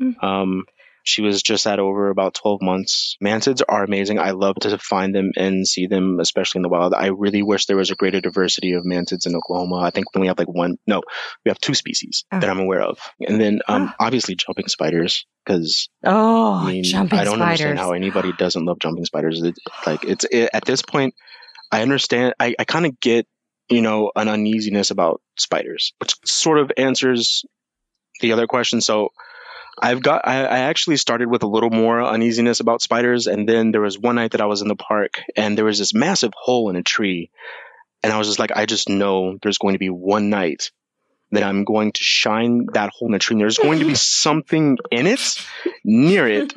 Mm. 0.00 0.22
Um, 0.22 0.64
she 1.04 1.22
was 1.22 1.42
just 1.42 1.66
at 1.66 1.78
over 1.78 2.10
about 2.10 2.34
12 2.34 2.60
months. 2.62 3.16
Mantids 3.22 3.62
are 3.68 3.82
amazing. 3.84 4.18
I 4.18 4.30
love 4.32 4.56
to 4.60 4.76
find 4.78 5.14
them 5.14 5.32
and 5.36 5.66
see 5.66 5.86
them, 5.86 6.20
especially 6.20 6.58
in 6.58 6.62
the 6.62 6.68
wild. 6.68 6.94
I 6.94 7.06
really 7.06 7.42
wish 7.42 7.66
there 7.66 7.76
was 7.76 7.90
a 7.90 7.94
greater 7.96 8.20
diversity 8.20 8.72
of 8.72 8.84
mantids 8.84 9.26
in 9.26 9.34
Oklahoma. 9.34 9.76
I 9.76 9.90
think 9.90 10.06
we 10.14 10.18
only 10.18 10.28
have 10.28 10.38
like 10.38 10.48
one, 10.48 10.76
no, 10.86 11.02
we 11.44 11.48
have 11.50 11.58
two 11.58 11.74
species 11.74 12.24
Oh. 12.32 12.40
that 12.40 12.50
I'm 12.50 12.60
aware 12.60 12.82
of. 12.82 12.98
And 13.20 13.40
then 13.40 13.60
um, 13.68 13.88
Ah. 13.88 13.96
obviously 14.06 14.34
jumping 14.34 14.68
spiders 14.68 15.26
because 15.44 15.88
Oh, 16.04 16.54
I 16.54 16.66
mean, 16.72 16.84
jumping 16.84 17.18
I 17.18 17.24
don't 17.24 17.36
spiders. 17.38 17.60
understand 17.60 17.78
how 17.78 17.92
anybody 17.92 18.32
doesn't 18.32 18.64
love 18.64 18.78
jumping 18.78 19.04
spiders. 19.04 19.42
It, 19.42 19.54
like 19.86 20.04
it's 20.04 20.24
it, 20.30 20.50
at 20.52 20.64
this 20.64 20.82
point, 20.82 21.14
I 21.72 21.82
understand. 21.82 22.34
I, 22.38 22.54
I 22.58 22.64
kind 22.64 22.84
of 22.86 22.98
get 23.00 23.26
you 23.68 23.80
know 23.80 24.10
an 24.16 24.28
uneasiness 24.28 24.90
about 24.90 25.22
spiders, 25.38 25.92
which 25.98 26.14
sort 26.24 26.58
of 26.58 26.70
answers 26.76 27.44
the 28.20 28.32
other 28.32 28.46
question. 28.46 28.80
So 28.80 29.10
I've 29.80 30.02
got 30.02 30.26
I, 30.26 30.44
I 30.44 30.58
actually 30.60 30.96
started 30.96 31.28
with 31.28 31.42
a 31.42 31.46
little 31.46 31.70
more 31.70 32.02
uneasiness 32.02 32.60
about 32.60 32.82
spiders, 32.82 33.26
and 33.26 33.48
then 33.48 33.72
there 33.72 33.80
was 33.80 33.98
one 33.98 34.16
night 34.16 34.32
that 34.32 34.40
I 34.40 34.46
was 34.46 34.62
in 34.62 34.68
the 34.68 34.76
park, 34.76 35.20
and 35.36 35.56
there 35.56 35.64
was 35.64 35.78
this 35.78 35.94
massive 35.94 36.32
hole 36.36 36.70
in 36.70 36.76
a 36.76 36.82
tree, 36.82 37.30
and 38.02 38.12
I 38.12 38.18
was 38.18 38.28
just 38.28 38.38
like, 38.38 38.52
I 38.54 38.66
just 38.66 38.88
know 38.88 39.38
there's 39.42 39.58
going 39.58 39.74
to 39.74 39.78
be 39.78 39.90
one 39.90 40.30
night. 40.30 40.70
That 41.32 41.44
I'm 41.44 41.62
going 41.62 41.92
to 41.92 42.02
shine 42.02 42.66
that 42.72 42.90
hole 42.90 43.06
in 43.06 43.12
the 43.12 43.20
tree. 43.20 43.34
And 43.34 43.42
there's 43.42 43.56
going 43.56 43.78
to 43.78 43.84
be 43.84 43.94
something 43.94 44.78
in 44.90 45.06
it, 45.06 45.20
near 45.84 46.26
it, 46.26 46.52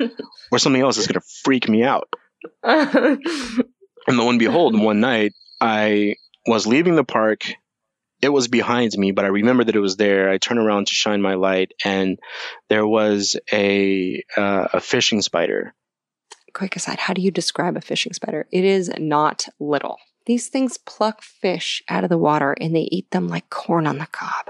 or 0.50 0.58
something 0.58 0.82
else 0.82 0.96
is 0.96 1.06
going 1.06 1.20
to 1.20 1.26
freak 1.44 1.68
me 1.68 1.84
out. 1.84 2.08
And 4.06 4.18
lo 4.18 4.28
and 4.28 4.38
behold, 4.38 4.78
one 4.78 5.00
night 5.00 5.32
I 5.60 6.16
was 6.46 6.66
leaving 6.66 6.94
the 6.94 7.04
park. 7.04 7.44
It 8.24 8.32
was 8.32 8.48
behind 8.48 8.92
me, 8.96 9.12
but 9.12 9.24
I 9.26 9.28
remember 9.28 9.64
that 9.64 9.76
it 9.76 9.80
was 9.80 9.96
there. 9.96 10.30
I 10.30 10.38
turn 10.38 10.56
around 10.58 10.86
to 10.86 10.94
shine 10.94 11.20
my 11.20 11.34
light, 11.34 11.72
and 11.84 12.18
there 12.70 12.86
was 12.86 13.36
a 13.52 14.22
uh, 14.36 14.68
a 14.72 14.80
fishing 14.80 15.20
spider. 15.20 15.74
Quick 16.54 16.74
aside, 16.76 16.98
how 17.00 17.12
do 17.12 17.20
you 17.20 17.30
describe 17.30 17.76
a 17.76 17.80
fishing 17.80 18.12
spider? 18.14 18.46
It 18.50 18.64
is 18.64 18.90
not 18.98 19.46
little. 19.60 19.98
These 20.24 20.48
things 20.48 20.78
pluck 20.78 21.20
fish 21.20 21.82
out 21.88 22.04
of 22.04 22.10
the 22.10 22.16
water 22.16 22.56
and 22.58 22.74
they 22.74 22.88
eat 22.90 23.10
them 23.10 23.28
like 23.28 23.50
corn 23.50 23.86
on 23.86 23.98
the 23.98 24.06
cob. 24.06 24.46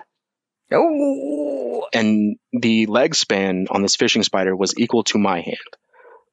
Oh. 0.72 1.86
and 1.92 2.36
the 2.52 2.86
leg 2.86 3.14
span 3.14 3.66
on 3.70 3.82
this 3.82 3.96
fishing 3.96 4.22
spider 4.22 4.55
was 4.55 4.74
equal 4.78 5.02
to 5.05 5.18
my 5.18 5.40
hand. 5.40 5.56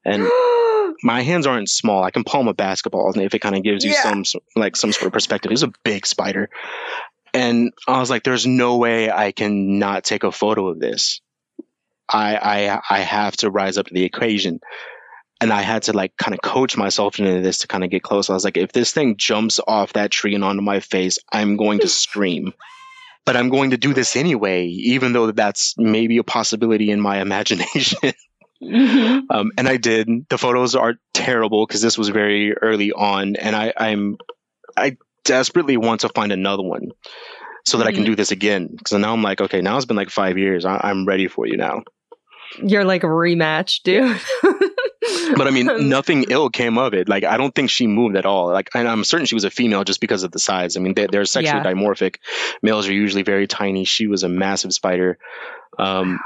And 0.06 0.24
my 1.04 1.22
hands 1.22 1.48
aren't 1.48 1.70
small. 1.70 2.04
I 2.04 2.12
can 2.12 2.24
palm 2.24 2.48
a 2.48 2.54
basketball 2.54 3.14
if 3.16 3.34
it 3.34 3.40
kind 3.40 3.56
of 3.56 3.64
gives 3.64 3.84
you 3.84 3.92
Yeah. 3.92 4.04
some 4.24 4.24
like 4.56 4.76
some 4.76 4.92
sort 4.92 5.08
of 5.08 5.14
perspective. 5.14 5.52
It's 5.52 5.64
a 5.64 5.72
big 5.84 6.06
spider. 6.06 6.50
And 7.34 7.74
I 7.88 8.00
was 8.00 8.10
like, 8.10 8.24
there's 8.24 8.46
no 8.46 8.78
way 8.78 9.10
I 9.12 9.32
can 9.32 9.80
not 9.80 10.04
take 10.04 10.24
a 10.24 10.32
photo 10.32 10.68
of 10.68 10.80
this. 10.80 11.22
I 12.10 12.36
I 12.36 12.82
I 12.90 13.00
have 13.00 13.38
to 13.38 13.50
rise 13.50 13.78
up 13.78 13.88
to 13.88 13.94
the 13.94 14.06
occasion. 14.06 14.60
And 15.40 15.52
I 15.52 15.62
had 15.62 15.84
to 15.84 15.94
like 15.94 16.16
kind 16.18 16.36
of 16.36 16.42
coach 16.42 16.78
myself 16.78 17.18
into 17.18 17.42
this 17.42 17.60
to 17.60 17.68
kind 17.68 17.84
of 17.84 17.90
get 17.90 18.04
close. 18.04 18.30
I 18.30 18.34
was 18.34 18.44
like, 18.44 18.58
if 18.58 18.74
this 18.74 18.92
thing 18.92 19.16
jumps 19.18 19.60
off 19.66 19.94
that 19.94 20.12
tree 20.12 20.36
and 20.36 20.44
onto 20.44 20.62
my 20.62 20.82
face, 20.82 21.18
I'm 21.32 21.58
going 21.58 21.80
to 21.80 21.88
scream. 21.88 22.54
But 23.26 23.36
I'm 23.36 23.50
going 23.50 23.72
to 23.72 23.78
do 23.78 23.94
this 23.94 24.16
anyway, 24.16 24.66
even 24.68 25.14
though 25.14 25.32
that's 25.32 25.76
maybe 25.78 26.18
a 26.18 26.24
possibility 26.24 26.92
in 26.92 27.00
my 27.02 27.22
imagination. 27.22 28.14
Mhm. 28.62 29.24
Um, 29.32 29.52
and 29.58 29.68
I 29.68 29.78
did. 29.78 30.08
The 30.30 30.38
photos 30.38 30.76
are 30.76 30.96
terrible 31.14 31.66
because 31.66 31.82
this 31.82 31.98
was 31.98 32.10
very 32.10 32.54
early 32.54 32.92
on, 32.92 33.36
and 33.36 33.56
I, 33.56 33.74
I'm 33.76 34.18
I 34.78 34.98
desperately 35.24 35.78
want 35.78 36.02
to 36.02 36.10
find 36.10 36.32
another 36.32 36.64
one 36.64 36.90
so 37.66 37.78
that 37.78 37.88
I 37.88 37.92
can 37.92 38.04
Mhm. 38.04 38.08
do 38.08 38.16
this 38.16 38.32
again. 38.32 38.68
Because 38.76 38.98
now 39.00 39.14
I'm 39.14 39.22
like, 39.24 39.42
okay, 39.42 39.62
now 39.62 39.78
it's 39.78 39.86
been 39.86 39.98
like 39.98 40.10
five 40.10 40.38
years. 40.38 40.66
I, 40.66 40.80
I'm 40.84 41.06
ready 41.06 41.28
for 41.28 41.46
you 41.46 41.58
now. 41.58 41.84
You're 42.62 42.84
like 42.86 43.04
a 43.04 43.08
rematch, 43.08 43.82
dude. 43.84 44.20
But 45.36 45.48
I 45.48 45.52
mean, 45.52 45.90
nothing 45.90 46.26
ill 46.30 46.50
came 46.50 46.78
of 46.78 46.94
it. 46.94 47.10
Like 47.10 47.24
I 47.24 47.38
don't 47.38 47.54
think 47.56 47.70
she 47.70 47.88
moved 47.88 48.16
at 48.18 48.26
all. 48.26 48.52
Like 48.52 48.70
and 48.76 48.88
I'm 48.88 49.04
certain 49.04 49.26
she 49.26 49.34
was 49.36 49.44
a 49.46 49.50
female 49.50 49.84
just 49.84 50.00
because 50.00 50.24
of 50.24 50.32
the 50.32 50.40
size. 50.40 50.78
I 50.78 50.80
mean, 50.80 50.94
they, 50.94 51.08
they're 51.08 51.26
sexually 51.26 51.62
Yeah. 51.64 51.72
dimorphic. 51.74 52.18
Males 52.62 52.88
are 52.88 52.94
usually 52.94 53.24
very 53.24 53.48
tiny. 53.48 53.84
She 53.86 54.08
was 54.08 54.24
a 54.24 54.30
massive 54.30 54.74
spider. 54.74 55.18
Um, 55.80 56.20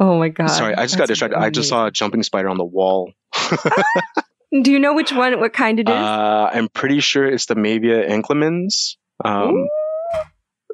Oh 0.00 0.18
my 0.18 0.28
god. 0.30 0.48
sorry, 0.48 0.74
I 0.74 0.82
just 0.84 0.94
got 0.96 1.02
That's 1.08 1.20
distracted. 1.20 1.38
I 1.38 1.50
just 1.50 1.68
saw 1.68 1.86
a 1.86 1.90
jumping 1.90 2.22
spider 2.24 2.48
on 2.48 2.56
the 2.58 2.64
wall. 2.64 3.12
Do 4.62 4.70
you 4.70 4.78
know 4.78 4.94
which 4.94 5.12
one? 5.12 5.38
What 5.40 5.52
kind 5.52 5.80
it 5.80 5.88
is? 5.88 5.94
Uh, 5.94 6.50
I'm 6.52 6.68
pretty 6.68 7.00
sure 7.00 7.26
it's 7.26 7.46
the 7.46 7.54
Maevia 7.56 8.08
inclemens. 8.08 8.96
Um, 9.24 9.66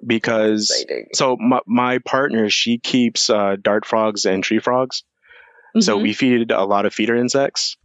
because 0.06 0.70
Exciting. 0.70 1.08
so 1.14 1.36
my, 1.36 1.60
my 1.66 1.98
partner 1.98 2.48
she 2.50 2.78
keeps 2.78 3.28
uh, 3.30 3.56
dart 3.60 3.84
frogs 3.84 4.24
and 4.26 4.42
tree 4.42 4.58
frogs. 4.58 5.02
So 5.78 5.98
Mhm. 5.98 6.02
we 6.02 6.12
feed 6.14 6.50
a 6.50 6.64
lot 6.64 6.84
of 6.86 6.92
feeder 6.94 7.14
insects, 7.14 7.76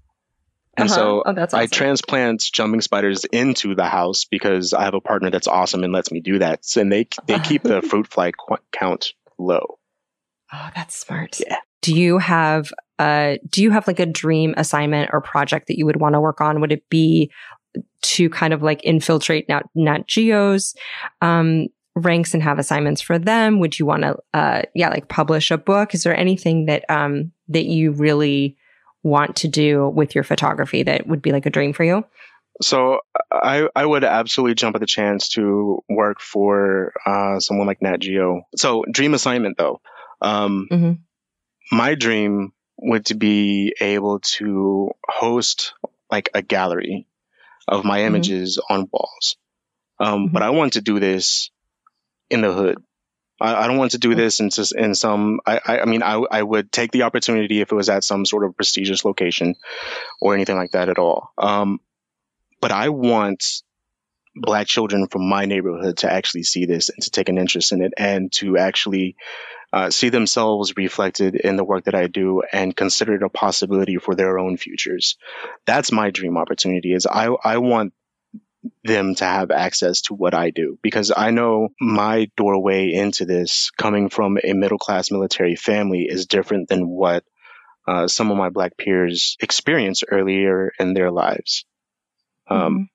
and 0.76 0.90
Uh-huh. 0.90 0.96
so 0.96 1.24
oh, 1.26 1.34
that's 1.34 1.54
I 1.54 1.60
awesome. 1.64 1.70
transplant 1.72 2.42
jumping 2.52 2.82
spiders 2.82 3.26
into 3.26 3.76
the 3.76 3.86
house 3.86 4.26
because 4.26 4.74
I 4.74 4.86
have 4.86 4.96
a 4.96 5.02
partner 5.02 5.30
that's 5.30 5.48
awesome 5.48 5.84
and 5.84 5.94
lets 5.94 6.12
me 6.12 6.20
do 6.22 6.40
that. 6.40 6.62
And 6.78 6.92
they 6.92 7.08
they 7.28 7.38
keep 7.40 7.62
the 7.64 7.82
fruit 7.90 8.08
fly 8.08 8.32
qu- 8.32 8.58
count 8.72 9.14
low. 9.38 9.78
Oh, 10.52 10.70
that's 10.76 10.96
smart. 10.96 11.40
Yeah. 11.40 11.58
Do 11.82 11.94
you 11.94 12.18
have 12.18 12.74
uh 13.00 13.36
do 13.50 13.62
you 13.62 13.72
have 13.72 13.88
like 13.88 14.00
a 14.00 14.06
dream 14.06 14.54
assignment 14.58 15.10
or 15.14 15.22
project 15.22 15.68
that 15.68 15.78
you 15.78 15.86
would 15.86 16.00
want 16.00 16.14
to 16.14 16.22
work 16.22 16.42
on? 16.42 16.62
Would 16.62 16.72
it 16.72 16.88
be 16.90 17.32
to 18.04 18.30
kind 18.30 18.54
of 18.54 18.62
like 18.64 18.84
infiltrate 18.84 19.50
Nat, 19.50 19.64
Nat 19.76 20.08
Geo's 20.08 20.76
um 21.22 21.68
ranks 21.96 22.34
and 22.34 22.44
have 22.44 22.60
assignments 22.60 23.02
for 23.02 23.18
them? 23.18 23.60
Would 23.60 23.80
you 23.80 23.86
want 23.86 24.04
to 24.04 24.18
uh 24.34 24.62
yeah, 24.74 24.90
like 24.90 25.08
publish 25.10 25.52
a 25.52 25.58
book? 25.58 25.94
Is 25.94 26.04
there 26.04 26.16
anything 26.18 26.66
that 26.66 26.84
um 26.90 27.32
that 27.50 27.66
you 27.66 27.92
really 27.92 28.58
want 29.04 29.36
to 29.38 29.48
do 29.48 29.90
with 29.90 30.16
your 30.16 30.24
photography 30.24 30.84
that 30.84 31.06
would 31.08 31.22
be 31.22 31.32
like 31.32 31.46
a 31.46 31.50
dream 31.52 31.74
for 31.74 31.84
you? 31.84 32.04
So 32.62 33.00
I 33.32 33.68
I 33.76 33.86
would 33.86 34.06
absolutely 34.06 34.56
jump 34.56 34.76
at 34.76 34.80
the 34.80 34.88
chance 34.88 35.28
to 35.30 35.84
work 35.90 36.22
for 36.22 36.94
uh, 37.06 37.40
someone 37.42 37.68
like 37.68 37.82
Nat 37.82 37.98
Geo. 37.98 38.44
So 38.56 38.84
dream 38.90 39.14
assignment 39.14 39.58
though, 39.58 39.82
um, 40.22 40.68
Mhm. 40.72 41.00
my 41.72 41.96
dream 41.96 42.54
would 42.78 43.06
to 43.08 43.16
be 43.16 43.76
able 43.80 44.20
to 44.20 44.92
host 45.08 45.74
like 46.12 46.30
a 46.34 46.42
gallery 46.42 47.08
of 47.68 47.84
my 47.84 48.00
Mhm. 48.02 48.06
images 48.08 48.60
on 48.70 48.88
walls. 48.92 49.38
Um, 50.00 50.28
Mhm. 50.30 50.34
But 50.34 50.44
I 50.44 50.50
want 50.52 50.74
to 50.74 50.82
do 50.82 51.00
this 51.00 51.52
in 52.30 52.42
the 52.42 52.54
hood. 52.54 52.78
I, 53.40 53.64
I 53.64 53.68
don't 53.68 53.78
want 53.78 53.92
to 53.92 53.98
do 53.98 54.16
this 54.16 54.40
in, 54.40 54.50
just 54.50 54.76
in 54.76 54.94
some. 54.96 55.40
I, 55.46 55.60
I, 55.66 55.80
I 55.80 55.86
mean, 55.86 56.04
I, 56.04 56.14
I 56.16 56.42
would 56.44 56.72
take 56.72 56.92
the 56.92 57.04
opportunity 57.04 57.62
if 57.62 57.72
it 57.72 57.76
was 57.76 57.90
at 57.90 58.04
some 58.04 58.26
sort 58.26 58.46
of 58.46 58.56
prestigious 58.56 59.04
location 59.04 59.56
or 60.22 60.34
anything 60.34 60.56
like 60.56 60.72
that 60.72 60.90
at 60.90 61.00
all. 61.00 61.32
Um, 61.38 61.80
but 62.62 62.72
I 62.72 62.90
want 62.90 63.62
black 64.36 64.68
children 64.68 65.08
from 65.08 65.28
my 65.28 65.46
neighborhood 65.46 65.98
to 65.98 66.12
actually 66.12 66.44
see 66.44 66.66
this 66.66 66.90
and 66.90 67.02
to 67.04 67.10
take 67.10 67.30
an 67.30 67.38
interest 67.38 67.72
in 67.72 67.82
it 67.82 67.94
and 67.98 68.32
to 68.34 68.58
actually 68.58 69.16
uh, 69.76 69.90
see 69.90 70.08
themselves 70.08 70.78
reflected 70.78 71.36
in 71.36 71.58
the 71.58 71.64
work 71.66 71.84
that 71.84 71.96
I 71.96 72.08
do 72.08 72.42
and 72.54 72.74
consider 72.74 73.16
it 73.16 73.24
a 73.24 73.30
possibility 73.30 73.98
for 73.98 74.16
their 74.16 74.40
own 74.40 74.56
futures. 74.56 75.18
That's 75.66 75.92
my 75.92 76.12
dream 76.12 76.38
opportunity 76.38 76.94
is 76.94 77.06
I, 77.06 77.26
I 77.44 77.58
want 77.58 77.92
them 78.86 79.16
to 79.16 79.26
have 79.26 79.52
access 79.52 80.04
to 80.04 80.14
what 80.14 80.34
I 80.34 80.52
do 80.52 80.80
because 80.82 81.12
I 81.16 81.32
know 81.32 81.70
my 81.82 82.32
doorway 82.38 82.94
into 82.94 83.26
this 83.26 83.70
coming 83.72 84.08
from 84.08 84.38
a 84.42 84.54
middle 84.54 84.78
class 84.78 85.12
military 85.12 85.58
family 85.58 86.04
is 86.04 86.26
different 86.26 86.70
than 86.70 86.88
what 86.88 87.26
uh, 87.86 88.08
some 88.08 88.32
of 88.32 88.38
my 88.38 88.50
black 88.50 88.78
peers 88.78 89.36
experienced 89.42 90.06
earlier 90.10 90.72
in 90.80 90.94
their 90.94 91.12
lives. 91.12 91.66
Um, 92.48 92.88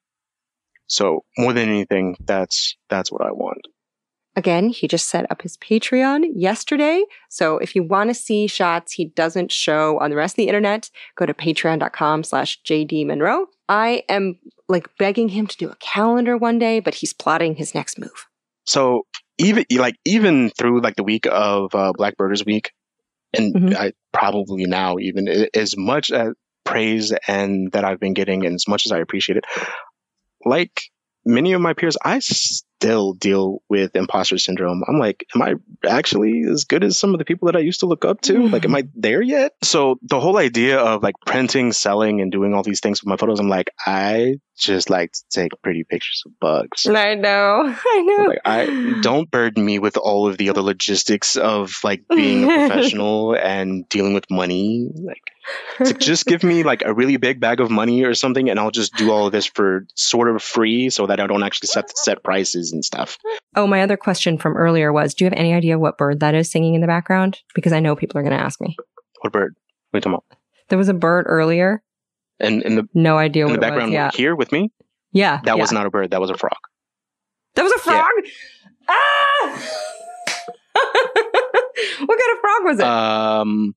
so 0.87 1.25
more 1.37 1.53
than 1.53 1.69
anything, 1.69 2.17
that's 2.25 2.79
that's 2.89 3.13
what 3.13 3.21
I 3.21 3.33
want. 3.33 3.67
Again, 4.41 4.71
he 4.71 4.89
just 4.89 5.11
set 5.11 5.31
up 5.31 5.43
his 5.43 5.59
Patreon 5.59 6.25
yesterday. 6.35 7.05
So 7.29 7.59
if 7.59 7.77
you 7.77 7.83
want 7.83 8.09
to 8.09 8.15
see 8.15 8.47
shots 8.47 8.95
he 8.95 9.05
doesn't 9.05 9.53
show 9.53 9.99
on 10.01 10.09
the 10.09 10.17
rest 10.17 10.33
of 10.33 10.37
the 10.37 10.49
internet, 10.49 10.89
go 11.15 11.27
to 11.27 11.35
patreon.com 11.35 12.25
slash 12.25 12.59
JD 12.63 13.05
Monroe. 13.05 13.49
I 13.69 14.03
am 14.09 14.39
like 14.67 14.89
begging 14.97 15.29
him 15.29 15.47
to 15.47 15.57
do 15.59 15.69
a 15.69 15.77
calendar 15.77 16.39
one 16.39 16.59
day, 16.59 16.81
but 16.81 16.95
he's 16.95 17.13
plotting 17.13 17.57
his 17.57 17.75
next 17.75 17.99
move. 17.99 18.29
So 18.65 19.03
even 19.37 19.67
like 19.73 19.97
even 20.07 20.49
through 20.49 20.81
like 20.81 20.97
the 20.97 21.05
week 21.05 21.27
of 21.31 21.75
uh, 21.75 21.93
Black 21.93 22.17
Birders 22.17 22.43
Week, 22.43 22.73
and 23.37 23.55
Mhm. 23.55 23.77
I 23.77 23.93
probably 24.11 24.65
now 24.65 24.97
even 24.99 25.29
as 25.53 25.77
much 25.77 26.11
as 26.11 26.33
praise 26.65 27.13
and 27.29 27.71
that 27.73 27.85
I've 27.85 28.01
been 28.01 28.15
getting, 28.15 28.47
and 28.47 28.55
as 28.55 28.67
much 28.67 28.87
as 28.87 28.93
I 28.93 29.01
appreciate 29.01 29.37
it, 29.37 29.45
like 30.47 30.81
many 31.27 31.53
of 31.53 31.61
my 31.61 31.75
peers, 31.75 31.99
I 32.03 32.21
still 32.81 33.13
deal 33.13 33.63
with 33.69 33.95
imposter 33.95 34.39
syndrome. 34.39 34.83
I'm 34.89 34.99
like, 34.99 35.27
am 35.35 35.43
I 35.43 35.55
actually 35.87 36.45
as 36.51 36.65
good 36.65 36.83
as 36.83 36.99
some 36.99 37.13
of 37.13 37.19
the 37.19 37.27
people 37.27 37.47
that 37.47 37.57
I 37.57 37.61
used 37.61 37.81
to 37.81 37.87
look 37.87 38.07
up 38.07 38.23
to? 38.23 38.47
Like, 38.49 38.65
am 38.65 38.75
I 38.75 38.89
there 38.95 39.21
yet? 39.21 39.53
So 39.63 39.99
the 40.01 40.19
whole 40.19 40.39
idea 40.39 40.79
of 40.79 41.03
like 41.03 41.17
printing, 41.27 41.73
selling, 41.73 42.23
and 42.23 42.33
doing 42.33 42.55
all 42.55 42.63
these 42.63 42.81
things 42.81 43.03
with 43.03 43.09
my 43.09 43.19
photos, 43.19 43.39
I'm 43.39 43.51
like, 43.51 43.71
I 43.87 44.37
just 44.61 44.91
like 44.91 45.13
to 45.13 45.23
take 45.31 45.53
pretty 45.63 45.85
pictures 45.85 46.23
of 46.27 46.39
bugs. 46.39 46.87
I 46.87 47.15
know. 47.15 47.75
I 47.87 48.03
know. 48.03 48.25
Like 48.29 48.41
I 48.45 49.01
don't 49.03 49.31
burden 49.31 49.65
me 49.65 49.79
with 49.79 49.97
all 49.97 50.29
of 50.29 50.37
the 50.39 50.51
other 50.51 50.63
logistics 50.63 51.37
of 51.37 51.79
like 51.83 52.05
being 52.09 52.45
a 52.45 52.47
professional 52.69 53.35
and 53.35 53.89
dealing 53.89 54.15
with 54.15 54.31
money. 54.31 54.89
Like, 54.95 55.99
just 55.99 56.27
give 56.27 56.43
me 56.43 56.63
like 56.63 56.83
a 56.85 56.93
really 56.93 57.17
big 57.17 57.41
bag 57.41 57.61
of 57.61 57.71
money 57.71 58.05
or 58.05 58.15
something, 58.15 58.51
and 58.51 58.61
I'll 58.61 58.71
just 58.71 58.95
do 58.95 59.11
all 59.11 59.27
of 59.27 59.33
this 59.33 59.47
for 59.47 59.87
sort 59.95 60.29
of 60.29 60.43
free, 60.43 60.91
so 60.91 61.07
that 61.07 61.19
I 61.19 61.27
don't 61.27 61.43
actually 61.43 61.69
set 61.69 61.97
set 61.97 62.23
prices 62.23 62.73
and 62.73 62.85
stuff. 62.85 63.19
oh, 63.57 63.67
my 63.67 63.83
other 63.83 63.97
question 63.97 64.39
from 64.39 64.57
earlier 64.57 64.93
was 64.93 65.15
Do 65.15 65.25
you 65.25 65.31
have 65.31 65.39
any 65.39 65.55
idea 65.55 65.79
what 65.79 65.99
bird 65.99 66.21
that 66.21 66.35
is 66.35 66.51
singing 66.51 66.75
in 66.75 66.81
the 66.81 66.87
background? 66.87 67.41
Because 67.55 67.73
I 67.73 67.81
know 67.81 67.97
people 67.97 68.19
are 68.19 68.23
going 68.23 68.37
to 68.37 68.43
ask 68.43 68.61
me. 68.61 68.77
What 69.23 69.33
bird? 69.33 69.57
What 69.91 69.97
are 69.97 69.99
you 69.99 70.01
talking 70.03 70.15
about? 70.15 70.39
There 70.69 70.79
was 70.79 70.89
a 70.89 70.95
bird 70.95 71.27
earlier. 71.29 71.83
And 72.41 72.63
in 72.63 72.77
the 72.77 72.89
No 72.95 73.17
idea 73.19 73.45
in 73.47 73.51
what 73.53 73.61
the 73.61 73.67
it 73.67 73.71
was. 73.71 73.77
background 73.77 73.93
Yeah. 73.93 74.11
here 74.15 74.35
with 74.35 74.51
me, 74.53 74.71
Yeah. 75.13 75.41
that 75.45 75.57
yeah. 75.57 75.61
was 75.61 75.73
not 75.73 75.87
a 75.87 75.91
bird. 75.91 76.11
That 76.13 76.21
was 76.21 76.31
a 76.31 76.37
frog. 76.37 76.59
That 77.55 77.63
was 77.63 77.73
a 77.73 77.91
Yeah. 77.91 78.01
frog? 78.03 78.11
Ah! 78.89 79.63
what 82.05 82.19
kind 82.19 82.33
of 82.35 82.41
frog 82.41 82.65
was 82.65 82.79
it? 82.79 82.85
Um, 82.85 83.75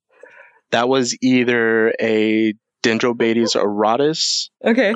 that 0.72 0.88
was 0.90 1.18
either 1.22 1.94
a 2.02 2.54
Dendrobates 2.84 3.56
auratus. 3.56 4.50
okay. 4.64 4.96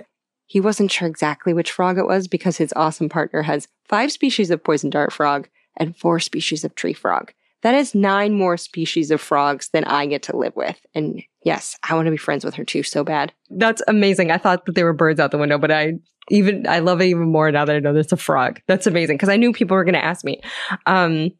He 0.49 0.59
wasn't 0.61 0.91
sure 0.91 1.07
exactly 1.09 1.53
which 1.53 1.71
frog 1.71 1.97
it 1.97 2.05
was 2.05 2.27
because 2.29 2.57
his 2.57 2.71
awesome 2.75 3.09
partner 3.09 3.41
has 3.43 3.67
five 3.85 4.11
species 4.13 4.49
of 4.49 4.63
poison 4.63 4.89
dart 4.89 5.11
frog 5.11 5.49
and 5.75 5.95
four 5.95 6.19
species 6.21 6.63
of 6.63 6.73
tree 6.73 6.93
frog. 6.93 7.33
That 7.63 7.75
is 7.75 7.93
nine 7.93 8.33
more 8.33 8.55
species 8.55 9.11
of 9.11 9.19
frogs 9.19 9.69
than 9.73 9.83
I 9.83 10.05
get 10.05 10.23
to 10.23 10.37
live 10.37 10.55
with. 10.55 10.79
And 10.95 11.21
yes, 11.47 11.77
I 11.81 11.95
want 11.95 12.07
to 12.07 12.11
be 12.11 12.17
friends 12.17 12.43
with 12.43 12.55
her 12.55 12.65
too 12.65 12.83
so 12.83 13.05
bad. 13.05 13.31
That's 13.49 13.81
amazing. 13.87 14.31
I 14.31 14.37
thought 14.37 14.65
that 14.65 14.75
there 14.75 14.83
were 14.83 14.91
birds 14.91 15.17
out 15.17 15.31
the 15.31 15.37
window, 15.37 15.57
but 15.57 15.71
I 15.71 15.93
even 16.29 16.67
I 16.67 16.79
love 16.79 16.99
it 16.99 17.05
even 17.05 17.31
more 17.31 17.49
now 17.49 17.63
that 17.63 17.75
I 17.75 17.79
know 17.79 17.93
there's 17.93 18.11
a 18.11 18.17
frog. 18.17 18.59
That's 18.67 18.85
amazing 18.85 19.15
because 19.15 19.29
I 19.29 19.37
knew 19.37 19.53
people 19.53 19.75
were 19.75 19.85
going 19.85 19.93
to 19.93 20.03
ask 20.03 20.25
me. 20.25 20.41
Um, 20.85 21.31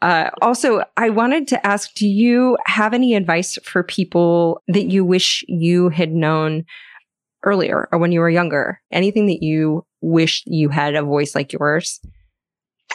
uh, 0.00 0.30
also, 0.40 0.82
I 0.96 1.10
wanted 1.10 1.48
to 1.48 1.66
ask: 1.66 1.92
Do 1.94 2.08
you 2.08 2.56
have 2.64 2.94
any 2.94 3.14
advice 3.14 3.58
for 3.62 3.82
people 3.82 4.62
that 4.68 4.86
you 4.86 5.04
wish 5.04 5.44
you 5.48 5.90
had 5.90 6.12
known 6.12 6.64
earlier 7.44 7.88
or 7.92 7.98
when 7.98 8.12
you 8.12 8.20
were 8.20 8.30
younger? 8.30 8.80
Anything 8.90 9.26
that 9.26 9.42
you 9.42 9.84
wish 10.00 10.44
you 10.46 10.70
had 10.70 10.94
a 10.94 11.02
voice 11.02 11.34
like 11.34 11.52
yours? 11.52 12.00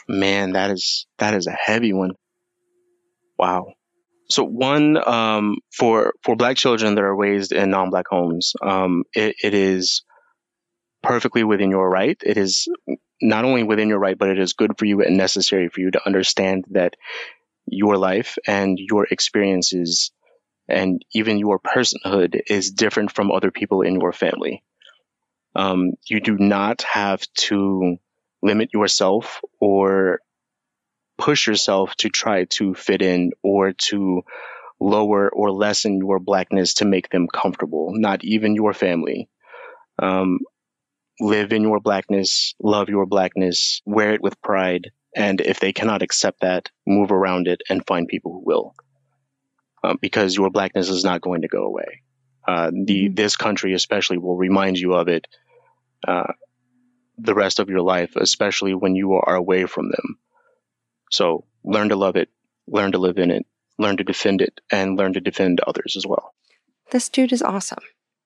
Man, 0.08 0.54
that 0.54 0.72
is 0.72 1.06
that 1.20 1.36
is 1.36 1.46
a 1.46 1.52
heavy 1.52 1.94
one. 1.94 2.14
Wow. 3.38 3.74
So 4.32 4.44
one 4.44 4.98
um, 4.98 5.58
for 5.74 6.14
for 6.24 6.36
black 6.36 6.58
children 6.58 6.96
that 6.96 7.04
are 7.04 7.16
raised 7.16 7.52
in 7.52 7.70
non-black 7.70 8.08
homes, 8.10 8.54
um, 8.62 9.04
it, 9.14 9.36
it 9.44 9.54
is 9.54 10.04
perfectly 11.04 11.44
within 11.44 11.70
your 11.72 11.90
right. 11.90 12.18
It 12.24 12.38
is 12.38 12.68
not 13.22 13.46
only 13.46 13.64
within 13.64 13.90
your 13.90 14.00
right, 14.00 14.18
but 14.18 14.30
it 14.30 14.40
is 14.40 14.54
good 14.54 14.78
for 14.78 14.86
you 14.86 15.02
and 15.02 15.18
necessary 15.18 15.70
for 15.70 15.82
you 15.82 15.92
to 15.92 16.06
understand 16.06 16.66
that 16.72 16.96
your 17.68 17.98
life 17.98 18.38
and 18.48 18.78
your 18.80 19.06
experiences 19.10 20.12
and 20.68 21.04
even 21.14 21.38
your 21.38 21.60
personhood 21.60 22.40
is 22.48 22.72
different 22.72 23.12
from 23.12 23.32
other 23.32 23.52
people 23.52 23.82
in 23.82 24.00
your 24.00 24.14
family. 24.14 24.64
Um, 25.56 25.92
you 26.08 26.22
do 26.22 26.38
not 26.38 26.84
have 26.84 27.22
to 27.50 27.98
limit 28.42 28.70
yourself 28.74 29.42
or 29.60 30.20
push 31.22 31.46
yourself 31.46 31.96
to 31.98 32.10
try 32.10 32.46
to 32.46 32.74
fit 32.74 33.02
in 33.02 33.32
or 33.44 33.74
to 33.74 34.24
lower 34.80 35.30
or 35.30 35.52
lessen 35.52 35.98
your 35.98 36.20
blackness 36.20 36.76
to 36.76 36.86
make 36.86 37.10
them 37.10 37.28
comfortable, 37.28 37.92
not 37.94 38.24
even 38.24 38.56
your 38.56 38.74
family. 38.74 39.30
Um, 40.00 40.40
live 41.20 41.54
in 41.54 41.62
your 41.62 41.80
blackness, 41.80 42.56
love 42.60 42.90
your 42.90 43.06
blackness, 43.06 43.82
wear 43.86 44.14
it 44.14 44.24
with 44.24 44.42
pride. 44.42 44.92
And 45.16 45.40
if 45.40 45.60
they 45.60 45.74
cannot 45.74 46.02
accept 46.02 46.42
that, 46.42 46.70
move 46.88 47.12
around 47.12 47.48
it 47.48 47.62
and 47.70 47.86
find 47.86 48.08
people 48.08 48.32
who 48.32 48.44
will. 48.44 48.74
Um, 49.84 50.00
because 50.02 50.36
your 50.36 50.50
blackness 50.50 50.90
is 50.90 51.04
not 51.04 51.22
going 51.22 51.42
to 51.42 51.48
go 51.48 51.66
away. 51.66 52.02
Uh, 52.48 52.72
the 52.72 53.06
mm-hmm. 53.06 53.14
this 53.14 53.36
country 53.36 53.74
especially 53.74 54.18
will 54.18 54.38
remind 54.38 54.80
you 54.80 54.94
of 54.94 55.08
it 55.08 55.28
uh, 56.08 56.34
the 57.20 57.36
rest 57.36 57.60
of 57.60 57.70
your 57.70 57.82
life, 57.82 58.16
especially 58.16 58.74
when 58.74 58.96
you 58.96 59.14
are 59.14 59.36
away 59.36 59.66
from 59.68 59.90
them. 59.90 60.18
So 61.12 61.46
learn 61.64 61.90
to 61.90 61.96
love 61.96 62.16
it, 62.16 62.30
learn 62.68 62.94
to 62.94 62.98
live 62.98 63.18
in 63.18 63.32
it, 63.32 63.46
learn 63.78 63.98
to 63.98 64.04
defend 64.04 64.42
it, 64.42 64.60
and 64.72 64.98
learn 64.98 65.14
to 65.14 65.22
defend 65.22 65.60
others 65.62 65.96
as 65.98 66.06
well. 66.06 66.34
This 66.92 67.10
dude 67.10 67.32
is 67.34 67.42
awesome. 67.42 67.84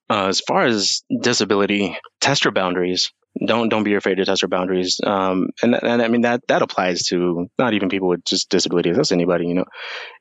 Uh, 0.08 0.26
as 0.28 0.40
far 0.40 0.64
as 0.64 1.02
disability, 1.20 1.98
test 2.20 2.44
your 2.44 2.52
boundaries. 2.52 3.12
Don't 3.44 3.68
don't 3.68 3.84
be 3.84 3.94
afraid 3.94 4.14
to 4.16 4.24
test 4.24 4.42
your 4.42 4.48
boundaries. 4.48 5.00
Um, 5.04 5.48
and 5.62 5.74
and 5.74 6.00
I 6.00 6.08
mean 6.08 6.22
that 6.22 6.42
that 6.48 6.62
applies 6.62 7.04
to 7.08 7.50
not 7.58 7.74
even 7.74 7.88
people 7.88 8.08
with 8.08 8.24
just 8.24 8.48
disabilities. 8.48 8.96
That's 8.96 9.12
anybody. 9.12 9.46
You 9.46 9.54
know, 9.54 9.64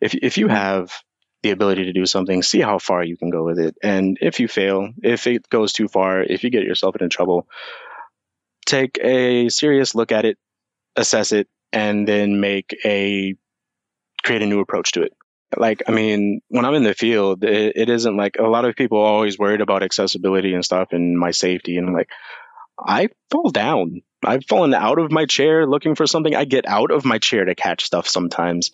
if 0.01 0.15
if 0.15 0.37
you 0.37 0.47
have 0.47 0.91
the 1.43 1.51
ability 1.51 1.85
to 1.85 1.93
do 1.93 2.05
something, 2.07 2.41
see 2.41 2.59
how 2.59 2.79
far 2.79 3.03
you 3.03 3.15
can 3.15 3.29
go 3.29 3.43
with 3.43 3.59
it. 3.59 3.75
And 3.83 4.17
if 4.19 4.39
you 4.39 4.47
fail, 4.47 4.89
if 5.03 5.27
it 5.27 5.47
goes 5.49 5.73
too 5.73 5.87
far, 5.87 6.23
if 6.23 6.43
you 6.43 6.49
get 6.49 6.63
yourself 6.63 6.95
into 6.95 7.07
trouble, 7.07 7.47
take 8.65 8.97
a 8.99 9.49
serious 9.49 9.93
look 9.93 10.11
at 10.11 10.25
it, 10.25 10.39
assess 10.95 11.31
it, 11.31 11.47
and 11.75 12.07
then 12.07 12.39
make 12.39 12.73
a 12.85 13.35
create 14.23 14.41
a 14.41 14.47
new 14.47 14.61
approach 14.61 14.93
to 14.93 15.03
it. 15.03 15.13
Like, 15.55 15.83
I 15.87 15.91
mean, 15.91 16.41
when 16.47 16.65
I'm 16.65 16.73
in 16.73 16.83
the 16.83 16.95
field, 16.95 17.43
it, 17.43 17.73
it 17.75 17.89
isn't 17.89 18.17
like 18.17 18.37
a 18.39 18.47
lot 18.47 18.65
of 18.65 18.75
people 18.75 18.97
are 18.97 19.05
always 19.05 19.37
worried 19.37 19.61
about 19.61 19.83
accessibility 19.83 20.53
and 20.53 20.65
stuff 20.65 20.89
and 20.91 21.19
my 21.19 21.31
safety. 21.31 21.77
And 21.77 21.93
like, 21.93 22.09
I 22.79 23.09
fall 23.29 23.51
down. 23.51 24.01
I've 24.23 24.45
fallen 24.45 24.73
out 24.73 24.97
of 24.97 25.11
my 25.11 25.25
chair 25.25 25.67
looking 25.67 25.93
for 25.95 26.07
something. 26.07 26.35
I 26.35 26.45
get 26.45 26.65
out 26.67 26.91
of 26.91 27.05
my 27.05 27.19
chair 27.19 27.45
to 27.45 27.53
catch 27.53 27.85
stuff 27.85 28.07
sometimes. 28.07 28.71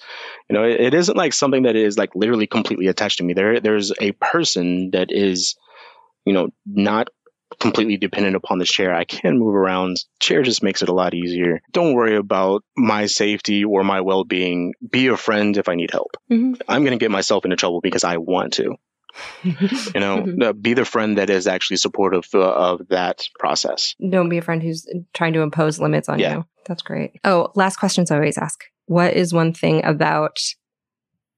You 0.49 0.55
know, 0.55 0.63
it, 0.63 0.79
it 0.79 0.93
isn't 0.93 1.17
like 1.17 1.33
something 1.33 1.63
that 1.63 1.75
is 1.75 1.97
like 1.97 2.15
literally 2.15 2.47
completely 2.47 2.87
attached 2.87 3.17
to 3.17 3.23
me. 3.23 3.33
There, 3.33 3.59
there's 3.59 3.91
a 3.99 4.13
person 4.13 4.91
that 4.91 5.11
is, 5.11 5.55
you 6.23 6.33
know, 6.33 6.49
not 6.65 7.09
completely 7.61 7.97
dependent 7.97 8.35
upon 8.35 8.57
the 8.57 8.65
chair. 8.65 8.93
I 8.93 9.05
can 9.05 9.38
move 9.38 9.55
around. 9.55 10.03
Chair 10.19 10.41
just 10.41 10.63
makes 10.63 10.81
it 10.81 10.89
a 10.89 10.93
lot 10.93 11.13
easier. 11.13 11.61
Don't 11.71 11.93
worry 11.93 12.17
about 12.17 12.63
my 12.75 13.05
safety 13.05 13.63
or 13.63 13.83
my 13.83 14.01
well 14.01 14.25
being. 14.25 14.73
Be 14.89 15.07
a 15.07 15.15
friend 15.15 15.55
if 15.55 15.69
I 15.69 15.75
need 15.75 15.91
help. 15.91 16.17
Mm-hmm. 16.29 16.55
I'm 16.67 16.83
going 16.83 16.97
to 16.97 17.03
get 17.03 17.11
myself 17.11 17.45
into 17.45 17.55
trouble 17.55 17.79
because 17.79 18.03
I 18.03 18.17
want 18.17 18.53
to. 18.53 18.75
you 19.43 19.51
know, 19.99 20.23
mm-hmm. 20.23 20.51
Be 20.61 20.73
the 20.73 20.85
friend 20.85 21.17
that 21.17 21.29
is 21.29 21.47
actually 21.47 21.77
supportive 21.77 22.27
uh, 22.33 22.39
of 22.39 22.88
that 22.89 23.23
process. 23.39 23.95
Don't 24.09 24.29
be 24.29 24.38
a 24.38 24.41
friend 24.41 24.63
who's 24.63 24.88
trying 25.13 25.33
to 25.33 25.41
impose 25.41 25.79
limits 25.79 26.09
on 26.09 26.19
yeah. 26.19 26.38
you. 26.38 26.45
That's 26.65 26.81
great. 26.81 27.19
Oh, 27.23 27.51
last 27.55 27.77
questions 27.77 28.09
I 28.09 28.15
always 28.15 28.38
ask. 28.38 28.63
What 28.85 29.13
is 29.13 29.33
one 29.33 29.53
thing 29.53 29.83
about 29.83 30.39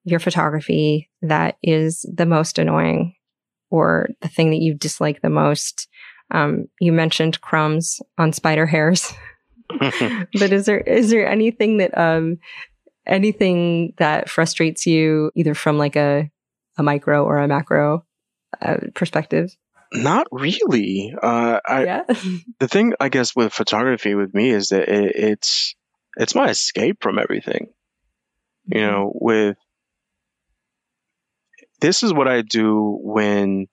your 0.03 0.19
photography 0.19 1.09
that 1.21 1.57
is 1.63 2.05
the 2.13 2.25
most 2.25 2.59
annoying 2.59 3.15
or 3.73 4.09
the 4.21 4.27
thing 4.27 4.51
that 4.51 4.61
you 4.61 4.75
dislike 4.75 5.21
the 5.21 5.29
most 5.29 5.87
um, 6.31 6.67
you 6.79 6.91
mentioned 6.91 7.41
crumbs 7.41 8.01
on 8.17 8.33
spider 8.33 8.65
hairs, 8.65 9.13
but 9.79 10.51
is 10.51 10.65
there 10.65 10.79
is 10.79 11.09
there 11.09 11.27
anything 11.27 11.77
that 11.77 11.97
um, 11.97 12.37
anything 13.05 13.93
that 13.97 14.29
frustrates 14.29 14.85
you 14.85 15.31
either 15.35 15.53
from 15.53 15.77
like 15.77 15.95
a 15.95 16.29
a 16.77 16.83
micro 16.83 17.23
or 17.23 17.37
a 17.37 17.47
macro 17.47 18.05
uh, 18.61 18.77
perspective? 18.93 19.55
Not 19.93 20.27
really. 20.31 21.13
Uh, 21.21 21.59
I, 21.65 21.83
yeah. 21.85 22.03
the 22.59 22.67
thing 22.67 22.93
I 22.99 23.09
guess 23.09 23.35
with 23.35 23.53
photography 23.53 24.15
with 24.15 24.33
me 24.33 24.49
is 24.49 24.69
that 24.69 24.89
it, 24.89 25.15
it's 25.15 25.75
it's 26.17 26.35
my 26.35 26.49
escape 26.49 26.97
from 27.01 27.19
everything. 27.19 27.67
You 28.65 28.79
mm-hmm. 28.79 28.91
know, 28.91 29.11
with 29.13 29.57
this 31.79 32.01
is 32.01 32.13
what 32.13 32.27
I 32.27 32.41
do 32.41 32.97
when 33.01 33.67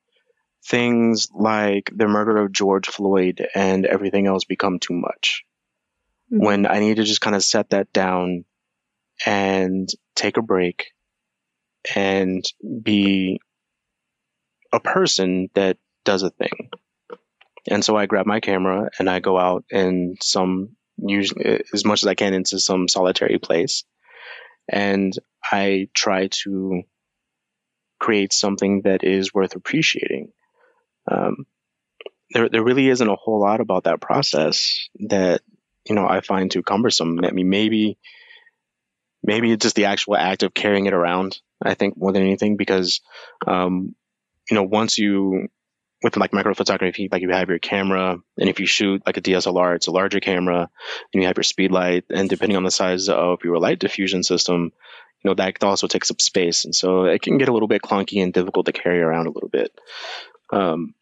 things 0.64 1.28
like 1.32 1.90
the 1.94 2.06
murder 2.06 2.36
of 2.38 2.52
George 2.52 2.88
Floyd 2.88 3.46
and 3.54 3.86
everything 3.86 4.26
else 4.26 4.44
become 4.44 4.78
too 4.78 4.94
much. 4.94 5.44
Mm-hmm. 6.32 6.44
When 6.44 6.66
I 6.66 6.80
need 6.80 6.96
to 6.96 7.04
just 7.04 7.20
kind 7.20 7.36
of 7.36 7.42
set 7.42 7.70
that 7.70 7.92
down 7.92 8.44
and 9.24 9.88
take 10.14 10.36
a 10.36 10.42
break 10.42 10.92
and 11.94 12.44
be 12.82 13.40
a 14.72 14.80
person 14.80 15.48
that 15.54 15.78
does 16.04 16.22
a 16.22 16.30
thing. 16.30 16.70
And 17.68 17.84
so 17.84 17.96
I 17.96 18.06
grab 18.06 18.26
my 18.26 18.40
camera 18.40 18.90
and 18.98 19.08
I 19.08 19.20
go 19.20 19.38
out 19.38 19.64
in 19.70 20.16
some 20.22 20.76
usually 20.96 21.62
as 21.72 21.84
much 21.84 22.02
as 22.02 22.06
I 22.06 22.14
can 22.14 22.34
into 22.34 22.58
some 22.58 22.88
solitary 22.88 23.38
place 23.38 23.84
and 24.68 25.12
I 25.42 25.88
try 25.94 26.28
to 26.44 26.82
create 27.98 28.32
something 28.32 28.82
that 28.82 29.04
is 29.04 29.32
worth 29.32 29.56
appreciating 29.56 30.32
um, 31.08 31.46
there 32.32 32.48
there 32.48 32.64
really 32.64 32.88
isn't 32.88 33.08
a 33.08 33.16
whole 33.16 33.40
lot 33.40 33.60
about 33.60 33.84
that 33.84 34.00
process 34.00 34.88
that 35.00 35.42
you 35.88 35.94
know 35.94 36.06
I 36.06 36.20
find 36.20 36.50
too 36.50 36.62
cumbersome. 36.62 37.20
I 37.24 37.30
mean, 37.30 37.48
maybe 37.48 37.98
maybe 39.22 39.52
it's 39.52 39.62
just 39.62 39.76
the 39.76 39.86
actual 39.86 40.16
act 40.16 40.42
of 40.42 40.54
carrying 40.54 40.86
it 40.86 40.94
around. 40.94 41.38
I 41.62 41.74
think 41.74 41.96
more 41.96 42.12
than 42.12 42.22
anything 42.22 42.56
because 42.56 43.00
um, 43.46 43.94
you 44.50 44.54
know 44.54 44.62
once 44.62 44.98
you 44.98 45.48
with 46.02 46.16
like 46.16 46.32
micro 46.32 46.54
photography, 46.54 47.08
like 47.10 47.22
you 47.22 47.30
have 47.30 47.50
your 47.50 47.58
camera, 47.58 48.16
and 48.38 48.48
if 48.48 48.58
you 48.58 48.66
shoot 48.66 49.02
like 49.04 49.18
a 49.18 49.20
DSLR, 49.20 49.76
it's 49.76 49.86
a 49.86 49.92
larger 49.92 50.20
camera, 50.20 50.70
and 51.12 51.22
you 51.22 51.26
have 51.26 51.36
your 51.36 51.44
speed 51.44 51.72
light, 51.72 52.04
and 52.08 52.28
depending 52.28 52.56
on 52.56 52.62
the 52.62 52.70
size 52.70 53.08
of 53.08 53.40
your 53.44 53.58
light 53.58 53.78
diffusion 53.78 54.22
system, 54.22 54.72
you 55.22 55.28
know 55.28 55.34
that 55.34 55.62
also 55.62 55.86
takes 55.86 56.10
up 56.10 56.20
space, 56.20 56.64
and 56.64 56.74
so 56.74 57.04
it 57.04 57.20
can 57.20 57.36
get 57.36 57.48
a 57.48 57.52
little 57.52 57.68
bit 57.68 57.82
clunky 57.82 58.22
and 58.22 58.32
difficult 58.32 58.66
to 58.66 58.72
carry 58.72 59.00
around 59.00 59.26
a 59.26 59.30
little 59.30 59.50
bit. 59.50 59.70
Um, 60.52 60.94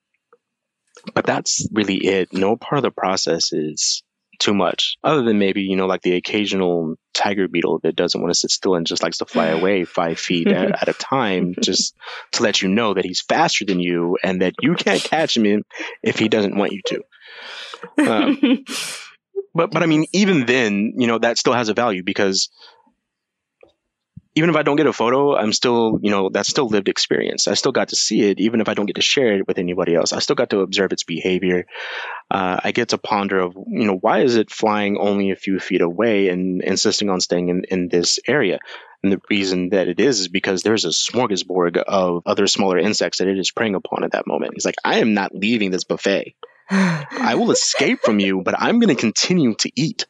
but 1.14 1.26
that's 1.26 1.66
really 1.72 1.96
it. 1.96 2.32
No 2.32 2.56
part 2.56 2.78
of 2.78 2.82
the 2.82 2.90
process 2.90 3.52
is 3.52 4.02
too 4.38 4.54
much, 4.54 4.98
other 5.02 5.22
than 5.22 5.38
maybe 5.38 5.62
you 5.62 5.76
know 5.76 5.86
like 5.86 6.02
the 6.02 6.14
occasional 6.14 6.94
tiger 7.14 7.48
beetle 7.48 7.80
that 7.82 7.96
doesn't 7.96 8.20
want 8.20 8.30
to 8.32 8.38
sit 8.38 8.50
still 8.50 8.76
and 8.76 8.86
just 8.86 9.02
likes 9.02 9.18
to 9.18 9.26
fly 9.26 9.46
away 9.46 9.84
five 9.84 10.18
feet 10.18 10.48
at, 10.48 10.82
at, 10.82 10.88
a 10.88 10.92
time, 10.92 11.54
just 11.60 11.94
to 12.32 12.42
let 12.42 12.62
you 12.62 12.68
know 12.68 12.94
that 12.94 13.04
he's 13.04 13.20
faster 13.20 13.64
than 13.64 13.80
you 13.80 14.16
and 14.22 14.42
that 14.42 14.54
you 14.60 14.74
can't 14.74 15.02
catch 15.02 15.36
him 15.36 15.64
if 16.02 16.18
he 16.18 16.28
doesn't 16.28 16.56
want 16.56 16.72
you 16.72 16.80
to. 16.86 17.02
Um, 17.98 18.64
but 19.54 19.70
but 19.70 19.82
I 19.82 19.86
mean, 19.86 20.06
even 20.12 20.46
then, 20.46 20.94
you 20.96 21.06
know 21.06 21.18
that 21.18 21.38
still 21.38 21.54
has 21.54 21.68
a 21.68 21.74
value 21.74 22.02
because 22.04 22.50
even 24.38 24.50
if 24.50 24.56
I 24.56 24.62
don't 24.62 24.76
get 24.76 24.86
a 24.86 24.92
photo, 24.92 25.34
I'm 25.34 25.52
still, 25.52 25.98
you 26.00 26.12
know, 26.12 26.30
that's 26.32 26.48
still 26.48 26.68
lived 26.68 26.88
experience. 26.88 27.48
I 27.48 27.54
still 27.54 27.72
got 27.72 27.88
to 27.88 27.96
see 27.96 28.22
it, 28.22 28.38
even 28.38 28.60
if 28.60 28.68
I 28.68 28.74
don't 28.74 28.86
get 28.86 28.94
to 28.94 29.02
share 29.02 29.36
it 29.36 29.48
with 29.48 29.58
anybody 29.58 29.96
else. 29.96 30.12
I 30.12 30.20
still 30.20 30.36
got 30.36 30.50
to 30.50 30.60
observe 30.60 30.92
its 30.92 31.02
behavior. 31.02 31.66
Uh, 32.30 32.60
I 32.62 32.70
get 32.70 32.90
to 32.90 32.98
ponder 32.98 33.40
of, 33.40 33.56
you 33.56 33.86
know, 33.86 33.96
why 33.96 34.20
is 34.20 34.36
it 34.36 34.52
flying 34.52 34.96
only 34.96 35.32
a 35.32 35.36
few 35.36 35.58
feet 35.58 35.80
away 35.80 36.28
and 36.28 36.62
insisting 36.62 37.10
on 37.10 37.20
staying 37.20 37.48
in, 37.48 37.64
in 37.68 37.88
this 37.88 38.20
area? 38.28 38.60
And 39.02 39.12
the 39.12 39.20
reason 39.28 39.70
that 39.70 39.88
it 39.88 39.98
is 39.98 40.20
is 40.20 40.28
because 40.28 40.62
there's 40.62 40.84
a 40.84 40.90
smorgasbord 40.90 41.76
of 41.76 42.22
other 42.24 42.46
smaller 42.46 42.78
insects 42.78 43.18
that 43.18 43.26
it 43.26 43.40
is 43.40 43.50
preying 43.50 43.74
upon 43.74 44.04
at 44.04 44.12
that 44.12 44.28
moment. 44.28 44.52
He's 44.54 44.64
like, 44.64 44.76
I 44.84 45.00
am 45.00 45.14
not 45.14 45.34
leaving 45.34 45.72
this 45.72 45.84
buffet. 45.84 46.36
I 46.70 47.34
will 47.36 47.50
escape 47.50 48.02
from 48.04 48.20
you, 48.20 48.42
but 48.44 48.54
I'm 48.56 48.78
going 48.78 48.94
to 48.94 49.00
continue 49.00 49.56
to 49.56 49.72
eat. 49.74 50.06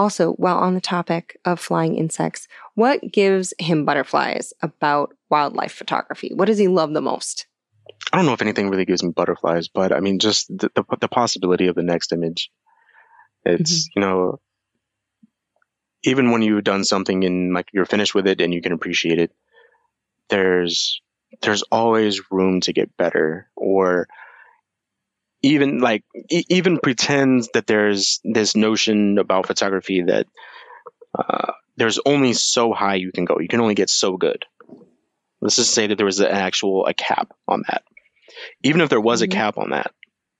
Also, 0.00 0.32
while 0.32 0.56
on 0.56 0.72
the 0.72 0.80
topic 0.80 1.38
of 1.44 1.60
flying 1.60 1.94
insects, 1.94 2.48
what 2.74 3.02
gives 3.12 3.52
him 3.58 3.84
butterflies 3.84 4.54
about 4.62 5.14
wildlife 5.28 5.72
photography? 5.72 6.30
What 6.34 6.46
does 6.46 6.56
he 6.56 6.68
love 6.68 6.94
the 6.94 7.02
most? 7.02 7.46
I 8.10 8.16
don't 8.16 8.24
know 8.24 8.32
if 8.32 8.40
anything 8.40 8.70
really 8.70 8.86
gives 8.86 9.02
me 9.02 9.10
butterflies, 9.10 9.68
but 9.68 9.92
I 9.92 10.00
mean, 10.00 10.18
just 10.18 10.48
the, 10.48 10.70
the, 10.74 10.84
the 11.02 11.08
possibility 11.08 11.66
of 11.66 11.74
the 11.74 11.82
next 11.82 12.12
image. 12.12 12.50
It's, 13.44 13.90
mm-hmm. 13.90 14.00
you 14.00 14.06
know, 14.06 14.40
even 16.02 16.30
when 16.30 16.40
you've 16.40 16.64
done 16.64 16.84
something 16.84 17.22
and 17.22 17.52
like 17.52 17.68
you're 17.74 17.84
finished 17.84 18.14
with 18.14 18.26
it 18.26 18.40
and 18.40 18.54
you 18.54 18.62
can 18.62 18.72
appreciate 18.72 19.18
it, 19.18 19.32
there's 20.30 21.02
there's 21.42 21.62
always 21.64 22.22
room 22.30 22.62
to 22.62 22.72
get 22.72 22.96
better 22.96 23.50
or 23.54 24.08
even 25.42 25.80
like 25.80 26.04
e- 26.30 26.44
even 26.48 26.78
pretend 26.78 27.48
that 27.54 27.66
there's 27.66 28.20
this 28.24 28.56
notion 28.56 29.18
about 29.18 29.46
photography 29.46 30.02
that 30.02 30.26
uh, 31.18 31.52
there's 31.76 31.98
only 32.04 32.32
so 32.32 32.72
high 32.72 32.96
you 32.96 33.12
can 33.12 33.24
go. 33.24 33.38
You 33.40 33.48
can 33.48 33.60
only 33.60 33.74
get 33.74 33.90
so 33.90 34.16
good. 34.16 34.44
Let's 35.40 35.56
just 35.56 35.72
say 35.74 35.86
that 35.88 35.96
there 35.96 36.06
was 36.06 36.20
an 36.20 36.26
actual 36.30 36.86
a 36.86 36.94
cap 36.94 37.32
on 37.48 37.62
that. 37.68 37.82
Even 38.62 38.80
if 38.80 38.88
there 38.90 39.00
was 39.00 39.20
Mhm. 39.20 39.24
a 39.24 39.28
cap 39.28 39.58
on 39.58 39.70
that, 39.70 39.92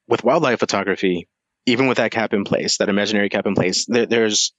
with 0.08 0.24
wildlife 0.24 0.60
photography, 0.60 1.28
even 1.66 1.86
with 1.88 1.98
that 1.98 2.10
cap 2.12 2.34
in 2.34 2.44
place, 2.44 2.78
that 2.78 2.88
imaginary 2.88 3.28
cap 3.28 3.46
in 3.46 3.54
place, 3.54 3.86
there, 3.86 4.06
there's 4.06 4.52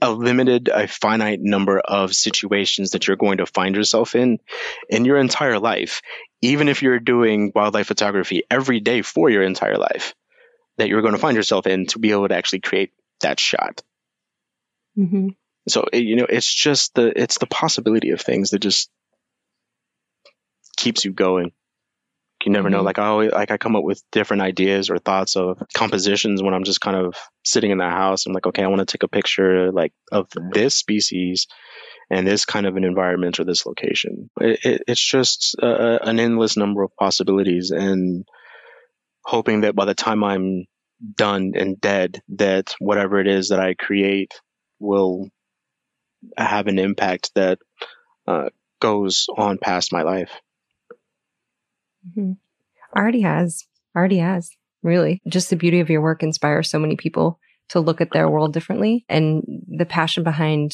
a 0.00 0.12
limited, 0.12 0.68
a 0.72 0.86
finite 0.86 1.40
number 1.40 1.80
of 1.80 2.14
situations 2.14 2.90
that 2.90 3.06
you're 3.06 3.16
going 3.16 3.38
to 3.38 3.46
find 3.46 3.74
yourself 3.76 4.14
in 4.14 4.38
in 4.88 5.04
your 5.04 5.18
entire 5.18 5.58
life, 5.58 6.02
even 6.40 6.68
if 6.68 6.82
you're 6.82 7.00
doing 7.00 7.52
wildlife 7.54 7.86
photography 7.86 8.42
every 8.50 8.80
day 8.80 9.02
for 9.02 9.28
your 9.30 9.42
entire 9.42 9.78
life, 9.78 10.14
that 10.76 10.88
you're 10.88 11.02
going 11.02 11.14
to 11.14 11.20
find 11.20 11.36
yourself 11.36 11.66
in 11.66 11.86
to 11.86 11.98
be 11.98 12.12
able 12.12 12.28
to 12.28 12.36
actually 12.36 12.60
create 12.60 12.92
that 13.20 13.40
shot. 13.40 13.82
Mm-hmm. 14.96 15.28
So 15.68 15.84
you 15.92 16.16
know, 16.16 16.26
it's 16.28 16.52
just 16.52 16.94
the 16.94 17.12
it's 17.20 17.38
the 17.38 17.46
possibility 17.46 18.10
of 18.10 18.20
things 18.20 18.50
that 18.50 18.60
just 18.60 18.90
keeps 20.76 21.04
you 21.04 21.12
going. 21.12 21.52
You 22.44 22.52
never 22.52 22.70
know. 22.70 22.80
Mhm. 22.80 22.84
Like 22.84 22.98
I 22.98 23.06
always, 23.06 23.32
like 23.32 23.50
I 23.50 23.58
come 23.58 23.74
up 23.74 23.82
with 23.82 24.02
different 24.12 24.42
ideas 24.42 24.90
or 24.90 24.98
thoughts 24.98 25.36
of 25.36 25.60
compositions 25.74 26.40
when 26.42 26.54
I'm 26.54 26.64
just 26.64 26.80
kind 26.80 26.96
of 26.96 27.16
sitting 27.44 27.72
in 27.72 27.78
the 27.78 27.84
house. 27.84 28.26
I'm 28.26 28.32
like, 28.32 28.46
okay, 28.46 28.62
I 28.62 28.68
want 28.68 28.78
to 28.78 28.86
take 28.86 29.02
a 29.02 29.08
picture 29.08 29.72
like 29.72 29.92
of 30.12 30.28
this 30.52 30.76
species 30.76 31.48
and 32.10 32.26
this 32.26 32.44
kind 32.44 32.66
of 32.66 32.76
an 32.76 32.84
environment 32.84 33.38
or 33.38 33.44
this 33.44 33.66
location. 33.66 34.30
It, 34.40 34.64
it, 34.64 34.82
it's 34.88 35.04
just 35.04 35.56
uh, 35.62 35.98
an 36.02 36.18
endless 36.20 36.56
number 36.56 36.82
of 36.82 36.96
possibilities, 36.96 37.70
and 37.70 38.26
hoping 39.24 39.62
that 39.62 39.74
by 39.74 39.84
the 39.84 39.94
time 39.94 40.24
I'm 40.24 40.64
done 41.16 41.52
and 41.54 41.80
dead, 41.80 42.22
that 42.36 42.74
whatever 42.78 43.20
it 43.20 43.26
is 43.26 43.50
that 43.50 43.60
I 43.60 43.74
create 43.74 44.40
will 44.80 45.28
have 46.36 46.66
an 46.66 46.78
impact 46.78 47.30
that 47.34 47.58
uh, 48.26 48.48
goes 48.80 49.26
on 49.36 49.58
past 49.58 49.92
my 49.92 50.02
life. 50.02 50.30
hmm 52.14 52.32
Already 52.96 53.20
has. 53.20 53.66
Already 53.94 54.18
has. 54.18 54.50
Really. 54.82 55.20
Just 55.28 55.50
the 55.50 55.56
beauty 55.56 55.80
of 55.80 55.90
your 55.90 56.00
work 56.00 56.22
inspires 56.22 56.70
so 56.70 56.78
many 56.78 56.96
people 56.96 57.38
to 57.68 57.80
look 57.80 58.00
at 58.00 58.12
their 58.12 58.30
world 58.30 58.54
differently. 58.54 59.04
And 59.08 59.42
the 59.68 59.84
passion 59.84 60.22
behind 60.24 60.72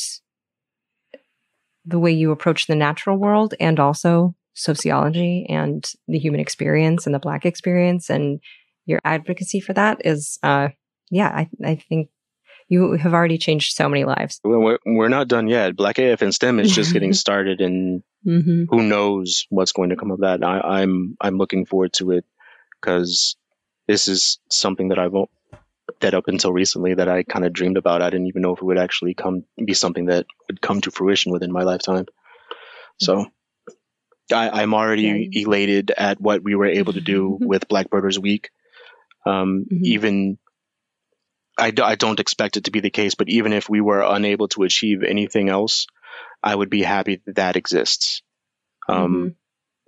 the 1.85 1.99
way 1.99 2.13
you 2.13 2.31
approach 2.31 2.67
the 2.67 2.75
natural 2.77 3.17
world 3.17 3.55
and 3.61 3.79
also 3.79 4.35
sociology 4.55 5.47
and 5.49 5.85
the 6.09 6.19
human 6.19 6.41
experience 6.41 7.07
and 7.07 7.15
the 7.15 7.19
Black 7.19 7.45
experience 7.45 8.09
and 8.11 8.41
your 8.87 9.01
advocacy 9.05 9.61
for 9.61 9.73
that 9.73 9.99
is, 10.05 10.39
uh, 10.43 10.69
yeah, 11.11 11.29
I, 11.29 11.49
I 11.65 11.75
think 11.77 12.09
you 12.69 12.93
have 12.93 13.13
already 13.13 13.37
changed 13.39 13.75
so 13.77 13.89
many 13.89 14.05
lives. 14.05 14.41
We're, 14.45 14.79
we're 14.87 15.09
not 15.09 15.29
done 15.29 15.49
yet. 15.49 15.77
Black 15.77 15.99
AF 15.99 16.23
in 16.23 16.33
STEM 16.33 16.61
is 16.61 16.75
just 16.75 16.93
getting 16.93 17.13
started, 17.25 17.61
and 17.61 18.03
Mm-hmm. 18.27 18.65
who 18.71 18.83
knows 18.83 19.45
what's 19.51 19.73
going 19.73 19.91
to 19.91 19.97
come 19.97 20.11
of 20.11 20.21
that. 20.21 20.43
I, 20.43 20.81
I'm 20.81 21.15
I'm 21.21 21.37
looking 21.37 21.67
forward 21.67 21.93
to 21.95 22.13
it 22.13 22.25
because 22.81 23.37
this 23.87 24.09
is 24.09 24.39
something 24.51 24.89
that 24.89 24.99
I've 24.99 25.13
that 26.01 26.15
up 26.15 26.29
until 26.29 26.53
recently 26.53 26.95
that 26.95 27.09
I 27.09 27.23
kind 27.23 27.45
of 27.45 27.53
dreamed 27.53 27.77
about. 27.77 28.03
I 28.03 28.11
didn't 28.11 28.27
even 28.29 28.43
know 28.43 28.53
if 28.55 28.61
it 28.61 28.65
would 28.65 28.79
actually 28.79 29.15
come 29.15 29.45
be 29.63 29.75
something 29.75 30.07
that 30.07 30.27
would 30.49 30.61
come 30.61 30.81
to 30.83 30.91
fruition 30.91 31.33
within 31.33 31.53
my 31.53 31.63
lifetime. 31.63 32.07
So 32.99 33.27
I, 34.33 34.63
I'm 34.63 34.75
already 34.75 35.29
Yeah. 35.33 35.43
elated 35.43 35.91
at 35.91 36.21
what 36.21 36.43
we 36.43 36.55
were 36.55 36.67
able 36.67 36.95
to 36.95 37.01
do 37.01 37.37
with 37.41 37.69
Black 37.69 37.89
Blackbirders 37.91 38.19
Week. 38.19 38.51
Um, 39.27 39.67
Mhm. 39.71 39.83
Even 39.85 40.39
I, 41.57 41.71
do, 41.71 41.83
I 41.83 41.95
don't 41.95 42.19
expect 42.21 42.57
it 42.57 42.65
to 42.65 42.71
be 42.73 42.81
the 42.81 42.91
case, 42.91 43.15
but 43.15 43.29
even 43.29 43.53
if 43.53 43.69
we 43.69 43.81
were 43.81 44.01
unable 44.01 44.49
to 44.49 44.65
achieve 44.65 45.03
anything 45.05 45.49
else, 45.49 45.87
I 46.43 46.55
would 46.55 46.69
be 46.71 46.83
happy 46.83 47.23
that 47.27 47.37
that 47.37 47.57
exists. 47.57 48.23
Um, 48.89 49.37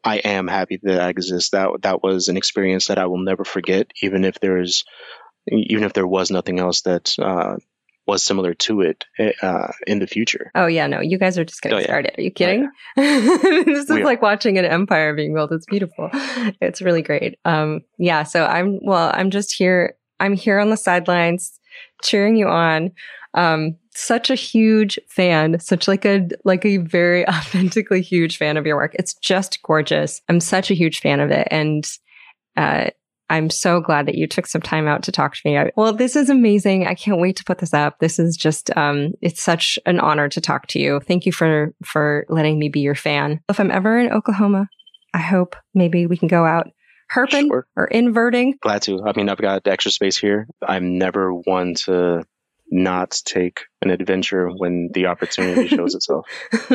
I 0.04 0.18
am 0.18 0.46
happy 0.46 0.78
that 0.82 0.92
that 0.96 1.10
exists. 1.10 1.50
That 1.50 1.70
that 1.82 2.02
was 2.02 2.28
an 2.28 2.36
experience 2.36 2.86
that 2.86 2.98
I 2.98 3.06
will 3.06 3.18
never 3.18 3.44
forget, 3.44 3.90
even 4.02 4.24
if 4.24 4.38
there's, 4.40 4.84
even 5.50 5.84
if 5.84 5.92
there 5.92 6.06
was 6.06 6.30
nothing 6.30 6.58
else 6.60 6.82
that 6.82 7.14
uh, 7.18 7.56
was 8.06 8.22
similar 8.22 8.54
to 8.54 8.82
it 8.82 9.04
uh, 9.42 9.68
in 9.86 9.98
the 9.98 10.06
future. 10.06 10.50
Oh 10.54 10.66
yeah, 10.66 10.86
no, 10.86 11.00
you 11.00 11.18
guys 11.18 11.36
are 11.38 11.44
just 11.44 11.60
getting 11.62 11.78
Oh, 11.78 11.80
yeah. 11.80 11.86
started. 11.86 12.14
Are 12.18 12.22
you 12.22 12.30
kidding? 12.30 12.70
this 12.96 13.66
is 13.84 13.88
We 13.90 14.02
are. 14.02 14.04
like 14.04 14.22
watching 14.22 14.58
an 14.58 14.64
empire 14.64 15.14
being 15.14 15.34
built. 15.34 15.50
It's 15.52 15.66
beautiful. 15.66 16.10
It's 16.60 16.80
really 16.82 17.02
great. 17.02 17.38
Um, 17.44 17.80
yeah. 17.98 18.22
So 18.22 18.44
I'm 18.46 18.78
well. 18.82 19.10
I'm 19.14 19.30
just 19.30 19.52
here. 19.54 19.96
I'm 20.20 20.34
here 20.34 20.58
on 20.60 20.70
the 20.70 20.76
sidelines, 20.76 21.58
cheering 22.02 22.36
you 22.36 22.48
on. 22.48 22.92
Um, 23.34 23.76
such 23.94 24.30
a 24.30 24.34
huge 24.34 24.98
fan. 25.08 25.58
Such 25.60 25.88
like 25.88 26.04
a 26.06 26.28
like 26.44 26.64
a 26.64 26.76
very 26.78 27.26
authentically 27.28 28.02
huge 28.02 28.36
fan 28.38 28.56
of 28.56 28.66
your 28.66 28.76
work. 28.76 28.94
It's 28.94 29.14
just 29.14 29.60
gorgeous. 29.62 30.22
I'm 30.28 30.40
such 30.40 30.70
a 30.70 30.74
huge 30.74 31.00
fan 31.00 31.20
of 31.20 31.30
it, 31.30 31.48
and 31.50 31.84
uh, 32.56 32.90
I'm 33.28 33.50
so 33.50 33.80
glad 33.80 34.06
that 34.06 34.14
you 34.14 34.26
took 34.26 34.46
some 34.46 34.60
time 34.62 34.86
out 34.86 35.02
to 35.04 35.12
talk 35.12 35.34
to 35.34 35.40
me. 35.44 35.58
I, 35.58 35.70
well, 35.76 35.92
this 35.92 36.14
is 36.14 36.30
amazing. 36.30 36.86
I 36.86 36.94
can't 36.94 37.20
wait 37.20 37.36
to 37.36 37.44
put 37.44 37.58
this 37.58 37.74
up. 37.74 37.98
This 37.98 38.18
is 38.18 38.36
just, 38.36 38.74
um, 38.76 39.12
it's 39.20 39.42
such 39.42 39.78
an 39.84 39.98
honor 39.98 40.28
to 40.28 40.40
talk 40.40 40.66
to 40.68 40.78
you. 40.78 41.00
Thank 41.00 41.26
you 41.26 41.32
for, 41.32 41.74
for 41.84 42.24
letting 42.28 42.58
me 42.58 42.68
be 42.68 42.80
your 42.80 42.94
fan. 42.94 43.40
If 43.48 43.58
I'm 43.58 43.70
ever 43.70 43.98
in 43.98 44.12
Oklahoma, 44.12 44.68
I 45.12 45.18
hope 45.18 45.56
maybe 45.74 46.06
we 46.06 46.16
can 46.16 46.28
go 46.28 46.44
out 46.44 46.68
herping 47.12 47.48
Sure. 47.48 47.66
or 47.76 47.86
inverting. 47.86 48.58
Glad 48.60 48.82
to. 48.82 49.02
I 49.04 49.12
mean, 49.16 49.28
I've 49.28 49.38
got 49.38 49.66
extra 49.66 49.90
space 49.90 50.16
here. 50.16 50.46
I'm 50.66 50.98
never 50.98 51.32
one 51.32 51.74
to 51.84 52.24
not 52.70 53.20
take 53.24 53.60
an 53.82 53.90
adventure 53.90 54.48
when 54.48 54.90
the 54.92 55.06
opportunity 55.06 55.68
shows 55.68 55.94
itself. 55.96 56.26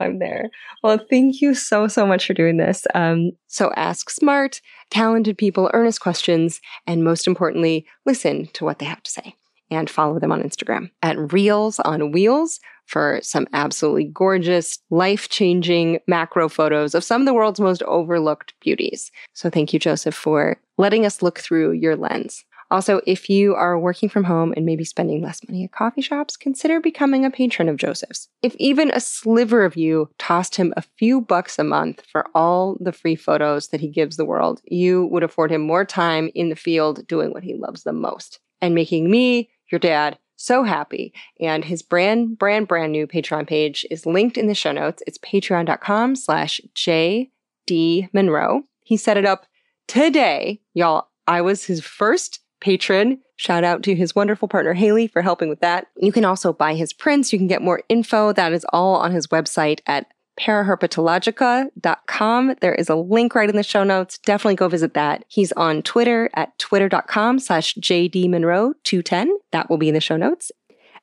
I'm 0.00 0.18
there. 0.18 0.50
Well, 0.82 0.98
thank 1.10 1.40
you 1.40 1.54
so, 1.54 1.88
so 1.88 2.06
much 2.06 2.26
for 2.26 2.34
doing 2.34 2.56
this. 2.56 2.86
Um, 2.94 3.32
so 3.46 3.72
ask 3.76 4.10
smart, 4.10 4.60
talented 4.90 5.38
people 5.38 5.70
earnest 5.72 6.00
questions, 6.00 6.60
and 6.86 7.04
most 7.04 7.26
importantly, 7.26 7.86
listen 8.06 8.48
to 8.54 8.64
what 8.64 8.78
they 8.78 8.86
have 8.86 9.02
to 9.02 9.10
say. 9.10 9.34
And 9.70 9.90
follow 9.90 10.18
them 10.18 10.32
on 10.32 10.42
Instagram 10.42 10.90
at 11.02 11.30
Reels 11.30 11.78
on 11.80 12.10
Wheels 12.10 12.58
for 12.86 13.20
some 13.22 13.46
absolutely 13.52 14.04
gorgeous, 14.04 14.78
life 14.88 15.28
changing 15.28 16.00
macro 16.06 16.48
photos 16.48 16.94
of 16.94 17.04
some 17.04 17.20
of 17.20 17.26
the 17.26 17.34
world's 17.34 17.60
most 17.60 17.82
overlooked 17.82 18.54
beauties. 18.60 19.12
So 19.34 19.50
thank 19.50 19.74
you, 19.74 19.78
Joseph, 19.78 20.14
for 20.14 20.56
letting 20.78 21.04
us 21.04 21.20
look 21.20 21.38
through 21.38 21.72
your 21.72 21.96
lens. 21.96 22.46
Also, 22.70 23.00
if 23.06 23.30
you 23.30 23.54
are 23.54 23.78
working 23.78 24.08
from 24.08 24.24
home 24.24 24.52
and 24.56 24.66
maybe 24.66 24.84
spending 24.84 25.22
less 25.22 25.40
money 25.48 25.64
at 25.64 25.72
coffee 25.72 26.02
shops, 26.02 26.36
consider 26.36 26.80
becoming 26.80 27.24
a 27.24 27.30
patron 27.30 27.68
of 27.68 27.76
Joseph's. 27.76 28.28
If 28.42 28.54
even 28.56 28.90
a 28.90 29.00
sliver 29.00 29.64
of 29.64 29.76
you 29.76 30.10
tossed 30.18 30.56
him 30.56 30.74
a 30.76 30.82
few 30.82 31.20
bucks 31.20 31.58
a 31.58 31.64
month 31.64 32.02
for 32.10 32.26
all 32.34 32.76
the 32.80 32.92
free 32.92 33.16
photos 33.16 33.68
that 33.68 33.80
he 33.80 33.88
gives 33.88 34.16
the 34.16 34.26
world, 34.26 34.60
you 34.64 35.06
would 35.06 35.22
afford 35.22 35.50
him 35.50 35.62
more 35.62 35.84
time 35.84 36.30
in 36.34 36.50
the 36.50 36.56
field 36.56 37.06
doing 37.06 37.32
what 37.32 37.44
he 37.44 37.54
loves 37.54 37.84
the 37.84 37.92
most 37.92 38.40
and 38.60 38.74
making 38.74 39.10
me, 39.10 39.50
your 39.70 39.78
dad, 39.78 40.18
so 40.36 40.62
happy. 40.62 41.12
And 41.40 41.64
his 41.64 41.82
brand, 41.82 42.38
brand, 42.38 42.68
brand 42.68 42.92
new 42.92 43.06
Patreon 43.06 43.46
page 43.46 43.84
is 43.90 44.06
linked 44.06 44.38
in 44.38 44.46
the 44.46 44.54
show 44.54 44.72
notes. 44.72 45.02
It's 45.06 45.18
patreon.com 45.18 46.16
slash 46.16 46.60
JD 46.74 48.08
Monroe. 48.12 48.62
He 48.84 48.96
set 48.96 49.16
it 49.16 49.26
up 49.26 49.46
today. 49.86 50.60
Y'all, 50.74 51.08
I 51.26 51.42
was 51.42 51.64
his 51.64 51.80
first 51.80 52.40
patron. 52.60 53.20
Shout 53.36 53.64
out 53.64 53.82
to 53.84 53.94
his 53.94 54.14
wonderful 54.14 54.48
partner 54.48 54.74
Haley 54.74 55.06
for 55.06 55.22
helping 55.22 55.48
with 55.48 55.60
that. 55.60 55.86
You 55.96 56.12
can 56.12 56.24
also 56.24 56.52
buy 56.52 56.74
his 56.74 56.92
prints. 56.92 57.32
You 57.32 57.38
can 57.38 57.46
get 57.46 57.62
more 57.62 57.82
info. 57.88 58.32
That 58.32 58.52
is 58.52 58.66
all 58.72 58.96
on 58.96 59.12
his 59.12 59.28
website 59.28 59.80
at 59.86 60.06
paraherpetologica.com. 60.38 62.54
There 62.60 62.74
is 62.74 62.88
a 62.88 62.94
link 62.94 63.34
right 63.34 63.50
in 63.50 63.56
the 63.56 63.62
show 63.62 63.84
notes. 63.84 64.18
Definitely 64.18 64.56
go 64.56 64.68
visit 64.68 64.94
that. 64.94 65.24
He's 65.28 65.52
on 65.52 65.82
Twitter 65.82 66.30
at 66.34 66.58
twitter.com 66.58 67.38
slash 67.40 67.74
jdmonroe210. 67.74 69.28
That 69.52 69.68
will 69.68 69.78
be 69.78 69.88
in 69.88 69.94
the 69.94 70.00
show 70.00 70.16
notes. 70.16 70.50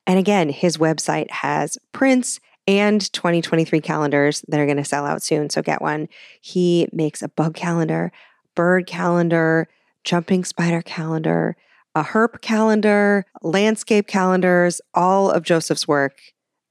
And 0.07 0.19
again, 0.19 0.49
his 0.49 0.77
website 0.77 1.31
has 1.31 1.77
prints 1.91 2.39
and 2.67 3.11
2023 3.13 3.79
calendars 3.81 4.43
that 4.47 4.59
are 4.59 4.65
going 4.65 4.77
to 4.77 4.85
sell 4.85 5.05
out 5.05 5.21
soon. 5.21 5.49
So 5.49 5.61
get 5.61 5.81
one. 5.81 6.07
He 6.41 6.87
makes 6.91 7.21
a 7.21 7.29
bug 7.29 7.55
calendar, 7.55 8.11
bird 8.55 8.87
calendar, 8.87 9.67
jumping 10.05 10.45
spider 10.45 10.81
calendar, 10.81 11.57
a 11.95 12.03
herp 12.03 12.41
calendar, 12.41 13.25
landscape 13.41 14.07
calendars, 14.07 14.79
all 14.93 15.29
of 15.29 15.43
Joseph's 15.43 15.87
work. 15.87 16.17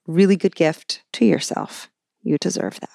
Really 0.06 0.36
good 0.36 0.55
gift 0.55 1.02
to 1.15 1.24
yourself. 1.24 1.90
You 2.23 2.36
deserve 2.40 2.81
that. 2.81 2.90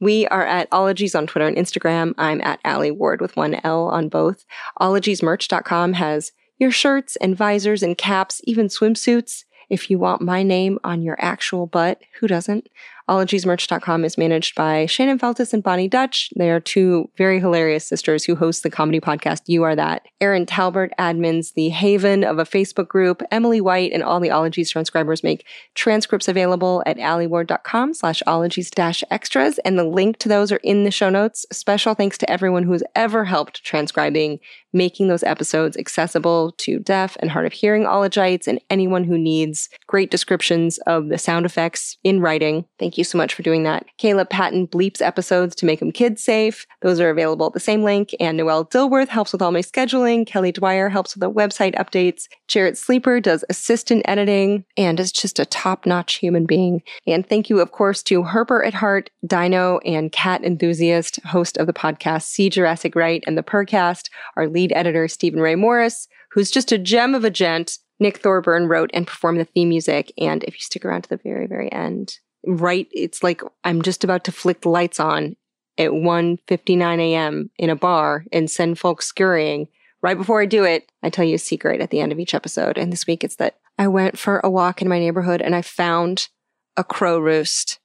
We 0.00 0.26
are 0.28 0.44
at 0.44 0.68
Ologies 0.72 1.14
on 1.14 1.28
Twitter 1.28 1.46
and 1.46 1.56
Instagram. 1.56 2.14
I'm 2.18 2.40
at 2.40 2.58
Alie 2.64 2.90
Ward 2.90 3.20
with 3.20 3.36
one 3.36 3.60
L 3.62 3.88
on 3.88 4.08
both. 4.08 4.44
Ologiesmerch.com 4.80 5.92
has 5.92 6.32
your 6.58 6.72
shirts 6.72 7.16
and 7.16 7.36
visors 7.36 7.82
and 7.82 7.96
caps, 7.96 8.40
even 8.44 8.66
swimsuits. 8.66 9.44
If 9.68 9.90
you 9.90 9.98
want 9.98 10.20
my 10.20 10.42
name 10.42 10.78
on 10.84 11.02
your 11.02 11.16
actual 11.20 11.66
butt, 11.66 12.00
who 12.18 12.26
doesn't? 12.26 12.68
Ologiesmerch.com 13.08 14.04
is 14.04 14.16
managed 14.16 14.54
by 14.54 14.86
Shannon 14.86 15.18
Feltus 15.18 15.52
and 15.52 15.62
Bonnie 15.62 15.88
Dutch. 15.88 16.30
They 16.36 16.50
are 16.50 16.60
two 16.60 17.10
very 17.16 17.40
hilarious 17.40 17.86
sisters 17.86 18.24
who 18.24 18.36
host 18.36 18.62
the 18.62 18.70
comedy 18.70 19.00
podcast 19.00 19.42
You 19.46 19.64
Are 19.64 19.76
That. 19.76 20.06
Erin 20.20 20.46
Talbert 20.46 20.92
admins 20.98 21.54
the 21.54 21.68
Haven 21.70 22.24
of 22.24 22.38
a 22.38 22.44
Facebook 22.44 22.88
group. 22.88 23.22
Emily 23.30 23.60
White 23.60 23.92
and 23.92 24.02
all 24.02 24.20
the 24.20 24.30
Ologies 24.30 24.70
transcribers 24.70 25.22
make 25.22 25.46
transcripts 25.74 26.28
available 26.28 26.82
at 26.86 26.96
alieward.com 26.96 27.94
slash 27.94 28.22
ologies 28.26 28.70
extras. 29.10 29.58
And 29.58 29.78
the 29.78 29.84
link 29.84 30.18
to 30.18 30.28
those 30.28 30.52
are 30.52 30.60
in 30.62 30.84
the 30.84 30.90
show 30.90 31.10
notes. 31.10 31.44
Special 31.52 31.94
thanks 31.94 32.18
to 32.18 32.30
everyone 32.30 32.62
who 32.62 32.72
has 32.72 32.84
ever 32.94 33.24
helped 33.24 33.64
transcribing, 33.64 34.38
making 34.72 35.08
those 35.08 35.22
episodes 35.22 35.76
accessible 35.76 36.52
to 36.58 36.78
deaf 36.78 37.16
and 37.20 37.30
hard 37.30 37.46
of 37.46 37.52
hearing 37.52 37.84
ologites 37.84 38.46
and 38.46 38.60
anyone 38.70 39.04
who 39.04 39.18
needs 39.18 39.68
great 39.86 40.10
descriptions 40.10 40.78
of 40.86 41.08
the 41.08 41.18
sound 41.18 41.46
effects 41.46 41.98
in 42.02 42.20
writing. 42.20 42.64
Thank 42.78 42.98
you 42.98 43.01
so 43.02 43.18
much 43.18 43.34
for 43.34 43.42
doing 43.42 43.62
that. 43.64 43.86
Caleb 43.98 44.30
Patton 44.30 44.68
bleeps 44.68 45.00
episodes 45.00 45.54
to 45.56 45.66
make 45.66 45.80
them 45.80 45.92
kid 45.92 46.18
safe. 46.18 46.66
Those 46.80 47.00
are 47.00 47.10
available 47.10 47.46
at 47.46 47.52
the 47.52 47.60
same 47.60 47.82
link. 47.82 48.14
And 48.20 48.36
Noelle 48.36 48.66
Dilworth 48.66 49.08
helps 49.08 49.32
with 49.32 49.42
all 49.42 49.52
my 49.52 49.60
scheduling. 49.60 50.26
Kelly 50.26 50.52
Dwyer 50.52 50.88
helps 50.88 51.14
with 51.14 51.20
the 51.20 51.30
website 51.30 51.74
updates. 51.74 52.28
Jarrett 52.48 52.78
Sleeper 52.78 53.20
does 53.20 53.44
assistant 53.48 54.02
editing 54.06 54.64
and 54.76 54.98
is 55.00 55.12
just 55.12 55.38
a 55.38 55.46
top 55.46 55.86
notch 55.86 56.14
human 56.14 56.46
being. 56.46 56.82
And 57.06 57.28
thank 57.28 57.48
you, 57.48 57.60
of 57.60 57.72
course, 57.72 58.02
to 58.04 58.22
Herper 58.22 58.66
at 58.66 58.74
Heart, 58.74 59.10
Dino, 59.26 59.78
and 59.78 60.12
cat 60.12 60.44
enthusiast, 60.44 61.20
host 61.24 61.56
of 61.56 61.66
the 61.66 61.72
podcast 61.72 62.22
See 62.22 62.50
Jurassic 62.50 62.94
Right 62.94 63.22
and 63.26 63.36
the 63.36 63.42
Purrcast, 63.42 64.08
our 64.36 64.48
lead 64.48 64.72
editor, 64.72 65.08
Steven 65.08 65.40
Ray 65.40 65.54
Morris, 65.54 66.08
who's 66.32 66.50
just 66.50 66.72
a 66.72 66.78
gem 66.78 67.14
of 67.14 67.24
a 67.24 67.30
gent. 67.30 67.78
Nick 68.00 68.18
Thorburn 68.18 68.66
wrote 68.66 68.90
and 68.92 69.06
performed 69.06 69.38
the 69.38 69.44
theme 69.44 69.68
music. 69.68 70.12
And 70.18 70.42
if 70.44 70.54
you 70.54 70.60
stick 70.60 70.84
around 70.84 71.02
to 71.02 71.08
the 71.08 71.20
very, 71.22 71.46
very 71.46 71.70
end, 71.70 72.18
right, 72.46 72.88
it's 72.92 73.22
like 73.22 73.42
I'm 73.64 73.82
just 73.82 74.04
about 74.04 74.24
to 74.24 74.32
flick 74.32 74.62
the 74.62 74.68
lights 74.68 75.00
on 75.00 75.36
at 75.78 75.90
1.59 75.90 77.00
a.m. 77.00 77.50
in 77.56 77.70
a 77.70 77.76
bar 77.76 78.24
and 78.32 78.50
send 78.50 78.78
folks 78.78 79.06
scurrying. 79.06 79.68
Right 80.02 80.18
before 80.18 80.42
I 80.42 80.46
do 80.46 80.64
it, 80.64 80.90
I 81.02 81.10
tell 81.10 81.24
you 81.24 81.36
a 81.36 81.38
secret 81.38 81.80
at 81.80 81.90
the 81.90 82.00
end 82.00 82.12
of 82.12 82.18
each 82.18 82.34
episode. 82.34 82.76
And 82.76 82.92
this 82.92 83.06
week 83.06 83.22
it's 83.24 83.36
that 83.36 83.56
I 83.78 83.88
went 83.88 84.18
for 84.18 84.40
a 84.40 84.50
walk 84.50 84.82
in 84.82 84.88
my 84.88 84.98
neighborhood 84.98 85.40
and 85.40 85.54
I 85.54 85.62
found 85.62 86.28
a 86.76 86.84
crow 86.84 87.18
roost. 87.18 87.78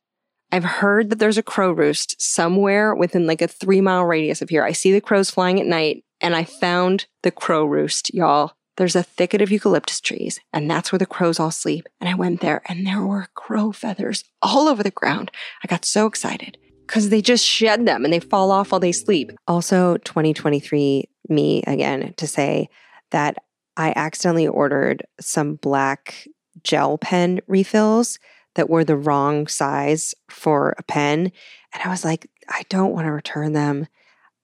I've 0.52 0.64
heard 0.64 1.10
that 1.10 1.20
there's 1.20 1.38
a 1.38 1.44
crow 1.44 1.72
roost 1.72 2.20
somewhere 2.22 2.96
within 2.96 3.28
like 3.28 3.42
a 3.42 3.48
three 3.48 3.82
mile 3.82 4.04
radius 4.04 4.42
of 4.42 4.50
here. 4.50 4.64
I 4.64 4.72
see 4.72 4.92
the 4.92 5.02
crows 5.02 5.30
flying 5.30 5.60
at 5.60 5.66
night 5.66 6.04
and 6.22 6.36
I 6.36 6.44
found 6.44 7.06
the 7.24 7.32
crow 7.32 7.66
roost, 7.66 8.14
y'all. 8.14 8.54
There's 8.78 8.96
a 8.96 9.04
thicket 9.04 9.42
of 9.42 9.52
eucalyptus 9.52 10.00
trees, 10.00 10.40
and 10.54 10.70
that's 10.70 10.92
where 10.92 11.00
the 11.00 11.06
crows 11.06 11.40
all 11.40 11.52
sleep. 11.52 11.88
And 12.00 12.08
I 12.08 12.14
went 12.14 12.42
there, 12.42 12.62
and 12.68 12.86
there 12.86 13.02
were 13.02 13.28
crow 13.34 13.72
feathers 13.72 14.24
all 14.42 14.68
over 14.68 14.84
the 14.84 14.92
ground. 14.92 15.32
I 15.64 15.68
got 15.68 15.84
so 15.84 16.06
excited 16.06 16.58
because 16.86 17.10
they 17.10 17.22
just 17.22 17.46
shed 17.46 17.86
them 17.86 18.06
and 18.06 18.14
they 18.14 18.20
fall 18.20 18.52
off 18.52 18.72
while 18.72 18.80
they 18.80 18.92
sleep. 18.92 19.32
Also, 19.48 19.98
2023, 19.98 21.10
me 21.28 21.64
again 21.68 22.14
to 22.18 22.28
say 22.28 22.70
that 23.12 23.38
I 23.76 23.94
accidentally 23.96 24.48
ordered 24.48 25.04
some 25.20 25.56
black 25.56 26.28
gel 26.64 26.98
pen 26.98 27.42
refills 27.48 28.20
that 28.56 28.70
were 28.70 28.84
the 28.84 28.96
wrong 28.96 29.48
size 29.48 30.16
for 30.30 30.76
a 30.78 30.84
pen. 30.84 31.32
And 31.74 31.84
I 31.84 31.90
was 31.90 32.06
like, 32.06 32.30
I 32.50 32.64
don't 32.70 32.94
want 32.94 33.06
to 33.06 33.12
return 33.12 33.54
them. 33.54 33.88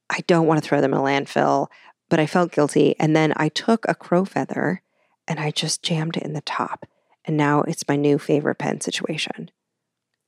I 0.10 0.20
don't 0.28 0.46
want 0.48 0.62
to 0.62 0.68
throw 0.68 0.82
them 0.82 0.94
in 0.94 1.00
a 1.00 1.04
landfill 1.04 1.68
but 2.10 2.20
I 2.20 2.26
felt 2.26 2.52
guilty. 2.52 2.96
And 3.00 3.16
then 3.16 3.34
I 3.36 3.50
took 3.50 3.86
a 3.88 3.96
crow 3.96 4.26
feather 4.26 4.82
and 5.28 5.40
I 5.40 5.52
just 5.52 5.84
jammed 5.84 6.18
it 6.18 6.24
in 6.24 6.34
the 6.34 6.42
top. 6.42 6.86
And 7.26 7.38
now 7.38 7.62
it's 7.62 7.88
my 7.88 7.96
new 7.96 8.20
favorite 8.20 8.58
pen 8.58 8.82
situation. 8.82 9.50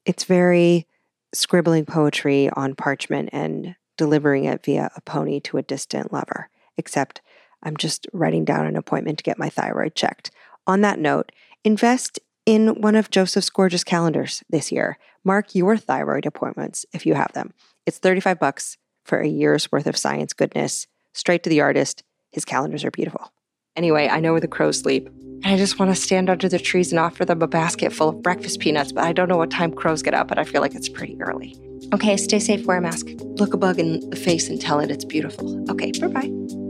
It's 0.06 0.24
very 0.24 0.88
scribbling 1.34 1.86
poetry 1.86 2.50
on 2.52 2.76
parchment 2.76 3.30
and 3.34 3.76
delivering 3.98 4.46
it 4.46 4.64
via 4.64 4.90
a 4.96 5.02
pony 5.02 5.40
to 5.42 5.58
a 5.58 5.64
distant 5.64 6.14
lover, 6.14 6.50
except 6.78 7.22
I'm 7.64 7.76
just 7.78 8.08
writing 8.14 8.46
down 8.46 8.66
an 8.66 8.76
appointment 8.76 9.18
to 9.18 9.24
get 9.24 9.40
my 9.40 9.50
thyroid 9.50 9.96
checked. 9.96 10.32
On 10.68 10.82
that 10.82 11.00
note, 11.00 11.32
invest 11.64 12.20
in 12.46 12.82
one 12.82 12.96
of 12.96 13.10
Joseph's 13.10 13.50
gorgeous 13.50 13.84
calendars 13.84 14.44
this 14.50 14.72
year. 14.72 14.98
Mark 15.24 15.56
your 15.56 15.76
thyroid 15.76 16.26
appointments 16.26 16.86
if 16.94 17.06
you 17.06 17.16
have 17.16 17.34
them. 17.34 17.54
It's 17.86 17.98
35 17.98 18.40
bucks 18.40 18.78
for 19.04 19.20
a 19.20 19.28
year's 19.28 19.72
worth 19.72 19.88
of 19.88 19.98
science 19.98 20.34
goodness 20.34 20.88
straight 21.16 21.44
to 21.44 21.50
the 21.50 21.62
artist. 21.62 22.04
His 22.32 22.46
calendars 22.46 22.84
are 22.84 22.92
beautiful. 22.92 23.32
Anyway, 23.76 24.08
I 24.08 24.20
know 24.20 24.32
where 24.32 24.42
the 24.42 24.48
crows 24.48 24.80
sleep. 24.80 25.08
And 25.08 25.48
I 25.48 25.58
just 25.58 25.80
want 25.80 25.94
to 25.94 26.02
stand 26.02 26.30
under 26.30 26.48
the 26.48 26.60
trees 26.60 26.92
and 26.92 27.00
offer 27.00 27.26
them 27.26 27.42
a 27.42 27.48
basket 27.48 27.94
full 27.94 28.10
of 28.10 28.22
breakfast 28.22 28.60
peanuts, 28.60 28.92
but 28.92 29.04
I 29.04 29.14
don't 29.14 29.30
know 29.30 29.38
what 29.38 29.52
time 29.52 29.72
crows 29.72 30.02
get 30.02 30.14
up, 30.14 30.28
but 30.28 30.40
I 30.40 30.44
feel 30.44 30.62
like 30.62 30.76
it's 30.76 30.90
pretty 30.90 31.22
early. 31.22 31.56
Okay, 31.94 32.18
stay 32.18 32.40
safe, 32.40 32.66
wear 32.66 32.78
a 32.78 32.82
mask. 32.82 33.08
Look 33.20 33.54
a 33.54 33.58
bug 33.58 33.80
in 33.80 34.10
the 34.10 34.16
face 34.16 34.50
and 34.50 34.60
tell 34.60 34.80
it 34.80 34.90
it's 34.90 35.06
beautiful. 35.06 35.70
Okay, 35.70 35.92
bye 36.00 36.08
bye. 36.08 36.65